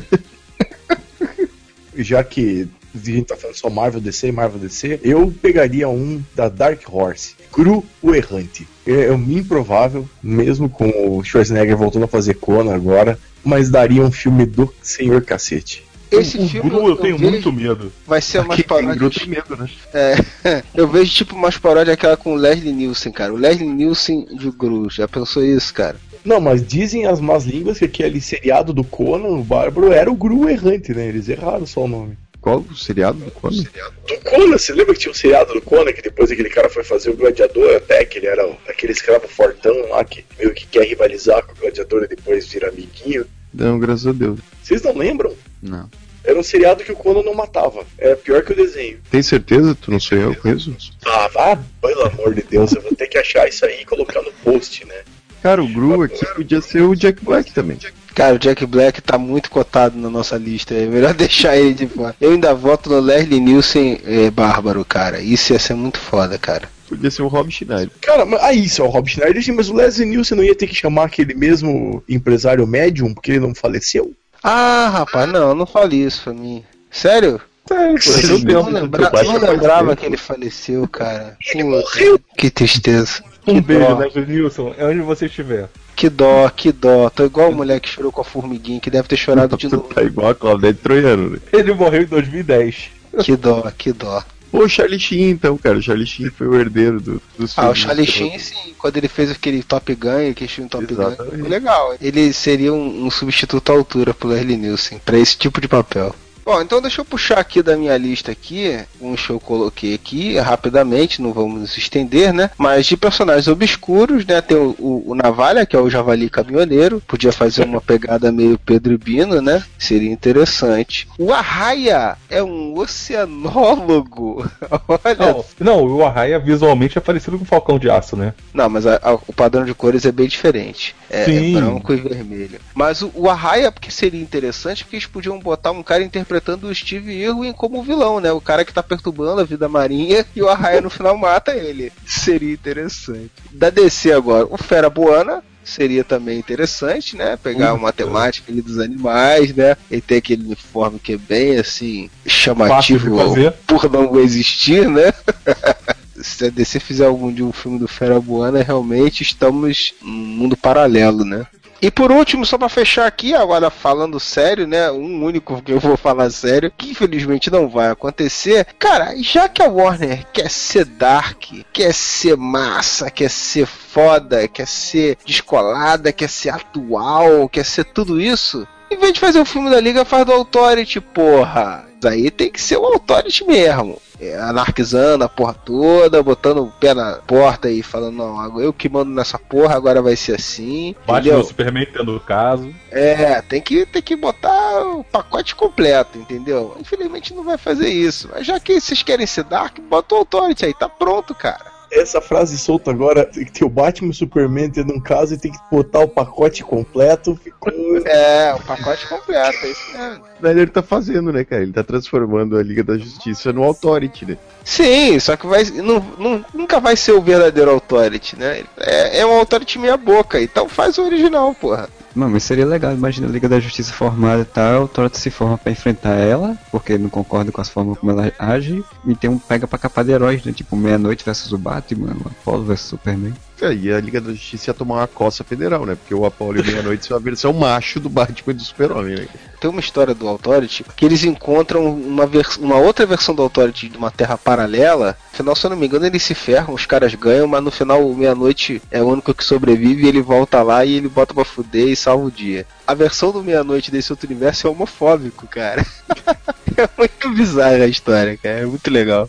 Já 1.96 2.24
que 2.24 2.68
a 2.94 2.98
gente 3.12 3.28
tá 3.28 3.36
falando 3.36 3.56
só 3.56 3.70
Marvel 3.70 4.02
DC, 4.02 4.32
Marvel 4.32 4.60
DC, 4.60 5.00
eu 5.04 5.34
pegaria 5.42 5.90
um 5.90 6.24
da 6.36 6.50
Dark 6.50 6.82
Horse, 6.88 7.36
Cru 7.52 7.84
o 8.02 8.14
Errante. 8.14 8.68
É 8.86 9.12
um 9.12 9.32
improvável, 9.32 10.08
mesmo 10.22 10.70
com 10.70 11.18
o 11.18 11.24
Schwarzenegger 11.24 11.78
voltando 11.78 12.06
a 12.06 12.08
fazer 12.08 12.36
Conan 12.36 12.74
agora, 12.74 13.20
mas 13.44 13.70
daria 13.70 14.04
um 14.04 14.12
filme 14.12 14.46
do 14.46 14.74
Senhor 14.82 15.22
Cacete. 15.24 15.87
Esse 16.12 16.38
o 16.38 16.48
filme 16.48 16.70
Gru 16.70 16.88
eu 16.90 16.96
tenho 16.98 17.18
vejo- 17.18 17.32
muito 17.32 17.52
medo. 17.52 17.92
Vai 18.06 18.22
ser 18.22 18.40
umas 18.40 18.62
paródias. 18.62 18.98
Gru 18.98 19.10
tem 19.10 19.28
medo, 19.28 19.58
né? 19.58 19.70
É, 19.94 20.64
eu 20.76 20.88
vejo 20.88 21.14
tipo 21.14 21.36
umas 21.36 21.58
paródias 21.58 21.94
aquela 21.94 22.16
com 22.18 22.34
o 22.34 22.36
Leslie 22.36 22.72
Nielsen, 22.74 23.12
cara. 23.12 23.34
O 23.34 23.38
Leslie 23.38 23.68
Nielsen 23.70 24.26
de 24.36 24.50
Gru, 24.52 24.90
já 24.90 25.08
pensou 25.08 25.44
isso, 25.44 25.74
cara? 25.74 25.98
Não, 26.26 26.40
mas 26.42 26.66
dizem 26.66 27.06
as 27.06 27.20
más 27.22 27.46
línguas 27.46 27.80
que 27.80 27.86
aquele 27.86 28.20
seriado 28.20 28.74
do 28.74 28.84
Conan, 28.84 29.30
o 29.38 29.44
Bárbaro, 29.44 29.92
era 29.94 30.12
o 30.12 30.16
Gru 30.16 30.50
Errante, 30.50 30.94
né? 30.94 31.08
Eles 31.08 31.30
erraram 31.30 31.66
só 31.66 31.82
o 31.82 31.88
nome. 31.88 32.18
Qual 32.42 32.60
o 32.60 32.76
seriado 32.76 33.18
do 33.18 33.32
Conan? 33.32 33.64
Do 34.08 34.20
Conan, 34.24 34.58
você 34.58 34.72
lembra 34.74 34.94
que 34.94 35.00
tinha 35.02 35.12
um 35.12 35.16
seriado 35.16 35.54
do 35.54 35.62
Conan 35.62 35.92
que 35.92 36.02
depois 36.02 36.32
aquele 36.32 36.50
cara 36.50 36.70
foi 36.70 36.84
fazer 36.84 37.10
o 37.10 37.16
gladiador 37.18 37.76
até, 37.78 38.06
que 38.06 38.20
ele 38.20 38.28
era 38.28 38.48
o- 38.48 38.56
aquele 38.68 38.92
escravo 38.94 39.28
fortão 39.28 39.74
lá 39.90 40.04
que 40.04 40.24
meio 40.38 40.54
que 40.54 40.66
quer 40.68 40.86
rivalizar 40.86 41.44
com 41.46 41.54
o 41.54 41.56
gladiador 41.62 42.04
e 42.04 42.08
depois 42.08 42.48
vira 42.48 42.70
amiguinho. 42.70 43.26
Não, 43.58 43.80
graças 43.80 44.08
a 44.08 44.12
Deus. 44.12 44.40
Vocês 44.62 44.82
não 44.84 44.96
lembram? 44.96 45.34
Não. 45.62 45.90
Era 46.24 46.38
um 46.38 46.44
seriado 46.44 46.84
que 46.84 46.92
o 46.92 46.96
Conan 46.96 47.24
não 47.24 47.34
matava. 47.34 47.86
É 47.98 48.14
pior 48.14 48.44
que 48.44 48.52
o 48.52 48.56
desenho. 48.56 49.00
Tem 49.10 49.24
certeza? 49.24 49.76
Tu 49.80 49.90
não 49.90 50.00
sonhou 50.00 50.36
com 50.36 50.50
isso? 50.50 50.76
Ah, 51.06 51.30
vá, 51.34 51.58
pelo 51.82 52.06
amor 52.06 52.36
de 52.36 52.44
Deus, 52.44 52.74
eu 52.74 52.82
vou 52.82 52.94
ter 52.94 53.08
que 53.08 53.18
achar 53.18 53.48
isso 53.48 53.66
aí 53.66 53.82
e 53.82 53.86
colocar 53.86 54.22
no 54.22 54.32
post, 54.44 54.86
né? 54.86 54.96
Cara, 55.42 55.64
o 55.64 55.68
Gru 55.68 56.02
aqui 56.02 56.26
podia 56.36 56.60
ser 56.60 56.82
o 56.82 56.96
Jack 56.96 57.24
Black 57.24 57.54
também. 57.54 57.78
Cara, 58.14 58.36
o 58.36 58.40
Jack 58.40 58.66
Black 58.66 59.02
tá 59.02 59.18
muito 59.18 59.50
cotado 59.50 59.98
na 59.98 60.10
nossa 60.10 60.36
lista. 60.36 60.74
É 60.74 60.86
melhor 60.86 61.14
deixar 61.16 61.56
ele 61.56 61.74
de 61.74 61.88
fora. 61.88 62.16
Eu 62.20 62.32
ainda 62.32 62.54
voto 62.54 62.90
no 62.90 63.00
Leslie 63.00 63.40
Nielsen 63.40 64.02
é, 64.06 64.30
Bárbaro, 64.30 64.84
cara. 64.84 65.22
Isso 65.22 65.54
ia 65.54 65.60
ser 65.60 65.76
muito 65.76 66.00
foda, 66.00 66.38
cara. 66.38 66.68
Podia 66.88 67.12
ser 67.12 67.22
o 67.22 67.28
Rob 67.28 67.52
Schneider. 67.52 67.90
Cara, 68.02 68.26
mas, 68.26 68.42
ah, 68.42 68.54
isso 68.54 68.82
é 68.82 68.86
o 68.86 68.90
Rob 68.90 69.10
Schneider, 69.10 69.44
sim, 69.44 69.52
mas 69.52 69.70
o 69.70 69.74
Leslie 69.76 70.08
Nielsen 70.08 70.38
não 70.38 70.44
ia 70.44 70.56
ter 70.56 70.68
que 70.68 70.76
chamar 70.76 71.06
aquele 71.06 71.34
mesmo 71.34 72.02
empresário 72.08 72.66
médium 72.66 73.14
porque 73.14 73.32
ele 73.32 73.40
não 73.42 73.54
faleceu? 73.54 74.14
Ah, 74.44 74.90
rapaz, 74.92 75.30
não, 75.30 75.54
não 75.54 75.66
fale 75.66 75.98
isso 76.04 76.24
pra 76.24 76.34
mim. 76.34 76.64
Sério? 76.90 77.42
Sério, 77.68 78.00
pô, 78.00 78.50
eu 78.52 78.64
não, 78.64 78.70
lembra- 78.82 79.12
eu 79.22 79.24
não 79.34 79.40
lembrava 79.52 79.96
que 79.96 80.06
ele 80.06 80.16
faleceu, 80.16 80.88
cara. 80.88 81.38
Puta, 81.52 82.24
Que 82.38 82.50
tristeza. 82.50 83.22
Um 83.46 83.56
Que 83.56 83.62
beijo, 83.62 83.86
dó. 83.86 83.98
Leslie 84.00 84.26
Nilson, 84.26 84.74
é 84.78 84.86
onde 84.86 85.00
você 85.02 85.26
estiver. 85.26 85.68
Que 85.96 86.10
dó, 86.10 86.50
que 86.50 86.72
dó. 86.72 87.10
Tô 87.10 87.26
igual 87.26 87.50
o 87.50 87.56
mulher 87.56 87.80
que 87.80 87.90
chorou 87.90 88.12
com 88.12 88.22
a 88.22 88.24
formiguinha, 88.24 88.80
que 88.80 88.90
deve 88.90 89.08
ter 89.08 89.18
chorado 89.18 89.58
de 89.58 89.68
novo. 89.70 89.94
tá 89.94 90.04
igual 90.04 90.30
a 90.30 90.36
Claudete 90.36 90.80
Troiano, 90.82 91.32
né? 91.32 91.40
Ele 91.52 91.74
morreu 91.74 92.04
em 92.04 92.06
2010. 92.06 92.90
Que 93.24 93.36
dó, 93.36 93.70
que 93.78 93.92
dó. 93.92 94.24
Pô, 94.52 94.64
o 94.64 94.70
Charlie 94.70 95.00
Sheen, 95.00 95.30
então, 95.32 95.58
cara. 95.58 95.78
O 95.78 95.82
Charlie 95.82 96.08
Sheen 96.08 96.30
foi 96.30 96.48
o 96.48 96.56
herdeiro 96.56 97.00
do, 97.00 97.22
dos 97.38 97.58
Ah, 97.58 97.70
o. 97.70 97.76
Charlie 97.76 98.08
Sheen, 98.08 98.38
sim, 98.40 98.74
quando 98.78 98.98
ele 98.98 99.08
fez 99.08 99.30
aquele 99.32 99.62
Top 99.64 99.94
Gun, 99.94 100.32
aquele 100.32 100.48
filme 100.48 100.70
Top 100.70 100.86
Gun, 100.86 101.02
Exatamente. 101.04 101.40
foi 101.40 101.50
legal. 101.50 101.96
Ele 102.02 102.32
seria 102.34 102.74
um, 102.74 103.06
um 103.06 103.12
substituto 103.12 103.72
à 103.72 103.76
altura 103.76 104.14
pro 104.14 104.30
Leslie 104.30 104.58
Nielsen, 104.58 105.00
pra 105.04 105.18
esse 105.20 105.38
tipo 105.38 105.60
de 105.62 105.68
papel. 105.68 106.16
Bom, 106.48 106.62
então 106.62 106.82
deixa 106.82 107.02
eu 107.02 107.06
puxar 107.06 107.40
aqui 107.40 107.62
da 107.62 107.76
minha 107.76 107.98
lista 107.98 108.32
aqui, 108.32 108.80
uns 109.02 109.26
que 109.26 109.32
eu 109.34 109.38
coloquei 109.40 109.94
aqui 109.94 110.38
rapidamente, 110.38 111.22
não 111.22 111.34
vamos 111.34 111.60
nos 111.60 111.78
estender, 111.78 112.32
né? 112.34 112.50
Mas 112.58 112.86
de 112.86 112.96
personagens 112.96 113.50
obscuros, 113.50 114.26
né? 114.26 114.40
Tem 114.40 114.56
o, 114.56 114.74
o- 114.80 115.12
o 115.12 115.14
Navalha, 115.14 115.66
que 115.66 115.76
é 115.76 115.80
o 115.80 115.90
Javali 115.90 116.30
Caminhoneiro, 116.30 117.04
podia 117.06 117.34
fazer 117.34 117.66
uma 117.66 117.82
pegada 117.84 118.32
meio 118.32 118.58
Pedro 118.58 118.98
Bino, 118.98 119.42
né? 119.42 119.62
Seria 119.78 120.10
interessante. 120.10 121.06
O 121.20 121.34
Arraia 121.34 122.16
é 122.30 122.42
um 122.42 122.78
oceanólogo. 122.80 124.50
Olha 124.88 125.16
Não, 125.20 125.46
não, 125.60 125.86
o 125.98 126.06
Arraia 126.06 126.40
visualmente 126.40 126.98
é 126.98 127.02
parecido 127.02 127.38
com 127.38 127.44
o 127.44 127.48
Falcão 127.48 127.78
de 127.78 127.90
Aço, 127.90 128.16
né? 128.16 128.34
Não, 128.54 128.70
mas 128.70 128.88
a- 128.88 129.02
a- 129.04 129.16
o 129.16 129.34
padrão 129.34 129.66
de 129.66 129.74
cores 129.74 130.06
é 130.06 130.14
bem 130.14 130.28
diferente. 130.30 130.96
É, 131.10 131.24
é 131.24 131.52
branco 131.52 131.92
e 131.94 131.98
vermelho. 131.98 132.62
Mas 132.74 133.02
o, 133.02 133.12
o 133.14 133.30
Arraia, 133.30 133.70
porque 133.70 133.92
seria 133.92 134.22
interessante, 134.22 134.86
porque 134.86 134.96
eles 134.96 135.06
podiam 135.08 135.38
botar 135.40 135.72
um 135.72 135.84
cara 135.84 136.04
interpretando 136.06 136.37
interpretando 136.38 136.68
o 136.68 136.76
Steve 136.76 137.14
Irwin 137.14 137.52
como 137.52 137.84
vilão, 137.84 138.20
né? 138.20 138.32
O 138.32 138.42
cara 138.42 138.64
que 138.64 138.74
tá 138.74 138.84
perturbando 138.84 139.42
a 139.42 139.44
vida 139.44 139.68
marinha 139.68 140.26
e 140.36 140.42
o 140.42 140.48
Arraia 140.48 140.82
no 140.82 140.90
final 140.90 141.18
mata 141.18 141.56
ele. 141.56 141.92
Seria 142.06 142.54
interessante. 142.54 143.32
Da 143.52 143.70
DC 143.70 144.12
agora, 144.12 144.48
o 144.50 144.58
Fera 144.58 144.90
Boana, 144.90 145.44
seria 145.64 146.04
também 146.04 146.40
interessante, 146.40 147.16
né? 147.16 147.38
Pegar 147.38 147.74
uma 147.74 147.92
temática 147.92 148.52
ali 148.52 148.62
dos 148.62 148.80
animais, 148.80 149.54
né? 149.54 149.76
E 149.92 150.00
ter 150.00 150.18
aquele 150.18 150.46
uniforme 150.46 151.00
que 151.00 151.14
é 151.14 151.18
bem 151.18 151.58
assim 151.58 152.10
chamativo 152.26 153.18
por 153.66 153.92
não 153.92 154.20
existir, 154.20 154.88
né? 154.90 155.12
Se 156.20 156.46
a 156.46 156.50
DC 156.50 156.80
fizer 156.80 157.06
algum 157.06 157.32
de 157.32 157.44
um 157.44 157.52
filme 157.52 157.78
do 157.78 157.88
Fera 157.88 158.20
Boana, 158.20 158.64
realmente 158.64 159.22
estamos 159.22 159.94
num 160.02 160.12
mundo 160.12 160.58
paralelo, 160.58 161.24
né? 161.24 161.46
E 161.82 161.92
por 161.92 162.12
último, 162.12 162.46
só 162.46 162.58
pra 162.58 162.70
fechar 162.70 163.06
aqui, 163.06 163.36
agora 163.36 163.70
falando 163.70 164.20
sério, 164.20 164.66
né? 164.66 164.90
Um 164.92 165.24
único 165.24 165.62
que 165.62 165.72
eu 165.72 165.80
vou 165.80 165.96
falar 165.96 166.30
sério, 166.32 166.72
que 166.76 166.92
infelizmente 166.92 167.52
não 167.52 167.70
vai 167.70 167.90
acontecer. 167.90 168.66
Cara, 168.80 169.14
já 169.22 169.48
que 169.48 169.62
a 169.62 169.68
Warner 169.68 170.26
quer 170.34 170.50
ser 170.50 170.86
dark, 170.86 171.44
quer 171.72 171.94
ser 171.94 172.36
massa, 172.36 173.12
quer 173.12 173.30
ser 173.30 173.68
foda, 173.68 174.48
quer 174.48 174.68
ser 174.68 175.18
descolada, 175.26 176.12
quer 176.12 176.30
ser 176.30 176.50
atual, 176.50 177.48
quer 177.48 177.66
ser 177.66 177.84
tudo 177.86 178.20
isso, 178.20 178.68
em 178.90 178.98
vez 178.98 179.14
de 179.14 179.20
fazer 179.20 179.40
o 179.40 179.46
filme 179.46 179.70
da 179.70 179.80
Liga, 179.82 180.06
faz 180.06 180.26
do 180.26 180.32
Authority, 180.32 181.02
porra. 181.02 181.86
Aí 182.06 182.32
tem 182.32 182.50
que 182.50 182.62
ser 182.62 182.78
o 182.78 182.86
Authority 182.86 183.44
mesmo. 183.46 184.02
É, 184.20 184.36
anarquizando 184.36 185.24
a 185.24 185.30
porra 185.30 185.54
toda, 185.54 186.24
botando 186.24 186.64
o 186.64 186.72
pé 186.72 186.94
na 186.94 187.18
porta 187.18 187.70
e 187.70 187.84
falando, 187.84 188.18
não, 188.18 188.60
eu 188.60 188.74
que 188.74 188.90
mando 188.90 189.12
nessa 189.12 189.38
porra, 189.38 189.76
agora 189.76 190.02
vai 190.02 190.16
ser 190.16 190.36
assim. 190.36 190.96
Batman 191.06 191.20
entendeu? 191.20 191.40
o 191.40 191.44
Superman 191.44 191.88
tendo 191.94 192.16
o 192.16 192.20
caso. 192.20 192.74
É, 192.90 193.42
tem 193.44 193.62
que, 193.62 193.86
tem 193.86 194.02
que 194.02 194.16
botar 194.16 194.82
o 194.88 195.04
pacote 195.04 195.56
completo, 195.56 196.18
entendeu? 196.18 196.76
Infelizmente 196.80 197.34
não 197.34 197.44
vai 197.44 197.58
fazer 197.58 197.90
isso. 197.90 198.30
Mas 198.32 198.46
já 198.46 198.60
que 198.60 198.80
vocês 198.80 199.04
querem 199.04 199.28
ser 199.28 199.44
Dark, 199.44 199.80
bota 199.82 200.16
o 200.16 200.20
Authority 200.20 200.66
aí, 200.66 200.74
tá 200.74 200.90
pronto, 200.90 201.36
cara. 201.36 201.78
Essa 201.92 202.20
frase 202.20 202.58
solta 202.58 202.92
agora, 202.92 203.26
tem 203.26 203.46
que 203.46 203.52
ter 203.52 203.64
o 203.64 203.70
Batman 203.70 204.10
e 204.10 204.12
o 204.12 204.14
Superman 204.14 204.70
tendo 204.70 204.94
um 204.94 205.00
caso 205.00 205.34
e 205.34 205.38
tem 205.38 205.52
que 205.52 205.58
botar 205.72 206.02
o 206.02 206.08
pacote 206.08 206.64
completo. 206.64 207.36
Ficou. 207.36 207.72
É, 208.06 208.54
o 208.54 208.60
pacote 208.62 209.08
completo, 209.08 209.66
é 209.66 209.70
isso 209.70 209.98
mesmo. 209.98 210.24
Snyder 210.38 210.64
ele 210.64 210.72
tá 210.72 210.82
fazendo, 210.82 211.32
né, 211.34 211.44
cara? 211.44 211.64
Ele 211.64 211.72
tá 211.74 211.84
transformando 211.84 212.58
a 212.58 212.64
Liga 212.64 212.84
da 212.84 212.98
Justiça 212.98 213.52
no 213.52 213.64
Authority, 213.64 214.26
né? 214.26 214.38
Sim, 214.64 215.20
só 215.20 215.36
que 215.36 215.48
vai, 215.48 215.64
não, 215.66 216.06
não- 216.18 216.46
nunca 216.54 216.80
vai 216.80 216.96
ser 216.96 217.14
o 217.14 217.22
verdadeiro 217.22 217.72
Authority, 217.72 218.38
né? 218.38 218.64
É, 218.78 219.20
é 219.20 219.26
um 219.26 219.38
Authority 219.38 219.80
meia 219.80 219.98
boca, 219.98 220.42
então 220.42 220.68
faz 220.70 220.98
o 220.98 221.04
original, 221.06 221.54
porra. 221.56 221.90
Mano, 222.16 222.32
mas 222.32 222.44
seria 222.44 222.66
legal, 222.66 222.94
imagina 222.94 223.28
a 223.28 223.30
Liga 223.30 223.48
da 223.48 223.60
Justiça 223.60 223.94
formada 223.94 224.42
e 224.42 224.46
tal, 224.46 224.84
o 224.86 224.88
Toronto 224.88 225.18
se 225.18 225.30
forma 225.30 225.58
pra 225.58 225.72
enfrentar 225.72 226.16
ela, 226.16 226.58
porque 226.72 226.98
não 226.98 227.10
concorda 227.10 227.52
com 227.52 227.62
as 227.62 227.70
formas 227.70 227.98
como 228.00 228.12
ela 228.12 228.32
age, 228.40 228.84
e 229.06 229.16
tem 229.16 229.30
um 229.30 229.38
pega 229.38 229.68
pra 229.68 229.78
capar 229.78 230.04
de 230.04 230.12
heróis, 230.12 230.44
né? 230.44 230.52
Tipo, 230.52 230.76
Meia-Noite 230.76 231.24
versus 231.24 231.52
o 231.52 231.58
Batman, 231.60 232.16
o 232.26 232.28
Apollo 232.28 232.64
versus 232.64 232.88
o 232.88 232.90
Superman. 232.92 233.34
É, 233.62 233.74
e 233.74 233.92
a 233.92 234.00
Liga 234.00 234.22
da 234.22 234.32
Justiça 234.32 234.70
ia 234.70 234.74
tomar 234.74 234.96
uma 234.96 235.08
coça 235.08 235.44
federal, 235.44 235.86
né? 235.86 235.96
Porque 235.96 236.14
o 236.14 236.26
Apollo 236.26 236.60
e 236.60 236.64
Meia-Noite 236.64 237.08
são 237.08 237.18
a 237.18 237.20
versão 237.20 237.52
macho 237.54 238.00
do 238.00 238.08
Batman 238.08 238.54
e 238.54 238.56
do 238.56 238.62
Super-Homem, 238.62 239.16
né? 239.16 239.28
Tem 239.60 239.70
uma 239.70 239.80
história 239.80 240.14
do 240.14 240.28
Authority 240.28 240.86
que 240.96 241.04
eles 241.04 241.24
encontram 241.24 241.92
uma, 241.92 242.30
uma 242.60 242.76
outra 242.78 243.06
versão 243.08 243.34
do 243.34 243.42
Authority 243.42 243.90
de 243.90 243.98
uma 243.98 244.12
terra 244.12 244.38
paralela. 244.38 245.18
No 245.32 245.38
final, 245.38 245.56
se 245.56 245.66
eu 245.66 245.72
não 245.72 245.78
me 245.78 245.88
engano, 245.88 246.06
eles 246.06 246.22
se 246.22 246.36
ferram, 246.36 246.76
os 246.76 246.86
caras 246.86 247.16
ganham, 247.16 247.48
mas 247.48 247.64
no 247.64 247.72
final, 247.72 248.08
o 248.08 248.16
meia-noite 248.16 248.80
é 248.92 249.02
o 249.02 249.08
único 249.08 249.34
que 249.34 249.44
sobrevive 249.44 250.06
e 250.06 250.08
ele 250.08 250.22
volta 250.22 250.62
lá 250.62 250.86
e 250.86 250.94
ele 250.94 251.10
bota 251.10 251.34
pra 251.34 251.44
fuder 251.44 251.88
e 251.88 251.96
salva 251.96 252.26
o 252.26 252.32
dia. 252.32 252.68
A 252.86 252.94
versão 252.94 253.32
do 253.32 253.44
meia-noite 253.44 253.90
desse 253.90 254.14
outro 254.14 254.28
universo 254.28 254.68
é 254.68 254.70
homofóbico, 254.70 255.48
cara. 255.48 255.84
é 256.78 256.88
muito 256.96 257.30
bizarra 257.32 257.84
a 257.84 257.88
história, 257.88 258.38
cara. 258.38 258.60
É 258.60 258.66
muito 258.66 258.92
legal. 258.92 259.28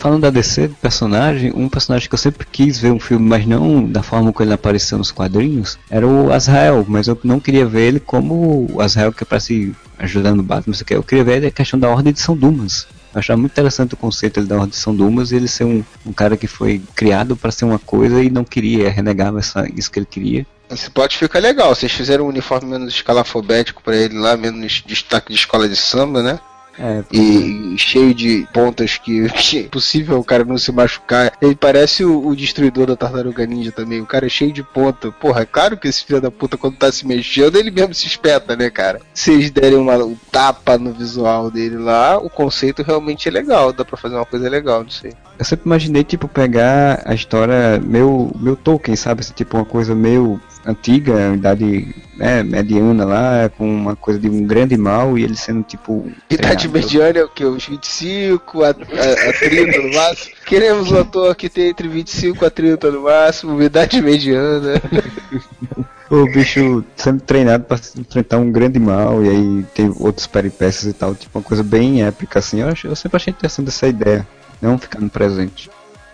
Falando 0.00 0.22
da 0.22 0.30
DC, 0.30 0.70
personagem, 0.80 1.52
um 1.54 1.68
personagem 1.68 2.08
que 2.08 2.14
eu 2.14 2.18
sempre 2.18 2.46
quis 2.50 2.78
ver 2.78 2.90
um 2.90 2.98
filme, 2.98 3.28
mas 3.28 3.46
não 3.46 3.84
da 3.84 4.02
forma 4.02 4.32
como 4.32 4.46
ele 4.46 4.54
apareceu 4.54 4.96
nos 4.96 5.12
quadrinhos, 5.12 5.78
era 5.90 6.08
o 6.08 6.32
Azrael, 6.32 6.86
mas 6.88 7.06
eu 7.06 7.20
não 7.22 7.38
queria 7.38 7.66
ver 7.66 7.82
ele 7.82 8.00
como 8.00 8.66
o 8.72 8.80
Azrael 8.80 9.12
que 9.12 9.24
aparece 9.24 9.74
ajudando 9.98 10.40
o 10.40 10.42
Batman, 10.42 10.74
sei 10.74 10.84
o 10.84 10.86
que. 10.86 10.94
Eu 10.94 11.02
queria 11.02 11.22
ver 11.22 11.44
a 11.44 11.50
questão 11.50 11.78
da 11.78 11.90
Ordem 11.90 12.14
de 12.14 12.20
São 12.20 12.34
Dumas. 12.34 12.86
Eu 13.12 13.18
achava 13.18 13.38
muito 13.38 13.52
interessante 13.52 13.92
o 13.92 13.96
conceito 13.98 14.42
da 14.42 14.54
Ordem 14.54 14.70
de 14.70 14.76
São 14.76 14.96
Dumas 14.96 15.32
e 15.32 15.36
ele 15.36 15.46
ser 15.46 15.64
um, 15.64 15.84
um 16.06 16.14
cara 16.14 16.34
que 16.34 16.46
foi 16.46 16.80
criado 16.94 17.36
para 17.36 17.52
ser 17.52 17.66
uma 17.66 17.78
coisa 17.78 18.22
e 18.22 18.30
não 18.30 18.42
queria, 18.42 18.88
renegar 18.88 19.36
essa, 19.36 19.68
isso 19.76 19.90
que 19.90 19.98
ele 19.98 20.06
queria. 20.06 20.46
Esse 20.70 20.88
plot 20.88 21.18
fica 21.18 21.38
legal. 21.38 21.74
Vocês 21.74 21.92
fizeram 21.92 22.24
um 22.24 22.28
uniforme 22.28 22.70
menos 22.70 22.94
escalafobético 22.94 23.82
pra 23.82 23.94
ele 23.94 24.16
lá, 24.16 24.34
menos 24.34 24.82
destaque 24.86 25.30
de 25.30 25.38
escola 25.38 25.68
de 25.68 25.76
samba, 25.76 26.22
né? 26.22 26.40
É, 26.78 27.02
E 27.12 27.74
cheio 27.76 28.14
de 28.14 28.46
pontas 28.52 28.96
que, 28.96 29.26
é 29.56 29.62
possível 29.64 30.18
o 30.18 30.24
cara 30.24 30.44
não 30.44 30.58
se 30.58 30.72
machucar. 30.72 31.32
Ele 31.40 31.54
parece 31.54 32.04
o, 32.04 32.26
o 32.26 32.36
destruidor 32.36 32.86
da 32.86 32.96
tartaruga 32.96 33.46
ninja 33.46 33.72
também. 33.72 34.00
O 34.00 34.06
cara 34.06 34.26
é 34.26 34.30
cheio 34.30 34.52
de 34.52 34.62
ponta. 34.62 35.10
Porra, 35.12 35.42
é 35.42 35.46
claro 35.46 35.76
que 35.76 35.88
esse 35.88 36.04
filho 36.04 36.20
da 36.20 36.30
puta, 36.30 36.56
quando 36.56 36.76
tá 36.76 36.90
se 36.90 37.06
mexendo, 37.06 37.56
ele 37.56 37.70
mesmo 37.70 37.94
se 37.94 38.06
espeta, 38.06 38.56
né, 38.56 38.70
cara? 38.70 39.00
Se 39.12 39.32
eles 39.32 39.50
derem 39.50 39.78
uma, 39.78 39.96
um 39.96 40.16
tapa 40.30 40.78
no 40.78 40.92
visual 40.92 41.50
dele 41.50 41.76
lá, 41.76 42.18
o 42.18 42.30
conceito 42.30 42.82
realmente 42.82 43.28
é 43.28 43.30
legal. 43.30 43.72
Dá 43.72 43.84
pra 43.84 43.96
fazer 43.96 44.16
uma 44.16 44.26
coisa 44.26 44.48
legal 44.48 44.84
disso 44.84 45.06
aí. 45.06 45.12
Eu 45.40 45.44
sempre 45.46 45.64
imaginei, 45.64 46.04
tipo, 46.04 46.28
pegar 46.28 47.00
a 47.06 47.14
história 47.14 47.80
meu, 47.82 48.30
meu 48.38 48.54
Tolkien, 48.54 48.94
sabe? 48.94 49.22
Assim, 49.22 49.32
tipo, 49.32 49.56
uma 49.56 49.64
coisa 49.64 49.94
meio 49.94 50.38
antiga, 50.66 51.32
idade 51.34 51.94
né, 52.14 52.42
mediana 52.42 53.06
lá, 53.06 53.50
com 53.56 53.66
uma 53.66 53.96
coisa 53.96 54.20
de 54.20 54.28
um 54.28 54.46
grande 54.46 54.76
mal 54.76 55.16
e 55.16 55.24
ele 55.24 55.34
sendo, 55.34 55.62
tipo... 55.62 56.12
Idade 56.28 56.68
treinado. 56.68 56.72
mediana 56.72 57.18
é 57.20 57.24
o 57.24 57.28
que? 57.30 57.42
Os 57.42 57.66
25 57.66 58.62
a, 58.62 58.68
a, 58.68 58.70
a 58.70 59.32
30 59.32 59.78
no 59.78 59.94
máximo. 59.94 60.36
Queremos 60.44 60.92
um 60.92 61.00
ator 61.00 61.34
que 61.34 61.48
tem 61.48 61.68
entre 61.70 61.88
25 61.88 62.44
a 62.44 62.50
30 62.50 62.90
no 62.90 63.04
máximo, 63.04 63.62
idade 63.62 64.02
mediana. 64.02 64.74
O 66.10 66.26
bicho 66.26 66.84
sendo 66.96 67.20
treinado 67.20 67.62
pra 67.62 67.78
enfrentar 67.96 68.38
um 68.38 68.50
grande 68.50 68.80
mal 68.80 69.24
e 69.24 69.28
aí 69.28 69.64
tem 69.72 69.94
outros 70.00 70.26
peripécias 70.26 70.90
e 70.90 70.92
tal, 70.92 71.14
tipo 71.14 71.38
uma 71.38 71.44
coisa 71.44 71.62
bem 71.62 72.02
épica 72.02 72.40
assim. 72.40 72.60
Eu, 72.60 72.66
acho, 72.66 72.88
eu 72.88 72.96
sempre 72.96 73.16
achei 73.16 73.30
interessante 73.30 73.68
essa 73.68 73.86
ideia, 73.86 74.26
não 74.60 74.78
ficar 74.78 75.00
no 75.00 75.10
presente. 75.10 75.70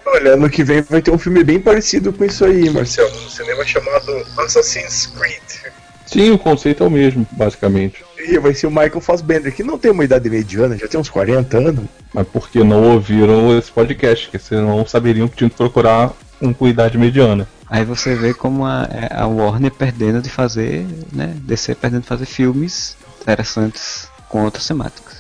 Olha, 0.07 0.35
ano 0.35 0.49
que 0.49 0.63
vem 0.63 0.83
vai 0.83 1.03
ter 1.03 1.11
um 1.11 1.19
filme 1.19 1.43
bem 1.43 1.61
parecido 1.61 2.13
com 2.13 2.25
isso 2.25 2.45
aí, 2.45 2.71
Marcelo. 2.71 3.11
No 3.11 3.29
cinema 3.29 3.65
chamado 3.65 4.25
Assassin's 4.39 5.07
Creed. 5.07 5.73
Sim, 6.07 6.31
o 6.31 6.39
conceito 6.39 6.85
é 6.85 6.87
o 6.87 6.91
mesmo, 6.91 7.27
basicamente. 7.33 8.05
E 8.17 8.39
vai 8.39 8.55
ser 8.55 8.69
o 8.69 8.71
Michael 8.71 9.01
Fassbender, 9.01 9.53
que 9.53 9.65
não 9.65 9.77
tem 9.77 9.91
uma 9.91 10.05
idade 10.05 10.31
mediana, 10.31 10.77
já 10.77 10.87
tem 10.87 11.01
uns 11.01 11.11
40 11.11 11.59
anos. 11.59 11.85
Mas 12.15 12.27
porque 12.29 12.63
não 12.63 12.93
ouviram 12.93 13.59
esse 13.59 13.71
podcast, 13.73 14.31
que 14.31 14.39
senão 14.39 14.87
saberiam 14.87 15.27
que 15.27 15.37
tinham 15.37 15.51
que 15.51 15.57
procurar 15.57 16.13
um 16.41 16.53
com 16.53 16.69
idade 16.69 16.97
mediana. 16.97 17.49
Aí 17.69 17.85
você 17.85 18.15
vê 18.15 18.33
como 18.33 18.65
a, 18.65 18.89
é, 18.91 19.09
a 19.13 19.27
Warner 19.27 19.73
perdendo 19.73 20.23
de 20.23 20.31
fazer, 20.31 20.87
né, 21.13 21.35
DC 21.41 21.75
perdendo 21.75 22.03
de 22.03 22.09
fazer 22.09 22.27
filmes 22.27 22.97
interessantes 23.21 24.09
com 24.29 24.45
outras 24.45 24.67
temáticas. 24.67 25.16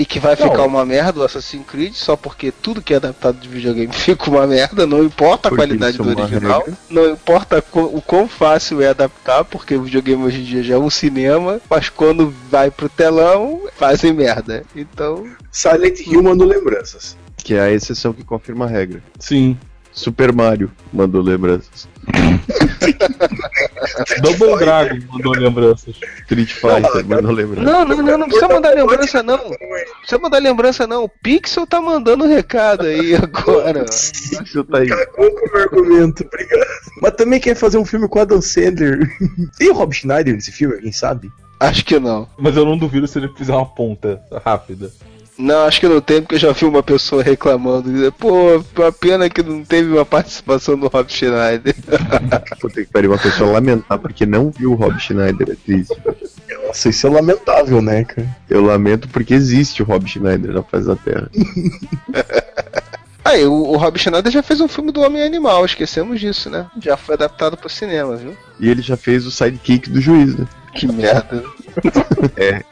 E 0.00 0.04
que 0.06 0.18
vai 0.18 0.34
Não. 0.34 0.48
ficar 0.48 0.62
uma 0.64 0.82
merda 0.86 1.20
o 1.20 1.24
Assassin's 1.24 1.66
Creed, 1.66 1.92
só 1.92 2.16
porque 2.16 2.50
tudo 2.50 2.80
que 2.80 2.94
é 2.94 2.96
adaptado 2.96 3.38
de 3.38 3.46
videogame 3.46 3.92
fica 3.92 4.30
uma 4.30 4.46
merda, 4.46 4.86
não 4.86 5.04
importa 5.04 5.48
a 5.48 5.50
Porque 5.50 5.62
qualidade 5.66 5.92
isso 5.96 6.02
do 6.02 6.10
é 6.10 6.14
uma 6.14 6.22
original, 6.24 6.60
regra. 6.60 6.78
não 6.88 7.10
importa 7.10 7.62
o 7.74 8.00
quão 8.00 8.26
fácil 8.26 8.80
é 8.80 8.88
adaptar, 8.88 9.44
porque 9.44 9.74
o 9.74 9.82
videogame 9.82 10.22
hoje 10.24 10.40
em 10.40 10.44
dia 10.44 10.62
já 10.62 10.76
é 10.76 10.78
um 10.78 10.88
cinema, 10.88 11.60
mas 11.68 11.90
quando 11.90 12.32
vai 12.50 12.70
pro 12.70 12.88
telão, 12.88 13.60
fazem 13.76 14.14
merda. 14.14 14.64
Então. 14.74 15.28
Silent 15.52 16.00
Hill 16.00 16.22
mandou 16.22 16.46
lembranças. 16.46 17.14
Que 17.36 17.52
é 17.54 17.60
a 17.60 17.70
exceção 17.70 18.14
que 18.14 18.24
confirma 18.24 18.64
a 18.64 18.68
regra. 18.68 19.02
Sim. 19.18 19.58
Super 20.00 20.32
Mario 20.32 20.70
mandou 20.90 21.20
lembranças. 21.20 21.86
Double 24.22 24.58
Dragon 24.58 24.98
mandou 25.12 25.32
lembranças. 25.32 25.94
Street 26.22 26.50
Fighter 26.50 27.06
mandou 27.06 27.32
lembranças. 27.32 27.64
Não, 27.64 27.84
não, 27.84 27.96
não, 27.98 28.18
não 28.18 28.26
precisa 28.26 28.48
mandar 28.48 28.74
lembrança 28.74 29.22
não. 29.22 29.36
Não 29.36 29.56
precisa 29.98 30.18
mandar 30.18 30.38
lembrança 30.38 30.86
não. 30.86 31.04
O 31.04 31.08
Pixel 31.08 31.66
tá 31.66 31.82
mandando 31.82 32.26
recado 32.26 32.86
aí 32.86 33.14
agora. 33.22 33.84
Pixel 33.84 34.64
tá 34.64 34.78
aí. 34.78 34.88
Cagou 34.88 35.30
com 35.32 35.46
o 35.46 35.52
meu 35.52 35.62
argumento, 35.62 36.24
obrigado. 36.24 36.66
Mas 37.02 37.12
também 37.12 37.38
quer 37.38 37.54
fazer 37.54 37.76
um 37.76 37.84
filme 37.84 38.08
com 38.08 38.20
Adam 38.20 38.40
Sandler. 38.40 39.06
Tem 39.58 39.68
o 39.68 39.74
Rob 39.74 39.94
Schneider 39.94 40.34
nesse 40.34 40.50
filme, 40.50 40.76
alguém 40.76 40.92
sabe? 40.92 41.30
Acho 41.60 41.84
que 41.84 42.00
não. 42.00 42.26
Mas 42.38 42.56
eu 42.56 42.64
não 42.64 42.78
duvido 42.78 43.06
se 43.06 43.18
ele 43.18 43.28
fizer 43.36 43.52
uma 43.52 43.66
ponta 43.66 44.22
rápida. 44.42 44.90
Não, 45.40 45.64
acho 45.64 45.80
que 45.80 45.88
não 45.88 46.02
tem, 46.02 46.20
porque 46.20 46.34
eu 46.34 46.38
já 46.38 46.52
vi 46.52 46.66
uma 46.66 46.82
pessoa 46.82 47.22
reclamando. 47.22 47.90
dizendo, 47.90 48.12
Pô, 48.12 48.62
uma 48.76 48.92
pena 48.92 49.30
que 49.30 49.42
não 49.42 49.64
teve 49.64 49.90
uma 49.90 50.04
participação 50.04 50.78
do 50.78 50.86
Rob 50.88 51.10
Schneider. 51.10 51.74
Puta 52.60 52.84
que 52.84 52.90
pariu, 52.90 53.10
uma 53.10 53.18
pessoa 53.18 53.52
lamentar 53.52 53.98
porque 53.98 54.26
não 54.26 54.50
viu 54.50 54.72
o 54.72 54.74
Rob 54.74 55.00
Schneider, 55.00 55.50
é 55.50 55.54
triste. 55.54 55.96
Nossa, 56.66 56.90
isso 56.90 57.06
é 57.06 57.10
lamentável, 57.10 57.80
né, 57.80 58.04
cara? 58.04 58.28
Eu 58.50 58.62
lamento 58.62 59.08
porque 59.08 59.32
existe 59.32 59.82
o 59.82 59.86
Rob 59.86 60.06
Schneider 60.06 60.52
na 60.52 60.62
face 60.62 60.86
da 60.86 60.96
Terra. 60.96 61.30
Aí, 63.24 63.44
o, 63.46 63.52
o 63.52 63.76
Rob 63.76 63.98
Schneider 63.98 64.30
já 64.30 64.42
fez 64.42 64.60
um 64.60 64.68
filme 64.68 64.92
do 64.92 65.00
Homem 65.00 65.22
Animal, 65.22 65.64
esquecemos 65.64 66.20
disso, 66.20 66.50
né? 66.50 66.66
Já 66.82 66.96
foi 66.96 67.14
adaptado 67.14 67.56
pro 67.56 67.68
cinema, 67.68 68.16
viu? 68.16 68.36
E 68.58 68.68
ele 68.68 68.82
já 68.82 68.96
fez 68.96 69.24
o 69.26 69.30
sidekick 69.30 69.88
do 69.88 70.00
juiz, 70.00 70.36
né? 70.36 70.46
Que 70.74 70.86
merda. 70.86 71.42
É. 72.36 72.62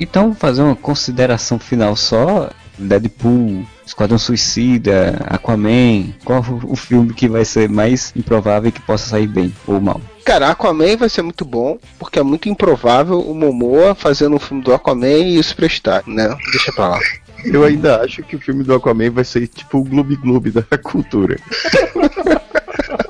Então, 0.00 0.34
fazer 0.34 0.62
uma 0.62 0.76
consideração 0.76 1.58
final 1.58 1.94
só: 1.96 2.50
Deadpool, 2.78 3.64
Esquadrão 3.86 4.18
Suicida, 4.18 5.18
Aquaman. 5.26 6.12
Qual 6.24 6.42
o 6.64 6.76
filme 6.76 7.12
que 7.12 7.28
vai 7.28 7.44
ser 7.44 7.68
mais 7.68 8.12
improvável 8.16 8.72
que 8.72 8.80
possa 8.80 9.08
sair 9.08 9.26
bem 9.26 9.54
ou 9.66 9.80
mal? 9.80 10.00
Cara, 10.24 10.50
Aquaman 10.50 10.96
vai 10.96 11.08
ser 11.08 11.22
muito 11.22 11.44
bom, 11.44 11.78
porque 11.98 12.18
é 12.18 12.22
muito 12.22 12.48
improvável 12.48 13.20
o 13.20 13.34
Momoa 13.34 13.94
fazendo 13.94 14.36
um 14.36 14.40
filme 14.40 14.62
do 14.62 14.72
Aquaman 14.72 15.06
e 15.06 15.38
isso 15.38 15.54
prestar, 15.54 16.02
né? 16.06 16.34
Deixa 16.52 16.72
pra 16.72 16.88
lá. 16.88 17.00
Eu 17.44 17.64
ainda 17.64 18.00
acho 18.02 18.22
que 18.22 18.36
o 18.36 18.40
filme 18.40 18.62
do 18.62 18.74
Aquaman 18.74 19.10
vai 19.10 19.24
ser 19.24 19.48
tipo 19.48 19.78
o 19.78 19.84
Gloob 19.84 20.14
Gloob 20.16 20.50
da 20.50 20.78
cultura. 20.78 21.36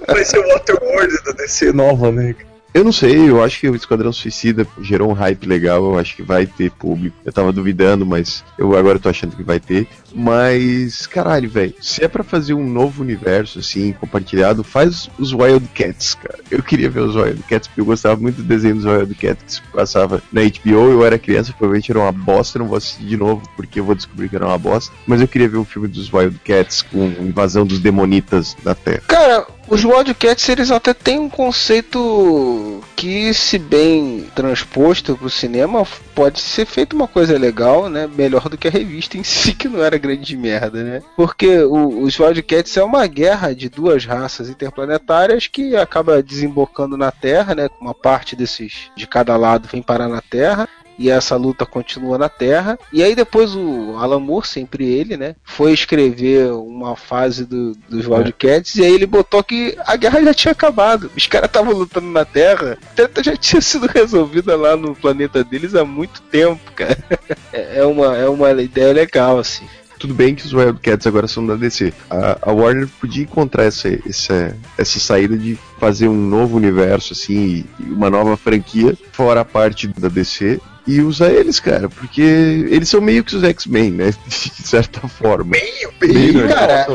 Vai 0.07 0.25
ser 0.25 0.39
o 0.39 0.49
Waterworld 0.49 1.25
da 1.25 1.33
DC 1.33 1.73
nova, 1.73 2.13
né? 2.13 2.35
Eu 2.75 2.85
não 2.85 2.93
sei, 2.93 3.29
eu 3.29 3.43
acho 3.43 3.61
que 3.61 3.69
o 3.69 3.77
Esquadrão 3.77 4.11
Suicida 4.13 4.67
gerou 4.81 5.11
um 5.11 5.15
hype 5.15 5.47
legal, 5.47 5.85
eu 5.85 5.99
acho 5.99 6.17
que 6.17 6.23
vai 6.23 6.47
ter 6.47 6.71
público. 6.71 7.17
Eu 7.23 7.33
tava 7.33 7.53
duvidando, 7.53 8.07
mas 8.07 8.43
eu 8.57 8.75
agora 8.77 8.99
tô 8.99 9.11
achando 9.11 9.37
que 9.37 9.43
vai 9.43 9.61
ter. 9.61 9.87
Mas, 10.15 11.07
caralho, 11.07 11.49
velho, 11.49 11.75
se 11.81 12.05
é 12.05 12.09
pra 12.09 12.23
fazer 12.23 12.55
um 12.55 12.69
novo 12.69 13.03
universo, 13.03 13.59
assim, 13.59 13.93
compartilhado, 13.93 14.63
faz 14.63 15.09
os 15.19 15.33
Wildcats, 15.33 16.15
cara. 16.15 16.39
Eu 16.51 16.63
queria 16.63 16.91
ver 16.91 17.01
os 17.01 17.15
Wildcats, 17.15 17.69
porque 17.69 17.81
eu 17.81 17.85
gostava 17.85 18.21
muito 18.21 18.37
do 18.37 18.43
desenho 18.43 18.77
dos 18.77 18.85
Wildcats 18.85 19.61
que 19.61 19.69
passava 19.69 20.23
na 20.33 20.43
HBO. 20.43 20.91
Eu 20.91 21.05
era 21.05 21.19
criança, 21.19 21.53
provavelmente 21.53 21.91
era 21.91 22.01
uma 22.01 22.13
bosta, 22.13 22.59
não 22.59 22.67
vou 22.67 22.77
assistir 22.77 23.05
de 23.05 23.17
novo, 23.17 23.43
porque 23.57 23.81
eu 23.81 23.85
vou 23.85 23.95
descobrir 23.95 24.29
que 24.29 24.37
era 24.37 24.47
uma 24.47 24.59
bosta. 24.59 24.95
Mas 25.07 25.21
eu 25.21 25.29
queria 25.29 25.49
ver 25.49 25.59
o 25.59 25.65
filme 25.65 25.89
dos 25.89 26.13
Wildcats 26.13 26.83
com 26.83 27.07
invasão 27.21 27.67
dos 27.67 27.79
demonitas 27.79 28.57
na 28.65 28.75
Terra. 28.75 29.03
Cara, 29.07 29.47
os 29.69 29.85
Wildcats 29.85 30.49
eles 30.49 30.71
até 30.71 30.93
têm 30.93 31.19
um 31.19 31.29
conceito 31.29 32.83
que, 32.97 33.33
se 33.33 33.59
bem 33.59 34.27
transposto 34.35 35.17
pro 35.17 35.31
cinema, 35.31 35.87
pode 36.15 36.41
ser 36.41 36.67
feito 36.67 36.95
uma 36.95 37.09
coisa 37.09 37.39
legal, 37.39 37.89
né? 37.89 38.09
Melhor 38.15 38.49
do 38.49 38.59
que 38.59 38.69
a 38.69 38.71
revista 38.71 39.17
em 39.17 39.25
si, 39.25 39.55
que 39.55 39.69
não 39.69 39.83
era 39.83 39.99
grande 40.03 40.37
merda, 40.37 40.83
né? 40.83 41.03
Porque 41.17 41.59
o, 41.61 42.03
os 42.03 42.19
Wildcats 42.19 42.77
é 42.77 42.85
uma 42.85 43.07
guerra 43.07 43.55
de 43.55 43.69
duas 43.69 44.05
raças 44.05 44.49
interplanetárias 44.49 45.47
que 45.47 45.77
acaba 45.77 46.23
desembocando 46.23 46.97
na 46.97 47.11
Terra, 47.11 47.55
né? 47.55 47.69
Uma 47.81 47.95
parte 47.95 48.37
desses 48.37 48.91
de 48.97 49.07
cada 49.07 49.37
lado 49.37 49.69
vem 49.71 49.83
parar 49.83 50.09
na 50.09 50.21
Terra 50.21 50.69
e 50.99 51.11
essa 51.11 51.37
luta 51.37 51.65
continua 51.67 52.19
na 52.19 52.29
Terra. 52.29 52.79
E 52.93 53.03
aí 53.03 53.15
depois 53.15 53.55
o 53.55 53.97
Alan 53.99 54.21
Moore, 54.21 54.47
sempre 54.47 54.87
ele, 54.87 55.17
né, 55.17 55.35
foi 55.43 55.73
escrever 55.73 56.53
uma 56.53 56.97
fase 56.97 57.45
do, 57.45 57.75
dos 57.89 58.07
Wildcats 58.07 58.77
e 58.77 58.85
aí 58.85 58.93
ele 58.93 59.07
botou 59.07 59.43
que 59.43 59.77
a 59.87 59.97
guerra 59.97 60.23
já 60.23 60.35
tinha 60.35 60.53
acabado. 60.53 61.11
Os 61.17 61.27
caras 61.27 61.49
estavam 61.49 61.73
lutando 61.73 62.07
na 62.07 62.25
Terra, 62.25 62.79
a 62.83 62.95
treta 62.95 63.23
já 63.23 63.37
tinha 63.37 63.61
sido 63.61 63.87
resolvida 63.87 64.57
lá 64.57 64.77
no 64.77 64.95
planeta 64.95 65.43
deles 65.43 65.75
há 65.75 65.85
muito 65.85 66.21
tempo, 66.23 66.73
cara. 66.73 66.97
É 67.53 67.73
é 67.83 67.85
uma, 67.85 68.17
é 68.17 68.29
uma 68.29 68.51
ideia 68.53 68.93
legal, 68.93 69.39
assim. 69.39 69.67
Tudo 70.03 70.15
bem 70.15 70.35
que 70.35 70.45
os 70.45 70.53
Wildcats 70.53 71.07
agora 71.07 71.29
são 71.29 71.47
da 71.47 71.55
DC. 71.55 71.95
A, 72.11 72.51
a 72.51 72.53
Warner 72.53 72.89
podia 73.01 73.23
encontrar 73.23 73.67
essa, 73.67 73.89
essa, 74.05 74.57
essa 74.77 74.99
saída 74.99 75.39
de 75.39 75.57
fazer 75.79 76.09
um 76.09 76.29
novo 76.29 76.57
universo, 76.57 77.13
assim, 77.13 77.65
e 77.79 77.85
uma 77.85 78.11
nova 78.11 78.37
franquia, 78.37 78.99
fora 79.13 79.43
a 79.43 79.45
parte 79.45 79.87
da 79.87 80.09
DC, 80.09 80.61
e 80.89 81.01
usar 81.01 81.31
eles, 81.31 81.61
cara, 81.61 81.89
porque 81.89 82.21
eles 82.21 82.89
são 82.89 83.01
meio 83.01 83.23
que 83.23 83.37
os 83.37 83.45
X-Men, 83.45 83.93
né? 83.93 84.13
De 84.27 84.67
certa 84.67 85.07
forma. 85.07 85.53
Meio, 85.53 85.93
Ih, 86.03 86.49
cara, 86.49 86.89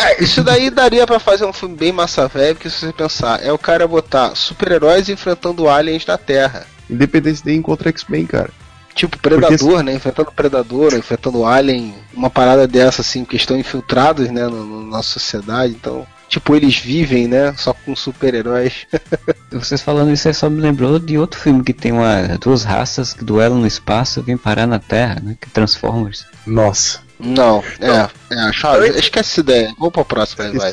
é, 0.00 0.22
isso 0.22 0.44
daí 0.44 0.70
daria 0.70 1.04
pra 1.04 1.18
fazer 1.18 1.44
um 1.44 1.52
filme 1.52 1.74
bem 1.74 1.90
massa 1.90 2.28
velho, 2.28 2.54
porque 2.54 2.70
se 2.70 2.86
você 2.86 2.92
pensar, 2.92 3.44
é 3.44 3.52
o 3.52 3.58
cara 3.58 3.88
botar 3.88 4.36
super-heróis 4.36 5.08
enfrentando 5.08 5.68
aliens 5.68 6.06
na 6.06 6.16
Terra. 6.16 6.64
Independência 6.88 7.42
nem 7.44 7.60
contra 7.60 7.88
X-Men, 7.88 8.24
cara. 8.24 8.50
Tipo 8.94 9.18
Predador, 9.18 9.82
né? 9.82 9.94
Enfrentando 9.94 10.32
Predador, 10.32 10.94
enfrentando 10.94 11.44
Alien, 11.44 11.94
uma 12.12 12.28
parada 12.30 12.66
dessa, 12.68 13.00
assim, 13.00 13.24
que 13.24 13.36
estão 13.36 13.56
infiltrados, 13.56 14.28
né, 14.30 14.46
no, 14.46 14.64
no- 14.64 14.86
na 14.90 15.02
sociedade, 15.02 15.72
então. 15.72 16.06
Tipo, 16.28 16.54
eles 16.56 16.76
vivem, 16.78 17.28
né? 17.28 17.54
Só 17.58 17.74
com 17.74 17.94
super-heróis. 17.94 18.86
Vocês 19.52 19.82
falando 19.82 20.10
isso, 20.12 20.28
aí 20.28 20.34
só 20.34 20.48
me 20.48 20.60
lembrou 20.62 20.98
de 20.98 21.18
outro 21.18 21.38
filme 21.38 21.62
que 21.62 21.74
tem 21.74 21.92
uma, 21.92 22.38
duas 22.40 22.64
raças 22.64 23.12
que 23.12 23.22
duelam 23.24 23.58
no 23.58 23.66
espaço 23.66 24.20
e 24.20 24.22
vêm 24.22 24.36
parar 24.38 24.66
na 24.66 24.78
Terra, 24.78 25.20
né? 25.22 25.36
Que 25.40 25.46
é 25.46 25.50
Transformers. 25.52 26.24
Nossa. 26.46 27.00
Não, 27.20 27.62
é, 27.78 28.08
é, 28.48 28.52
Charles, 28.52 28.96
esquece 28.96 29.30
essa 29.30 29.40
ideia. 29.40 29.74
Vamos 29.78 29.92
pra 29.92 30.04
próxima 30.04 30.44
aí, 30.46 30.56
vai. 30.56 30.72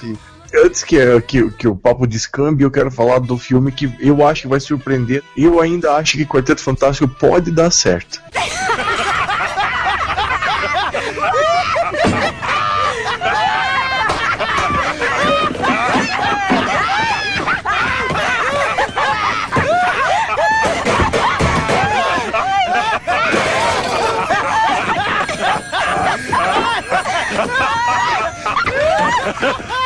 Antes 0.53 0.83
que, 0.83 1.21
que, 1.21 1.49
que 1.51 1.67
o 1.67 1.75
papo 1.75 2.07
descambe, 2.07 2.63
eu 2.63 2.71
quero 2.71 2.89
falar 2.91 3.19
do 3.19 3.37
filme 3.37 3.71
que 3.71 3.91
eu 3.99 4.25
acho 4.25 4.43
que 4.43 4.47
vai 4.47 4.59
surpreender. 4.59 5.23
Eu 5.37 5.61
ainda 5.61 5.93
acho 5.93 6.17
que 6.17 6.25
Quarteto 6.25 6.61
Fantástico 6.61 7.07
pode 7.07 7.51
dar 7.51 7.71
certo. 7.71 8.21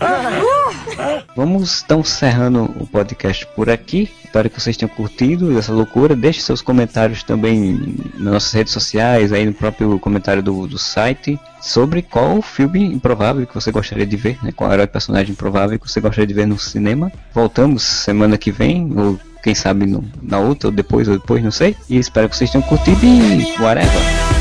Vamos 1.36 1.82
então 1.84 2.00
encerrando 2.00 2.64
o 2.78 2.86
podcast 2.86 3.46
por 3.54 3.70
aqui. 3.70 4.10
Espero 4.24 4.48
que 4.50 4.60
vocês 4.60 4.76
tenham 4.76 4.94
curtido 4.94 5.58
essa 5.58 5.72
loucura. 5.72 6.14
Deixe 6.14 6.40
seus 6.40 6.62
comentários 6.62 7.22
também 7.22 7.94
nas 8.14 8.32
nossas 8.32 8.52
redes 8.52 8.72
sociais, 8.72 9.32
aí 9.32 9.44
no 9.46 9.52
próprio 9.52 9.98
comentário 9.98 10.42
do, 10.42 10.66
do 10.66 10.78
site, 10.78 11.38
sobre 11.60 12.02
qual 12.02 12.40
filme 12.42 12.84
improvável 12.84 13.46
que 13.46 13.54
você 13.54 13.70
gostaria 13.72 14.06
de 14.06 14.16
ver, 14.16 14.38
né? 14.42 14.52
Qual 14.54 14.72
herói 14.72 14.86
personagem 14.86 15.32
improvável 15.32 15.78
que 15.78 15.88
você 15.90 16.00
gostaria 16.00 16.26
de 16.26 16.34
ver 16.34 16.46
no 16.46 16.58
cinema. 16.58 17.10
Voltamos 17.34 17.82
semana 17.82 18.36
que 18.38 18.50
vem, 18.50 18.92
ou 18.96 19.18
quem 19.42 19.54
sabe 19.54 19.86
no- 19.86 20.04
na 20.22 20.38
outra, 20.38 20.68
ou 20.68 20.72
depois, 20.72 21.08
ou 21.08 21.18
depois, 21.18 21.42
não 21.42 21.50
sei. 21.50 21.74
E 21.88 21.96
espero 21.98 22.28
que 22.28 22.36
vocês 22.36 22.50
tenham 22.50 22.66
curtido 22.66 23.04
e 23.04 23.44
whatever. 23.60 24.39